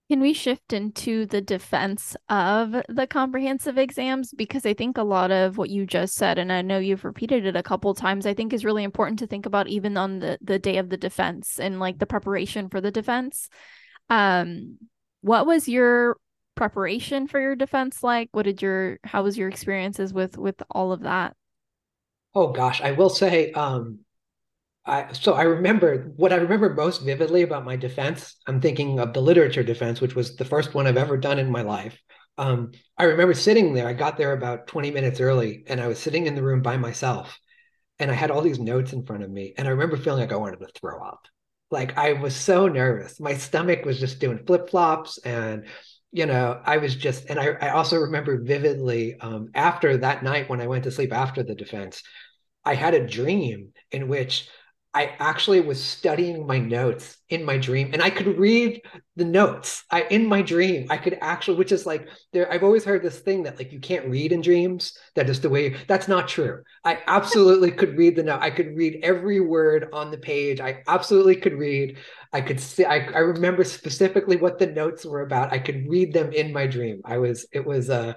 Can 0.08 0.20
we 0.20 0.34
shift 0.34 0.72
into 0.72 1.26
the 1.26 1.40
defense 1.40 2.16
of 2.28 2.76
the 2.88 3.08
comprehensive 3.08 3.76
exams? 3.76 4.32
Because 4.32 4.64
I 4.64 4.72
think 4.72 4.96
a 4.96 5.02
lot 5.02 5.32
of 5.32 5.58
what 5.58 5.68
you 5.68 5.84
just 5.84 6.14
said, 6.14 6.38
and 6.38 6.52
I 6.52 6.62
know 6.62 6.78
you've 6.78 7.04
repeated 7.04 7.44
it 7.44 7.56
a 7.56 7.62
couple 7.62 7.92
times, 7.92 8.24
I 8.24 8.32
think 8.32 8.52
is 8.52 8.64
really 8.64 8.84
important 8.84 9.18
to 9.18 9.26
think 9.26 9.46
about 9.46 9.66
even 9.66 9.96
on 9.96 10.20
the, 10.20 10.38
the 10.40 10.60
day 10.60 10.76
of 10.76 10.90
the 10.90 10.96
defense 10.96 11.58
and 11.58 11.80
like 11.80 11.98
the 11.98 12.06
preparation 12.06 12.68
for 12.68 12.80
the 12.80 12.92
defense. 12.92 13.48
Um, 14.08 14.78
what 15.22 15.44
was 15.44 15.68
your 15.68 16.18
preparation 16.54 17.26
for 17.26 17.40
your 17.40 17.56
defense 17.56 18.04
like? 18.04 18.28
What 18.30 18.44
did 18.44 18.62
your 18.62 18.98
how 19.02 19.24
was 19.24 19.36
your 19.36 19.48
experiences 19.48 20.12
with 20.12 20.38
with 20.38 20.62
all 20.70 20.92
of 20.92 21.00
that? 21.00 21.34
Oh 22.32 22.52
gosh, 22.52 22.80
I 22.80 22.92
will 22.92 23.10
say 23.10 23.50
um 23.52 24.00
I, 24.86 25.12
so 25.12 25.34
I 25.34 25.42
remember 25.42 26.12
what 26.16 26.32
I 26.32 26.36
remember 26.36 26.72
most 26.72 27.02
vividly 27.02 27.42
about 27.42 27.64
my 27.64 27.76
defense. 27.76 28.36
I'm 28.46 28.60
thinking 28.60 29.00
of 29.00 29.12
the 29.12 29.20
literature 29.20 29.64
defense, 29.64 30.00
which 30.00 30.14
was 30.14 30.36
the 30.36 30.44
first 30.44 30.74
one 30.74 30.86
I've 30.86 30.96
ever 30.96 31.16
done 31.16 31.40
in 31.40 31.50
my 31.50 31.62
life. 31.62 31.98
Um, 32.38 32.72
I 32.96 33.04
remember 33.04 33.34
sitting 33.34 33.74
there. 33.74 33.88
I 33.88 33.94
got 33.94 34.16
there 34.16 34.32
about 34.32 34.68
20 34.68 34.92
minutes 34.92 35.20
early, 35.20 35.64
and 35.66 35.80
I 35.80 35.88
was 35.88 35.98
sitting 35.98 36.26
in 36.26 36.36
the 36.36 36.42
room 36.42 36.62
by 36.62 36.76
myself, 36.76 37.38
and 37.98 38.10
I 38.10 38.14
had 38.14 38.30
all 38.30 38.42
these 38.42 38.60
notes 38.60 38.92
in 38.92 39.04
front 39.04 39.24
of 39.24 39.30
me, 39.30 39.54
and 39.56 39.66
I 39.66 39.72
remember 39.72 39.96
feeling 39.96 40.20
like 40.20 40.32
I 40.32 40.36
wanted 40.36 40.60
to 40.60 40.68
throw 40.78 41.02
up. 41.02 41.26
Like 41.70 41.98
I 41.98 42.12
was 42.12 42.36
so 42.36 42.68
nervous. 42.68 43.18
My 43.18 43.34
stomach 43.34 43.84
was 43.84 43.98
just 43.98 44.20
doing 44.20 44.44
flip 44.46 44.70
flops, 44.70 45.18
and 45.18 45.66
you 46.12 46.26
know, 46.26 46.60
I 46.64 46.76
was 46.76 46.94
just. 46.94 47.28
And 47.28 47.40
I, 47.40 47.56
I 47.60 47.70
also 47.70 47.96
remember 47.96 48.40
vividly 48.40 49.18
um, 49.20 49.48
after 49.54 49.96
that 49.96 50.22
night 50.22 50.48
when 50.48 50.60
I 50.60 50.68
went 50.68 50.84
to 50.84 50.92
sleep 50.92 51.12
after 51.12 51.42
the 51.42 51.56
defense, 51.56 52.02
I 52.64 52.74
had 52.74 52.94
a 52.94 53.06
dream 53.06 53.72
in 53.90 54.08
which 54.08 54.48
I 54.96 55.14
actually 55.18 55.60
was 55.60 55.82
studying 55.82 56.46
my 56.46 56.58
notes 56.58 57.18
in 57.28 57.44
my 57.44 57.58
dream 57.58 57.90
and 57.92 58.00
I 58.00 58.08
could 58.08 58.38
read 58.38 58.80
the 59.14 59.26
notes 59.26 59.84
I 59.90 60.04
in 60.04 60.26
my 60.26 60.40
dream. 60.40 60.86
I 60.88 60.96
could 60.96 61.18
actually, 61.20 61.58
which 61.58 61.70
is 61.70 61.84
like 61.84 62.08
there, 62.32 62.50
I've 62.50 62.62
always 62.62 62.82
heard 62.82 63.02
this 63.02 63.18
thing 63.18 63.42
that 63.42 63.58
like 63.58 63.72
you 63.72 63.78
can't 63.78 64.08
read 64.08 64.32
in 64.32 64.40
dreams. 64.40 64.96
That 65.14 65.28
is 65.28 65.42
the 65.42 65.50
way 65.50 65.76
that's 65.86 66.08
not 66.08 66.28
true. 66.28 66.62
I 66.82 67.00
absolutely 67.08 67.72
could 67.72 67.98
read 67.98 68.16
the 68.16 68.22
note. 68.22 68.40
I 68.40 68.48
could 68.48 68.74
read 68.74 69.00
every 69.02 69.38
word 69.38 69.90
on 69.92 70.10
the 70.10 70.16
page. 70.16 70.60
I 70.60 70.82
absolutely 70.88 71.36
could 71.36 71.58
read. 71.58 71.98
I 72.32 72.40
could 72.40 72.58
see 72.58 72.86
I, 72.86 72.96
I 72.96 73.18
remember 73.18 73.64
specifically 73.64 74.36
what 74.36 74.58
the 74.58 74.66
notes 74.66 75.04
were 75.04 75.20
about. 75.20 75.52
I 75.52 75.58
could 75.58 75.86
read 75.90 76.14
them 76.14 76.32
in 76.32 76.54
my 76.54 76.66
dream. 76.66 77.02
I 77.04 77.18
was 77.18 77.44
it 77.52 77.66
was 77.66 77.90
uh 77.90 78.14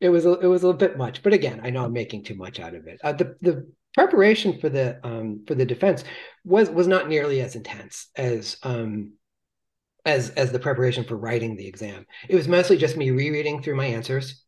it 0.00 0.10
was 0.10 0.26
a, 0.26 0.38
it 0.40 0.46
was 0.46 0.62
a 0.62 0.66
little 0.66 0.78
bit 0.78 0.98
much, 0.98 1.22
but 1.22 1.32
again, 1.32 1.62
I 1.64 1.70
know 1.70 1.84
I'm 1.84 1.92
making 1.94 2.24
too 2.24 2.36
much 2.36 2.60
out 2.60 2.74
of 2.74 2.86
it. 2.86 3.00
Uh, 3.02 3.12
the 3.12 3.34
the 3.40 3.66
preparation 3.98 4.60
for 4.60 4.68
the 4.68 5.00
um, 5.04 5.42
for 5.46 5.56
the 5.56 5.66
defense 5.66 6.04
was 6.44 6.70
was 6.70 6.86
not 6.86 7.08
nearly 7.08 7.40
as 7.40 7.56
intense 7.56 8.08
as 8.14 8.56
um, 8.62 9.14
as 10.04 10.30
as 10.30 10.52
the 10.52 10.58
preparation 10.60 11.02
for 11.02 11.16
writing 11.16 11.56
the 11.56 11.66
exam. 11.66 12.06
It 12.28 12.36
was 12.36 12.46
mostly 12.46 12.76
just 12.76 12.96
me 12.96 13.10
rereading 13.10 13.60
through 13.60 13.74
my 13.74 13.86
answers, 13.86 14.44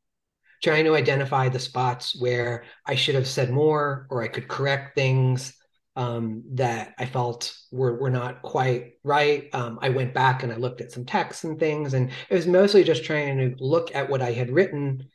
trying 0.63 0.85
to 0.85 0.95
identify 0.95 1.49
the 1.49 1.59
spots 1.59 2.15
where 2.21 2.65
I 2.87 2.95
should 2.95 3.17
have 3.17 3.27
said 3.27 3.51
more 3.51 4.07
or 4.09 4.23
I 4.23 4.29
could 4.29 4.47
correct 4.47 4.95
things 4.95 5.53
um, 5.97 6.45
that 6.53 6.95
I 6.97 7.07
felt 7.07 7.53
were 7.73 7.99
were 8.01 8.11
not 8.11 8.43
quite 8.43 8.93
right. 9.03 9.49
Um, 9.53 9.81
I 9.83 9.89
went 9.89 10.15
back 10.15 10.45
and 10.45 10.53
I 10.53 10.57
looked 10.57 10.81
at 10.81 10.93
some 10.93 11.05
texts 11.05 11.43
and 11.43 11.59
things, 11.59 11.95
and 11.95 12.11
it 12.29 12.35
was 12.35 12.47
mostly 12.47 12.85
just 12.85 13.03
trying 13.03 13.37
to 13.39 13.57
look 13.59 13.97
at 13.97 14.09
what 14.09 14.23
I 14.23 14.31
had 14.31 14.53
written 14.53 15.09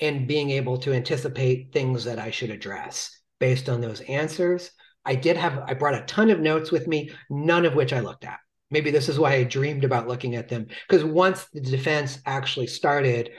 and 0.00 0.26
being 0.26 0.48
able 0.48 0.78
to 0.78 0.94
anticipate 0.94 1.74
things 1.74 2.04
that 2.04 2.18
I 2.18 2.30
should 2.30 2.50
address 2.50 3.18
based 3.42 3.68
on 3.68 3.80
those 3.80 4.00
answers. 4.02 4.70
I 5.04 5.16
did 5.16 5.36
have, 5.36 5.54
I 5.66 5.74
brought 5.74 6.00
a 6.00 6.06
ton 6.06 6.30
of 6.30 6.38
notes 6.38 6.70
with 6.70 6.86
me, 6.86 7.10
none 7.28 7.66
of 7.66 7.74
which 7.74 7.92
I 7.92 7.98
looked 8.00 8.24
at. 8.24 8.38
Maybe 8.70 8.90
this 8.92 9.08
is 9.08 9.18
why 9.18 9.32
I 9.34 9.44
dreamed 9.44 9.84
about 9.84 10.06
looking 10.06 10.36
at 10.36 10.48
them. 10.48 10.68
Because 10.86 11.04
once 11.04 11.46
the 11.52 11.60
defense 11.60 12.20
actually 12.24 12.68
started, 12.68 13.30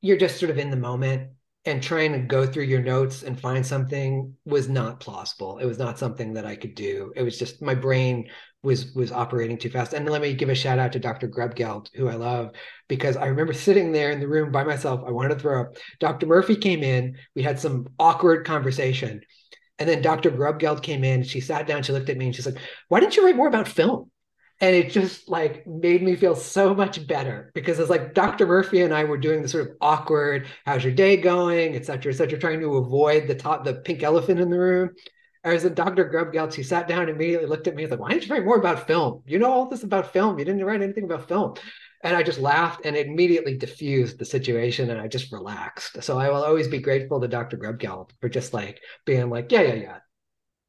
you're 0.00 0.18
just 0.24 0.38
sort 0.40 0.50
of 0.50 0.58
in 0.58 0.70
the 0.70 0.86
moment. 0.90 1.20
and 1.66 1.82
trying 1.82 2.12
to 2.12 2.18
go 2.18 2.46
through 2.46 2.64
your 2.64 2.82
notes 2.82 3.22
and 3.22 3.40
find 3.40 3.64
something 3.64 4.34
was 4.44 4.68
not 4.68 5.00
plausible. 5.00 5.58
It 5.58 5.64
was 5.66 5.78
not 5.78 5.98
something 5.98 6.34
that 6.34 6.44
I 6.44 6.56
could 6.56 6.74
do. 6.74 7.12
It 7.16 7.22
was 7.22 7.38
just 7.38 7.62
my 7.62 7.74
brain 7.74 8.28
was 8.62 8.92
was 8.94 9.12
operating 9.12 9.58
too 9.58 9.70
fast. 9.70 9.94
And 9.94 10.08
let 10.08 10.22
me 10.22 10.34
give 10.34 10.50
a 10.50 10.54
shout 10.54 10.78
out 10.78 10.92
to 10.92 10.98
Dr. 10.98 11.28
Grubgeld, 11.28 11.88
who 11.94 12.08
I 12.08 12.14
love, 12.16 12.50
because 12.88 13.16
I 13.16 13.26
remember 13.26 13.52
sitting 13.54 13.92
there 13.92 14.10
in 14.10 14.20
the 14.20 14.28
room 14.28 14.52
by 14.52 14.64
myself. 14.64 15.02
I 15.06 15.10
wanted 15.10 15.34
to 15.34 15.40
throw 15.40 15.62
up. 15.62 15.76
Dr. 16.00 16.26
Murphy 16.26 16.56
came 16.56 16.82
in. 16.82 17.16
We 17.34 17.42
had 17.42 17.58
some 17.58 17.88
awkward 17.98 18.46
conversation. 18.46 19.22
And 19.78 19.88
then 19.88 20.02
Dr. 20.02 20.30
Grubgeld 20.30 20.82
came 20.82 21.02
in. 21.02 21.24
She 21.24 21.40
sat 21.40 21.66
down. 21.66 21.82
She 21.82 21.92
looked 21.92 22.08
at 22.08 22.16
me 22.16 22.26
and 22.26 22.34
she's 22.34 22.46
like, 22.46 22.58
"Why 22.88 23.00
didn't 23.00 23.16
you 23.16 23.24
write 23.24 23.36
more 23.36 23.48
about 23.48 23.68
film?" 23.68 24.10
and 24.60 24.74
it 24.74 24.90
just 24.90 25.28
like 25.28 25.66
made 25.66 26.02
me 26.02 26.16
feel 26.16 26.36
so 26.36 26.74
much 26.74 27.06
better 27.06 27.50
because 27.54 27.78
it's 27.78 27.90
like 27.90 28.14
Dr. 28.14 28.46
Murphy 28.46 28.82
and 28.82 28.94
I 28.94 29.04
were 29.04 29.18
doing 29.18 29.42
the 29.42 29.48
sort 29.48 29.68
of 29.68 29.76
awkward, 29.80 30.46
how's 30.64 30.84
your 30.84 30.92
day 30.92 31.16
going, 31.16 31.74
et 31.74 31.84
cetera, 31.84 32.12
et 32.12 32.16
cetera, 32.16 32.38
trying 32.38 32.60
to 32.60 32.76
avoid 32.76 33.26
the 33.26 33.34
top, 33.34 33.64
the 33.64 33.74
pink 33.74 34.02
elephant 34.02 34.40
in 34.40 34.50
the 34.50 34.58
room. 34.58 34.90
I 35.44 35.52
was 35.52 35.64
Dr. 35.64 36.08
Grubgeld. 36.08 36.54
She 36.54 36.62
sat 36.62 36.88
down 36.88 37.02
and 37.02 37.10
immediately 37.10 37.46
looked 37.46 37.66
at 37.66 37.74
me 37.74 37.82
and 37.82 37.90
was 37.90 37.98
like, 37.98 38.08
why 38.08 38.14
didn't 38.14 38.26
you 38.26 38.34
write 38.34 38.44
more 38.44 38.56
about 38.56 38.86
film? 38.86 39.22
You 39.26 39.38
know 39.38 39.52
all 39.52 39.68
this 39.68 39.82
about 39.82 40.12
film. 40.12 40.38
You 40.38 40.44
didn't 40.44 40.64
write 40.64 40.80
anything 40.80 41.04
about 41.04 41.28
film. 41.28 41.56
And 42.04 42.14
I 42.14 42.22
just 42.22 42.38
laughed 42.38 42.84
and 42.84 42.94
it 42.94 43.06
immediately 43.06 43.56
diffused 43.56 44.18
the 44.18 44.24
situation 44.24 44.90
and 44.90 45.00
I 45.00 45.08
just 45.08 45.32
relaxed. 45.32 46.02
So 46.02 46.18
I 46.18 46.28
will 46.28 46.44
always 46.44 46.68
be 46.68 46.78
grateful 46.78 47.20
to 47.20 47.28
Dr. 47.28 47.56
Grubgeld 47.56 48.10
for 48.20 48.28
just 48.28 48.54
like 48.54 48.80
being 49.06 49.30
like, 49.30 49.50
yeah, 49.50 49.62
yeah, 49.62 49.74
yeah, 49.74 49.98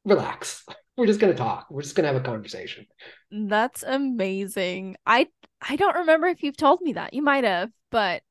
relax 0.04 0.64
we're 0.96 1.06
just 1.06 1.20
going 1.20 1.32
to 1.32 1.38
talk. 1.38 1.66
We're 1.70 1.82
just 1.82 1.94
going 1.94 2.06
to 2.06 2.12
have 2.12 2.20
a 2.20 2.24
conversation. 2.24 2.86
That's 3.30 3.82
amazing. 3.82 4.96
I 5.06 5.28
I 5.60 5.76
don't 5.76 5.96
remember 5.96 6.26
if 6.26 6.42
you've 6.42 6.56
told 6.56 6.80
me 6.80 6.94
that. 6.94 7.14
You 7.14 7.22
might 7.22 7.44
have, 7.44 7.70
but 7.90 8.22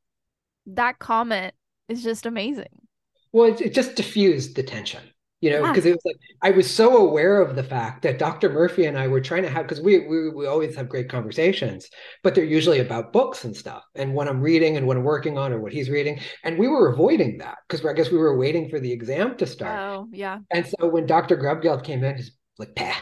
that 0.67 0.99
comment 0.99 1.53
is 1.87 2.03
just 2.03 2.25
amazing. 2.25 2.87
Well, 3.31 3.53
it, 3.53 3.61
it 3.61 3.73
just 3.73 3.95
diffused 3.95 4.55
the 4.55 4.63
tension, 4.63 5.01
you 5.45 5.51
know, 5.51 5.61
because 5.67 5.85
yeah. 5.85 5.91
it 5.91 5.95
was 5.97 6.05
like 6.05 6.19
I 6.41 6.49
was 6.49 6.67
so 6.67 6.97
aware 6.97 7.39
of 7.39 7.55
the 7.55 7.61
fact 7.61 8.01
that 8.01 8.17
Dr. 8.17 8.49
Murphy 8.49 8.85
and 8.85 8.97
I 8.97 9.07
were 9.07 9.21
trying 9.21 9.43
to 9.43 9.49
have 9.49 9.67
because 9.67 9.79
we, 9.79 9.99
we 9.99 10.29
we 10.31 10.47
always 10.47 10.75
have 10.75 10.89
great 10.89 11.07
conversations, 11.07 11.87
but 12.23 12.33
they're 12.33 12.43
usually 12.43 12.79
about 12.79 13.13
books 13.13 13.43
and 13.43 13.55
stuff, 13.55 13.83
and 13.93 14.15
what 14.15 14.27
I'm 14.27 14.41
reading 14.41 14.75
and 14.75 14.87
what 14.87 14.97
I'm 14.97 15.03
working 15.03 15.37
on 15.37 15.53
or 15.53 15.59
what 15.59 15.71
he's 15.71 15.87
reading, 15.87 16.19
and 16.43 16.57
we 16.57 16.67
were 16.67 16.91
avoiding 16.91 17.37
that 17.37 17.59
because 17.67 17.85
I 17.85 17.93
guess 17.93 18.09
we 18.09 18.17
were 18.17 18.35
waiting 18.35 18.69
for 18.69 18.79
the 18.79 18.91
exam 18.91 19.37
to 19.37 19.45
start. 19.45 19.79
Oh, 19.79 20.07
yeah. 20.11 20.39
And 20.49 20.65
so 20.65 20.87
when 20.87 21.05
Dr. 21.05 21.37
Grubgeld 21.37 21.83
came 21.83 22.03
in, 22.03 22.15
he's 22.15 22.31
like, 22.57 22.73
Pah. 22.75 22.95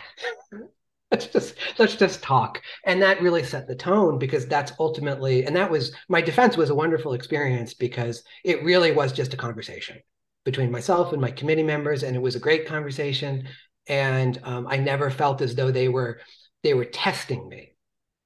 let's 1.12 1.28
just 1.28 1.56
let's 1.78 1.96
just 1.96 2.24
talk 2.24 2.60
and 2.86 3.00
that 3.02 3.22
really 3.22 3.44
set 3.44 3.68
the 3.68 3.76
tone 3.76 4.18
because 4.18 4.48
that's 4.48 4.74
ultimately 4.80 5.46
and 5.46 5.56
that 5.56 5.70
was 5.70 5.94
my 6.10 6.20
defense 6.20 6.58
was 6.58 6.72
a 6.72 6.76
wonderful 6.76 7.14
experience 7.14 7.76
because 7.76 8.24
it 8.44 8.64
really 8.64 8.91
was 8.91 9.14
just 9.14 9.32
a 9.34 9.38
conversation 9.38 9.98
between 10.46 10.72
myself 10.72 11.14
and 11.14 11.22
my 11.22 11.32
committee 11.32 11.64
members 11.64 12.04
and 12.04 12.16
it 12.16 12.22
was 12.22 12.36
a 12.36 12.39
great 12.39 12.66
conversation. 12.68 13.48
And 13.88 14.39
um, 14.44 14.68
i 14.68 14.78
never 14.78 15.10
felt 15.10 15.41
as 15.41 15.56
though 15.56 15.72
they 15.72 15.89
were 15.89 16.20
they 16.64 16.74
were 16.74 16.86
testing 16.86 17.48
me. 17.50 17.76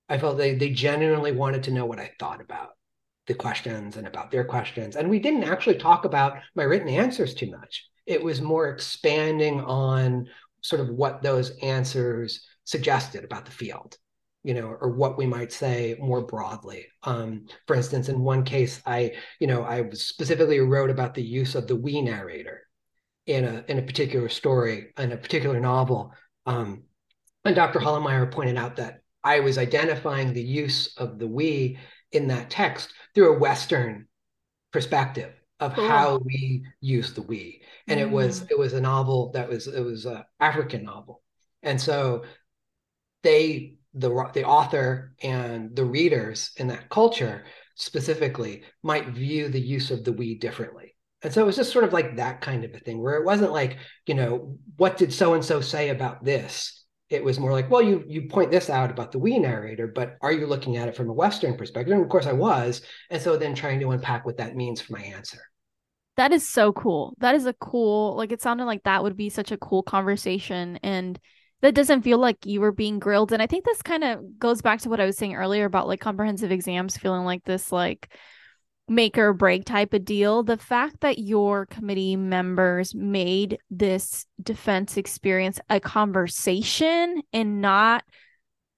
I 0.09 0.18
felt 0.18 0.38
they 0.38 0.55
they 0.55 0.70
genuinely 0.70 1.32
wanted 1.32 1.63
to 1.63 1.72
know 1.72 1.86
what 1.86 1.99
i 1.99 2.11
thought 2.20 2.41
about 2.41 2.72
the 3.28 3.34
questions 3.34 3.97
and 3.97 4.07
about 4.07 4.32
their 4.32 4.45
questions. 4.45 4.95
And 4.95 5.09
we 5.09 5.20
didn't 5.20 5.43
actually 5.43 5.78
talk 5.78 6.05
about 6.05 6.38
my 6.55 6.63
written 6.63 6.88
answers 6.88 7.34
too 7.34 7.51
much. 7.51 7.86
It 8.05 8.24
was 8.24 8.41
more 8.41 8.70
expanding 8.70 9.59
on 9.61 10.28
sort 10.61 10.82
of 10.82 10.89
what 10.89 11.22
those 11.22 11.51
answers 11.61 12.45
suggested 12.63 13.24
about 13.24 13.45
the 13.45 13.51
field 13.51 13.97
you 14.48 14.54
know 14.54 14.78
or 14.80 14.89
what 14.89 15.18
we 15.18 15.26
might 15.26 15.52
say 15.52 15.98
more 16.00 16.22
broadly 16.22 16.86
um, 17.04 17.45
for 17.68 17.76
instance 17.76 18.08
in 18.08 18.22
one 18.22 18.45
case 18.45 18.82
i 18.86 19.12
you 19.41 19.45
know 19.45 19.66
i 19.66 19.84
specifically 19.91 20.62
wrote 20.62 20.89
about 20.89 21.14
the 21.14 21.22
use 21.22 21.54
of 21.54 21.68
the 21.68 21.76
we 21.76 22.02
narrator 22.02 22.62
in 23.26 23.43
a 23.43 23.66
in 23.68 23.78
a 23.78 23.82
particular 23.82 24.30
story 24.30 24.93
in 24.98 25.12
a 25.12 25.18
particular 25.18 25.60
novel 25.60 26.14
um, 26.45 26.84
and 27.43 27.56
dr 27.56 27.78
Hollemeyer 27.78 28.32
pointed 28.32 28.56
out 28.56 28.78
that 28.78 29.02
i 29.22 29.41
was 29.41 29.58
identifying 29.58 30.32
the 30.32 30.41
use 30.41 30.95
of 30.95 31.20
the 31.20 31.28
we 31.28 31.78
in 32.14 32.30
that 32.30 32.50
text 32.50 32.93
through 33.14 33.36
a 33.36 33.39
western 33.39 34.08
perspective 34.72 35.34
of 35.60 35.74
how 35.74 36.20
we 36.24 36.64
use 36.80 37.12
the 37.12 37.22
we 37.22 37.62
and 37.89 38.00
mm. 38.00 38.04
it 38.04 38.10
was 38.10 38.41
mm. 38.41 38.52
it 38.52 38.58
was 38.58 38.72
a 38.72 38.80
novel 38.80 39.32
that 39.34 39.50
was 39.50 39.68
it 39.68 39.82
was 39.82 40.06
a 40.06 40.26
african 40.39 40.86
novel 40.86 41.22
and 41.64 41.82
so 41.82 42.24
they 43.24 43.76
the 43.98 44.10
the 44.34 44.43
author 44.43 45.14
and 45.22 45.76
the 45.76 45.86
readers 45.86 46.52
in 46.58 46.68
that 46.68 46.89
culture 46.89 47.45
specifically 47.76 48.64
might 48.84 49.10
view 49.10 49.50
the 49.50 49.62
use 49.62 49.91
of 49.91 50.04
the 50.04 50.12
we 50.12 50.36
differently. 50.36 50.95
And 51.24 51.34
so 51.34 51.41
it 51.41 51.45
was 51.45 51.56
just 51.56 51.72
sort 51.72 51.84
of 51.84 51.93
like 51.93 52.18
that 52.18 52.41
kind 52.41 52.64
of 52.64 52.74
a 52.74 52.80
thing 52.80 53.02
where 53.02 53.16
it 53.16 53.26
wasn't 53.26 53.52
like 53.52 53.78
you 54.06 54.16
know 54.16 54.58
what 54.78 54.98
did 54.98 55.14
so 55.14 55.34
and 55.34 55.43
so 55.43 55.62
say 55.62 55.89
about 55.89 56.24
this? 56.24 56.86
It 57.10 57.24
was 57.24 57.39
more 57.39 57.52
like 57.52 57.70
well 57.70 57.82
you 57.82 58.04
you 58.08 58.28
point 58.28 58.52
this 58.52 58.70
out 58.70 58.91
about 58.91 59.12
the 59.12 59.20
we 59.20 59.39
narrator 59.39 59.88
but 59.88 60.18
are 60.22 60.32
you 60.32 60.48
looking 60.48 60.78
at 60.78 60.88
it 60.88 60.95
from 60.95 61.10
a 61.10 61.14
western 61.14 61.58
perspective? 61.58 61.93
And 61.93 62.04
of 62.04 62.10
course 62.10 62.28
i 62.28 62.34
was. 62.34 62.82
And 63.10 63.22
so 63.22 63.38
then 63.38 63.56
trying 63.56 63.80
to 63.82 63.91
unpack 63.91 64.26
what 64.26 64.38
that 64.38 64.56
means 64.56 64.82
for 64.82 64.93
my 64.93 65.02
answer. 65.02 65.39
That 66.18 66.34
is 66.34 66.48
so 66.48 66.74
cool. 66.74 67.14
That 67.20 67.36
is 67.36 67.45
a 67.45 67.54
cool, 67.54 68.16
like, 68.16 68.32
it 68.32 68.41
sounded 68.41 68.66
like 68.66 68.84
that 68.84 69.04
would 69.04 69.16
be 69.16 69.30
such 69.30 69.52
a 69.52 69.58
cool 69.58 69.84
conversation. 69.84 70.80
And 70.82 71.20
that 71.62 71.76
doesn't 71.76 72.03
feel 72.03 72.18
like 72.18 72.45
you 72.45 72.62
were 72.62 72.72
being 72.72 72.99
grilled. 72.99 73.32
And 73.32 73.41
I 73.41 73.47
think 73.47 73.66
this 73.66 73.82
kind 73.82 74.03
of 74.03 74.39
goes 74.39 74.62
back 74.62 74.82
to 74.82 74.89
what 74.89 74.99
I 74.99 75.05
was 75.05 75.18
saying 75.18 75.36
earlier 75.36 75.66
about 75.66 75.88
like 75.88 75.99
comprehensive 75.99 76.51
exams 76.51 76.97
feeling 76.97 77.26
like 77.26 77.43
this, 77.43 77.72
like, 77.72 78.14
make 78.88 79.18
or 79.18 79.34
break 79.34 79.66
type 79.66 79.93
of 79.93 80.05
deal. 80.05 80.43
The 80.43 80.58
fact 80.58 81.01
that 81.01 81.20
your 81.20 81.66
committee 81.66 82.16
members 82.16 82.95
made 82.95 83.58
this 83.70 84.26
defense 84.41 84.95
experience 84.95 85.60
a 85.70 85.80
conversation 85.80 87.22
and 87.34 87.62
not 87.62 88.03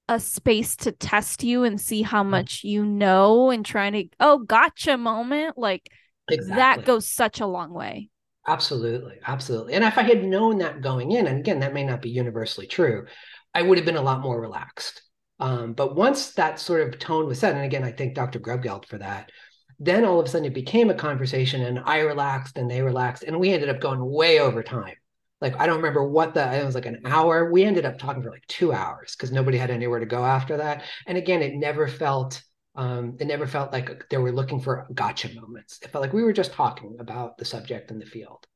a 0.07 0.19
space 0.19 0.75
to 0.77 0.91
test 0.91 1.43
you 1.43 1.63
and 1.63 1.79
see 1.79 2.01
how 2.01 2.23
much 2.23 2.63
you 2.63 2.83
know 2.83 3.51
and 3.51 3.63
trying 3.63 3.93
to, 3.93 4.05
oh, 4.19 4.39
gotcha 4.39 4.97
moment. 4.97 5.57
Like, 5.57 5.89
Exactly. 6.31 6.55
That 6.55 6.85
goes 6.85 7.07
such 7.07 7.39
a 7.39 7.47
long 7.47 7.73
way. 7.73 8.09
Absolutely. 8.47 9.19
Absolutely. 9.25 9.73
And 9.73 9.83
if 9.83 9.97
I 9.97 10.03
had 10.03 10.23
known 10.23 10.57
that 10.59 10.81
going 10.81 11.11
in, 11.11 11.27
and 11.27 11.39
again, 11.39 11.59
that 11.59 11.73
may 11.73 11.83
not 11.83 12.01
be 12.01 12.09
universally 12.09 12.67
true, 12.67 13.05
I 13.53 13.61
would 13.61 13.77
have 13.77 13.85
been 13.85 13.95
a 13.95 14.01
lot 14.01 14.21
more 14.21 14.39
relaxed. 14.41 15.03
Um, 15.39 15.73
but 15.73 15.95
once 15.95 16.31
that 16.31 16.59
sort 16.59 16.81
of 16.81 16.99
tone 16.99 17.27
was 17.27 17.39
set, 17.39 17.55
and 17.55 17.63
again, 17.63 17.83
I 17.83 17.91
thank 17.91 18.15
Dr. 18.15 18.39
Grubgeld 18.39 18.85
for 18.85 18.97
that, 18.97 19.31
then 19.79 20.03
all 20.03 20.19
of 20.19 20.25
a 20.25 20.29
sudden 20.29 20.45
it 20.47 20.53
became 20.53 20.89
a 20.89 20.93
conversation 20.95 21.61
and 21.63 21.79
I 21.85 21.99
relaxed 21.99 22.57
and 22.57 22.69
they 22.69 22.81
relaxed 22.81 23.23
and 23.23 23.39
we 23.39 23.53
ended 23.53 23.69
up 23.69 23.79
going 23.79 24.03
way 24.03 24.39
over 24.39 24.61
time. 24.63 24.95
Like, 25.39 25.57
I 25.57 25.67
don't 25.67 25.77
remember 25.77 26.03
what 26.03 26.33
the, 26.33 26.53
it 26.59 26.65
was 26.65 26.75
like 26.75 26.85
an 26.85 27.01
hour. 27.05 27.49
We 27.49 27.63
ended 27.63 27.85
up 27.85 27.97
talking 27.97 28.21
for 28.21 28.29
like 28.31 28.45
two 28.47 28.73
hours 28.73 29.15
because 29.15 29.31
nobody 29.31 29.57
had 29.57 29.69
anywhere 29.69 29.99
to 29.99 30.05
go 30.05 30.25
after 30.25 30.57
that. 30.57 30.83
And 31.07 31.17
again, 31.17 31.41
it 31.41 31.53
never 31.55 31.87
felt 31.87 32.41
um, 32.79 33.17
it 33.19 33.27
never 33.27 33.45
felt 33.45 33.73
like 33.73 34.07
they 34.09 34.17
were 34.17 34.31
looking 34.31 34.61
for 34.61 34.87
gotcha 34.93 35.29
moments. 35.35 35.79
It 35.83 35.91
felt 35.91 36.01
like 36.01 36.13
we 36.13 36.23
were 36.23 36.31
just 36.31 36.53
talking 36.53 36.95
about 36.97 37.37
the 37.37 37.43
subject 37.43 37.91
in 37.91 37.99
the 37.99 38.05
field. 38.05 38.47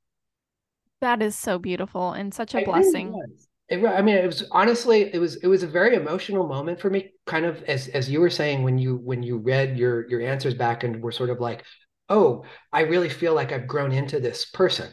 That 1.01 1.21
is 1.21 1.38
so 1.38 1.59
beautiful 1.59 2.13
and 2.13 2.34
such 2.34 2.55
a 2.55 2.59
I 2.59 2.63
blessing. 2.63 3.13
It, 3.67 3.86
I 3.86 4.01
mean, 4.01 4.15
it 4.15 4.26
was 4.26 4.45
honestly, 4.49 5.13
it 5.13 5.19
was 5.19 5.36
it 5.43 5.47
was 5.47 5.63
a 5.63 5.67
very 5.67 5.97
emotional 5.97 6.47
moment 6.47 6.80
for 6.80 6.89
me. 6.89 7.11
Kind 7.26 7.45
of 7.45 7.63
as 7.63 7.89
as 7.89 8.09
you 8.09 8.21
were 8.21 8.30
saying 8.30 8.63
when 8.63 8.78
you 8.78 8.95
when 8.95 9.24
you 9.24 9.39
read 9.39 9.78
your 9.78 10.07
your 10.09 10.21
answers 10.21 10.53
back 10.53 10.86
and 10.86 11.03
were 11.03 11.11
sort 11.11 11.30
of 11.30 11.41
like, 11.41 11.65
oh, 12.07 12.45
I 12.71 12.82
really 12.84 13.09
feel 13.09 13.34
like 13.34 13.51
I've 13.51 13.67
grown 13.67 13.91
into 13.91 14.21
this 14.21 14.45
person. 14.45 14.89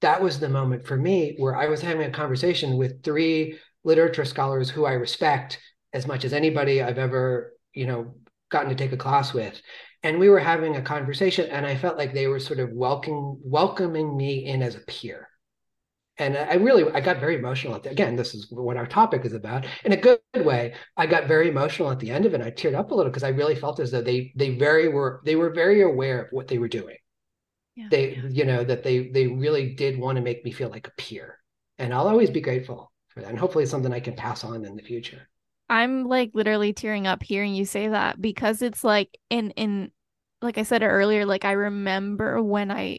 That 0.00 0.22
was 0.22 0.40
the 0.40 0.48
moment 0.48 0.86
for 0.86 0.96
me 0.96 1.34
where 1.36 1.54
I 1.54 1.66
was 1.66 1.82
having 1.82 2.06
a 2.06 2.10
conversation 2.10 2.78
with 2.78 3.02
three 3.02 3.58
literature 3.84 4.24
scholars 4.24 4.70
who 4.70 4.86
I 4.86 4.92
respect 4.92 5.58
as 5.92 6.06
much 6.06 6.24
as 6.24 6.32
anybody 6.32 6.82
I've 6.82 6.96
ever 6.96 7.52
you 7.74 7.86
know 7.86 8.14
gotten 8.50 8.68
to 8.68 8.74
take 8.74 8.92
a 8.92 8.96
class 8.96 9.32
with. 9.32 9.60
And 10.02 10.18
we 10.18 10.28
were 10.28 10.40
having 10.40 10.76
a 10.76 10.82
conversation 10.82 11.48
and 11.50 11.66
i 11.66 11.76
felt 11.76 11.98
like 11.98 12.12
they 12.12 12.26
were 12.26 12.40
sort 12.40 12.58
of 12.58 12.72
welcoming 12.72 13.38
welcoming 13.42 14.16
me 14.16 14.46
in 14.46 14.62
as 14.62 14.74
a 14.74 14.80
peer. 14.80 15.28
And 16.18 16.36
i 16.36 16.54
really 16.54 16.90
i 16.92 17.00
got 17.00 17.20
very 17.20 17.36
emotional 17.36 17.74
at 17.74 17.82
the, 17.82 17.90
again 17.90 18.16
this 18.16 18.34
is 18.34 18.50
what 18.50 18.76
our 18.76 18.86
topic 18.86 19.24
is 19.24 19.32
about. 19.32 19.66
In 19.84 19.92
a 19.92 19.96
good 19.96 20.20
way 20.36 20.74
i 20.96 21.06
got 21.06 21.28
very 21.28 21.48
emotional 21.48 21.90
at 21.90 22.00
the 22.00 22.10
end 22.10 22.26
of 22.26 22.34
it 22.34 22.40
i 22.40 22.50
teared 22.50 22.74
up 22.74 22.90
a 22.90 22.94
little 22.94 23.10
because 23.10 23.24
i 23.24 23.28
really 23.28 23.54
felt 23.54 23.80
as 23.80 23.90
though 23.90 24.02
they 24.02 24.32
they 24.36 24.56
very 24.56 24.88
were 24.88 25.20
they 25.24 25.36
were 25.36 25.50
very 25.50 25.82
aware 25.82 26.22
of 26.22 26.28
what 26.32 26.48
they 26.48 26.58
were 26.58 26.68
doing. 26.68 26.96
Yeah. 27.76 27.88
they 27.90 28.20
you 28.28 28.44
know 28.44 28.64
that 28.64 28.82
they 28.82 29.08
they 29.08 29.26
really 29.28 29.74
did 29.74 29.98
want 29.98 30.16
to 30.16 30.22
make 30.22 30.44
me 30.44 30.50
feel 30.50 30.70
like 30.70 30.88
a 30.88 30.92
peer. 30.98 31.38
And 31.78 31.94
i'll 31.94 32.08
always 32.08 32.30
be 32.30 32.40
grateful 32.42 32.92
for 33.08 33.20
that 33.20 33.30
and 33.30 33.38
hopefully 33.38 33.64
it's 33.64 33.70
something 33.70 33.92
i 33.92 34.00
can 34.00 34.14
pass 34.16 34.44
on 34.44 34.64
in 34.64 34.76
the 34.76 34.82
future 34.82 35.29
I'm 35.70 36.04
like 36.04 36.32
literally 36.34 36.72
tearing 36.72 37.06
up 37.06 37.22
hearing 37.22 37.54
you 37.54 37.64
say 37.64 37.88
that 37.88 38.20
because 38.20 38.60
it's 38.60 38.82
like 38.82 39.16
in 39.30 39.52
in 39.52 39.92
like 40.42 40.58
I 40.58 40.64
said 40.64 40.82
earlier, 40.82 41.24
like 41.24 41.44
I 41.44 41.52
remember 41.52 42.42
when 42.42 42.70
I 42.72 42.98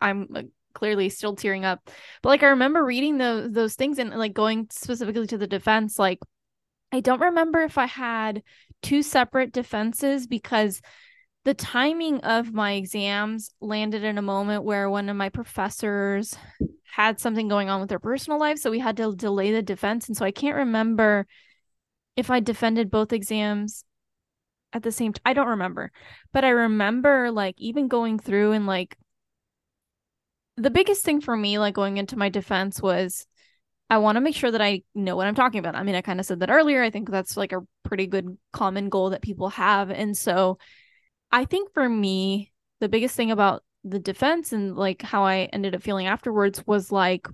I'm 0.00 0.28
clearly 0.74 1.08
still 1.08 1.34
tearing 1.34 1.64
up, 1.64 1.90
but 2.22 2.28
like 2.28 2.44
I 2.44 2.48
remember 2.48 2.84
reading 2.84 3.18
those 3.18 3.50
those 3.50 3.74
things 3.74 3.98
and 3.98 4.10
like 4.10 4.32
going 4.32 4.68
specifically 4.70 5.26
to 5.26 5.38
the 5.38 5.48
defense, 5.48 5.98
like 5.98 6.20
I 6.92 7.00
don't 7.00 7.20
remember 7.20 7.62
if 7.62 7.78
I 7.78 7.86
had 7.86 8.44
two 8.80 9.02
separate 9.02 9.52
defenses 9.52 10.28
because 10.28 10.80
the 11.44 11.54
timing 11.54 12.20
of 12.20 12.52
my 12.54 12.74
exams 12.74 13.50
landed 13.60 14.04
in 14.04 14.18
a 14.18 14.22
moment 14.22 14.62
where 14.62 14.88
one 14.88 15.08
of 15.08 15.16
my 15.16 15.30
professors 15.30 16.36
had 16.84 17.18
something 17.18 17.48
going 17.48 17.68
on 17.68 17.80
with 17.80 17.88
their 17.88 17.98
personal 17.98 18.38
life. 18.38 18.58
So 18.58 18.70
we 18.70 18.78
had 18.78 18.96
to 18.98 19.16
delay 19.16 19.50
the 19.50 19.62
defense. 19.62 20.06
And 20.06 20.16
so 20.16 20.24
I 20.24 20.30
can't 20.30 20.56
remember 20.56 21.26
if 22.16 22.30
I 22.30 22.40
defended 22.40 22.90
both 22.90 23.12
exams 23.12 23.84
at 24.72 24.82
the 24.82 24.92
same 24.92 25.12
time. 25.12 25.22
I 25.24 25.32
don't 25.32 25.48
remember. 25.48 25.92
But 26.32 26.44
I 26.44 26.50
remember 26.50 27.30
like 27.30 27.54
even 27.58 27.88
going 27.88 28.18
through 28.18 28.52
and 28.52 28.66
like 28.66 28.96
the 30.56 30.70
biggest 30.70 31.04
thing 31.04 31.20
for 31.20 31.36
me, 31.36 31.58
like 31.58 31.74
going 31.74 31.96
into 31.96 32.16
my 32.16 32.28
defense 32.28 32.82
was 32.82 33.26
I 33.90 33.98
want 33.98 34.16
to 34.16 34.20
make 34.20 34.34
sure 34.34 34.50
that 34.50 34.62
I 34.62 34.82
know 34.94 35.16
what 35.16 35.26
I'm 35.26 35.34
talking 35.34 35.58
about. 35.58 35.76
I 35.76 35.82
mean, 35.82 35.94
I 35.94 36.00
kind 36.00 36.20
of 36.20 36.26
said 36.26 36.40
that 36.40 36.50
earlier. 36.50 36.82
I 36.82 36.90
think 36.90 37.10
that's 37.10 37.36
like 37.36 37.52
a 37.52 37.62
pretty 37.82 38.06
good 38.06 38.36
common 38.52 38.88
goal 38.88 39.10
that 39.10 39.22
people 39.22 39.50
have. 39.50 39.90
And 39.90 40.16
so 40.16 40.58
I 41.30 41.44
think 41.44 41.72
for 41.72 41.88
me, 41.88 42.52
the 42.80 42.88
biggest 42.88 43.14
thing 43.16 43.30
about 43.30 43.62
the 43.84 43.98
defense 43.98 44.52
and 44.52 44.74
like 44.76 45.02
how 45.02 45.24
I 45.24 45.50
ended 45.52 45.74
up 45.74 45.82
feeling 45.82 46.06
afterwards 46.06 46.66
was 46.66 46.90
like 46.90 47.28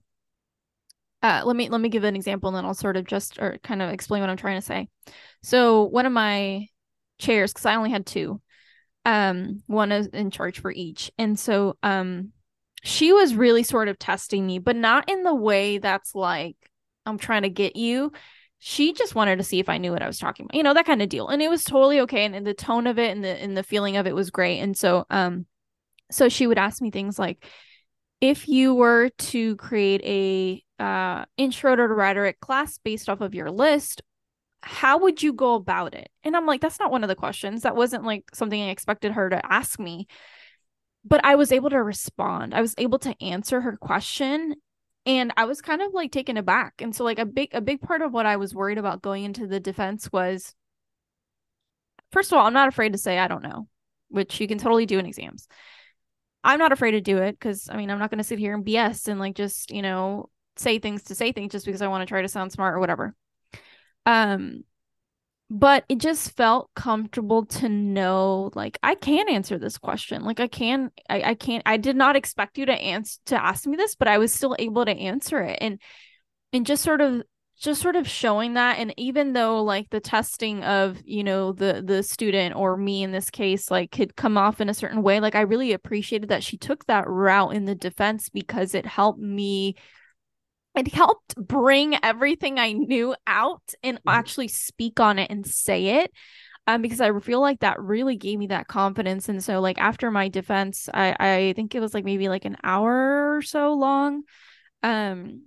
uh 1.22 1.42
let 1.44 1.56
me 1.56 1.68
let 1.68 1.80
me 1.80 1.88
give 1.88 2.04
an 2.04 2.16
example 2.16 2.48
and 2.48 2.56
then 2.56 2.64
I'll 2.64 2.74
sort 2.74 2.96
of 2.96 3.06
just 3.06 3.38
or 3.38 3.58
kind 3.62 3.82
of 3.82 3.90
explain 3.90 4.20
what 4.20 4.30
I'm 4.30 4.36
trying 4.36 4.58
to 4.58 4.66
say. 4.66 4.88
So 5.42 5.84
one 5.84 6.06
of 6.06 6.12
my 6.12 6.66
chairs 7.18 7.52
cuz 7.52 7.66
I 7.66 7.76
only 7.76 7.90
had 7.90 8.06
two 8.06 8.40
um 9.04 9.62
one 9.66 9.92
is 9.92 10.06
in 10.08 10.30
charge 10.30 10.60
for 10.60 10.72
each. 10.72 11.10
And 11.18 11.38
so 11.38 11.76
um 11.82 12.32
she 12.82 13.12
was 13.12 13.34
really 13.34 13.62
sort 13.62 13.88
of 13.88 13.98
testing 13.98 14.46
me, 14.46 14.58
but 14.58 14.76
not 14.76 15.10
in 15.10 15.22
the 15.22 15.34
way 15.34 15.78
that's 15.78 16.14
like 16.14 16.56
I'm 17.06 17.18
trying 17.18 17.42
to 17.42 17.50
get 17.50 17.76
you 17.76 18.12
she 18.62 18.92
just 18.92 19.14
wanted 19.14 19.36
to 19.36 19.42
see 19.42 19.58
if 19.58 19.70
I 19.70 19.78
knew 19.78 19.90
what 19.90 20.02
I 20.02 20.06
was 20.06 20.18
talking 20.18 20.44
about, 20.44 20.54
you 20.54 20.62
know, 20.62 20.74
that 20.74 20.84
kind 20.84 21.00
of 21.00 21.08
deal. 21.08 21.28
And 21.28 21.40
it 21.40 21.48
was 21.48 21.64
totally 21.64 22.00
okay. 22.00 22.26
And, 22.26 22.36
and 22.36 22.46
the 22.46 22.52
tone 22.52 22.86
of 22.86 22.98
it 22.98 23.10
and 23.10 23.24
the 23.24 23.30
and 23.30 23.56
the 23.56 23.62
feeling 23.62 23.96
of 23.96 24.06
it 24.06 24.14
was 24.14 24.30
great. 24.30 24.60
And 24.60 24.76
so 24.76 25.06
um 25.10 25.46
so 26.10 26.28
she 26.28 26.46
would 26.46 26.58
ask 26.58 26.82
me 26.82 26.90
things 26.90 27.18
like 27.18 27.44
if 28.20 28.48
you 28.48 28.74
were 28.74 29.08
to 29.08 29.56
create 29.56 30.02
a 30.04 30.62
uh 30.80 31.24
intro 31.36 31.76
to 31.76 31.86
rhetoric 31.86 32.40
class 32.40 32.78
based 32.78 33.08
off 33.08 33.20
of 33.20 33.34
your 33.34 33.50
list, 33.50 34.02
how 34.62 34.98
would 34.98 35.22
you 35.22 35.32
go 35.32 35.54
about 35.54 35.94
it? 35.94 36.10
And 36.24 36.36
I'm 36.36 36.46
like, 36.46 36.60
that's 36.60 36.80
not 36.80 36.90
one 36.90 37.04
of 37.04 37.08
the 37.08 37.14
questions. 37.14 37.62
That 37.62 37.76
wasn't 37.76 38.04
like 38.04 38.24
something 38.34 38.60
I 38.60 38.70
expected 38.70 39.12
her 39.12 39.30
to 39.30 39.52
ask 39.52 39.78
me. 39.78 40.06
But 41.04 41.24
I 41.24 41.36
was 41.36 41.52
able 41.52 41.70
to 41.70 41.82
respond. 41.82 42.54
I 42.54 42.60
was 42.60 42.74
able 42.76 42.98
to 43.00 43.14
answer 43.22 43.60
her 43.60 43.76
question 43.76 44.56
and 45.06 45.32
i 45.36 45.44
was 45.44 45.60
kind 45.60 45.82
of 45.82 45.92
like 45.92 46.12
taken 46.12 46.36
aback 46.36 46.74
and 46.80 46.94
so 46.94 47.04
like 47.04 47.18
a 47.18 47.26
big 47.26 47.48
a 47.52 47.60
big 47.60 47.80
part 47.80 48.02
of 48.02 48.12
what 48.12 48.26
i 48.26 48.36
was 48.36 48.54
worried 48.54 48.78
about 48.78 49.02
going 49.02 49.24
into 49.24 49.46
the 49.46 49.60
defense 49.60 50.10
was 50.12 50.54
first 52.12 52.32
of 52.32 52.38
all 52.38 52.46
i'm 52.46 52.52
not 52.52 52.68
afraid 52.68 52.92
to 52.92 52.98
say 52.98 53.18
i 53.18 53.28
don't 53.28 53.42
know 53.42 53.66
which 54.08 54.40
you 54.40 54.46
can 54.48 54.58
totally 54.58 54.86
do 54.86 54.98
in 54.98 55.06
exams 55.06 55.46
i'm 56.44 56.58
not 56.58 56.72
afraid 56.72 56.92
to 56.92 57.00
do 57.00 57.18
it 57.18 57.32
because 57.32 57.68
i 57.70 57.76
mean 57.76 57.90
i'm 57.90 57.98
not 57.98 58.10
going 58.10 58.18
to 58.18 58.24
sit 58.24 58.38
here 58.38 58.54
and 58.54 58.64
bs 58.64 59.08
and 59.08 59.20
like 59.20 59.34
just 59.34 59.70
you 59.70 59.82
know 59.82 60.28
say 60.60 60.78
things 60.78 61.04
to 61.04 61.14
say 61.14 61.32
things 61.32 61.52
just 61.52 61.66
because 61.66 61.82
i 61.82 61.88
want 61.88 62.02
to 62.02 62.06
try 62.06 62.22
to 62.22 62.28
sound 62.28 62.52
smart 62.52 62.74
or 62.74 62.80
whatever. 62.80 63.14
Um 64.06 64.64
but 65.52 65.84
it 65.88 65.98
just 65.98 66.36
felt 66.36 66.70
comfortable 66.76 67.44
to 67.44 67.68
know 67.68 68.52
like 68.54 68.78
i 68.82 68.94
can 68.94 69.28
answer 69.28 69.58
this 69.58 69.78
question. 69.78 70.24
Like 70.24 70.40
i 70.40 70.46
can 70.46 70.90
i, 71.08 71.22
I 71.22 71.34
can't 71.34 71.62
i 71.66 71.76
did 71.76 71.96
not 71.96 72.16
expect 72.16 72.58
you 72.58 72.66
to 72.66 72.72
answer 72.72 73.18
to 73.26 73.42
ask 73.42 73.66
me 73.66 73.76
this 73.76 73.94
but 73.94 74.08
i 74.08 74.18
was 74.18 74.32
still 74.32 74.56
able 74.58 74.84
to 74.84 74.92
answer 74.92 75.40
it. 75.42 75.58
And 75.60 75.80
and 76.52 76.66
just 76.66 76.82
sort 76.82 77.00
of 77.00 77.22
just 77.60 77.82
sort 77.82 77.94
of 77.94 78.08
showing 78.08 78.54
that 78.54 78.78
and 78.78 78.94
even 78.96 79.34
though 79.34 79.62
like 79.62 79.90
the 79.90 80.00
testing 80.00 80.64
of 80.64 80.98
you 81.04 81.22
know 81.22 81.52
the 81.52 81.82
the 81.84 82.02
student 82.02 82.56
or 82.56 82.76
me 82.76 83.02
in 83.02 83.12
this 83.12 83.28
case 83.28 83.70
like 83.70 83.90
could 83.90 84.16
come 84.16 84.38
off 84.38 84.62
in 84.62 84.70
a 84.70 84.74
certain 84.74 85.02
way 85.02 85.20
like 85.20 85.34
i 85.34 85.42
really 85.42 85.72
appreciated 85.72 86.30
that 86.30 86.42
she 86.42 86.56
took 86.56 86.86
that 86.86 87.06
route 87.06 87.54
in 87.54 87.66
the 87.66 87.74
defense 87.74 88.30
because 88.30 88.74
it 88.74 88.86
helped 88.86 89.20
me 89.20 89.76
it 90.76 90.92
helped 90.92 91.34
bring 91.36 91.96
everything 92.02 92.58
I 92.58 92.72
knew 92.72 93.14
out 93.26 93.74
and 93.82 93.98
mm-hmm. 93.98 94.08
actually 94.08 94.48
speak 94.48 95.00
on 95.00 95.18
it 95.18 95.30
and 95.30 95.46
say 95.46 96.02
it. 96.02 96.12
Um, 96.66 96.82
because 96.82 97.00
I 97.00 97.18
feel 97.18 97.40
like 97.40 97.60
that 97.60 97.80
really 97.80 98.16
gave 98.16 98.38
me 98.38 98.48
that 98.48 98.68
confidence. 98.68 99.28
And 99.28 99.42
so, 99.42 99.60
like 99.60 99.78
after 99.78 100.10
my 100.10 100.28
defense, 100.28 100.88
I 100.92 101.16
I 101.18 101.52
think 101.56 101.74
it 101.74 101.80
was 101.80 101.94
like 101.94 102.04
maybe 102.04 102.28
like 102.28 102.44
an 102.44 102.58
hour 102.62 103.34
or 103.36 103.42
so 103.42 103.74
long. 103.74 104.22
Um, 104.82 105.46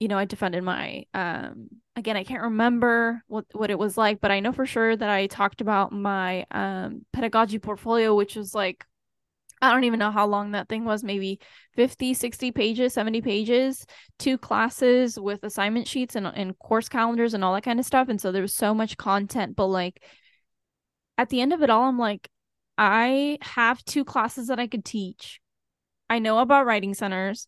you 0.00 0.08
know, 0.08 0.18
I 0.18 0.24
defended 0.24 0.64
my 0.64 1.04
um 1.14 1.68
again, 1.94 2.16
I 2.16 2.24
can't 2.24 2.42
remember 2.42 3.22
what 3.28 3.44
what 3.52 3.70
it 3.70 3.78
was 3.78 3.96
like, 3.96 4.20
but 4.20 4.32
I 4.32 4.40
know 4.40 4.52
for 4.52 4.66
sure 4.66 4.96
that 4.96 5.08
I 5.08 5.28
talked 5.28 5.60
about 5.60 5.92
my 5.92 6.44
um 6.50 7.02
pedagogy 7.12 7.60
portfolio, 7.60 8.14
which 8.14 8.34
was 8.34 8.54
like 8.54 8.84
I 9.62 9.72
don't 9.72 9.84
even 9.84 10.00
know 10.00 10.10
how 10.10 10.26
long 10.26 10.50
that 10.50 10.68
thing 10.68 10.84
was, 10.84 11.04
maybe 11.04 11.38
50, 11.74 12.14
60 12.14 12.50
pages, 12.50 12.94
70 12.94 13.22
pages, 13.22 13.86
two 14.18 14.36
classes 14.36 15.18
with 15.18 15.44
assignment 15.44 15.86
sheets 15.86 16.16
and, 16.16 16.26
and 16.26 16.58
course 16.58 16.88
calendars 16.88 17.32
and 17.32 17.44
all 17.44 17.54
that 17.54 17.62
kind 17.62 17.78
of 17.78 17.86
stuff. 17.86 18.08
And 18.08 18.20
so 18.20 18.32
there 18.32 18.42
was 18.42 18.54
so 18.54 18.74
much 18.74 18.96
content. 18.96 19.54
But 19.54 19.68
like 19.68 20.02
at 21.16 21.28
the 21.28 21.40
end 21.40 21.52
of 21.52 21.62
it 21.62 21.70
all, 21.70 21.84
I'm 21.84 21.98
like, 21.98 22.28
I 22.76 23.38
have 23.40 23.84
two 23.84 24.04
classes 24.04 24.48
that 24.48 24.58
I 24.58 24.66
could 24.66 24.84
teach. 24.84 25.40
I 26.10 26.18
know 26.18 26.40
about 26.40 26.66
writing 26.66 26.94
centers. 26.94 27.46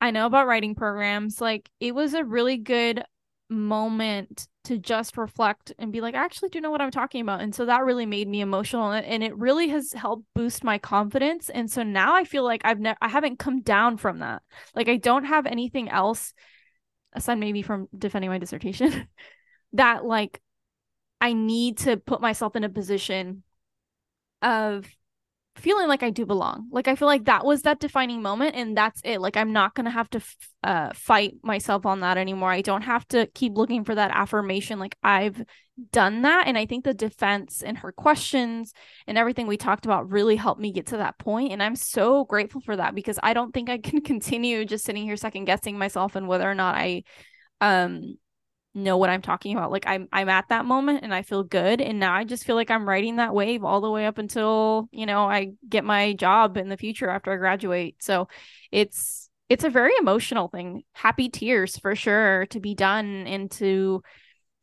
I 0.00 0.10
know 0.10 0.26
about 0.26 0.48
writing 0.48 0.74
programs. 0.74 1.40
Like 1.40 1.70
it 1.78 1.94
was 1.94 2.14
a 2.14 2.24
really 2.24 2.56
good 2.56 3.04
moment 3.48 4.48
to 4.64 4.78
just 4.78 5.16
reflect 5.16 5.72
and 5.78 5.92
be 5.92 6.00
like, 6.00 6.14
I 6.14 6.24
actually 6.24 6.48
do 6.48 6.60
know 6.60 6.70
what 6.70 6.80
I'm 6.80 6.90
talking 6.90 7.20
about. 7.20 7.40
And 7.40 7.54
so 7.54 7.66
that 7.66 7.84
really 7.84 8.06
made 8.06 8.28
me 8.28 8.40
emotional 8.40 8.92
and 8.92 9.22
it 9.22 9.36
really 9.36 9.68
has 9.68 9.92
helped 9.92 10.24
boost 10.34 10.64
my 10.64 10.78
confidence. 10.78 11.48
And 11.48 11.70
so 11.70 11.82
now 11.82 12.14
I 12.14 12.24
feel 12.24 12.44
like 12.44 12.62
I've 12.64 12.80
never, 12.80 12.98
I 13.02 13.08
haven't 13.08 13.38
come 13.38 13.60
down 13.60 13.96
from 13.96 14.20
that. 14.20 14.42
Like 14.74 14.88
I 14.88 14.96
don't 14.96 15.24
have 15.24 15.46
anything 15.46 15.88
else 15.88 16.32
aside 17.12 17.38
maybe 17.38 17.62
from 17.62 17.88
defending 17.96 18.30
my 18.30 18.38
dissertation 18.38 19.08
that 19.74 20.04
like 20.04 20.40
I 21.20 21.34
need 21.34 21.78
to 21.78 21.96
put 21.96 22.20
myself 22.20 22.56
in 22.56 22.64
a 22.64 22.68
position 22.68 23.42
of 24.40 24.86
feeling 25.56 25.86
like 25.86 26.02
I 26.02 26.10
do 26.10 26.24
belong. 26.24 26.68
Like 26.70 26.88
I 26.88 26.96
feel 26.96 27.08
like 27.08 27.24
that 27.26 27.44
was 27.44 27.62
that 27.62 27.78
defining 27.78 28.22
moment 28.22 28.56
and 28.56 28.76
that's 28.76 29.00
it. 29.04 29.20
Like 29.20 29.36
I'm 29.36 29.52
not 29.52 29.74
going 29.74 29.84
to 29.84 29.90
have 29.90 30.08
to 30.10 30.18
f- 30.18 30.36
uh, 30.62 30.90
fight 30.94 31.34
myself 31.42 31.84
on 31.84 32.00
that 32.00 32.16
anymore. 32.16 32.50
I 32.50 32.62
don't 32.62 32.82
have 32.82 33.06
to 33.08 33.26
keep 33.34 33.56
looking 33.56 33.84
for 33.84 33.94
that 33.94 34.10
affirmation. 34.12 34.78
Like 34.78 34.96
I've 35.02 35.42
done 35.90 36.22
that 36.22 36.46
and 36.46 36.56
I 36.56 36.66
think 36.66 36.84
the 36.84 36.94
defense 36.94 37.62
and 37.62 37.78
her 37.78 37.92
questions 37.92 38.72
and 39.06 39.18
everything 39.18 39.46
we 39.46 39.56
talked 39.56 39.84
about 39.84 40.10
really 40.10 40.36
helped 40.36 40.60
me 40.60 40.72
get 40.72 40.86
to 40.88 40.98
that 40.98 41.18
point 41.18 41.52
and 41.52 41.62
I'm 41.62 41.76
so 41.76 42.24
grateful 42.24 42.60
for 42.60 42.76
that 42.76 42.94
because 42.94 43.18
I 43.22 43.32
don't 43.32 43.52
think 43.52 43.70
I 43.70 43.78
can 43.78 44.00
continue 44.02 44.64
just 44.64 44.84
sitting 44.84 45.04
here 45.04 45.16
second 45.16 45.46
guessing 45.46 45.78
myself 45.78 46.14
and 46.14 46.28
whether 46.28 46.48
or 46.48 46.54
not 46.54 46.76
I 46.76 47.04
um 47.60 48.16
know 48.74 48.96
what 48.96 49.10
I'm 49.10 49.22
talking 49.22 49.56
about. 49.56 49.70
Like 49.70 49.86
I'm 49.86 50.08
I'm 50.12 50.28
at 50.28 50.48
that 50.48 50.64
moment 50.64 51.00
and 51.02 51.12
I 51.14 51.22
feel 51.22 51.42
good 51.42 51.80
and 51.80 52.00
now 52.00 52.14
I 52.14 52.24
just 52.24 52.44
feel 52.44 52.56
like 52.56 52.70
I'm 52.70 52.88
riding 52.88 53.16
that 53.16 53.34
wave 53.34 53.64
all 53.64 53.80
the 53.80 53.90
way 53.90 54.06
up 54.06 54.18
until, 54.18 54.88
you 54.92 55.06
know, 55.06 55.28
I 55.28 55.52
get 55.68 55.84
my 55.84 56.14
job 56.14 56.56
in 56.56 56.68
the 56.68 56.76
future 56.76 57.10
after 57.10 57.32
I 57.32 57.36
graduate. 57.36 57.96
So 58.02 58.28
it's 58.70 59.28
it's 59.48 59.64
a 59.64 59.70
very 59.70 59.92
emotional 60.00 60.48
thing. 60.48 60.84
Happy 60.94 61.28
tears 61.28 61.76
for 61.76 61.94
sure 61.94 62.46
to 62.46 62.60
be 62.60 62.74
done 62.74 63.26
and 63.26 63.50
to 63.52 64.02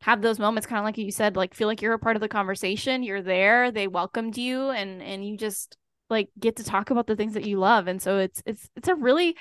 have 0.02 0.22
those 0.22 0.40
moments 0.40 0.66
kind 0.66 0.80
of 0.80 0.86
like 0.86 0.98
you 0.98 1.12
said 1.12 1.36
like 1.36 1.54
feel 1.54 1.68
like 1.68 1.82
you're 1.82 1.94
a 1.94 2.00
part 2.00 2.16
of 2.16 2.22
the 2.22 2.28
conversation, 2.28 3.04
you're 3.04 3.22
there, 3.22 3.72
they 3.72 3.88
welcomed 3.88 4.38
you 4.38 4.70
and 4.70 5.04
and 5.04 5.28
you 5.28 5.38
just 5.38 5.78
like 6.10 6.30
get 6.40 6.56
to 6.56 6.64
talk 6.64 6.90
about 6.90 7.06
the 7.06 7.16
things 7.16 7.34
that 7.36 7.46
you 7.46 7.60
love. 7.60 7.88
And 7.88 8.02
so 8.02 8.18
it's 8.18 8.42
it's 8.46 8.70
it's 8.76 8.88
a 8.88 8.96
really 8.96 9.36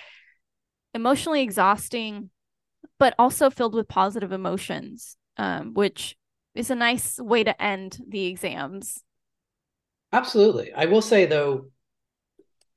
emotionally 0.93 1.43
exhausting 1.43 2.31
but 2.99 3.15
also 3.19 3.51
filled 3.51 3.75
with 3.75 3.89
positive 3.89 4.33
emotions, 4.33 5.17
um, 5.37 5.75
which 5.75 6.17
is 6.55 6.71
a 6.71 6.75
nice 6.75 7.19
way 7.19 7.45
to 7.45 7.63
end 7.63 7.99
the 8.09 8.27
exams. 8.27 9.03
Absolutely. 10.13 10.73
I 10.73 10.87
will 10.87 11.03
say 11.03 11.27
though, 11.27 11.67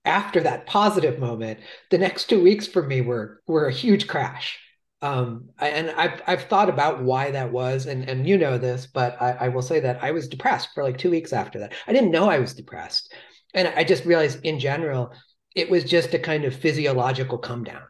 after 0.05 0.41
that 0.41 0.65
positive 0.65 1.19
moment, 1.19 1.59
the 1.89 1.97
next 1.97 2.25
two 2.25 2.41
weeks 2.41 2.67
for 2.67 2.83
me 2.83 3.01
were 3.01 3.41
were 3.47 3.67
a 3.67 3.73
huge 3.73 4.07
crash. 4.07 4.59
Um, 5.03 5.49
and 5.59 5.89
I've 5.91 6.21
I've 6.27 6.43
thought 6.43 6.69
about 6.69 7.03
why 7.03 7.31
that 7.31 7.51
was, 7.51 7.85
and 7.87 8.07
and 8.07 8.27
you 8.27 8.37
know 8.37 8.57
this, 8.57 8.85
but 8.85 9.19
I, 9.21 9.31
I 9.31 9.47
will 9.49 9.61
say 9.61 9.79
that 9.79 10.03
I 10.03 10.11
was 10.11 10.27
depressed 10.27 10.69
for 10.73 10.83
like 10.83 10.97
two 10.97 11.09
weeks 11.09 11.33
after 11.33 11.59
that. 11.59 11.73
I 11.87 11.93
didn't 11.93 12.11
know 12.11 12.29
I 12.29 12.39
was 12.39 12.53
depressed, 12.53 13.13
and 13.53 13.67
I 13.69 13.83
just 13.83 14.05
realized 14.05 14.43
in 14.43 14.59
general 14.59 15.13
it 15.55 15.69
was 15.69 15.83
just 15.83 16.13
a 16.13 16.19
kind 16.19 16.45
of 16.45 16.55
physiological 16.55 17.37
come 17.37 17.63
down 17.63 17.81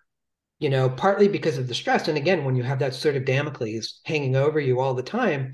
you 0.61 0.69
know, 0.69 0.87
partly 0.89 1.27
because 1.27 1.57
of 1.57 1.67
the 1.67 1.73
stress. 1.73 2.07
And 2.07 2.17
again, 2.17 2.45
when 2.45 2.55
you 2.55 2.61
have 2.61 2.79
that 2.79 2.93
sword 2.93 3.15
of 3.15 3.25
Damocles 3.25 3.99
hanging 4.05 4.35
over 4.35 4.59
you 4.59 4.79
all 4.79 4.93
the 4.93 5.01
time, 5.03 5.53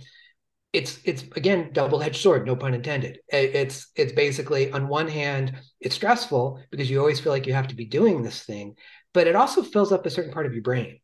it's 0.73 0.99
it's 1.05 1.23
again 1.37 1.69
double-edged 1.71 2.21
sword, 2.21 2.45
no 2.45 2.57
pun 2.57 2.73
intended. 2.73 3.19
It's 3.29 3.87
it's 3.95 4.11
basically 4.11 4.69
on 4.69 4.89
one 4.89 5.07
hand, 5.07 5.53
it's 5.79 5.95
stressful 5.95 6.61
because 6.71 6.89
you 6.89 6.99
always 6.99 7.21
feel 7.21 7.31
like 7.31 7.47
you 7.47 7.53
have 7.53 7.69
to 7.69 7.75
be 7.75 7.85
doing 7.85 8.21
this 8.21 8.43
thing, 8.43 8.75
but 9.13 9.27
it 9.27 9.35
also 9.35 9.63
fills 9.63 9.93
up 9.93 10.05
a 10.05 10.09
certain 10.09 10.33
part 10.33 10.45
of 10.45 10.53
your 10.53 10.61
brain. 10.61 10.99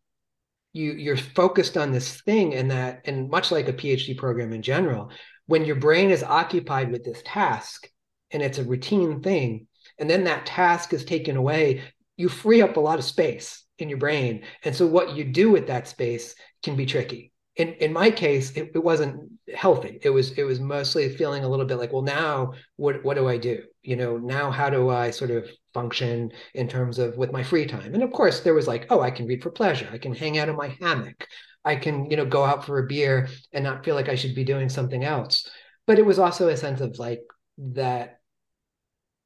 You 0.73 0.91
you're 0.91 1.15
focused 1.15 1.77
on 1.77 1.93
this 1.93 2.21
thing 2.21 2.53
and 2.55 2.71
that, 2.71 3.03
and 3.05 3.29
much 3.29 3.51
like 3.51 3.69
a 3.69 3.73
PhD 3.73 4.17
program 4.17 4.51
in 4.51 4.61
general, 4.61 5.11
when 5.45 5.63
your 5.63 5.77
brain 5.77 6.11
is 6.11 6.23
occupied 6.23 6.91
with 6.91 7.05
this 7.05 7.21
task 7.25 7.87
and 8.31 8.43
it's 8.43 8.57
a 8.57 8.65
routine 8.65 9.21
thing 9.21 9.67
and 9.97 10.09
then 10.09 10.25
that 10.25 10.45
task 10.45 10.91
is 10.91 11.05
taken 11.05 11.37
away 11.37 11.81
you 12.17 12.27
free 12.27 12.61
up 12.61 12.75
a 12.75 12.81
lot 12.81 12.99
of 12.99 13.05
space 13.05 13.62
in 13.79 13.89
your 13.89 13.97
brain. 13.97 14.43
And 14.63 14.75
so 14.75 14.85
what 14.85 15.15
you 15.15 15.23
do 15.23 15.49
with 15.49 15.67
that 15.67 15.87
space 15.87 16.35
can 16.63 16.75
be 16.75 16.85
tricky. 16.85 17.31
In 17.55 17.69
in 17.73 17.93
my 17.93 18.09
case 18.09 18.51
it, 18.51 18.71
it 18.73 18.83
wasn't 18.83 19.31
healthy. 19.53 19.99
It 20.01 20.09
was 20.09 20.31
it 20.31 20.43
was 20.43 20.59
mostly 20.59 21.15
feeling 21.15 21.43
a 21.43 21.49
little 21.49 21.65
bit 21.65 21.77
like 21.77 21.93
well 21.93 22.01
now 22.01 22.53
what 22.77 23.03
what 23.03 23.15
do 23.15 23.27
i 23.27 23.37
do? 23.37 23.63
You 23.83 23.95
know 23.95 24.17
now 24.17 24.49
how 24.49 24.69
do 24.69 24.89
i 24.89 25.11
sort 25.11 25.31
of 25.31 25.47
function 25.73 26.31
in 26.53 26.67
terms 26.67 26.97
of 26.99 27.15
with 27.17 27.31
my 27.31 27.43
free 27.43 27.65
time? 27.65 27.93
And 27.93 28.03
of 28.03 28.11
course 28.11 28.39
there 28.39 28.55
was 28.55 28.67
like 28.67 28.87
oh 28.89 29.01
i 29.01 29.11
can 29.11 29.27
read 29.27 29.43
for 29.43 29.51
pleasure. 29.51 29.87
I 29.91 29.97
can 29.99 30.15
hang 30.15 30.37
out 30.37 30.49
in 30.49 30.55
my 30.55 30.75
hammock. 30.81 31.27
I 31.65 31.75
can 31.75 32.09
you 32.09 32.17
know 32.17 32.25
go 32.25 32.43
out 32.43 32.65
for 32.65 32.79
a 32.79 32.87
beer 32.87 33.29
and 33.51 33.63
not 33.63 33.85
feel 33.85 33.95
like 33.95 34.09
i 34.09 34.15
should 34.15 34.35
be 34.35 34.43
doing 34.43 34.69
something 34.69 35.03
else. 35.03 35.47
But 35.85 35.99
it 35.99 36.05
was 36.05 36.17
also 36.19 36.47
a 36.47 36.57
sense 36.57 36.81
of 36.81 36.97
like 36.97 37.21
that 37.57 38.19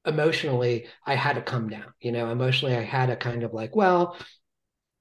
emotionally 0.06 0.88
i 1.06 1.16
had 1.16 1.34
to 1.34 1.42
come 1.42 1.70
down. 1.70 1.94
You 2.02 2.12
know 2.12 2.30
emotionally 2.30 2.76
i 2.76 2.82
had 2.82 3.10
a 3.10 3.16
kind 3.16 3.44
of 3.44 3.54
like 3.54 3.74
well 3.76 4.18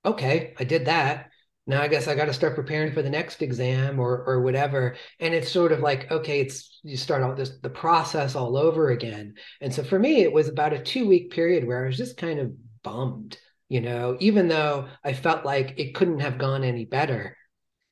okay 0.06 0.54
i 0.58 0.64
did 0.64 0.86
that 0.86 1.30
now 1.66 1.82
I 1.82 1.88
guess 1.88 2.06
I 2.06 2.14
got 2.14 2.26
to 2.26 2.32
start 2.32 2.54
preparing 2.54 2.92
for 2.92 3.02
the 3.02 3.10
next 3.10 3.42
exam 3.42 3.98
or 3.98 4.24
or 4.24 4.40
whatever. 4.40 4.96
And 5.18 5.34
it's 5.34 5.50
sort 5.50 5.72
of 5.72 5.80
like, 5.80 6.10
okay, 6.10 6.40
it's 6.40 6.78
you 6.84 6.96
start 6.96 7.22
out 7.22 7.36
this 7.36 7.58
the 7.60 7.70
process 7.70 8.36
all 8.36 8.56
over 8.56 8.90
again. 8.90 9.34
And 9.60 9.74
so 9.74 9.82
for 9.82 9.98
me, 9.98 10.22
it 10.22 10.32
was 10.32 10.48
about 10.48 10.72
a 10.72 10.82
two 10.82 11.08
week 11.08 11.32
period 11.32 11.66
where 11.66 11.84
I 11.84 11.88
was 11.88 11.96
just 11.96 12.16
kind 12.16 12.38
of 12.38 12.52
bummed, 12.82 13.38
you 13.68 13.80
know, 13.80 14.16
even 14.20 14.46
though 14.48 14.88
I 15.02 15.12
felt 15.12 15.44
like 15.44 15.74
it 15.78 15.94
couldn't 15.94 16.20
have 16.20 16.38
gone 16.38 16.62
any 16.62 16.84
better. 16.84 17.36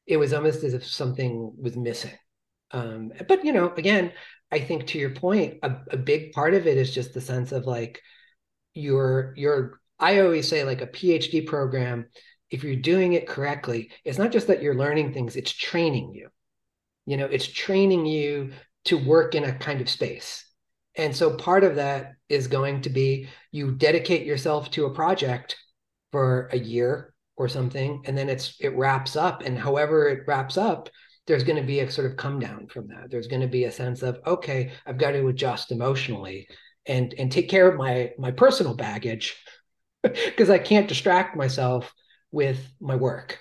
It 0.06 0.18
was 0.18 0.32
almost 0.32 0.62
as 0.64 0.74
if 0.74 0.86
something 0.86 1.54
was 1.60 1.76
missing. 1.76 2.12
Um, 2.70 3.12
but 3.28 3.44
you 3.44 3.52
know, 3.52 3.72
again, 3.74 4.12
I 4.52 4.60
think 4.60 4.86
to 4.88 4.98
your 4.98 5.10
point, 5.10 5.58
a, 5.62 5.78
a 5.90 5.96
big 5.96 6.32
part 6.32 6.54
of 6.54 6.66
it 6.68 6.76
is 6.76 6.94
just 6.94 7.12
the 7.12 7.20
sense 7.20 7.50
of 7.50 7.66
like 7.66 8.00
your 8.74 9.34
your 9.36 9.80
I 9.98 10.20
always 10.20 10.48
say 10.48 10.64
like 10.64 10.80
a 10.80 10.86
PhD 10.86 11.46
program 11.46 12.06
if 12.50 12.62
you're 12.62 12.76
doing 12.76 13.14
it 13.14 13.26
correctly, 13.26 13.90
it's 14.04 14.18
not 14.18 14.30
just 14.30 14.46
that 14.46 14.62
you're 14.62 14.76
learning 14.76 15.12
things, 15.12 15.34
it's 15.34 15.50
training 15.50 16.14
you. 16.14 16.28
You 17.04 17.16
know, 17.16 17.26
it's 17.26 17.46
training 17.46 18.06
you 18.06 18.52
to 18.84 18.96
work 18.96 19.34
in 19.34 19.44
a 19.44 19.52
kind 19.52 19.80
of 19.80 19.88
space. 19.88 20.46
And 20.96 21.14
so 21.14 21.36
part 21.36 21.64
of 21.64 21.76
that 21.76 22.12
is 22.28 22.46
going 22.46 22.82
to 22.82 22.90
be 22.90 23.28
you 23.50 23.72
dedicate 23.72 24.24
yourself 24.24 24.70
to 24.72 24.86
a 24.86 24.94
project 24.94 25.56
for 26.12 26.48
a 26.52 26.58
year 26.58 27.12
or 27.36 27.48
something, 27.48 28.02
and 28.06 28.16
then 28.16 28.28
it's 28.28 28.56
it 28.60 28.76
wraps 28.76 29.16
up. 29.16 29.42
And 29.42 29.58
however 29.58 30.08
it 30.08 30.20
wraps 30.28 30.56
up, 30.56 30.88
there's 31.26 31.42
going 31.42 31.60
to 31.60 31.66
be 31.66 31.80
a 31.80 31.90
sort 31.90 32.08
of 32.08 32.16
come 32.16 32.38
down 32.38 32.68
from 32.68 32.86
that. 32.88 33.10
There's 33.10 33.26
going 33.26 33.42
to 33.42 33.48
be 33.48 33.64
a 33.64 33.72
sense 33.72 34.02
of, 34.02 34.20
okay, 34.24 34.70
I've 34.86 34.98
got 34.98 35.12
to 35.12 35.26
adjust 35.26 35.72
emotionally 35.72 36.46
and 36.86 37.12
and 37.18 37.32
take 37.32 37.48
care 37.48 37.68
of 37.68 37.76
my 37.76 38.12
my 38.18 38.30
personal 38.30 38.76
baggage 38.76 39.36
because 40.26 40.50
I 40.50 40.58
can't 40.58 40.88
distract 40.88 41.36
myself 41.36 41.92
with 42.30 42.58
my 42.80 42.96
work. 42.96 43.38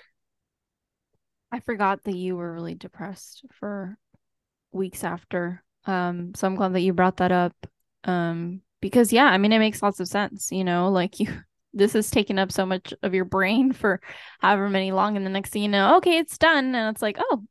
I 1.52 1.60
forgot 1.60 2.02
that 2.04 2.16
you 2.16 2.36
were 2.36 2.52
really 2.52 2.74
depressed 2.74 3.44
for 3.52 3.96
weeks 4.72 5.04
after. 5.04 5.62
Um, 5.86 6.34
so 6.34 6.46
I'm 6.46 6.56
glad 6.56 6.72
that 6.72 6.80
you 6.80 6.92
brought 6.92 7.18
that 7.18 7.32
up. 7.32 7.54
Um, 8.04 8.62
because 8.80 9.12
yeah, 9.12 9.26
I 9.26 9.38
mean, 9.38 9.52
it 9.52 9.58
makes 9.58 9.82
lots 9.82 10.00
of 10.00 10.08
sense, 10.08 10.50
you 10.50 10.64
know, 10.64 10.90
like 10.90 11.20
you, 11.20 11.28
this 11.72 11.94
is 11.94 12.10
taking 12.10 12.38
up 12.38 12.50
so 12.50 12.64
much 12.66 12.92
of 13.02 13.14
your 13.14 13.24
brain 13.24 13.72
for 13.72 14.00
however 14.40 14.68
many 14.68 14.92
long. 14.92 15.16
And 15.16 15.24
the 15.24 15.30
next 15.30 15.50
thing 15.50 15.62
you 15.62 15.68
know, 15.68 15.96
okay, 15.98 16.18
it's 16.18 16.38
done. 16.38 16.74
And 16.74 16.94
it's 16.94 17.02
like, 17.02 17.16
oh, 17.18 17.44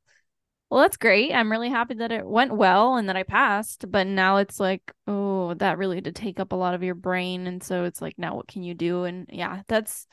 well, 0.73 0.81
that's 0.81 0.97
great. 0.97 1.31
I'm 1.31 1.51
really 1.51 1.69
happy 1.69 1.93
that 1.93 2.11
it 2.11 2.25
went 2.25 2.51
well 2.51 2.95
and 2.95 3.07
that 3.07 3.15
I 3.15 3.21
passed. 3.21 3.85
But 3.91 4.07
now 4.07 4.37
it's 4.37 4.59
like, 4.59 4.81
oh, 5.05 5.53
that 5.53 5.77
really 5.77 6.01
did 6.01 6.15
take 6.15 6.39
up 6.39 6.51
a 6.51 6.55
lot 6.55 6.73
of 6.73 6.81
your 6.81 6.95
brain. 6.95 7.45
And 7.45 7.61
so 7.61 7.83
it's 7.83 8.01
like, 8.01 8.15
now 8.17 8.35
what 8.35 8.47
can 8.47 8.63
you 8.63 8.73
do? 8.73 9.03
And 9.03 9.27
yeah, 9.31 9.61
that's 9.67 10.07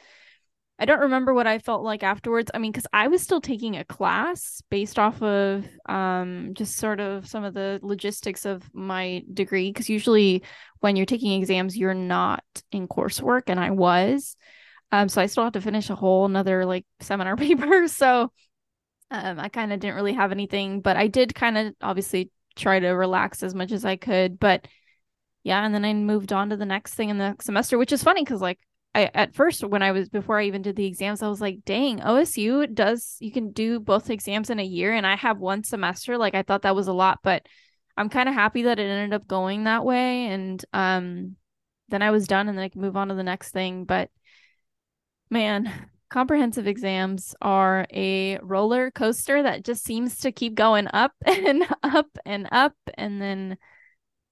I 0.79 0.85
don't 0.85 1.01
remember 1.01 1.33
what 1.33 1.47
I 1.47 1.61
felt 1.61 1.83
like 1.83 2.03
afterwards. 2.03 2.51
I 2.53 2.59
mean, 2.59 2.73
because 2.73 2.87
I 2.93 3.09
was 3.09 3.23
still 3.23 3.41
taking 3.41 3.79
a 3.79 3.87
class 3.87 4.63
based 4.69 4.99
off 4.99 5.23
of 5.23 5.67
um, 5.89 6.51
just 6.53 6.77
sort 6.77 7.01
of 7.01 7.27
some 7.27 7.43
of 7.43 7.55
the 7.55 7.81
logistics 7.83 8.45
of 8.45 8.63
my 8.75 9.23
degree. 9.33 9.71
Because 9.71 9.89
usually 9.89 10.43
when 10.81 10.95
you're 10.95 11.07
taking 11.07 11.41
exams, 11.41 11.75
you're 11.75 11.95
not 11.95 12.45
in 12.71 12.87
coursework, 12.87 13.45
and 13.47 13.59
I 13.59 13.71
was. 13.71 14.37
Um, 14.93 15.09
so 15.09 15.23
I 15.23 15.27
still 15.27 15.45
have 15.45 15.55
to 15.55 15.63
finish 15.63 15.89
a 15.89 15.95
whole 15.95 16.27
another 16.27 16.67
like 16.67 16.85
seminar 17.01 17.37
paper. 17.39 17.89
So 17.89 18.31
um, 19.11 19.41
I 19.41 19.49
kind 19.49 19.73
of 19.73 19.81
didn't 19.81 19.97
really 19.97 20.13
have 20.15 20.33
anything, 20.33 20.81
but 20.81 20.97
I 20.97 21.09
did 21.09 21.35
kind 21.35 21.59
of 21.59 21.75
obviously 21.83 22.31
try 22.57 22.79
to 22.79 22.89
relax 22.91 23.43
as 23.43 23.55
much 23.55 23.73
as 23.73 23.85
I 23.85 23.97
could. 23.97 24.39
But 24.39 24.67
yeah, 25.43 25.65
and 25.65 25.75
then 25.75 25.85
I 25.85 25.93
moved 25.95 26.33
on 26.33 26.51
to 26.51 26.57
the 26.57 26.67
next 26.67 26.95
thing 26.95 27.09
in 27.11 27.19
the 27.19 27.37
semester, 27.41 27.79
which 27.79 27.93
is 27.93 28.03
funny 28.03 28.23
because 28.23 28.41
like 28.41 28.59
I 28.95 29.11
at 29.15 29.35
first 29.35 29.65
when 29.65 29.83
I 29.83 29.93
was 29.93 30.09
before 30.09 30.39
I 30.39 30.45
even 30.47 30.63
did 30.63 30.77
the 30.77 30.87
exams, 30.87 31.23
I 31.23 31.29
was 31.29 31.41
like, 31.41 31.65
dang, 31.65 32.01
OSU 32.01 32.67
does 32.67 33.17
you 33.21 33.33
can 33.33 33.53
do 33.53 33.81
both 33.81 34.11
exams 34.11 34.51
in 34.51 34.59
a 34.61 34.65
year 34.65 34.93
and 34.93 35.07
I 35.07 35.17
have 35.17 35.39
one 35.39 35.65
semester. 35.65 36.19
Like 36.19 36.35
I 36.35 36.43
thought 36.43 36.63
that 36.63 36.77
was 36.77 36.89
a 36.89 36.93
lot, 36.93 37.21
but 37.23 37.47
I'm 37.97 38.09
kind 38.11 38.29
of 38.29 38.35
happy 38.35 38.63
that 38.65 38.79
it 38.79 38.85
ended 38.89 39.15
up 39.15 39.27
going 39.27 39.65
that 39.65 39.85
way. 39.85 40.27
And 40.27 40.65
um 40.73 41.37
then 41.89 42.03
I 42.03 42.11
was 42.13 42.29
done 42.29 42.49
and 42.49 42.57
then 42.57 42.65
I 42.65 42.69
can 42.69 42.81
move 42.81 42.97
on 42.97 43.09
to 43.09 43.15
the 43.15 43.23
next 43.25 43.51
thing. 43.53 43.85
But 43.85 44.11
man, 45.31 45.91
comprehensive 46.11 46.67
exams 46.67 47.35
are 47.41 47.87
a 47.93 48.39
roller 48.39 48.91
coaster 48.91 49.43
that 49.43 49.65
just 49.65 49.85
seems 49.85 50.19
to 50.19 50.33
keep 50.33 50.55
going 50.55 50.89
up 50.93 51.13
and 51.27 51.65
up 51.83 52.09
and 52.27 52.49
up 52.53 52.75
and 52.95 53.21
then 53.21 53.57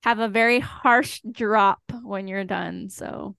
have 0.02 0.18
a 0.18 0.28
very 0.28 0.60
harsh 0.60 1.20
drop 1.30 1.80
when 2.02 2.28
you're 2.28 2.44
done. 2.44 2.90
So 2.90 3.36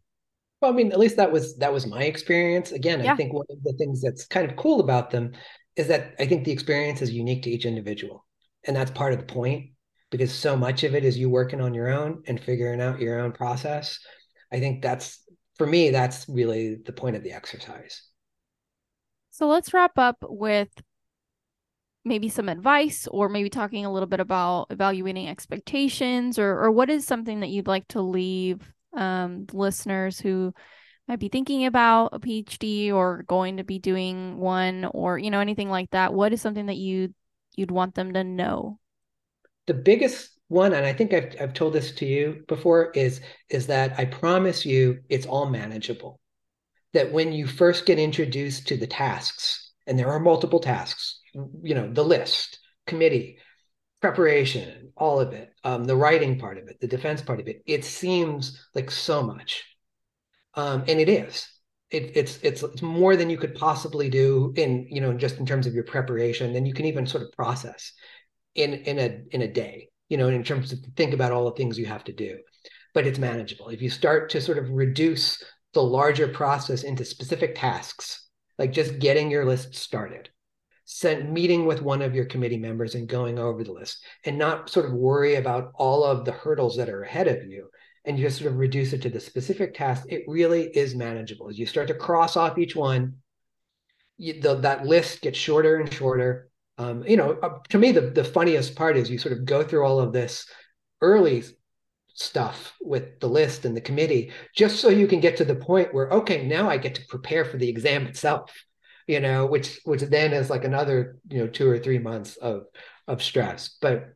well, 0.62 0.72
I 0.72 0.76
mean, 0.76 0.92
at 0.92 1.00
least 1.00 1.18
that 1.18 1.32
was 1.32 1.58
that 1.58 1.72
was 1.72 1.88
my 1.88 2.04
experience. 2.04 2.72
Again, 2.72 3.04
yeah. 3.04 3.14
I 3.14 3.16
think 3.16 3.34
one 3.34 3.46
of 3.50 3.64
the 3.64 3.74
things 3.74 4.02
that's 4.02 4.26
kind 4.26 4.50
of 4.50 4.58
cool 4.58 4.82
about 4.82 5.10
them 5.10 5.32
is 5.76 5.88
that 5.88 6.16
I 6.20 6.26
think 6.26 6.44
the 6.44 6.52
experience 6.52 7.02
is 7.02 7.12
unique 7.12 7.44
to 7.44 7.50
each 7.50 7.66
individual. 7.66 8.26
And 8.66 8.76
that's 8.76 8.92
part 8.92 9.14
of 9.14 9.20
the 9.20 9.26
point 9.26 9.72
because 10.12 10.34
so 10.34 10.58
much 10.58 10.84
of 10.84 10.96
it 10.96 11.06
is 11.06 11.18
you 11.18 11.30
working 11.30 11.62
on 11.62 11.74
your 11.74 11.88
own 11.88 12.24
and 12.28 12.40
figuring 12.40 12.82
out 12.82 13.00
your 13.00 13.20
own 13.20 13.32
process. 13.32 14.00
I 14.52 14.60
think 14.60 14.82
that's 14.82 15.24
for 15.58 15.66
me, 15.66 15.92
that's 15.92 16.28
really 16.28 16.76
the 16.86 16.92
point 16.92 17.16
of 17.16 17.24
the 17.24 17.32
exercise. 17.32 18.02
So 19.40 19.48
let's 19.48 19.74
wrap 19.74 19.98
up 19.98 20.18
with 20.22 20.68
maybe 22.04 22.28
some 22.28 22.50
advice 22.50 23.08
or 23.08 23.30
maybe 23.30 23.50
talking 23.50 23.86
a 23.86 23.92
little 23.92 24.06
bit 24.06 24.20
about 24.20 24.68
evaluating 24.70 25.30
expectations 25.30 26.38
or 26.38 26.62
or 26.62 26.72
what 26.72 26.90
is 26.90 27.08
something 27.08 27.40
that 27.40 27.48
you'd 27.48 27.66
like 27.66 27.88
to 27.90 28.02
leave 28.02 28.70
um, 28.98 29.46
listeners 29.54 30.20
who 30.20 30.54
might 31.08 31.20
be 31.20 31.30
thinking 31.30 31.66
about 31.66 32.10
a 32.12 32.20
PhD 32.20 32.92
or 32.92 33.24
going 33.28 33.56
to 33.56 33.64
be 33.64 33.80
doing 33.80 34.40
one 34.40 34.84
or 34.94 35.18
you 35.18 35.32
know 35.32 35.40
anything 35.40 35.70
like 35.70 35.90
that. 35.92 36.14
What 36.14 36.34
is 36.34 36.42
something 36.42 36.66
that 36.66 36.76
you 36.76 37.14
you'd 37.56 37.72
want 37.72 37.96
them 37.96 38.12
to 38.16 38.26
know? 38.26 38.78
The 39.68 39.74
biggest 39.74 40.32
one 40.50 40.74
and 40.74 40.84
i 40.84 40.92
think 40.92 41.14
I've, 41.14 41.36
I've 41.40 41.54
told 41.54 41.74
this 41.74 41.92
to 41.92 42.06
you 42.08 42.44
before 42.48 42.90
is 42.96 43.22
is 43.50 43.68
that 43.68 43.94
i 44.00 44.06
promise 44.06 44.66
you 44.66 45.00
it's 45.08 45.28
all 45.28 45.48
manageable 45.48 46.20
that 46.94 47.12
when 47.12 47.32
you 47.32 47.48
first 47.48 47.86
get 47.86 48.00
introduced 48.00 48.68
to 48.68 48.78
the 48.78 48.88
tasks 48.88 49.72
and 49.88 49.98
there 49.98 50.10
are 50.10 50.20
multiple 50.20 50.60
tasks 50.60 51.20
you 51.62 51.76
know 51.76 51.92
the 51.92 52.04
list 52.04 52.60
committee 52.88 53.38
preparation, 54.02 54.92
all 54.96 55.20
of 55.20 55.34
it, 55.34 55.54
um, 55.64 55.84
the 55.84 55.96
writing 55.96 56.40
part 56.40 56.58
of 56.58 56.68
it, 56.68 56.80
the 56.80 56.88
defense 56.88 57.22
part 57.22 57.40
of 57.40 57.48
it, 57.48 57.62
it 57.66 57.84
seems 57.84 58.66
like 58.74 58.90
so 58.90 59.22
much, 59.22 59.64
um, 60.56 60.84
and 60.88 61.00
it 61.00 61.10
is. 61.10 61.48
It, 61.92 62.16
it's 62.16 62.38
it's 62.44 62.62
it's 62.62 62.82
more 62.84 63.16
than 63.16 63.32
you 63.32 63.38
could 63.38 63.56
possibly 63.56 64.10
do 64.10 64.54
in 64.56 64.86
you 64.92 65.02
know 65.02 65.14
just 65.14 65.40
in 65.40 65.46
terms 65.46 65.66
of 65.66 65.74
your 65.74 65.84
preparation. 65.84 66.54
Then 66.54 66.66
you 66.66 66.74
can 66.74 66.86
even 66.86 67.08
sort 67.08 67.24
of 67.24 67.32
process 67.32 67.94
in 68.54 68.74
in 68.74 69.00
a 69.00 69.22
in 69.32 69.42
a 69.42 69.48
day. 69.48 69.90
You 70.08 70.18
know, 70.18 70.28
in 70.28 70.44
terms 70.44 70.72
of 70.72 70.80
think 70.96 71.14
about 71.14 71.32
all 71.32 71.46
the 71.46 71.56
things 71.56 71.80
you 71.80 71.88
have 71.88 72.04
to 72.06 72.14
do, 72.14 72.38
but 72.94 73.08
it's 73.08 73.20
manageable 73.20 73.70
if 73.70 73.82
you 73.82 73.90
start 73.90 74.30
to 74.32 74.42
sort 74.42 74.60
of 74.60 74.70
reduce 74.70 75.44
the 75.74 75.84
larger 75.84 76.28
process 76.28 76.84
into 76.84 77.06
specific 77.06 77.56
tasks, 77.56 78.28
like 78.58 78.72
just 78.72 79.00
getting 79.00 79.30
your 79.30 79.46
list 79.46 79.76
started. 79.76 80.30
Sent 80.86 81.32
meeting 81.32 81.68
with 81.68 81.84
one 81.84 82.02
of 82.02 82.16
your 82.16 82.26
committee 82.26 82.58
members 82.58 82.96
and 82.96 83.08
going 83.08 83.38
over 83.38 83.64
the 83.64 83.72
list 83.72 84.04
and 84.26 84.40
not 84.40 84.70
sort 84.70 84.88
of 84.88 84.94
worry 84.94 85.36
about 85.36 85.72
all 85.76 86.04
of 86.04 86.26
the 86.26 86.32
hurdles 86.32 86.78
that 86.78 86.90
are 86.90 87.04
ahead 87.04 87.28
of 87.28 87.46
you 87.46 87.70
and 88.06 88.18
you 88.18 88.26
just 88.26 88.40
sort 88.40 88.52
of 88.52 88.58
reduce 88.58 88.92
it 88.94 89.04
to 89.04 89.10
the 89.10 89.20
specific 89.20 89.76
task. 89.76 90.06
It 90.10 90.24
really 90.28 90.64
is 90.64 90.96
manageable. 90.96 91.48
As 91.50 91.60
you 91.60 91.68
start 91.68 91.88
to 91.90 91.94
cross 91.94 92.36
off 92.36 92.58
each 92.58 92.76
one. 92.76 93.18
You, 94.18 94.42
the, 94.42 94.56
that 94.56 94.86
list 94.86 95.22
gets 95.22 95.38
shorter 95.38 95.78
and 95.78 95.94
shorter. 95.94 96.50
Um, 96.78 97.04
you 97.06 97.18
know 97.18 97.38
uh, 97.44 97.60
to 97.70 97.78
me 97.78 97.92
the, 97.92 98.02
the 98.02 98.24
funniest 98.24 98.74
part 98.74 98.96
is 98.96 99.12
you 99.12 99.18
sort 99.18 99.34
of 99.34 99.46
go 99.46 99.64
through 99.64 99.86
all 99.86 100.00
of 100.00 100.14
this 100.14 100.48
early 101.02 101.44
stuff 102.20 102.74
with 102.82 103.20
the 103.20 103.28
list 103.28 103.66
and 103.66 103.76
the 103.76 103.82
committee 103.82 104.32
just 104.56 104.80
so 104.80 104.90
you 104.90 105.08
can 105.08 105.20
get 105.20 105.38
to 105.38 105.46
the 105.46 105.56
point 105.56 105.94
where 105.94 106.10
okay 106.10 106.46
now 106.46 106.70
i 106.70 106.78
get 106.78 106.96
to 106.96 107.06
prepare 107.08 107.46
for 107.46 107.58
the 107.58 107.70
exam 107.70 108.06
itself 108.08 108.52
you 109.08 109.20
know, 109.20 109.48
which 109.48 109.80
which 109.86 110.02
then 110.02 110.34
is 110.34 110.52
like 110.52 110.64
another, 110.64 111.18
you 111.32 111.40
know, 111.40 111.48
two 111.48 111.68
or 111.68 111.80
three 111.80 111.98
months 111.98 112.38
of 112.38 112.66
of 113.08 113.24
stress. 113.24 113.76
But 113.82 114.14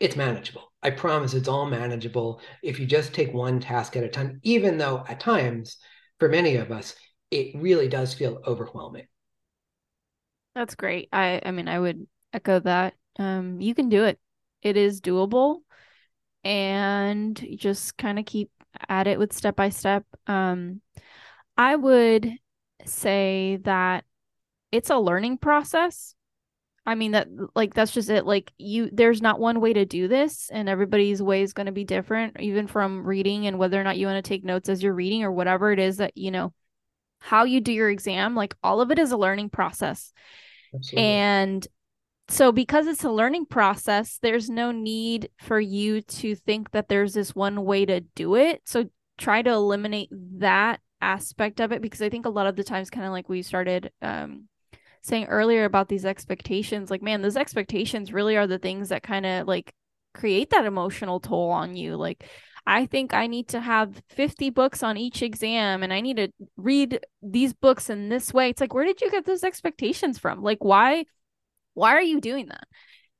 it's 0.00 0.16
manageable. 0.16 0.70
I 0.82 0.90
promise 0.90 1.34
it's 1.34 1.48
all 1.48 1.66
manageable 1.66 2.42
if 2.62 2.78
you 2.78 2.86
just 2.86 3.14
take 3.14 3.32
one 3.32 3.58
task 3.58 3.96
at 3.96 4.04
a 4.04 4.08
time, 4.08 4.40
even 4.42 4.78
though 4.78 5.02
at 5.08 5.20
times, 5.20 5.78
for 6.20 6.28
many 6.28 6.56
of 6.56 6.70
us, 6.70 6.94
it 7.30 7.56
really 7.58 7.88
does 7.88 8.12
feel 8.14 8.42
overwhelming. 8.46 9.06
That's 10.54 10.74
great. 10.74 11.08
I 11.12 11.40
I 11.44 11.50
mean 11.50 11.66
I 11.68 11.78
would 11.78 12.06
echo 12.34 12.60
that. 12.60 12.94
Um 13.18 13.62
you 13.62 13.74
can 13.74 13.88
do 13.88 14.04
it. 14.04 14.18
It 14.60 14.76
is 14.76 15.00
doable 15.00 15.60
and 16.44 17.46
just 17.56 17.96
kind 17.96 18.18
of 18.18 18.26
keep 18.26 18.50
at 18.88 19.06
it 19.06 19.18
with 19.18 19.32
step 19.32 19.56
by 19.56 19.68
step. 19.70 20.04
Um 20.26 20.80
I 21.56 21.74
would 21.76 22.32
say 22.84 23.58
that 23.62 24.04
it's 24.70 24.90
a 24.90 24.98
learning 24.98 25.38
process. 25.38 26.14
I 26.86 26.94
mean 26.94 27.12
that 27.12 27.28
like 27.54 27.74
that's 27.74 27.92
just 27.92 28.08
it. 28.08 28.24
Like 28.24 28.52
you 28.58 28.88
there's 28.92 29.20
not 29.20 29.40
one 29.40 29.60
way 29.60 29.72
to 29.72 29.84
do 29.84 30.08
this 30.08 30.48
and 30.50 30.68
everybody's 30.68 31.22
way 31.22 31.42
is 31.42 31.52
going 31.52 31.66
to 31.66 31.72
be 31.72 31.84
different 31.84 32.40
even 32.40 32.66
from 32.66 33.04
reading 33.04 33.46
and 33.46 33.58
whether 33.58 33.78
or 33.80 33.84
not 33.84 33.98
you 33.98 34.06
want 34.06 34.24
to 34.24 34.28
take 34.28 34.44
notes 34.44 34.68
as 34.68 34.82
you're 34.82 34.94
reading 34.94 35.22
or 35.22 35.32
whatever 35.32 35.70
it 35.72 35.78
is 35.78 35.98
that 35.98 36.16
you 36.16 36.30
know 36.30 36.52
how 37.20 37.44
you 37.44 37.60
do 37.60 37.72
your 37.72 37.90
exam, 37.90 38.34
like 38.34 38.54
all 38.62 38.80
of 38.80 38.90
it 38.90 38.98
is 38.98 39.12
a 39.12 39.16
learning 39.16 39.50
process. 39.50 40.12
Absolutely. 40.74 41.02
And 41.02 41.68
so 42.28 42.52
because 42.52 42.86
it's 42.86 43.04
a 43.04 43.10
learning 43.10 43.46
process, 43.46 44.18
there's 44.20 44.50
no 44.50 44.70
need 44.70 45.30
for 45.38 45.58
you 45.58 46.02
to 46.02 46.34
think 46.34 46.70
that 46.72 46.88
there's 46.88 47.14
this 47.14 47.34
one 47.34 47.64
way 47.64 47.86
to 47.86 48.00
do 48.00 48.34
it. 48.36 48.62
So 48.66 48.90
try 49.16 49.42
to 49.42 49.50
eliminate 49.50 50.10
that 50.38 50.80
aspect 51.00 51.60
of 51.60 51.72
it 51.72 51.82
because 51.82 52.02
I 52.02 52.08
think 52.08 52.26
a 52.26 52.30
lot 52.30 52.46
of 52.46 52.56
the 52.56 52.64
times 52.64 52.90
kind 52.90 53.06
of 53.06 53.12
like 53.12 53.28
we 53.28 53.42
started 53.42 53.92
um 54.02 54.48
saying 55.00 55.26
earlier 55.26 55.64
about 55.64 55.88
these 55.88 56.04
expectations 56.04 56.90
like 56.90 57.02
man 57.02 57.22
those 57.22 57.36
expectations 57.36 58.12
really 58.12 58.36
are 58.36 58.48
the 58.48 58.58
things 58.58 58.88
that 58.88 59.04
kind 59.04 59.24
of 59.24 59.46
like 59.46 59.72
create 60.12 60.50
that 60.50 60.66
emotional 60.66 61.20
toll 61.20 61.50
on 61.50 61.76
you 61.76 61.94
like 61.94 62.28
I 62.66 62.84
think 62.84 63.14
I 63.14 63.28
need 63.28 63.48
to 63.48 63.60
have 63.60 64.02
50 64.10 64.50
books 64.50 64.82
on 64.82 64.98
each 64.98 65.22
exam 65.22 65.82
and 65.82 65.90
I 65.90 66.02
need 66.02 66.18
to 66.18 66.28
read 66.58 67.00
these 67.22 67.54
books 67.54 67.88
in 67.88 68.10
this 68.10 68.34
way. 68.34 68.50
It's 68.50 68.60
like, 68.60 68.74
where 68.74 68.84
did 68.84 69.00
you 69.00 69.10
get 69.10 69.24
those 69.24 69.42
expectations 69.42 70.18
from? 70.18 70.42
Like, 70.42 70.62
why, 70.62 71.06
why 71.78 71.94
are 71.94 72.02
you 72.02 72.20
doing 72.20 72.46
that? 72.46 72.66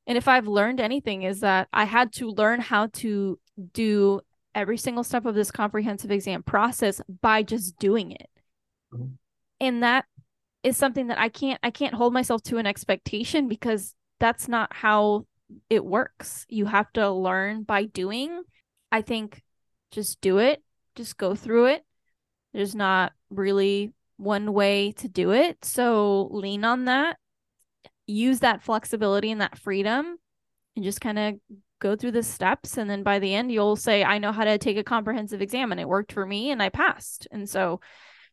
And 0.06 0.16
if 0.16 0.28
I've 0.28 0.48
learned 0.48 0.80
anything, 0.80 1.22
is 1.22 1.40
that 1.40 1.68
I 1.72 1.84
had 1.84 2.12
to 2.14 2.30
learn 2.30 2.60
how 2.60 2.86
to 2.94 3.38
do 3.72 4.20
every 4.54 4.78
single 4.78 5.04
step 5.04 5.26
of 5.26 5.34
this 5.34 5.50
comprehensive 5.50 6.10
exam 6.10 6.42
process 6.42 7.00
by 7.20 7.42
just 7.42 7.78
doing 7.78 8.12
it. 8.12 8.30
Mm-hmm. 8.92 9.14
And 9.60 9.82
that 9.82 10.06
is 10.62 10.76
something 10.76 11.08
that 11.08 11.18
I 11.18 11.28
can't, 11.28 11.60
I 11.62 11.70
can't 11.70 11.94
hold 11.94 12.12
myself 12.12 12.42
to 12.44 12.58
an 12.58 12.66
expectation 12.66 13.48
because 13.48 13.94
that's 14.18 14.48
not 14.48 14.72
how 14.72 15.26
it 15.70 15.84
works. 15.84 16.46
You 16.48 16.66
have 16.66 16.92
to 16.94 17.10
learn 17.10 17.62
by 17.62 17.84
doing 17.84 18.42
I 18.90 19.02
think 19.02 19.42
just 19.90 20.20
do 20.20 20.38
it, 20.38 20.62
just 20.94 21.16
go 21.16 21.34
through 21.34 21.66
it. 21.66 21.84
There's 22.52 22.74
not 22.74 23.12
really 23.30 23.92
one 24.16 24.52
way 24.52 24.92
to 24.92 25.08
do 25.08 25.32
it. 25.32 25.64
So 25.64 26.28
lean 26.30 26.64
on 26.64 26.86
that, 26.86 27.18
use 28.08 28.40
that 28.40 28.62
flexibility 28.62 29.30
and 29.30 29.40
that 29.40 29.58
freedom, 29.58 30.16
and 30.74 30.84
just 30.84 31.00
kind 31.00 31.18
of 31.18 31.34
go 31.80 31.94
through 31.94 32.12
the 32.12 32.22
steps. 32.22 32.76
And 32.76 32.90
then 32.90 33.04
by 33.04 33.20
the 33.20 33.34
end, 33.34 33.52
you'll 33.52 33.76
say, 33.76 34.02
I 34.02 34.18
know 34.18 34.32
how 34.32 34.44
to 34.44 34.58
take 34.58 34.76
a 34.76 34.84
comprehensive 34.84 35.40
exam 35.40 35.70
and 35.70 35.80
it 35.80 35.88
worked 35.88 36.12
for 36.12 36.26
me 36.26 36.50
and 36.50 36.60
I 36.60 36.70
passed. 36.70 37.28
And 37.30 37.48
so 37.48 37.80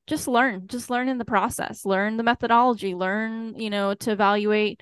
just 0.08 0.28
learn, 0.28 0.68
just 0.68 0.90
learn 0.90 1.10
in 1.10 1.20
the 1.20 1.26
process, 1.26 1.86
learn 1.86 2.18
the 2.18 2.24
methodology, 2.24 2.96
learn, 2.96 3.54
you 3.60 3.70
know, 3.70 3.94
to 3.94 4.12
evaluate 4.12 4.82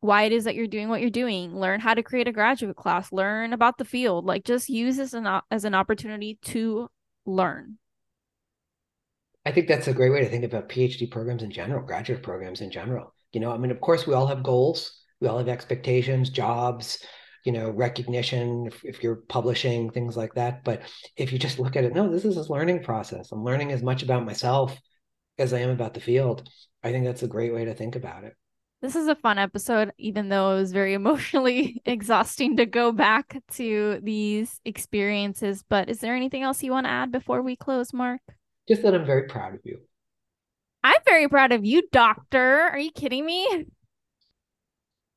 why 0.00 0.22
it 0.24 0.32
is 0.32 0.44
that 0.44 0.54
you're 0.54 0.66
doing 0.66 0.88
what 0.88 1.00
you're 1.00 1.10
doing 1.10 1.58
learn 1.58 1.80
how 1.80 1.94
to 1.94 2.02
create 2.02 2.28
a 2.28 2.32
graduate 2.32 2.76
class 2.76 3.12
learn 3.12 3.52
about 3.52 3.78
the 3.78 3.84
field 3.84 4.24
like 4.24 4.44
just 4.44 4.68
use 4.68 4.96
this 4.96 5.14
as 5.14 5.24
an, 5.24 5.40
as 5.50 5.64
an 5.64 5.74
opportunity 5.74 6.38
to 6.42 6.88
learn 7.24 7.78
i 9.44 9.50
think 9.50 9.66
that's 9.66 9.88
a 9.88 9.94
great 9.94 10.10
way 10.10 10.20
to 10.20 10.28
think 10.28 10.44
about 10.44 10.68
phd 10.68 11.10
programs 11.10 11.42
in 11.42 11.50
general 11.50 11.84
graduate 11.84 12.22
programs 12.22 12.60
in 12.60 12.70
general 12.70 13.14
you 13.32 13.40
know 13.40 13.52
i 13.52 13.56
mean 13.56 13.70
of 13.70 13.80
course 13.80 14.06
we 14.06 14.14
all 14.14 14.26
have 14.26 14.42
goals 14.42 15.02
we 15.20 15.28
all 15.28 15.38
have 15.38 15.48
expectations 15.48 16.30
jobs 16.30 16.98
you 17.44 17.52
know 17.52 17.70
recognition 17.70 18.66
if, 18.66 18.84
if 18.84 19.02
you're 19.02 19.22
publishing 19.28 19.90
things 19.90 20.16
like 20.16 20.34
that 20.34 20.64
but 20.64 20.82
if 21.16 21.32
you 21.32 21.38
just 21.38 21.58
look 21.58 21.76
at 21.76 21.84
it 21.84 21.94
no 21.94 22.10
this 22.10 22.24
is 22.24 22.36
a 22.36 22.52
learning 22.52 22.82
process 22.82 23.30
i'm 23.32 23.44
learning 23.44 23.72
as 23.72 23.82
much 23.82 24.02
about 24.02 24.24
myself 24.24 24.76
as 25.38 25.52
i 25.52 25.58
am 25.58 25.70
about 25.70 25.94
the 25.94 26.00
field 26.00 26.48
i 26.82 26.90
think 26.90 27.04
that's 27.04 27.22
a 27.22 27.28
great 27.28 27.54
way 27.54 27.64
to 27.64 27.74
think 27.74 27.96
about 27.96 28.24
it 28.24 28.34
this 28.82 28.94
is 28.94 29.08
a 29.08 29.14
fun 29.14 29.38
episode, 29.38 29.92
even 29.98 30.28
though 30.28 30.52
it 30.52 30.60
was 30.60 30.72
very 30.72 30.94
emotionally 31.02 31.80
exhausting 31.86 32.56
to 32.58 32.66
go 32.66 32.92
back 32.92 33.42
to 33.54 34.00
these 34.02 34.60
experiences. 34.64 35.64
But 35.68 35.88
is 35.88 35.98
there 35.98 36.14
anything 36.14 36.42
else 36.42 36.62
you 36.62 36.72
want 36.72 36.86
to 36.86 36.90
add 36.90 37.10
before 37.10 37.42
we 37.42 37.56
close, 37.56 37.92
Mark? 37.92 38.20
Just 38.68 38.82
that 38.82 38.94
I'm 38.94 39.06
very 39.06 39.24
proud 39.28 39.54
of 39.54 39.60
you. 39.64 39.80
I'm 40.86 41.02
very 41.04 41.28
proud 41.28 41.50
of 41.50 41.64
you, 41.64 41.82
Doctor. 41.90 42.60
Are 42.60 42.78
you 42.78 42.92
kidding 42.92 43.26
me? 43.26 43.66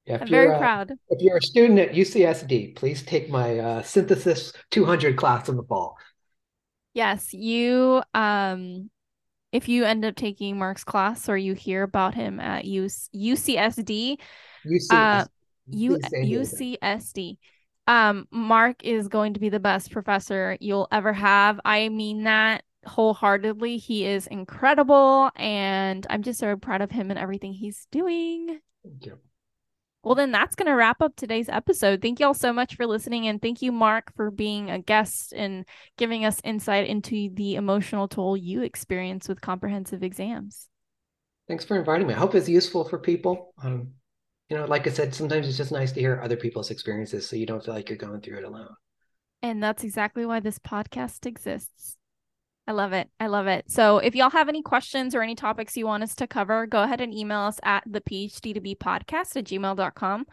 Yeah, 0.07 0.17
I'm 0.19 0.27
very 0.27 0.57
proud. 0.57 0.93
If 1.09 1.21
you're 1.21 1.37
a 1.37 1.41
student 1.43 1.77
at 1.77 1.91
UCSD, 1.91 2.75
please 2.75 3.03
take 3.03 3.29
my 3.29 3.59
uh, 3.59 3.83
Synthesis 3.83 4.51
200 4.71 5.15
class 5.15 5.47
in 5.47 5.57
the 5.57 5.63
fall. 5.63 5.95
Yes, 6.95 7.35
you 7.35 8.01
um 8.15 8.89
if 9.51 9.69
you 9.69 9.85
end 9.85 10.05
up 10.05 10.15
taking 10.15 10.57
Mark's 10.57 10.83
class 10.83 11.29
or 11.29 11.37
you 11.37 11.53
hear 11.53 11.83
about 11.83 12.15
him 12.15 12.39
at 12.39 12.65
UCSD, 12.65 14.17
UCSD, 14.65 14.89
uh, 14.89 15.25
U- 15.69 15.99
UCSD, 15.99 17.37
um, 17.85 18.27
Mark 18.31 18.83
is 18.83 19.07
going 19.07 19.35
to 19.35 19.39
be 19.39 19.49
the 19.49 19.59
best 19.59 19.91
professor 19.91 20.57
you'll 20.59 20.87
ever 20.91 21.13
have. 21.13 21.59
I 21.63 21.89
mean 21.89 22.23
that 22.23 22.63
wholeheartedly. 22.89 23.77
He 23.77 24.05
is 24.05 24.27
incredible, 24.27 25.31
and 25.35 26.05
I'm 26.09 26.23
just 26.23 26.39
so 26.39 26.55
proud 26.57 26.81
of 26.81 26.91
him 26.91 27.09
and 27.09 27.19
everything 27.19 27.53
he's 27.53 27.87
doing. 27.91 28.59
Thank 28.83 29.05
you. 29.05 29.19
Well, 30.03 30.15
then 30.15 30.31
that's 30.31 30.55
going 30.55 30.67
to 30.67 30.75
wrap 30.75 31.01
up 31.01 31.15
today's 31.15 31.49
episode. 31.49 32.01
Thank 32.01 32.19
you 32.19 32.27
all 32.27 32.33
so 32.33 32.53
much 32.53 32.75
for 32.75 32.87
listening. 32.87 33.27
And 33.27 33.41
thank 33.41 33.61
you, 33.61 33.71
Mark, 33.73 34.13
for 34.15 34.31
being 34.31 34.69
a 34.69 34.79
guest 34.79 35.33
and 35.33 35.65
giving 35.97 36.23
us 36.23 36.39
insight 36.43 36.87
into 36.87 37.29
the 37.33 37.55
emotional 37.55 38.07
toll 38.07 38.37
you 38.37 38.61
experience 38.61 39.27
with 39.27 39.41
comprehensive 39.41 40.01
exams. 40.01 40.69
Thanks 41.49 41.65
for 41.65 41.77
inviting 41.77 42.07
me. 42.07 42.13
I 42.13 42.17
hope 42.17 42.33
it's 42.33 42.47
useful 42.47 42.85
for 42.85 42.97
people. 42.97 43.53
Um, 43.61 43.89
you 44.49 44.57
know, 44.57 44.65
like 44.65 44.87
I 44.87 44.91
said, 44.91 45.13
sometimes 45.13 45.47
it's 45.47 45.57
just 45.57 45.71
nice 45.71 45.91
to 45.91 45.99
hear 45.99 46.21
other 46.23 46.37
people's 46.37 46.71
experiences 46.71 47.27
so 47.27 47.35
you 47.35 47.45
don't 47.45 47.63
feel 47.63 47.73
like 47.73 47.89
you're 47.89 47.97
going 47.97 48.21
through 48.21 48.37
it 48.37 48.45
alone. 48.45 48.73
And 49.41 49.61
that's 49.61 49.83
exactly 49.83 50.25
why 50.25 50.39
this 50.39 50.59
podcast 50.59 51.25
exists. 51.25 51.97
I 52.69 52.71
love 52.71 52.93
it. 52.93 53.09
I 53.19 53.25
love 53.25 53.47
it. 53.47 53.71
So 53.71 53.97
if 53.97 54.13
y'all 54.13 54.29
have 54.29 54.47
any 54.47 54.61
questions 54.61 55.15
or 55.15 55.23
any 55.23 55.33
topics 55.33 55.75
you 55.75 55.87
want 55.87 56.03
us 56.03 56.13
to 56.13 56.27
cover, 56.27 56.67
go 56.67 56.83
ahead 56.83 57.01
and 57.01 57.11
email 57.11 57.39
us 57.39 57.59
at 57.63 57.83
the 57.87 57.99
PhD 57.99 58.53
to 58.53 58.61
be 58.61 58.75
podcast 58.75 59.35
at 59.35 59.45
gmail.com 59.45 60.27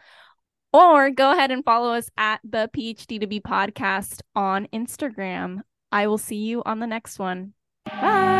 or 0.71 1.09
go 1.09 1.31
ahead 1.31 1.49
and 1.49 1.65
follow 1.65 1.93
us 1.93 2.11
at 2.15 2.39
the 2.43 2.69
PhD 2.77 3.19
to 3.19 3.25
be 3.25 3.39
podcast 3.39 4.21
on 4.35 4.67
Instagram. 4.71 5.61
I 5.91 6.05
will 6.05 6.19
see 6.19 6.35
you 6.35 6.61
on 6.63 6.77
the 6.77 6.85
next 6.85 7.17
one. 7.17 7.53
Bye. 7.85 8.36